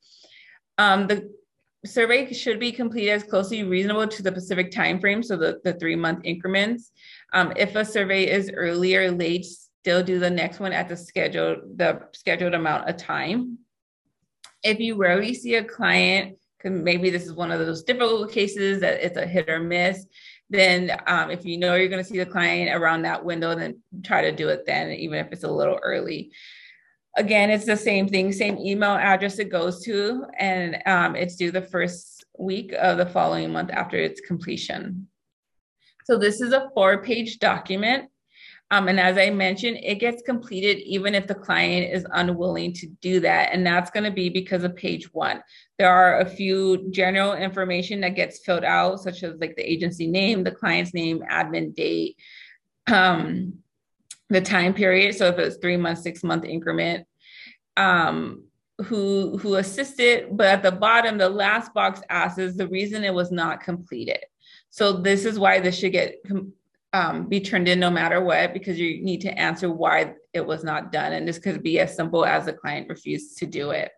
Um, 0.78 1.08
the 1.08 1.30
survey 1.86 2.32
should 2.34 2.60
be 2.60 2.72
completed 2.72 3.12
as 3.12 3.24
closely 3.24 3.64
reasonable 3.64 4.08
to 4.08 4.24
the 4.24 4.32
specific 4.32 4.72
time 4.72 5.00
frame, 5.00 5.22
so 5.22 5.36
the, 5.36 5.60
the 5.64 5.74
three 5.74 5.96
month 5.96 6.22
increments. 6.24 6.92
Um, 7.34 7.54
if 7.56 7.76
a 7.76 7.86
survey 7.86 8.28
is 8.30 8.52
early 8.54 8.96
or 8.96 9.12
late, 9.12 9.46
still 9.46 10.04
do 10.04 10.20
the 10.20 10.30
next 10.30 10.60
one 10.60 10.74
at 10.74 10.90
the 10.90 10.98
scheduled 10.98 11.78
the 11.78 12.02
scheduled 12.14 12.54
amount 12.54 12.90
of 12.90 12.98
time. 12.98 13.60
If 14.64 14.80
you 14.80 14.96
rarely 14.96 15.34
see 15.34 15.56
a 15.56 15.64
client, 15.64 16.38
maybe 16.66 17.10
this 17.10 17.26
is 17.26 17.34
one 17.34 17.52
of 17.52 17.60
those 17.60 17.84
difficult 17.84 18.32
cases 18.32 18.82
that 18.82 19.04
it's 19.06 19.18
a 19.18 19.26
hit 19.26 19.50
or 19.50 19.60
miss, 19.60 20.06
then 20.50 20.92
um, 21.08 21.32
if 21.32 21.46
you 21.46 21.58
know 21.58 21.76
you're 21.76 21.90
going 21.90 22.04
to 22.04 22.10
see 22.10 22.18
the 22.18 22.26
client 22.26 22.76
around 22.76 23.02
that 23.02 23.24
window, 23.24 23.56
then 23.56 23.82
try 24.04 24.22
to 24.22 24.32
do 24.32 24.50
it 24.50 24.66
then, 24.66 24.92
even 24.92 25.20
if 25.20 25.32
it's 25.32 25.44
a 25.44 25.52
little 25.52 25.80
early. 25.82 26.32
Again, 27.18 27.50
it's 27.50 27.66
the 27.66 27.78
same 27.78 28.08
thing, 28.08 28.32
same 28.32 28.58
email 28.58 28.92
address 28.92 29.40
it 29.40 29.50
goes 29.50 29.84
to, 29.84 30.26
and 30.38 30.78
um, 30.86 31.16
it's 31.16 31.36
due 31.36 31.52
the 31.52 31.62
first 31.62 32.26
week 32.38 32.74
of 32.74 32.98
the 32.98 33.06
following 33.06 33.52
month 33.52 33.72
after 33.72 33.98
its 33.98 34.22
completion. 34.22 35.08
So 36.06 36.18
this 36.18 36.42
is 36.42 36.54
a 36.54 36.70
four 36.76 37.02
page 37.02 37.40
document. 37.40 38.10
Um, 38.76 38.90
and 38.90 39.00
as 39.00 39.18
I 39.18 39.30
mentioned, 39.30 39.80
it 39.84 40.00
gets 40.00 40.22
completed 40.22 40.80
even 40.80 41.16
if 41.16 41.28
the 41.28 41.36
client 41.36 41.94
is 41.94 42.06
unwilling 42.12 42.74
to 42.74 42.88
do 43.00 43.22
that. 43.22 43.54
And 43.54 43.66
that's 43.66 43.90
going 43.90 44.04
to 44.04 44.12
be 44.12 44.28
because 44.28 44.66
of 44.66 44.76
page 44.76 45.14
one. 45.14 45.42
There 45.80 45.90
are 45.90 46.20
a 46.20 46.26
few 46.26 46.92
general 46.92 47.36
information 47.36 48.02
that 48.02 48.16
gets 48.16 48.40
filled 48.40 48.66
out, 48.66 49.00
such 49.00 49.24
as 49.24 49.40
like 49.40 49.56
the 49.56 49.64
agency 49.64 50.08
name, 50.08 50.44
the 50.44 50.52
client's 50.52 50.94
name, 50.94 51.24
admin 51.32 51.74
date, 51.74 52.18
um, 52.88 53.54
the 54.30 54.42
time 54.42 54.74
period. 54.74 55.16
So 55.16 55.28
if 55.28 55.40
it's 55.40 55.56
three 55.56 55.78
month, 55.78 56.00
six 56.00 56.22
month 56.22 56.44
increment, 56.44 57.08
um, 57.78 58.44
who 58.84 59.38
who 59.38 59.56
assisted, 59.56 60.36
but 60.36 60.48
at 60.48 60.64
the 60.64 60.72
bottom, 60.74 61.18
the 61.18 61.30
last 61.30 61.74
box 61.74 62.02
asks 62.10 62.58
the 62.58 62.68
reason 62.68 63.06
it 63.06 63.14
was 63.14 63.32
not 63.32 63.64
completed. 63.64 64.20
So 64.70 64.92
this 64.92 65.24
is 65.24 65.40
why 65.40 65.62
this 65.62 65.78
should 65.78 65.94
get 65.94 66.16
um, 66.96 67.28
be 67.28 67.42
turned 67.42 67.68
in 67.68 67.78
no 67.78 67.90
matter 67.90 68.22
what, 68.22 68.54
because 68.54 68.80
you 68.80 69.04
need 69.04 69.20
to 69.22 69.38
answer 69.38 69.70
why 69.70 70.14
it 70.34 70.46
was 70.46 70.64
not 70.64 70.94
done. 70.94 71.12
And 71.12 71.28
this 71.28 71.40
could 71.40 71.62
be 71.62 71.78
as 71.82 71.94
simple 71.94 72.24
as 72.26 72.46
the 72.46 72.54
client 72.54 72.88
refused 72.88 73.38
to 73.40 73.46
do 73.46 73.72
it. 73.72 73.92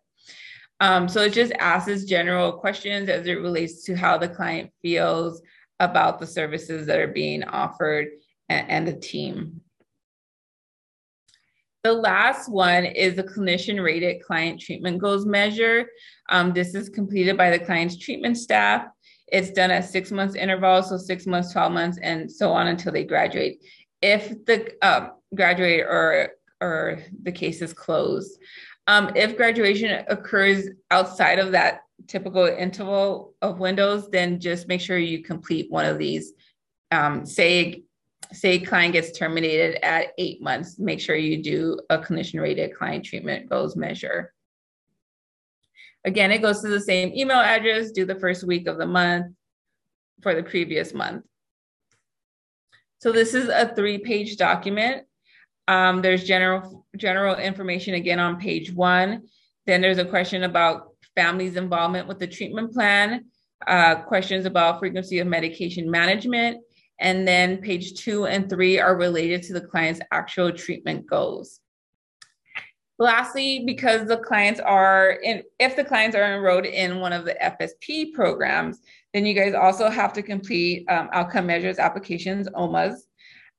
Um, 0.79 1.07
so 1.07 1.21
it 1.21 1.33
just 1.33 1.53
asks 1.59 2.05
general 2.05 2.53
questions 2.53 3.07
as 3.07 3.27
it 3.27 3.33
relates 3.33 3.83
to 3.83 3.95
how 3.95 4.17
the 4.17 4.27
client 4.27 4.71
feels 4.81 5.43
about 5.79 6.17
the 6.17 6.25
services 6.25 6.87
that 6.87 6.99
are 6.99 7.07
being 7.07 7.43
offered 7.43 8.07
and, 8.49 8.69
and 8.69 8.87
the 8.87 8.99
team. 8.99 9.61
The 11.83 11.93
last 11.93 12.49
one 12.49 12.83
is 12.83 13.15
the 13.15 13.23
clinician 13.23 13.81
rated 13.83 14.23
client 14.23 14.59
treatment 14.59 14.97
goals 14.97 15.25
measure. 15.25 15.85
Um, 16.29 16.51
this 16.51 16.73
is 16.73 16.89
completed 16.89 17.37
by 17.37 17.51
the 17.51 17.63
client's 17.63 17.97
treatment 17.97 18.37
staff. 18.37 18.87
It's 19.27 19.51
done 19.51 19.71
at 19.71 19.85
six 19.85 20.11
months 20.11 20.35
intervals, 20.35 20.89
so 20.89 20.97
six 20.97 21.25
months, 21.25 21.51
12 21.51 21.71
months, 21.71 21.99
and 22.01 22.31
so 22.31 22.51
on 22.51 22.67
until 22.67 22.93
they 22.93 23.03
graduate. 23.03 23.63
If 24.01 24.45
the 24.45 24.73
um, 24.81 25.11
graduate 25.35 25.81
or 25.81 26.29
or 26.61 26.99
the 27.23 27.31
case 27.31 27.61
is 27.61 27.73
closed. 27.73 28.39
Um, 28.87 29.11
if 29.15 29.37
graduation 29.37 30.03
occurs 30.07 30.69
outside 30.91 31.39
of 31.39 31.51
that 31.51 31.81
typical 32.07 32.45
interval 32.45 33.33
of 33.41 33.59
windows, 33.59 34.09
then 34.09 34.39
just 34.39 34.67
make 34.67 34.81
sure 34.81 34.97
you 34.97 35.23
complete 35.23 35.69
one 35.69 35.85
of 35.85 35.97
these. 35.97 36.33
Um, 36.91 37.25
say 37.25 37.83
say 38.33 38.59
client 38.59 38.93
gets 38.93 39.17
terminated 39.17 39.83
at 39.85 40.07
eight 40.17 40.41
months, 40.41 40.79
make 40.79 40.99
sure 40.99 41.15
you 41.15 41.41
do 41.41 41.79
a 41.89 41.97
clinician 41.97 42.41
rated 42.41 42.75
client 42.75 43.05
treatment 43.05 43.49
goals 43.49 43.75
measure. 43.75 44.33
Again, 46.07 46.31
it 46.31 46.41
goes 46.41 46.61
to 46.61 46.69
the 46.69 46.79
same 46.79 47.11
email 47.13 47.37
address, 47.37 47.91
due 47.91 48.05
the 48.05 48.15
first 48.15 48.45
week 48.45 48.65
of 48.65 48.77
the 48.77 48.87
month 48.87 49.35
for 50.21 50.33
the 50.33 50.41
previous 50.41 50.93
month. 50.93 51.25
So 52.99 53.11
this 53.11 53.33
is 53.33 53.49
a 53.49 53.75
three 53.75 53.97
page 53.97 54.37
document. 54.37 55.05
Um, 55.67 56.01
there's 56.01 56.23
general, 56.23 56.85
general 56.95 57.35
information 57.35 57.95
again 57.95 58.19
on 58.19 58.39
page 58.39 58.71
one. 58.71 59.23
Then 59.65 59.81
there's 59.81 59.97
a 59.97 60.05
question 60.05 60.43
about 60.43 60.91
families' 61.13 61.57
involvement 61.57 62.07
with 62.07 62.19
the 62.19 62.27
treatment 62.27 62.71
plan, 62.71 63.25
uh, 63.67 63.95
questions 63.95 64.45
about 64.45 64.79
frequency 64.79 65.19
of 65.19 65.27
medication 65.27 65.91
management, 65.91 66.63
and 67.01 67.27
then 67.27 67.57
page 67.57 67.95
two 67.95 68.27
and 68.27 68.49
three 68.49 68.79
are 68.79 68.95
related 68.95 69.43
to 69.43 69.53
the 69.53 69.67
client's 69.67 69.99
actual 70.13 70.53
treatment 70.53 71.05
goals. 71.05 71.59
Lastly, 72.99 73.63
because 73.65 74.07
the 74.07 74.17
clients 74.17 74.59
are 74.59 75.11
in, 75.23 75.43
if 75.59 75.75
the 75.75 75.83
clients 75.83 76.15
are 76.15 76.35
enrolled 76.35 76.65
in 76.65 76.99
one 76.99 77.13
of 77.13 77.25
the 77.25 77.35
FSP 77.35 78.13
programs, 78.13 78.79
then 79.13 79.25
you 79.25 79.35
guys 79.35 79.53
also 79.53 79.89
have 79.89 80.13
to 80.13 80.23
complete 80.23 80.89
um, 80.89 81.09
outcome 81.13 81.45
measures 81.45 81.77
applications, 81.77 82.47
OMAs. 82.49 83.01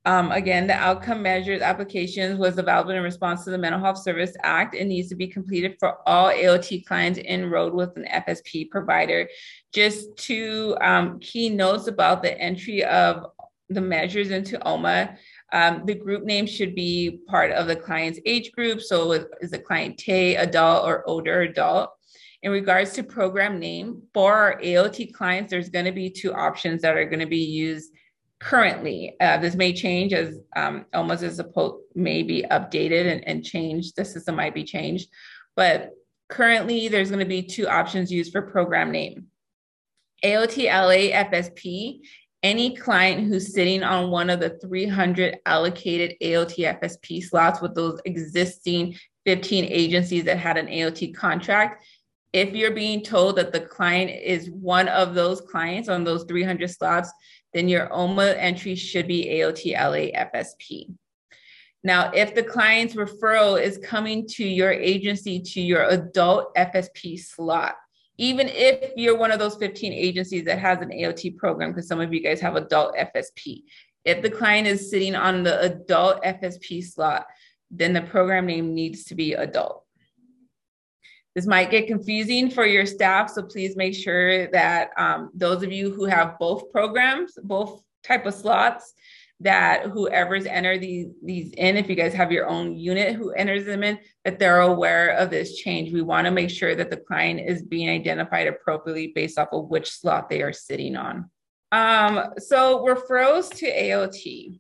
Um, 0.05 0.33
again, 0.33 0.67
the 0.67 0.75
outcome 0.75 1.23
measures 1.23 1.61
applications 1.61 2.39
was 2.39 2.57
developed 2.57 2.91
in 2.91 3.03
response 3.03 3.45
to 3.45 3.51
the 3.51 3.59
Mental 3.59 3.81
Health 3.81 3.99
Service 3.99 4.35
Act. 4.43 4.75
It 4.75 4.87
needs 4.87 5.09
to 5.11 5.15
be 5.15 5.27
completed 5.27 5.77
for 5.79 5.99
all 6.09 6.31
AOT 6.31 6.87
clients 6.87 7.19
enrolled 7.19 7.75
with 7.75 7.97
an 7.97 8.07
FSP 8.11 8.71
provider. 8.71 9.29
Just 9.73 10.17
two 10.17 10.77
um, 10.81 11.21
key 11.21 11.51
notes 11.51 11.89
about 11.89 12.23
the 12.23 12.37
entry 12.41 12.85
of 12.85 13.27
the 13.69 13.81
measures 13.81 14.31
into 14.31 14.63
OMA. 14.67 15.17
Um, 15.53 15.83
the 15.87 15.95
group 15.95 16.25
name 16.25 16.47
should 16.47 16.75
be 16.75 17.21
part 17.27 17.53
of 17.53 17.67
the 17.67 17.77
client's 17.77 18.21
age 18.27 18.53
group. 18.53 18.81
So 18.81 19.13
is 19.13 19.51
the 19.51 19.59
client 19.59 19.99
TAY, 19.99 20.37
adult 20.37 20.87
or 20.87 21.09
older 21.09 21.43
adult? 21.43 21.91
In 22.43 22.53
regards 22.53 22.93
to 22.93 23.03
program 23.03 23.59
name, 23.59 24.03
for 24.15 24.33
our 24.33 24.61
AOT 24.61 25.13
clients, 25.13 25.51
there's 25.51 25.71
going 25.71 25.87
to 25.87 25.93
be 25.93 26.11
two 26.11 26.33
options 26.33 26.83
that 26.83 26.97
are 26.97 27.05
going 27.05 27.19
to 27.19 27.27
be 27.27 27.39
used 27.39 27.93
currently. 28.41 29.17
Uh, 29.21 29.39
this 29.39 29.57
may 29.57 29.73
change 29.73 30.13
as 30.13 30.39
um, 30.55 30.85
almost 30.95 31.23
as 31.23 31.41
a 31.41 31.71
may 31.95 32.23
be 32.23 32.45
updated 32.51 33.11
and, 33.11 33.27
and 33.27 33.45
changed. 33.45 33.97
The 33.97 34.05
system 34.05 34.37
might 34.37 34.55
be 34.55 34.65
changed, 34.65 35.09
but 35.57 35.91
currently 36.29 36.89
there's 36.89 37.11
going 37.11 37.19
to 37.21 37.27
be 37.27 37.43
two 37.43 37.67
options 37.67 38.13
used 38.13 38.33
for 38.33 38.43
program 38.43 38.93
name. 38.93 39.27
AOT 40.25 40.67
LA 40.67 41.17
FSP 41.25 42.01
any 42.43 42.77
client 42.77 43.27
who's 43.27 43.53
sitting 43.53 43.83
on 43.83 44.11
one 44.11 44.31
of 44.31 44.41
the 44.41 44.51
300 44.61 45.39
allocated 45.47 46.17
AOT 46.23 46.81
FSP 46.81 47.23
slots 47.23 47.61
with 47.61 47.75
those 47.75 48.01
existing 48.05 48.97
15 49.27 49.65
agencies 49.65 50.25
that 50.25 50.39
had 50.39 50.57
an 50.57 50.67
AOT 50.67 51.15
contract, 51.15 51.85
if 52.33 52.55
you're 52.55 52.75
being 52.75 53.03
told 53.03 53.37
that 53.37 53.53
the 53.53 53.61
client 53.61 54.11
is 54.11 54.51
one 54.51 54.89
of 54.89 55.15
those 55.15 55.41
clients 55.41 55.89
on 55.89 56.05
those 56.05 56.25
300 56.25 56.71
slots, 56.71 57.11
then 57.55 57.69
your 57.69 57.93
OMA 57.93 58.27
entry 58.27 58.75
should 58.75 59.09
be 59.09 59.27
AOT 59.27 59.73
LA 59.73 60.13
FSP. 60.27 60.95
Now, 61.83 62.11
if 62.13 62.35
the 62.35 62.43
client's 62.43 62.95
referral 62.95 63.61
is 63.61 63.79
coming 63.79 64.27
to 64.29 64.47
your 64.47 64.73
agency 64.73 65.41
to 65.41 65.61
your 65.61 65.85
adult 65.85 66.55
FSP 66.55 67.19
slot, 67.19 67.77
even 68.19 68.49
if 68.49 68.93
you're 68.97 69.17
one 69.17 69.31
of 69.31 69.39
those 69.39 69.55
15 69.57 69.93
agencies 69.93 70.45
that 70.45 70.59
has 70.59 70.81
an 70.81 70.91
AOT 70.91 71.37
program, 71.37 71.71
because 71.71 71.87
some 71.87 72.01
of 72.01 72.13
you 72.13 72.21
guys 72.21 72.41
have 72.41 72.57
adult 72.57 72.97
FSP, 72.97 73.63
if 74.05 74.23
the 74.23 74.31
client 74.31 74.67
is 74.67 74.91
sitting 74.91 75.15
on 75.15 75.45
the 75.45 75.61
adult 75.61 76.23
FSP 76.25 76.85
slot, 76.85 77.27
then 77.71 77.93
the 77.93 78.03
program 78.03 78.47
name 78.47 78.75
needs 78.75 79.05
to 79.05 79.15
be 79.15 79.35
adult. 79.35 79.85
This 81.35 81.47
might 81.47 81.71
get 81.71 81.87
confusing 81.87 82.51
for 82.51 82.67
your 82.67 82.87
staff, 82.87 83.31
so 83.31 83.43
please 83.45 83.77
make 83.77 83.95
sure 83.95 84.51
that 84.51 84.91
um, 84.97 85.31
those 85.35 85.63
of 85.63 85.73
you 85.73 85.95
who 85.95 86.07
have 86.07 86.39
both 86.39 86.73
programs, 86.73 87.39
both 87.45 87.81
type 88.03 88.27
of 88.27 88.35
slots, 88.35 88.95
that 89.41 89.85
whoever's 89.85 90.47
entered 90.47 90.81
these, 90.81 91.09
these 91.23 91.53
in, 91.57 91.77
if 91.77 91.89
you 91.89 91.95
guys 91.95 92.13
have 92.13 92.33
your 92.33 92.49
own 92.49 92.77
unit 92.77 93.15
who 93.15 93.31
enters 93.33 93.65
them 93.65 93.85
in, 93.85 93.99
that 94.25 94.39
they're 94.39 94.61
aware 94.61 95.11
of 95.11 95.31
this 95.31 95.57
change. 95.57 95.93
We 95.93 96.03
want 96.03 96.25
to 96.25 96.33
make 96.33 96.51
sure 96.51 96.75
that 96.75 96.91
the 96.91 96.97
client 96.97 97.41
is 97.41 97.63
being 97.63 97.89
identified 97.89 98.49
appropriately 98.49 99.13
based 99.15 99.39
off 99.39 99.49
of 99.53 99.69
which 99.69 99.91
slot 99.91 100.29
they 100.29 100.43
are 100.43 100.53
sitting 100.53 100.97
on. 100.97 101.31
Um, 101.71 102.33
so 102.39 102.85
referrals 102.85 103.55
to 103.57 103.67
AOT. 103.67 104.59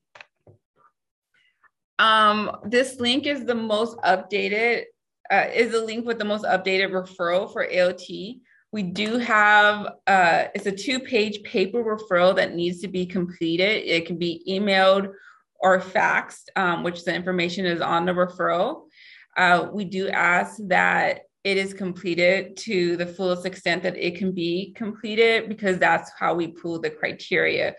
Um, 1.99 2.59
this 2.65 3.01
link 3.01 3.27
is 3.27 3.45
the 3.45 3.57
most 3.57 3.97
updated, 3.99 4.85
uh, 5.31 5.47
is 5.53 5.73
the 5.73 5.85
link 5.85 6.07
with 6.07 6.19
the 6.19 6.25
most 6.25 6.45
updated 6.45 6.91
referral 6.91 7.53
for 7.53 7.67
AOT 7.67 8.41
We 8.73 8.82
do 8.82 9.19
have, 9.19 9.95
uh, 10.07 10.45
it's 10.55 10.66
a 10.66 10.73
two 10.73 11.01
page 11.01 11.43
paper 11.43 11.82
referral 11.82 12.36
that 12.36 12.55
needs 12.55 12.81
to 12.82 12.89
be 12.89 13.07
completed. 13.07 13.85
It 13.86 14.07
can 14.07 14.19
be 14.19 14.43
emailed 14.49 15.12
or 15.61 15.81
faxed, 15.81 16.49
um, 16.57 16.82
which 16.82 17.05
the 17.05 17.15
information 17.15 17.66
is 17.66 17.81
on 17.81 18.05
the 18.05 18.12
referral. 18.12 18.85
Uh, 19.36 19.69
we 19.73 19.85
do 19.85 20.09
ask 20.09 20.57
that 20.66 21.23
it 21.45 21.57
is 21.57 21.73
completed 21.73 22.57
to 22.59 22.97
the 22.97 23.07
fullest 23.07 23.47
extent 23.47 23.82
that 23.82 23.97
it 23.97 24.16
can 24.16 24.32
be 24.32 24.73
completed 24.77 25.49
because 25.49 25.78
that's 25.78 26.11
how 26.19 26.35
we 26.35 26.49
pull 26.49 26.78
the 26.78 26.90
criteria. 26.90 27.74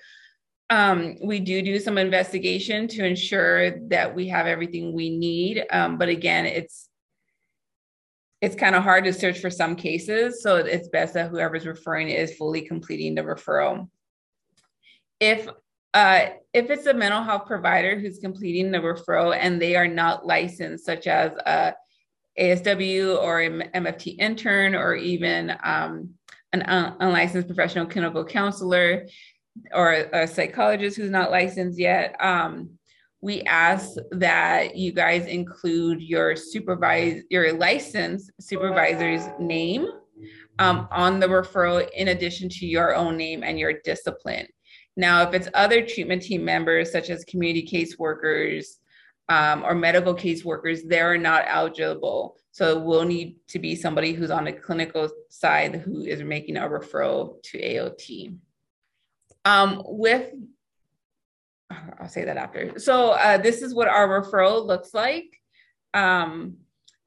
Um, 0.72 1.16
we 1.24 1.40
do 1.40 1.62
do 1.62 1.80
some 1.80 1.98
investigation 1.98 2.88
to 2.90 3.06
ensure 3.06 3.88
that 3.90 4.16
we 4.16 4.28
have 4.28 4.48
everything 4.48 4.94
we 4.94 5.10
need. 5.10 5.66
Um, 5.72 5.98
but 5.98 6.10
again, 6.10 6.46
it's 6.46 6.89
it's 8.42 8.56
kind 8.56 8.76
of 8.76 8.84
hard 8.84 9.04
to 9.04 9.14
search 9.14 9.40
for 9.40 9.50
some 9.50 9.76
cases. 9.76 10.42
So 10.42 10.58
it's 10.58 10.88
best 10.88 11.14
that 11.14 11.30
whoever's 11.30 11.66
referring 11.66 12.10
is 12.10 12.36
fully 12.36 12.62
completing 12.62 13.16
the 13.16 13.22
referral. 13.22 13.90
If 15.20 15.48
uh, 15.94 16.28
if 16.54 16.70
it's 16.70 16.86
a 16.86 16.94
mental 16.94 17.24
health 17.24 17.48
provider 17.48 18.00
who's 18.00 18.20
completing 18.20 18.72
the 18.72 18.78
referral 18.78 19.36
and 19.36 19.60
they 19.60 19.76
are 19.76 19.88
not 19.88 20.26
licensed, 20.26 20.86
such 20.86 21.08
as 21.08 21.32
a 21.46 21.74
ASW 22.40 23.22
or 23.22 23.40
MFT 23.40 24.18
intern 24.20 24.76
or 24.76 24.96
even 24.96 25.56
um, 25.64 26.12
an 26.54 26.62
unlicensed 27.00 27.48
professional 27.48 27.88
clinical 27.88 28.24
counselor 28.24 29.08
or 29.74 29.94
a 29.94 30.28
psychologist 30.28 30.96
who's 30.96 31.10
not 31.10 31.32
licensed 31.32 31.80
yet, 31.80 32.16
um, 32.20 32.79
we 33.22 33.42
ask 33.44 33.96
that 34.12 34.76
you 34.76 34.92
guys 34.92 35.26
include 35.26 36.02
your 36.02 36.36
supervise 36.36 37.24
your 37.30 37.54
licensed 37.54 38.32
supervisor's 38.40 39.28
name 39.40 39.88
um, 40.60 40.88
on 40.92 41.20
the 41.20 41.28
referral 41.28 41.88
in 41.92 42.10
addition 42.10 42.50
to 42.50 42.66
your 42.66 42.96
own 42.96 43.18
name 43.18 43.44
and 43.44 43.60
your 43.60 43.74
discipline. 43.84 44.48
Now, 44.96 45.22
if 45.28 45.34
it's 45.34 45.48
other 45.54 45.86
treatment 45.86 46.22
team 46.22 46.44
members, 46.44 46.92
such 46.92 47.10
as 47.10 47.24
community 47.26 47.66
caseworkers 47.66 48.66
um, 49.30 49.64
or 49.64 49.76
medical 49.76 50.14
caseworkers, 50.14 50.82
they're 50.86 51.18
not 51.18 51.46
eligible. 51.48 52.36
So 52.52 52.78
it 52.78 52.84
will 52.84 53.06
need 53.06 53.38
to 53.50 53.60
be 53.60 53.76
somebody 53.76 54.12
who's 54.14 54.32
on 54.32 54.46
the 54.46 54.52
clinical 54.52 55.10
side 55.30 55.76
who 55.76 56.02
is 56.02 56.22
making 56.22 56.58
a 56.58 56.62
referral 56.62 57.42
to 57.44 57.62
AOT. 57.62 58.36
Um, 59.46 59.82
with 59.86 60.34
I'll 61.70 62.08
say 62.08 62.26
that 62.26 62.38
after. 62.38 62.80
So 62.80 63.12
uh, 63.12 63.38
this 63.38 63.62
is 63.62 63.74
what 63.74 63.88
our 63.88 64.22
referral 64.22 64.66
looks 64.66 64.94
like. 64.94 65.26
Um, 65.94 66.58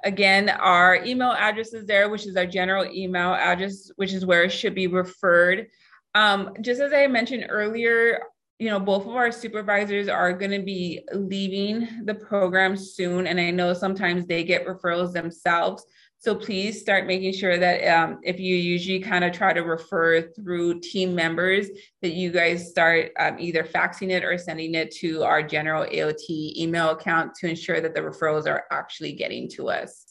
again, 0.05 0.48
our 0.48 1.05
email 1.05 1.32
address 1.32 1.72
is 1.72 1.86
there, 1.86 2.09
which 2.09 2.26
is 2.26 2.36
our 2.36 2.47
general 2.47 2.84
email 2.86 3.34
address, 3.34 3.90
which 3.97 4.12
is 4.12 4.26
where 4.26 4.44
it 4.44 4.51
should 4.51 4.74
be 4.74 4.86
referred. 4.86 5.68
Um, 6.14 6.55
just 6.60 6.80
as 6.80 6.93
I 6.93 7.06
mentioned 7.06 7.47
earlier, 7.48 8.22
you 8.59 8.68
know, 8.70 8.78
both 8.78 9.06
of 9.06 9.16
our 9.16 9.32
supervisors 9.32 10.09
are 10.09 10.32
going 10.32 10.51
to 10.52 10.62
be 10.62 11.01
leaving 11.12 12.05
the 12.05 12.14
program 12.14 12.76
soon. 12.76 13.26
And 13.26 13.40
I 13.40 13.51
know 13.51 13.74
sometimes 13.74 14.26
they 14.26 14.44
get 14.44 14.66
referrals 14.66 15.12
themselves. 15.12 15.84
So 16.23 16.35
please 16.36 16.81
start 16.81 17.09
making 17.09 17.32
sure 17.32 17.59
that 17.59 17.85
um, 17.89 18.20
if 18.23 18.39
you 18.39 18.55
usually 18.55 19.01
kind 19.01 19.24
of 19.24 19.32
try 19.32 19.53
to 19.53 19.62
refer 19.62 20.23
through 20.23 20.78
team 20.78 21.16
members, 21.16 21.66
that 22.01 22.12
you 22.12 22.31
guys 22.31 22.70
start 22.70 23.11
um, 23.19 23.40
either 23.40 23.65
faxing 23.65 24.11
it 24.11 24.23
or 24.23 24.39
sending 24.39 24.77
it 24.77 24.93
to 24.99 25.24
our 25.24 25.43
general 25.43 25.85
AOT 25.85 26.57
email 26.57 26.90
account 26.90 27.35
to 27.40 27.49
ensure 27.49 27.81
that 27.81 27.93
the 27.93 28.01
referrals 28.01 28.47
are 28.47 28.62
actually 28.70 29.15
getting 29.15 29.51
to 29.51 29.69
us. 29.69 30.07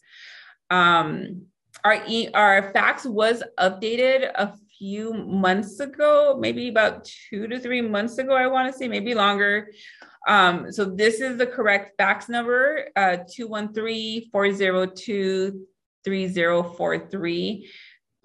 Um, 0.69 1.43
our, 1.85 2.03
e- 2.05 2.27
our 2.33 2.73
fax 2.73 3.05
was 3.05 3.41
updated 3.57 4.31
a 4.35 4.53
few 4.77 5.13
months 5.13 5.79
ago, 5.79 6.35
maybe 6.37 6.67
about 6.67 7.05
two 7.05 7.47
to 7.47 7.57
three 7.57 7.81
months 7.81 8.17
ago, 8.17 8.33
I 8.33 8.47
want 8.47 8.69
to 8.69 8.77
say, 8.77 8.89
maybe 8.89 9.15
longer. 9.15 9.69
Um, 10.27 10.73
so 10.73 10.83
this 10.83 11.21
is 11.21 11.37
the 11.37 11.47
correct 11.47 11.93
fax 11.97 12.27
number, 12.27 12.89
uh, 12.97 13.19
213-402 13.39 15.53
3043. 16.03 17.69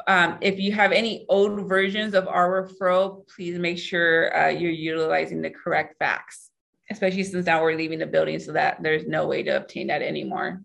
Um, 0.07 0.39
if 0.40 0.59
you 0.59 0.73
have 0.73 0.93
any 0.93 1.27
old 1.28 1.69
versions 1.69 2.15
of 2.15 2.28
our 2.28 2.62
referral, 2.62 3.27
please 3.28 3.59
make 3.59 3.78
sure 3.78 4.36
uh, 4.36 4.48
you're 4.48 4.70
utilizing 4.70 5.43
the 5.43 5.51
correct 5.51 5.97
fax, 5.98 6.51
especially 6.90 7.24
since 7.24 7.47
now 7.47 7.62
we're 7.62 7.77
leaving 7.77 7.98
the 7.98 8.07
building 8.07 8.39
so 8.39 8.53
that 8.53 8.82
there's 8.82 9.07
no 9.07 9.27
way 9.27 9.43
to 9.43 9.57
obtain 9.57 9.89
that 9.89 10.03
anymore. 10.03 10.62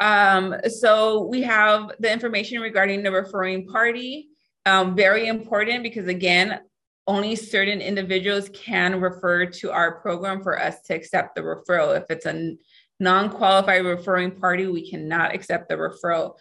Um, 0.00 0.56
so 0.68 1.26
we 1.26 1.42
have 1.42 1.92
the 2.00 2.10
information 2.10 2.60
regarding 2.60 3.02
the 3.02 3.12
referring 3.12 3.66
party. 3.66 4.28
Um, 4.66 4.96
very 4.96 5.26
important 5.26 5.82
because 5.82 6.08
again, 6.08 6.60
only 7.06 7.34
certain 7.34 7.80
individuals 7.80 8.50
can 8.52 9.00
refer 9.00 9.46
to 9.46 9.70
our 9.70 10.00
program 10.00 10.42
for 10.42 10.60
us 10.60 10.80
to 10.82 10.94
accept 10.94 11.34
the 11.34 11.42
referral. 11.42 11.96
If 11.96 12.04
it's 12.08 12.26
a 12.26 12.56
non-qualified 13.00 13.84
referring 13.84 14.32
party, 14.32 14.66
we 14.66 14.88
cannot 14.88 15.34
accept 15.34 15.68
the 15.68 15.76
referral. 15.76 16.36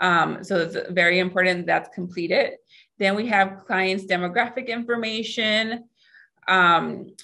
Um, 0.00 0.44
so 0.44 0.56
it's 0.56 0.76
very 0.90 1.18
important 1.18 1.66
that's 1.66 1.94
completed. 1.94 2.54
Then 2.98 3.14
we 3.14 3.26
have 3.26 3.64
clients' 3.66 4.04
demographic 4.04 4.68
information, 4.68 5.84
um, 6.48 7.14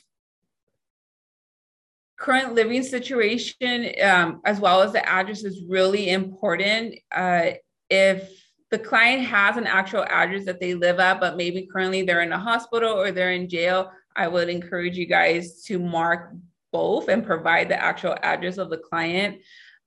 current 2.18 2.54
living 2.54 2.82
situation, 2.82 3.92
um, 4.02 4.40
as 4.44 4.60
well 4.60 4.82
as 4.82 4.92
the 4.92 5.06
address 5.08 5.44
is 5.44 5.62
really 5.68 6.10
important. 6.10 6.94
Uh, 7.10 7.52
if 7.90 8.30
the 8.70 8.78
client 8.78 9.22
has 9.24 9.56
an 9.56 9.66
actual 9.66 10.04
address 10.04 10.44
that 10.46 10.60
they 10.60 10.74
live 10.74 10.98
at, 10.98 11.20
but 11.20 11.36
maybe 11.36 11.68
currently 11.70 12.02
they're 12.02 12.22
in 12.22 12.32
a 12.32 12.38
hospital 12.38 12.92
or 12.92 13.12
they're 13.12 13.32
in 13.32 13.48
jail, 13.48 13.90
I 14.16 14.28
would 14.28 14.48
encourage 14.48 14.96
you 14.96 15.06
guys 15.06 15.62
to 15.64 15.78
mark 15.78 16.34
both 16.72 17.08
and 17.08 17.24
provide 17.24 17.68
the 17.68 17.80
actual 17.80 18.16
address 18.22 18.58
of 18.58 18.70
the 18.70 18.78
client, 18.78 19.40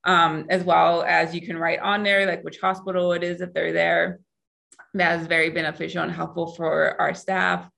um, 0.04 0.46
as 0.50 0.64
well 0.64 1.04
as 1.04 1.34
you 1.34 1.42
can 1.42 1.58
write 1.58 1.80
on 1.80 2.04
there 2.04 2.26
like 2.26 2.44
which 2.44 2.60
hospital 2.60 3.12
it 3.14 3.24
is 3.24 3.42
if 3.42 3.54
they're 3.54 3.74
there. 3.74 4.20
That 4.94 5.20
is 5.20 5.28
very 5.28 5.50
beneficial 5.50 6.04
and 6.04 6.12
helpful 6.12 6.54
for 6.54 7.00
our 7.02 7.14
staff. 7.14 7.70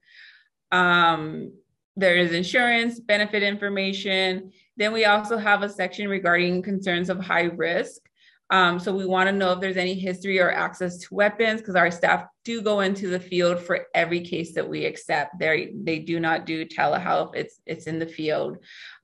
Um, 0.71 1.53
there 1.95 2.15
is 2.15 2.31
insurance, 2.31 2.99
benefit 2.99 3.41
information. 3.41 4.51
Then 4.75 4.93
we 4.93 5.05
also 5.05 5.37
have 5.37 5.63
a 5.63 5.69
section 5.69 6.07
regarding 6.07 6.61
concerns 6.61 7.09
of 7.09 7.19
high 7.19 7.45
risk. 7.45 8.01
Um, 8.49 8.79
so 8.79 8.95
we 8.95 9.05
want 9.05 9.27
to 9.27 9.35
know 9.35 9.51
if 9.51 9.59
there's 9.59 9.77
any 9.77 9.93
history 9.93 10.39
or 10.39 10.51
access 10.51 10.99
to 10.99 11.15
weapons 11.15 11.59
because 11.59 11.75
our 11.75 11.91
staff 11.91 12.25
do 12.45 12.61
go 12.61 12.79
into 12.79 13.09
the 13.09 13.19
field 13.19 13.59
for 13.59 13.87
every 13.93 14.21
case 14.21 14.53
that 14.53 14.67
we 14.67 14.85
accept. 14.85 15.37
They 15.37 15.73
they 15.75 15.99
do 15.99 16.19
not 16.19 16.45
do 16.45 16.65
telehealth. 16.65 17.35
It's 17.35 17.59
it's 17.65 17.87
in 17.87 17.99
the 17.99 18.05
field. 18.05 18.59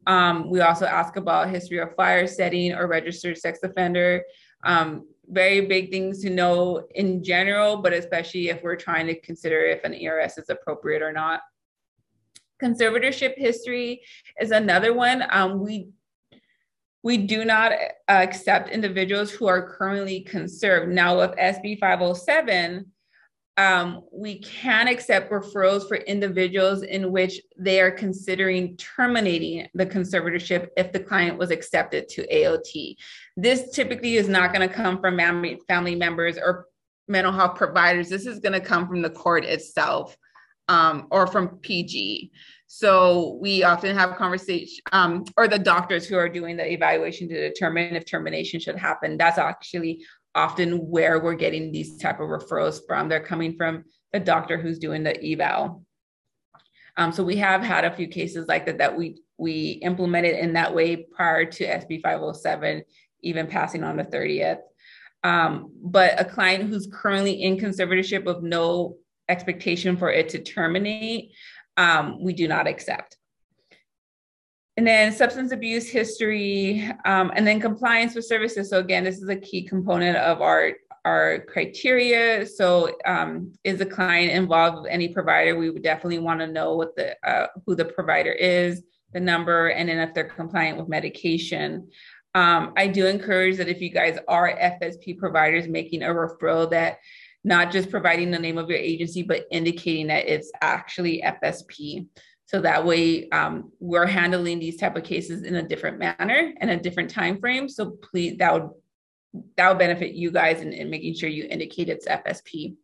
Um, 0.07 0.49
we 0.49 0.61
also 0.61 0.85
ask 0.85 1.15
about 1.15 1.49
history 1.49 1.80
of 1.80 1.95
fire 1.95 2.27
setting 2.27 2.73
or 2.73 2.88
registered 2.88 3.38
sex 3.38 3.59
offender. 3.63 4.23
Um, 4.63 5.07
very 5.27 5.61
big 5.65 5.89
things 5.89 6.21
to 6.21 6.30
know 6.30 6.85
in 6.95 7.23
general, 7.23 7.77
but 7.77 7.93
especially 7.93 8.49
if 8.49 8.61
we're 8.61 8.75
trying 8.75 9.07
to 9.07 9.19
consider 9.19 9.61
if 9.61 9.84
an 9.84 9.93
ERS 9.93 10.38
is 10.38 10.49
appropriate 10.49 11.01
or 11.01 11.13
not. 11.13 11.41
Conservatorship 12.61 13.38
history 13.38 14.01
is 14.39 14.51
another 14.51 14.93
one. 14.93 15.23
Um, 15.30 15.59
we 15.59 15.89
we 17.03 17.17
do 17.17 17.43
not 17.43 17.73
uh, 17.73 17.77
accept 18.07 18.69
individuals 18.69 19.30
who 19.30 19.45
are 19.45 19.75
currently 19.75 20.21
conserved. 20.21 20.89
Now, 20.89 21.19
with 21.19 21.31
SB 21.31 21.77
507, 21.80 22.85
um, 23.57 24.01
we 24.11 24.39
can 24.39 24.88
accept 24.88 25.31
referrals 25.31 25.88
for 25.88 25.97
individuals 25.97 26.81
in 26.81 27.11
which 27.11 27.39
they 27.57 27.80
are 27.81 27.91
considering 27.91 28.75
terminating 28.77 29.67
the 29.75 29.85
conservatorship 29.85 30.69
if 30.75 30.91
the 30.91 30.99
client 30.99 31.38
was 31.38 31.51
accepted 31.51 32.09
to 32.09 32.27
AOT. 32.27 32.95
This 33.38 33.71
typically 33.71 34.15
is 34.15 34.27
not 34.27 34.53
going 34.53 34.67
to 34.67 34.73
come 34.73 34.99
from 34.99 35.19
family 35.67 35.95
members 35.95 36.38
or 36.38 36.65
mental 37.07 37.31
health 37.31 37.55
providers. 37.55 38.09
This 38.09 38.25
is 38.25 38.39
going 38.39 38.53
to 38.53 38.61
come 38.61 38.88
from 38.88 39.01
the 39.03 39.09
court 39.09 39.45
itself 39.45 40.17
um, 40.67 41.07
or 41.11 41.27
from 41.27 41.57
PG. 41.57 42.31
So 42.65 43.38
we 43.39 43.63
often 43.63 43.95
have 43.95 44.15
conversation, 44.15 44.80
um, 44.91 45.25
or 45.38 45.47
the 45.47 45.59
doctors 45.59 46.07
who 46.07 46.17
are 46.17 46.30
doing 46.30 46.57
the 46.57 46.71
evaluation 46.71 47.30
to 47.30 47.49
determine 47.49 47.95
if 47.95 48.05
termination 48.05 48.59
should 48.59 48.77
happen. 48.77 49.17
That's 49.17 49.38
actually 49.38 50.03
often 50.35 50.89
where 50.89 51.19
we're 51.19 51.35
getting 51.35 51.72
these 51.72 51.97
type 51.97 52.19
of 52.19 52.30
referrals 52.30 52.80
from. 52.88 53.07
They're 53.07 53.19
coming 53.19 53.55
from 53.55 53.85
the 54.11 54.19
doctor 54.19 54.57
who's 54.57 54.80
doing 54.80 55.03
the 55.03 55.34
eval. 55.34 55.84
Um, 56.97 57.11
so 57.11 57.23
we 57.23 57.38
have 57.38 57.61
had 57.61 57.85
a 57.85 57.95
few 57.95 58.07
cases 58.07 58.47
like 58.47 58.65
that 58.65 58.77
that 58.77 58.95
we 58.95 59.22
we 59.38 59.72
implemented 59.81 60.35
in 60.38 60.53
that 60.53 60.73
way 60.73 60.95
prior 60.95 61.45
to 61.45 61.65
SB 61.65 62.01
507 62.01 62.84
even 63.22 63.47
passing 63.47 63.84
on 63.84 63.97
the 63.97 64.03
30th. 64.03 64.60
Um, 65.23 65.72
but 65.81 66.19
a 66.19 66.26
client 66.26 66.69
who's 66.69 66.88
currently 66.91 67.41
in 67.41 67.57
conservatorship 67.57 68.26
with 68.26 68.43
no 68.43 68.97
expectation 69.30 69.97
for 69.97 70.11
it 70.11 70.30
to 70.30 70.39
terminate, 70.39 71.31
um, 71.77 72.22
we 72.22 72.34
do 72.34 72.47
not 72.47 72.68
accept. 72.68 73.18
And 74.76 74.88
then 74.88 75.12
substance 75.12 75.52
abuse 75.52 75.88
history, 75.88 76.90
um, 77.06 77.32
and 77.36 77.45
then 77.45 77.60
compliance 77.60 78.16
with 78.16 78.26
services. 78.26 78.72
So 78.72 78.80
again, 78.80 79.04
this 79.04 79.22
is 79.22 79.30
a 79.30 79.36
key 79.36 79.64
component 79.64 80.18
of 80.18 80.41
our 80.41 80.74
our 81.06 81.40
criteria. 81.40 82.45
So, 82.45 82.95
um, 83.06 83.54
is 83.64 83.78
the 83.78 83.86
client 83.86 84.32
involved 84.32 84.82
with 84.82 84.91
any 84.91 85.10
provider? 85.10 85.58
We 85.58 85.70
would 85.70 85.84
definitely 85.84 86.20
want 86.20 86.40
to 86.40 86.48
know 86.48 86.76
what 86.76 86.95
the 86.95 87.16
uh, 87.28 87.48
who 87.66 87.76
the 87.76 87.86
provider 87.86 88.32
is, 88.32 88.84
the 89.12 89.20
number, 89.20 89.68
and 89.68 89.90
then 89.90 90.00
if 90.00 90.14
they're 90.14 90.24
compliant 90.24 90.78
with 90.78 90.88
medication. 90.88 91.90
Um, 92.36 92.74
I 92.76 92.88
do 92.88 93.06
encourage 93.06 93.58
that 93.58 93.68
if 93.68 93.80
you 93.80 93.91
guys 93.91 94.18
are 94.28 94.58
FSP 94.58 95.18
providers 95.20 95.68
making 95.68 96.02
a 96.02 96.08
referral, 96.08 96.70
that 96.72 96.98
not 97.44 97.72
just 97.72 97.91
providing 97.91 98.32
the 98.32 98.40
name 98.40 98.58
of 98.58 98.70
your 98.70 98.80
agency, 98.80 99.22
but 99.22 99.45
indicating 99.52 100.08
that 100.08 100.28
it's 100.28 100.52
actually 100.62 101.22
FSP. 101.22 102.08
So 102.53 102.61
that 102.61 102.85
way, 102.85 103.27
um, 103.30 103.71
we're 103.80 104.05
handling 104.05 104.59
these 104.59 104.77
type 104.77 104.95
of 104.95 105.03
cases 105.03 105.41
in 105.41 105.55
a 105.55 105.67
different 105.67 105.97
manner 105.97 106.53
and 106.57 106.69
a 106.69 106.77
different 106.77 107.09
time 107.09 107.39
frame. 107.39 107.67
So 107.67 107.97
please, 108.11 108.38
that 108.38 108.53
would 108.53 108.69
that 109.57 109.69
would 109.69 109.80
benefit 109.80 110.13
you 110.13 110.30
guys 110.30 110.61
in, 110.61 110.71
in 110.71 110.91
making 110.91 111.15
sure 111.15 111.30
you 111.30 111.47
indicate 111.49 111.89
it's 111.89 112.07
FSP. 112.07 112.75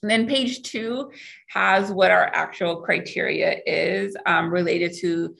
And 0.00 0.10
then 0.10 0.26
page 0.26 0.62
two 0.62 1.10
has 1.50 1.90
what 1.90 2.10
our 2.10 2.30
actual 2.32 2.76
criteria 2.80 3.60
is 3.66 4.16
um, 4.24 4.50
related 4.50 4.94
to 5.00 5.36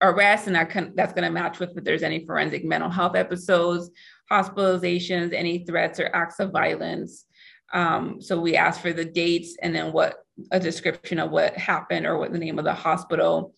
arrest, 0.00 0.46
and 0.46 0.56
that 0.56 0.70
can, 0.70 0.94
that's 0.94 1.12
going 1.12 1.24
to 1.24 1.30
match 1.30 1.58
with 1.58 1.76
if 1.76 1.84
there's 1.84 2.02
any 2.02 2.24
forensic 2.24 2.64
mental 2.64 2.88
health 2.88 3.16
episodes, 3.16 3.90
hospitalizations, 4.32 5.34
any 5.34 5.66
threats 5.66 6.00
or 6.00 6.08
acts 6.14 6.40
of 6.40 6.52
violence. 6.52 7.26
Um, 7.74 8.22
so 8.22 8.40
we 8.40 8.56
ask 8.56 8.80
for 8.80 8.94
the 8.94 9.04
dates 9.04 9.58
and 9.60 9.74
then 9.74 9.92
what 9.92 10.23
a 10.50 10.60
description 10.60 11.18
of 11.18 11.30
what 11.30 11.56
happened 11.56 12.06
or 12.06 12.18
what 12.18 12.32
the 12.32 12.38
name 12.38 12.58
of 12.58 12.64
the 12.64 12.74
hospital. 12.74 13.54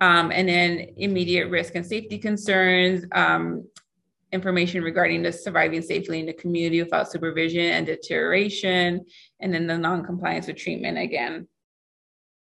Um, 0.00 0.30
and 0.30 0.48
then 0.48 0.86
immediate 0.96 1.48
risk 1.48 1.74
and 1.74 1.84
safety 1.84 2.18
concerns, 2.18 3.04
um, 3.12 3.68
information 4.32 4.82
regarding 4.82 5.22
the 5.22 5.32
surviving 5.32 5.82
safely 5.82 6.20
in 6.20 6.26
the 6.26 6.32
community 6.32 6.82
without 6.82 7.10
supervision 7.10 7.62
and 7.62 7.86
deterioration, 7.86 9.04
and 9.40 9.54
then 9.54 9.66
the 9.66 9.78
non-compliance 9.78 10.46
with 10.46 10.56
treatment 10.56 10.98
again. 10.98 11.48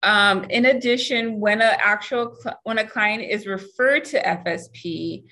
Um, 0.02 0.44
in 0.50 0.66
addition, 0.66 1.40
when 1.40 1.62
an 1.62 1.76
actual 1.78 2.36
when 2.64 2.78
a 2.78 2.86
client 2.86 3.22
is 3.22 3.46
referred 3.46 4.04
to 4.06 4.22
FSP, 4.22 5.24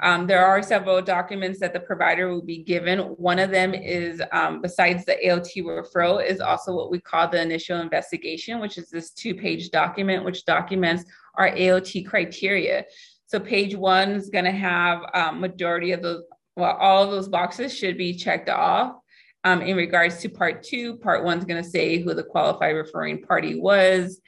um, 0.00 0.26
there 0.26 0.44
are 0.44 0.62
several 0.62 1.00
documents 1.02 1.60
that 1.60 1.72
the 1.72 1.80
provider 1.80 2.28
will 2.28 2.42
be 2.42 2.58
given. 2.58 2.98
One 2.98 3.38
of 3.38 3.50
them 3.50 3.74
is, 3.74 4.22
um, 4.32 4.60
besides 4.62 5.04
the 5.04 5.16
AOT 5.24 5.62
referral, 5.64 6.24
is 6.24 6.40
also 6.40 6.74
what 6.74 6.90
we 6.90 7.00
call 7.00 7.28
the 7.28 7.40
initial 7.40 7.80
investigation, 7.80 8.60
which 8.60 8.78
is 8.78 8.88
this 8.88 9.10
two-page 9.10 9.70
document, 9.70 10.24
which 10.24 10.44
documents 10.44 11.04
our 11.34 11.50
AOT 11.50 12.06
criteria. 12.06 12.84
So 13.26 13.40
page 13.40 13.74
one 13.74 14.10
is 14.10 14.28
going 14.28 14.44
to 14.44 14.50
have 14.50 15.02
um, 15.14 15.40
majority 15.40 15.92
of 15.92 16.02
those, 16.02 16.22
well, 16.56 16.76
all 16.76 17.04
of 17.04 17.10
those 17.10 17.28
boxes 17.28 17.76
should 17.76 17.96
be 17.96 18.14
checked 18.14 18.48
off. 18.48 18.96
Um, 19.44 19.60
in 19.62 19.76
regards 19.76 20.18
to 20.18 20.28
part 20.28 20.62
two, 20.62 20.96
part 20.98 21.24
one 21.24 21.38
is 21.38 21.44
going 21.44 21.62
to 21.62 21.68
say 21.68 21.98
who 21.98 22.14
the 22.14 22.22
qualified 22.22 22.76
referring 22.76 23.22
party 23.22 23.58
was, 23.58 24.20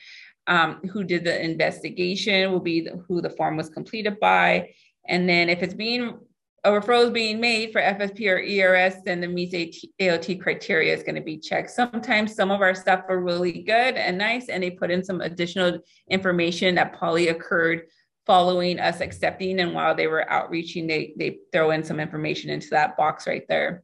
um, 0.47 0.81
who 0.93 1.05
did 1.05 1.24
the 1.24 1.43
investigation 1.43 2.51
will 2.51 2.61
be 2.61 2.81
the, 2.82 3.03
who 3.09 3.20
the 3.20 3.31
form 3.31 3.57
was 3.57 3.69
completed 3.69 4.19
by, 4.20 4.70
and 5.09 5.28
then 5.28 5.48
if 5.48 5.62
it's 5.62 5.74
being 5.74 6.18
a 6.64 6.70
referral 6.70 7.05
is 7.05 7.10
being 7.10 7.40
made 7.40 7.72
for 7.72 7.81
FSP 7.81 8.26
or 8.26 8.39
ERS, 8.39 8.94
then 9.05 9.20
the 9.20 9.28
meets 9.28 9.85
AOT 10.01 10.40
criteria 10.40 10.94
is 10.94 11.02
going 11.02 11.14
to 11.14 11.20
be 11.20 11.36
checked. 11.36 11.70
Sometimes 11.70 12.35
some 12.35 12.51
of 12.51 12.62
our 12.62 12.74
stuff 12.74 13.05
are 13.09 13.20
really 13.20 13.62
good 13.62 13.97
and 13.97 14.16
nice, 14.16 14.48
and 14.48 14.62
they 14.62 14.70
put 14.70 14.90
in 14.90 15.05
some 15.05 15.20
additional 15.20 15.78
information 16.09 16.74
that 16.76 16.97
probably 16.98 17.28
occurred 17.28 17.82
following 18.26 18.81
us 18.81 19.01
accepting. 19.01 19.60
And 19.60 19.74
while 19.74 19.94
they 19.94 20.06
were 20.06 20.31
outreaching, 20.31 20.86
they, 20.86 21.12
they 21.18 21.39
throw 21.52 21.70
in 21.70 21.85
some 21.85 22.01
information 22.01 22.48
into 22.48 22.70
that 22.70 22.97
box 22.97 23.26
right 23.26 23.44
there. 23.47 23.82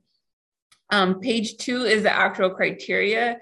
Um, 0.90 1.20
page 1.20 1.58
two 1.58 1.82
is 1.82 2.02
the 2.02 2.12
actual 2.12 2.50
criteria. 2.50 3.38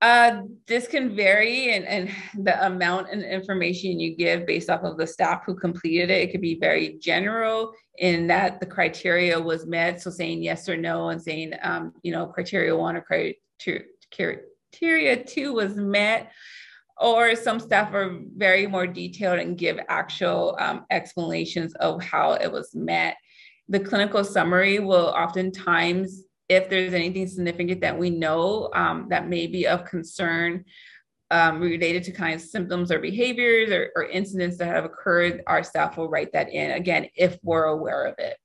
Uh, 0.00 0.42
this 0.66 0.88
can 0.88 1.14
vary 1.14 1.74
and, 1.74 2.10
the 2.42 2.66
amount 2.66 3.10
and 3.10 3.22
information 3.22 4.00
you 4.00 4.16
give 4.16 4.46
based 4.46 4.70
off 4.70 4.82
of 4.82 4.96
the 4.96 5.06
staff 5.06 5.42
who 5.44 5.54
completed 5.54 6.10
it. 6.10 6.22
It 6.22 6.32
could 6.32 6.40
be 6.40 6.58
very 6.58 6.96
general 6.98 7.72
in 7.98 8.26
that 8.28 8.60
the 8.60 8.66
criteria 8.66 9.38
was 9.38 9.66
met. 9.66 10.00
So 10.00 10.10
saying 10.10 10.42
yes 10.42 10.68
or 10.68 10.76
no 10.76 11.10
and 11.10 11.20
saying, 11.20 11.52
um, 11.62 11.92
you 12.02 12.12
know, 12.12 12.26
criteria 12.26 12.74
one 12.74 12.96
or 12.96 13.02
criteria, 13.02 13.84
criteria 14.10 15.22
two 15.22 15.52
was 15.52 15.76
met. 15.76 16.32
Or 16.98 17.34
some 17.34 17.60
staff 17.60 17.94
are 17.94 18.20
very 18.36 18.66
more 18.66 18.86
detailed 18.86 19.38
and 19.38 19.56
give 19.56 19.78
actual 19.88 20.56
um, 20.58 20.84
explanations 20.90 21.74
of 21.76 22.02
how 22.02 22.32
it 22.32 22.50
was 22.50 22.74
met. 22.74 23.16
The 23.68 23.80
clinical 23.80 24.24
summary 24.24 24.80
will 24.80 25.06
oftentimes 25.06 26.24
if 26.50 26.68
there's 26.68 26.92
anything 26.92 27.28
significant 27.28 27.80
that 27.80 27.96
we 27.96 28.10
know 28.10 28.70
um, 28.74 29.06
that 29.08 29.28
may 29.28 29.46
be 29.46 29.68
of 29.68 29.84
concern 29.84 30.64
um, 31.30 31.60
related 31.60 32.02
to 32.02 32.10
kind 32.10 32.34
of 32.34 32.40
symptoms 32.40 32.90
or 32.90 32.98
behaviors 32.98 33.70
or, 33.70 33.92
or, 33.94 34.04
incidents 34.06 34.58
that 34.58 34.66
have 34.66 34.84
occurred, 34.84 35.44
our 35.46 35.62
staff 35.62 35.96
will 35.96 36.08
write 36.08 36.32
that 36.32 36.52
in 36.52 36.72
again 36.72 37.06
if 37.14 37.38
we're 37.44 37.66
aware 37.66 38.04
of 38.04 38.16
it. 38.18 38.36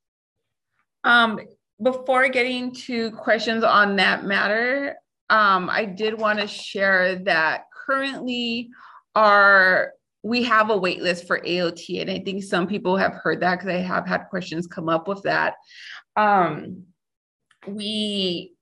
Um, 1.04 1.40
before 1.82 2.30
getting 2.30 2.72
to 2.74 3.10
questions 3.12 3.64
on 3.64 3.96
that 3.96 4.24
matter, 4.24 4.96
um, 5.32 5.68
I 5.68 5.86
did 5.86 6.20
want 6.20 6.40
to 6.40 6.48
share 6.48 7.16
that 7.24 7.64
currently 7.74 8.70
our 9.16 9.94
we 10.22 10.44
have 10.44 10.70
a 10.70 10.78
wait 10.78 11.02
list 11.02 11.26
for 11.26 11.40
AOT, 11.40 12.02
and 12.02 12.12
I 12.12 12.20
think 12.20 12.44
some 12.44 12.68
people 12.68 12.98
have 12.98 13.14
heard 13.14 13.42
that 13.42 13.56
because 13.56 13.70
I 13.70 13.80
have 13.80 14.08
had 14.08 14.28
questions 14.30 14.68
come 14.68 14.90
up 14.90 15.08
with 15.08 15.24
that. 15.24 15.56
Um, 16.16 16.86
we 17.68 18.54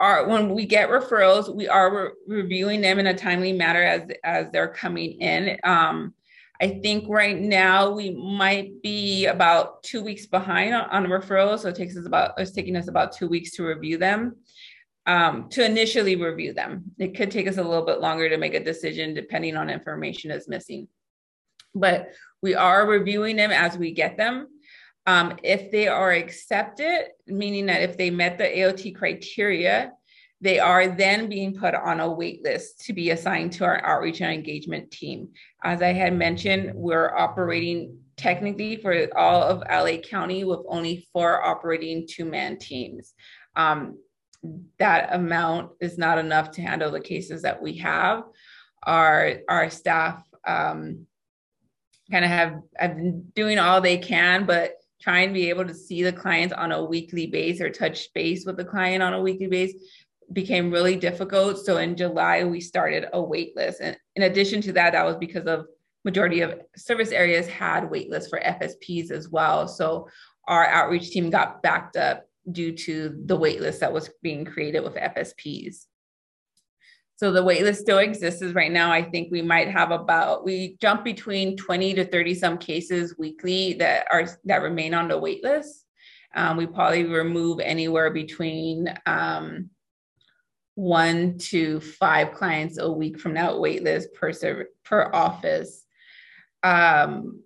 are 0.00 0.26
when 0.26 0.50
we 0.54 0.66
get 0.66 0.90
referrals, 0.90 1.54
we 1.54 1.68
are 1.68 1.94
re- 1.94 2.10
reviewing 2.26 2.80
them 2.80 2.98
in 2.98 3.06
a 3.06 3.14
timely 3.14 3.52
manner 3.52 3.82
as 3.82 4.02
as 4.24 4.50
they're 4.50 4.68
coming 4.68 5.20
in. 5.20 5.58
Um, 5.64 6.14
I 6.60 6.80
think 6.82 7.08
right 7.08 7.38
now 7.38 7.90
we 7.90 8.10
might 8.10 8.80
be 8.82 9.26
about 9.26 9.82
two 9.82 10.02
weeks 10.02 10.26
behind 10.26 10.74
on, 10.74 10.88
on 10.90 11.06
referrals, 11.06 11.60
so 11.60 11.68
it 11.68 11.76
takes 11.76 11.96
us 11.96 12.06
about 12.06 12.32
it's 12.38 12.52
taking 12.52 12.76
us 12.76 12.88
about 12.88 13.12
two 13.12 13.28
weeks 13.28 13.52
to 13.52 13.64
review 13.64 13.98
them. 13.98 14.36
Um, 15.06 15.50
to 15.50 15.62
initially 15.62 16.16
review 16.16 16.54
them, 16.54 16.84
it 16.98 17.14
could 17.14 17.30
take 17.30 17.46
us 17.46 17.58
a 17.58 17.62
little 17.62 17.84
bit 17.84 18.00
longer 18.00 18.28
to 18.30 18.38
make 18.38 18.54
a 18.54 18.64
decision 18.64 19.12
depending 19.12 19.54
on 19.54 19.68
information 19.68 20.30
is 20.30 20.48
missing. 20.48 20.88
But 21.74 22.08
we 22.40 22.54
are 22.54 22.86
reviewing 22.86 23.36
them 23.36 23.50
as 23.50 23.76
we 23.76 23.92
get 23.92 24.16
them. 24.16 24.48
Um, 25.06 25.36
if 25.42 25.70
they 25.70 25.86
are 25.88 26.12
accepted, 26.12 27.08
meaning 27.26 27.66
that 27.66 27.82
if 27.82 27.96
they 27.98 28.10
met 28.10 28.38
the 28.38 28.44
AOT 28.44 28.94
criteria, 28.94 29.92
they 30.40 30.58
are 30.58 30.88
then 30.88 31.28
being 31.28 31.54
put 31.54 31.74
on 31.74 32.00
a 32.00 32.10
wait 32.10 32.42
list 32.42 32.84
to 32.86 32.92
be 32.92 33.10
assigned 33.10 33.52
to 33.52 33.64
our 33.64 33.84
outreach 33.84 34.20
and 34.20 34.32
engagement 34.32 34.90
team. 34.90 35.28
As 35.62 35.82
I 35.82 35.92
had 35.92 36.14
mentioned, 36.14 36.72
we're 36.74 37.14
operating 37.16 37.98
technically 38.16 38.76
for 38.76 39.08
all 39.16 39.42
of 39.42 39.62
LA 39.70 39.98
County 39.98 40.44
with 40.44 40.60
only 40.68 41.06
four 41.12 41.44
operating 41.44 42.06
two 42.08 42.24
man 42.24 42.58
teams. 42.58 43.14
Um, 43.56 43.98
that 44.78 45.14
amount 45.14 45.70
is 45.80 45.96
not 45.96 46.18
enough 46.18 46.50
to 46.52 46.62
handle 46.62 46.90
the 46.90 47.00
cases 47.00 47.42
that 47.42 47.62
we 47.62 47.78
have. 47.78 48.24
Our, 48.82 49.36
our 49.48 49.70
staff 49.70 50.22
um, 50.46 51.06
kind 52.10 52.24
of 52.24 52.30
have, 52.30 52.60
have 52.76 52.96
been 52.96 53.32
doing 53.34 53.58
all 53.58 53.80
they 53.80 53.96
can, 53.96 54.44
but 54.44 54.74
try 55.04 55.20
and 55.20 55.34
be 55.34 55.50
able 55.50 55.66
to 55.66 55.74
see 55.74 56.02
the 56.02 56.12
clients 56.12 56.54
on 56.54 56.72
a 56.72 56.82
weekly 56.82 57.26
base 57.26 57.60
or 57.60 57.68
touch 57.68 58.08
base 58.14 58.46
with 58.46 58.56
the 58.56 58.64
client 58.64 59.02
on 59.02 59.12
a 59.12 59.20
weekly 59.20 59.46
base 59.46 59.74
became 60.32 60.70
really 60.70 60.96
difficult. 60.96 61.58
So 61.58 61.76
in 61.76 61.94
July, 61.94 62.42
we 62.44 62.58
started 62.62 63.08
a 63.12 63.20
wait 63.20 63.54
list. 63.54 63.82
And 63.82 63.98
in 64.16 64.22
addition 64.22 64.62
to 64.62 64.72
that, 64.72 64.92
that 64.92 65.04
was 65.04 65.16
because 65.16 65.46
of 65.46 65.66
majority 66.06 66.40
of 66.40 66.58
service 66.74 67.10
areas 67.10 67.46
had 67.46 67.90
wait 67.90 68.08
lists 68.08 68.30
for 68.30 68.40
FSPs 68.40 69.10
as 69.10 69.28
well. 69.28 69.68
So 69.68 70.08
our 70.48 70.66
outreach 70.66 71.10
team 71.10 71.28
got 71.28 71.62
backed 71.62 71.96
up 71.96 72.24
due 72.50 72.72
to 72.72 73.20
the 73.26 73.36
wait 73.36 73.60
list 73.60 73.80
that 73.80 73.92
was 73.92 74.08
being 74.22 74.46
created 74.46 74.84
with 74.84 74.94
FSPs. 74.94 75.84
So 77.16 77.30
the 77.30 77.44
waitlist 77.44 77.76
still 77.76 77.98
exists 77.98 78.42
right 78.54 78.72
now. 78.72 78.90
I 78.90 79.02
think 79.02 79.30
we 79.30 79.40
might 79.40 79.70
have 79.70 79.92
about 79.92 80.44
we 80.44 80.76
jump 80.80 81.04
between 81.04 81.56
20 81.56 81.94
to 81.94 82.04
30 82.04 82.34
some 82.34 82.58
cases 82.58 83.14
weekly 83.18 83.74
that 83.74 84.06
are 84.10 84.26
that 84.44 84.62
remain 84.62 84.94
on 84.94 85.08
the 85.08 85.20
waitlist. 85.20 85.84
Um, 86.34 86.56
we 86.56 86.66
probably 86.66 87.04
remove 87.04 87.60
anywhere 87.60 88.10
between 88.10 88.92
um, 89.06 89.70
one 90.74 91.38
to 91.38 91.78
five 91.78 92.32
clients 92.32 92.78
a 92.78 92.90
week 92.90 93.20
from 93.20 93.34
that 93.34 93.52
waitlist 93.52 94.12
per 94.14 94.32
per 94.84 95.10
office. 95.12 95.84
Um, 96.64 97.42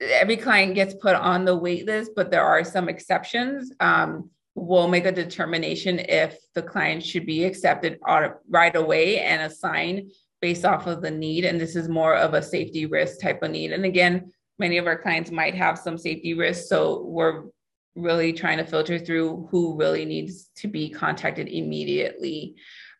every 0.00 0.36
client 0.36 0.74
gets 0.74 0.94
put 0.94 1.14
on 1.14 1.46
the 1.46 1.58
waitlist, 1.58 2.08
but 2.14 2.30
there 2.30 2.44
are 2.44 2.64
some 2.64 2.88
exceptions. 2.90 3.72
Um, 3.80 4.30
we'll 4.54 4.88
make 4.88 5.06
a 5.06 5.12
determination 5.12 6.00
if 6.00 6.36
the 6.54 6.62
client 6.62 7.04
should 7.04 7.26
be 7.26 7.44
accepted 7.44 7.98
right 8.48 8.76
away 8.76 9.20
and 9.20 9.42
assigned 9.42 10.12
based 10.40 10.64
off 10.64 10.86
of 10.86 11.02
the 11.02 11.10
need. 11.10 11.44
And 11.44 11.60
this 11.60 11.76
is 11.76 11.88
more 11.88 12.14
of 12.14 12.34
a 12.34 12.42
safety 12.42 12.86
risk 12.86 13.20
type 13.20 13.42
of 13.42 13.50
need. 13.50 13.72
And 13.72 13.84
again, 13.84 14.32
many 14.58 14.78
of 14.78 14.86
our 14.86 14.98
clients 14.98 15.30
might 15.30 15.54
have 15.54 15.78
some 15.78 15.98
safety 15.98 16.34
risks. 16.34 16.68
So 16.68 17.02
we're 17.04 17.44
really 17.96 18.32
trying 18.32 18.58
to 18.58 18.64
filter 18.64 18.98
through 18.98 19.48
who 19.50 19.76
really 19.76 20.04
needs 20.04 20.50
to 20.56 20.68
be 20.68 20.90
contacted 20.90 21.48
immediately. 21.48 22.56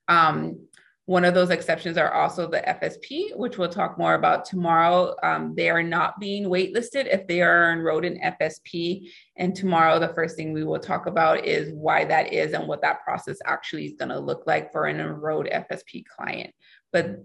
Um, 0.08 0.66
one 1.10 1.24
of 1.24 1.34
those 1.34 1.50
exceptions 1.50 1.98
are 1.98 2.14
also 2.14 2.48
the 2.48 2.60
FSP, 2.60 3.36
which 3.36 3.58
we'll 3.58 3.68
talk 3.68 3.98
more 3.98 4.14
about 4.14 4.44
tomorrow. 4.44 5.12
Um, 5.24 5.56
they 5.56 5.68
are 5.68 5.82
not 5.82 6.20
being 6.20 6.44
waitlisted 6.44 7.12
if 7.12 7.26
they 7.26 7.42
are 7.42 7.72
enrolled 7.72 8.04
in 8.04 8.20
FSP. 8.20 9.10
And 9.36 9.52
tomorrow, 9.52 9.98
the 9.98 10.14
first 10.14 10.36
thing 10.36 10.52
we 10.52 10.62
will 10.62 10.78
talk 10.78 11.06
about 11.06 11.44
is 11.44 11.72
why 11.72 12.04
that 12.04 12.32
is 12.32 12.52
and 12.52 12.68
what 12.68 12.80
that 12.82 13.02
process 13.02 13.38
actually 13.44 13.86
is 13.86 13.94
going 13.98 14.10
to 14.10 14.20
look 14.20 14.44
like 14.46 14.70
for 14.70 14.86
an 14.86 15.00
enrolled 15.00 15.46
FSP 15.46 16.04
client. 16.06 16.54
But 16.92 17.24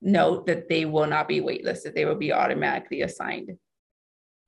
note 0.00 0.46
that 0.46 0.70
they 0.70 0.86
will 0.86 1.06
not 1.06 1.28
be 1.28 1.42
waitlisted, 1.42 1.94
they 1.94 2.06
will 2.06 2.14
be 2.14 2.32
automatically 2.32 3.02
assigned. 3.02 3.58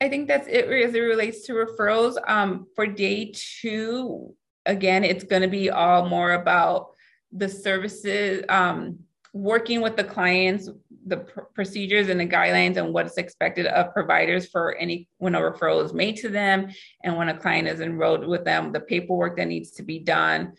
I 0.01 0.09
think 0.09 0.29
that's 0.29 0.49
it 0.49 0.65
as 0.65 0.95
it 0.95 1.01
relates 1.01 1.43
to 1.43 1.53
referrals. 1.53 2.17
Um, 2.27 2.69
for 2.75 2.87
day 2.87 3.35
two, 3.35 4.35
again, 4.65 5.05
it's 5.05 5.25
going 5.25 5.43
to 5.43 5.49
be 5.49 5.69
all 5.69 6.09
more 6.09 6.33
about 6.33 6.93
the 7.33 7.49
services, 7.49 8.45
um, 8.49 8.99
working 9.33 9.81
with 9.81 9.97
the 9.97 10.05
clients, 10.05 10.71
the 11.07 11.19
pr- 11.19 11.41
procedures 11.55 12.09
and 12.09 12.19
the 12.19 12.27
guidelines 12.27 12.77
and 12.77 12.93
what's 12.93 13.19
expected 13.19 13.67
of 13.67 13.93
providers 13.93 14.49
for 14.49 14.75
any 14.77 15.09
when 15.19 15.35
a 15.35 15.41
referral 15.41 15.85
is 15.85 15.93
made 15.93 16.17
to 16.17 16.29
them 16.29 16.69
and 17.05 17.17
when 17.17 17.29
a 17.29 17.39
client 17.39 17.69
is 17.69 17.81
enrolled 17.81 18.27
with 18.27 18.45
them, 18.45 18.73
the 18.73 18.81
paperwork 18.81 19.37
that 19.37 19.49
needs 19.49 19.73
to 19.73 19.83
be 19.83 19.99
done. 19.99 20.53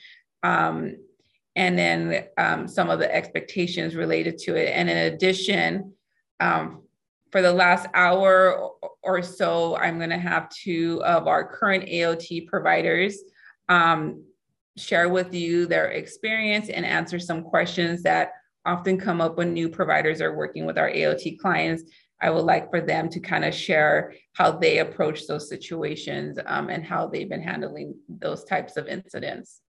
Um, 0.44 0.98
and 1.56 1.78
then 1.78 2.26
um, 2.38 2.68
some 2.68 2.90
of 2.90 3.00
the 3.00 3.14
expectations 3.14 3.96
related 3.96 4.38
to 4.38 4.56
it. 4.56 4.70
And 4.74 4.90
in 4.90 4.98
addition, 4.98 5.94
um, 6.40 6.84
for 7.32 7.42
the 7.42 7.52
last 7.52 7.88
hour 7.94 8.72
or 9.04 9.22
so, 9.22 9.76
I'm 9.76 9.98
going 9.98 10.10
to 10.10 10.18
have 10.18 10.50
two 10.50 11.02
of 11.04 11.28
our 11.28 11.44
current 11.44 11.86
AOT 11.86 12.48
providers 12.48 13.18
um, 13.68 14.24
share 14.80 15.10
with 15.10 15.34
you 15.34 15.66
their 15.66 15.92
experience 15.92 16.70
and 16.70 16.86
answer 16.86 17.20
some 17.20 17.44
questions 17.44 18.04
that 18.04 18.32
often 18.66 18.98
come 18.98 19.22
up 19.22 19.38
when 19.38 19.54
new 19.54 19.70
providers 19.70 20.22
are 20.22 20.36
working 20.36 20.66
with 20.66 20.78
our 20.78 20.90
AOT 20.90 21.40
clients. 21.40 21.84
I 22.22 22.30
would 22.30 22.46
like 22.46 22.70
for 22.70 22.82
them 22.82 23.10
to 23.10 23.20
kind 23.20 23.46
of 23.46 23.54
share 23.54 24.14
how 24.34 24.52
they 24.52 24.80
approach 24.80 25.26
those 25.26 25.48
situations 25.48 26.38
um, 26.46 26.70
and 26.70 26.84
how 26.84 27.08
they've 27.08 27.30
been 27.30 27.42
handling 27.42 27.96
those 28.10 28.44
types 28.44 28.76
of 28.76 28.88
incidents. 28.88 29.62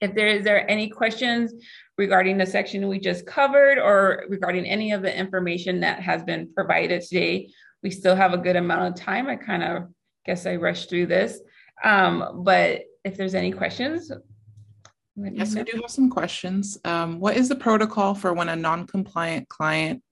If 0.00 0.14
there 0.14 0.28
is 0.28 0.44
there 0.44 0.70
any 0.70 0.88
questions 0.90 1.52
regarding 1.96 2.38
the 2.38 2.46
section 2.46 2.86
we 2.86 3.00
just 3.00 3.26
covered 3.26 3.78
or 3.78 4.26
regarding 4.28 4.66
any 4.66 4.92
of 4.92 5.02
the 5.02 5.16
information 5.16 5.80
that 5.80 6.00
has 6.00 6.22
been 6.22 6.52
provided 6.54 7.02
today, 7.02 7.50
we 7.82 7.90
still 7.90 8.14
have 8.14 8.32
a 8.32 8.38
good 8.38 8.56
amount 8.56 8.88
of 8.88 9.02
time. 9.02 9.26
I 9.28 9.36
kind 9.36 9.64
of 9.64 9.84
guess 10.24 10.46
I 10.46 10.56
rushed 10.56 10.88
through 10.88 11.06
this, 11.06 11.40
um, 11.82 12.42
but 12.44 12.82
if 13.08 13.16
there's 13.16 13.34
any 13.34 13.50
questions. 13.50 14.12
Yes, 15.16 15.54
we 15.54 15.64
do 15.64 15.80
have 15.82 15.90
some 15.90 16.10
questions. 16.10 16.78
Um, 16.84 17.18
what 17.18 17.36
is 17.36 17.48
the 17.48 17.56
protocol 17.56 18.14
for 18.14 18.32
when 18.32 18.48
a 18.48 18.54
non-compliant 18.54 19.48
client 19.48 20.02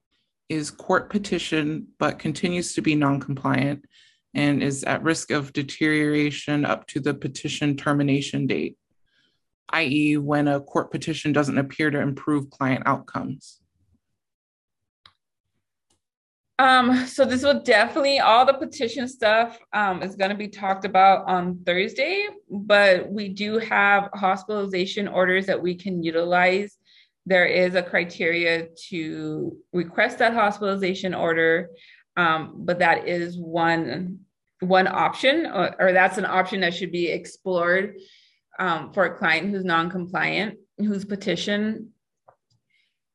is 0.49 0.69
court 0.69 1.09
petitioned 1.09 1.87
but 1.97 2.19
continues 2.19 2.73
to 2.73 2.81
be 2.81 2.95
non-compliant 2.95 3.85
and 4.33 4.61
is 4.61 4.83
at 4.83 5.03
risk 5.03 5.31
of 5.31 5.53
deterioration 5.53 6.65
up 6.65 6.85
to 6.87 6.99
the 6.99 7.13
petition 7.13 7.77
termination 7.77 8.47
date, 8.47 8.77
i.e., 9.69 10.17
when 10.17 10.47
a 10.49 10.59
court 10.59 10.91
petition 10.91 11.31
doesn't 11.31 11.57
appear 11.57 11.89
to 11.89 12.01
improve 12.01 12.49
client 12.49 12.83
outcomes? 12.85 13.61
Um, 16.59 17.05
so 17.05 17.23
this 17.23 17.43
will 17.43 17.61
definitely 17.61 18.19
all 18.19 18.45
the 18.45 18.53
petition 18.53 19.07
stuff 19.07 19.59
um, 19.73 20.01
is 20.01 20.15
going 20.15 20.31
to 20.31 20.37
be 20.37 20.47
talked 20.47 20.85
about 20.85 21.27
on 21.27 21.61
Thursday, 21.65 22.27
but 22.49 23.11
we 23.11 23.29
do 23.29 23.59
have 23.59 24.09
hospitalization 24.13 25.07
orders 25.07 25.45
that 25.45 25.61
we 25.61 25.75
can 25.75 26.01
utilize. 26.01 26.77
There 27.27 27.45
is 27.45 27.75
a 27.75 27.83
criteria 27.83 28.69
to 28.89 29.55
request 29.71 30.17
that 30.17 30.33
hospitalization 30.33 31.13
order, 31.13 31.69
um, 32.15 32.53
but 32.57 32.79
that 32.79 33.07
is 33.07 33.37
one 33.37 34.19
one 34.59 34.87
option, 34.87 35.45
or, 35.45 35.75
or, 35.79 35.93
that's 35.93 36.17
an 36.17 36.25
option 36.25 36.61
that 36.61 36.73
should 36.73 36.91
be 36.91 37.09
explored 37.09 37.97
um, 38.57 38.91
for 38.91 39.05
a 39.05 39.15
client 39.15 39.51
who's 39.51 39.63
non-compliant, 39.63 40.57
whose 40.79 41.05
petition. 41.05 41.91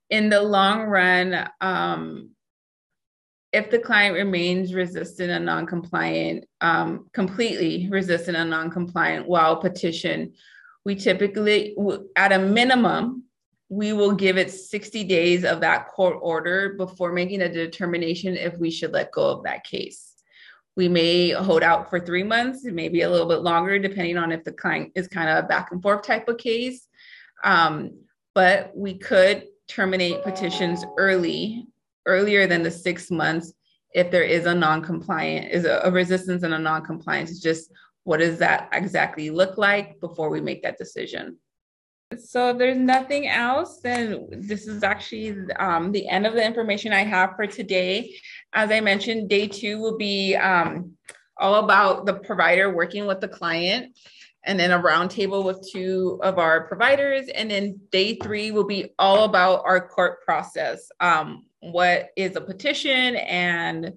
In 0.09 0.29
the 0.29 0.41
long 0.41 0.83
run, 0.83 1.49
um, 1.61 2.31
if 3.53 3.71
the 3.71 3.79
client 3.79 4.15
remains 4.15 4.73
resistant 4.73 5.31
and 5.31 5.45
non-compliant, 5.45 6.47
um, 6.63 7.07
completely 7.13 7.89
resistant 7.91 8.37
and 8.37 8.49
non-compliant 8.49 9.29
while 9.29 9.57
petition, 9.57 10.33
we 10.85 10.95
typically, 10.95 11.77
at 12.17 12.33
a 12.33 12.39
minimum, 12.39 13.25
we 13.69 13.93
will 13.93 14.13
give 14.13 14.37
it 14.37 14.51
60 14.51 15.05
days 15.05 15.45
of 15.45 15.61
that 15.61 15.89
court 15.89 16.19
order 16.21 16.75
before 16.75 17.13
making 17.13 17.43
a 17.43 17.53
determination 17.53 18.37
if 18.37 18.57
we 18.59 18.71
should 18.71 18.93
let 18.93 19.13
go 19.13 19.31
of 19.31 19.45
that 19.45 19.65
case. 19.65 20.15
We 20.75 20.89
may 20.89 21.31
hold 21.31 21.63
out 21.63 21.91
for 21.91 22.01
three 22.01 22.23
months, 22.23 22.65
it 22.65 22.75
may 22.75 22.89
be 22.89 23.03
a 23.03 23.11
little 23.11 23.29
bit 23.29 23.43
longer, 23.43 23.79
depending 23.79 24.17
on 24.17 24.33
if 24.33 24.45
the 24.45 24.53
client 24.53 24.93
is 24.95 25.09
kind 25.09 25.29
of 25.29 25.45
a 25.45 25.47
back 25.47 25.73
and 25.73 25.83
forth 25.83 26.03
type 26.03 26.29
of 26.29 26.39
case. 26.39 26.89
Um, 27.45 27.99
but 28.35 28.73
we 28.75 28.95
could 28.95 29.47
terminate 29.69 30.23
petitions 30.23 30.85
early 30.97 31.67
earlier 32.07 32.47
than 32.47 32.63
the 32.63 32.71
six 32.71 33.11
months 33.11 33.53
if 33.95 34.11
there 34.11 34.23
is 34.23 34.47
a 34.47 34.55
non-compliant, 34.55 35.53
is 35.53 35.65
a, 35.65 35.83
a 35.85 35.91
resistance 35.91 36.43
and 36.43 36.55
a 36.55 36.59
non-compliance. 36.59 37.31
It's 37.31 37.41
just 37.41 37.71
what 38.05 38.19
does 38.19 38.39
that 38.39 38.69
exactly 38.73 39.31
look 39.31 39.59
like 39.59 40.01
before 40.01 40.31
we 40.31 40.41
make 40.41 40.63
that 40.63 40.79
decision. 40.79 41.39
So 42.19 42.51
if 42.51 42.59
there's 42.59 42.77
nothing 42.77 43.29
else, 43.29 43.81
then 43.81 44.27
this 44.31 44.67
is 44.67 44.83
actually 44.83 45.37
um, 45.59 45.93
the 45.93 46.09
end 46.09 46.27
of 46.27 46.35
the 46.35 46.45
information 46.45 46.93
I 46.93 47.05
have 47.05 47.37
for 47.37 47.47
today. 47.47 48.15
As 48.53 48.71
I 48.71 48.81
mentioned, 48.81 49.31
day 49.31 49.47
two 49.47 49.79
will 49.79 49.97
be 49.97 50.37
um, 50.37 50.93
all 51.39 51.65
about 51.65 52.05
the 52.05 52.15
provider 52.15 52.71
working 52.75 53.07
with 53.07 53.21
the 53.21 53.29
client 53.29 53.97
and 54.45 54.59
then 54.59 54.73
a 54.73 54.83
roundtable 54.83 55.45
with 55.45 55.67
two 55.73 56.19
of 56.23 56.39
our 56.39 56.67
providers. 56.67 57.29
And 57.29 57.51
then 57.51 57.81
day 57.91 58.17
three 58.17 58.51
will 58.51 58.67
be 58.67 58.93
all 58.99 59.25
about 59.25 59.63
our 59.65 59.89
court 59.89 60.23
process. 60.23 60.91
Um, 61.01 61.47
what 61.63 62.11
is 62.17 62.35
a 62.37 62.41
petition 62.41 63.17
and 63.17 63.95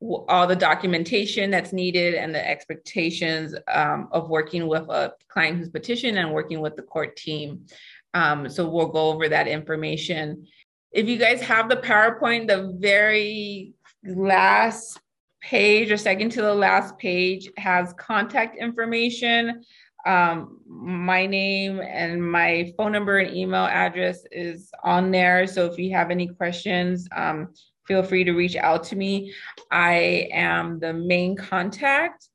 all 0.00 0.46
the 0.46 0.56
documentation 0.56 1.50
that's 1.50 1.72
needed 1.72 2.14
and 2.14 2.34
the 2.34 2.46
expectations 2.46 3.54
um, 3.72 4.08
of 4.12 4.28
working 4.28 4.66
with 4.66 4.82
a 4.90 5.14
client 5.28 5.56
who's 5.56 5.70
petitioned 5.70 6.18
and 6.18 6.32
working 6.32 6.60
with 6.60 6.76
the 6.76 6.82
court 6.82 7.16
team. 7.16 7.66
Um, 8.12 8.48
so 8.48 8.68
we'll 8.68 8.88
go 8.88 9.10
over 9.10 9.28
that 9.28 9.48
information. 9.48 10.46
If 10.92 11.08
you 11.08 11.16
guys 11.16 11.40
have 11.42 11.68
the 11.68 11.76
PowerPoint, 11.76 12.48
the 12.48 12.76
very 12.78 13.74
last 14.04 15.00
page 15.40 15.90
or 15.90 15.96
second 15.96 16.30
to 16.30 16.42
the 16.42 16.54
last 16.54 16.98
page 16.98 17.48
has 17.56 17.94
contact 17.94 18.58
information. 18.58 19.62
Um, 20.06 20.60
my 20.66 21.26
name 21.26 21.80
and 21.80 22.22
my 22.22 22.72
phone 22.76 22.92
number 22.92 23.18
and 23.18 23.34
email 23.34 23.64
address 23.64 24.24
is 24.30 24.70
on 24.82 25.10
there. 25.10 25.46
So 25.46 25.66
if 25.66 25.78
you 25.78 25.92
have 25.94 26.10
any 26.10 26.28
questions, 26.28 27.08
um, 27.16 27.54
feel 27.86 28.02
free 28.02 28.24
to 28.24 28.32
reach 28.32 28.56
out 28.56 28.84
to 28.84 28.96
me. 28.96 29.32
I 29.70 30.28
am 30.32 30.78
the 30.78 30.92
main 30.92 31.36
contact 31.36 32.28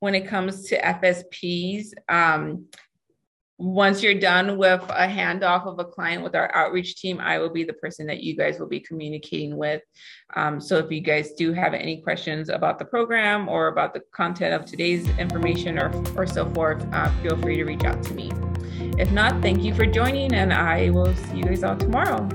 when 0.00 0.14
it 0.14 0.26
comes 0.26 0.68
to 0.68 0.80
FSPs. 0.80 1.92
Um, 2.08 2.66
once 3.58 4.02
you're 4.02 4.18
done 4.18 4.58
with 4.58 4.82
a 4.90 5.06
handoff 5.06 5.66
of 5.66 5.78
a 5.78 5.84
client 5.84 6.22
with 6.22 6.34
our 6.34 6.54
outreach 6.54 6.96
team, 6.96 7.18
I 7.20 7.38
will 7.38 7.48
be 7.48 7.64
the 7.64 7.72
person 7.72 8.06
that 8.06 8.22
you 8.22 8.36
guys 8.36 8.58
will 8.58 8.68
be 8.68 8.80
communicating 8.80 9.56
with. 9.56 9.82
Um, 10.34 10.60
so 10.60 10.76
if 10.76 10.90
you 10.90 11.00
guys 11.00 11.32
do 11.32 11.52
have 11.54 11.72
any 11.72 12.02
questions 12.02 12.50
about 12.50 12.78
the 12.78 12.84
program 12.84 13.48
or 13.48 13.68
about 13.68 13.94
the 13.94 14.02
content 14.12 14.52
of 14.52 14.66
today's 14.66 15.08
information 15.18 15.78
or, 15.78 15.90
or 16.16 16.26
so 16.26 16.50
forth, 16.52 16.86
uh, 16.92 17.10
feel 17.22 17.36
free 17.38 17.56
to 17.56 17.64
reach 17.64 17.84
out 17.84 18.02
to 18.04 18.14
me. 18.14 18.30
If 18.98 19.10
not, 19.10 19.40
thank 19.40 19.62
you 19.62 19.74
for 19.74 19.86
joining 19.86 20.34
and 20.34 20.52
I 20.52 20.90
will 20.90 21.14
see 21.14 21.38
you 21.38 21.44
guys 21.44 21.64
all 21.64 21.76
tomorrow. 21.76 22.28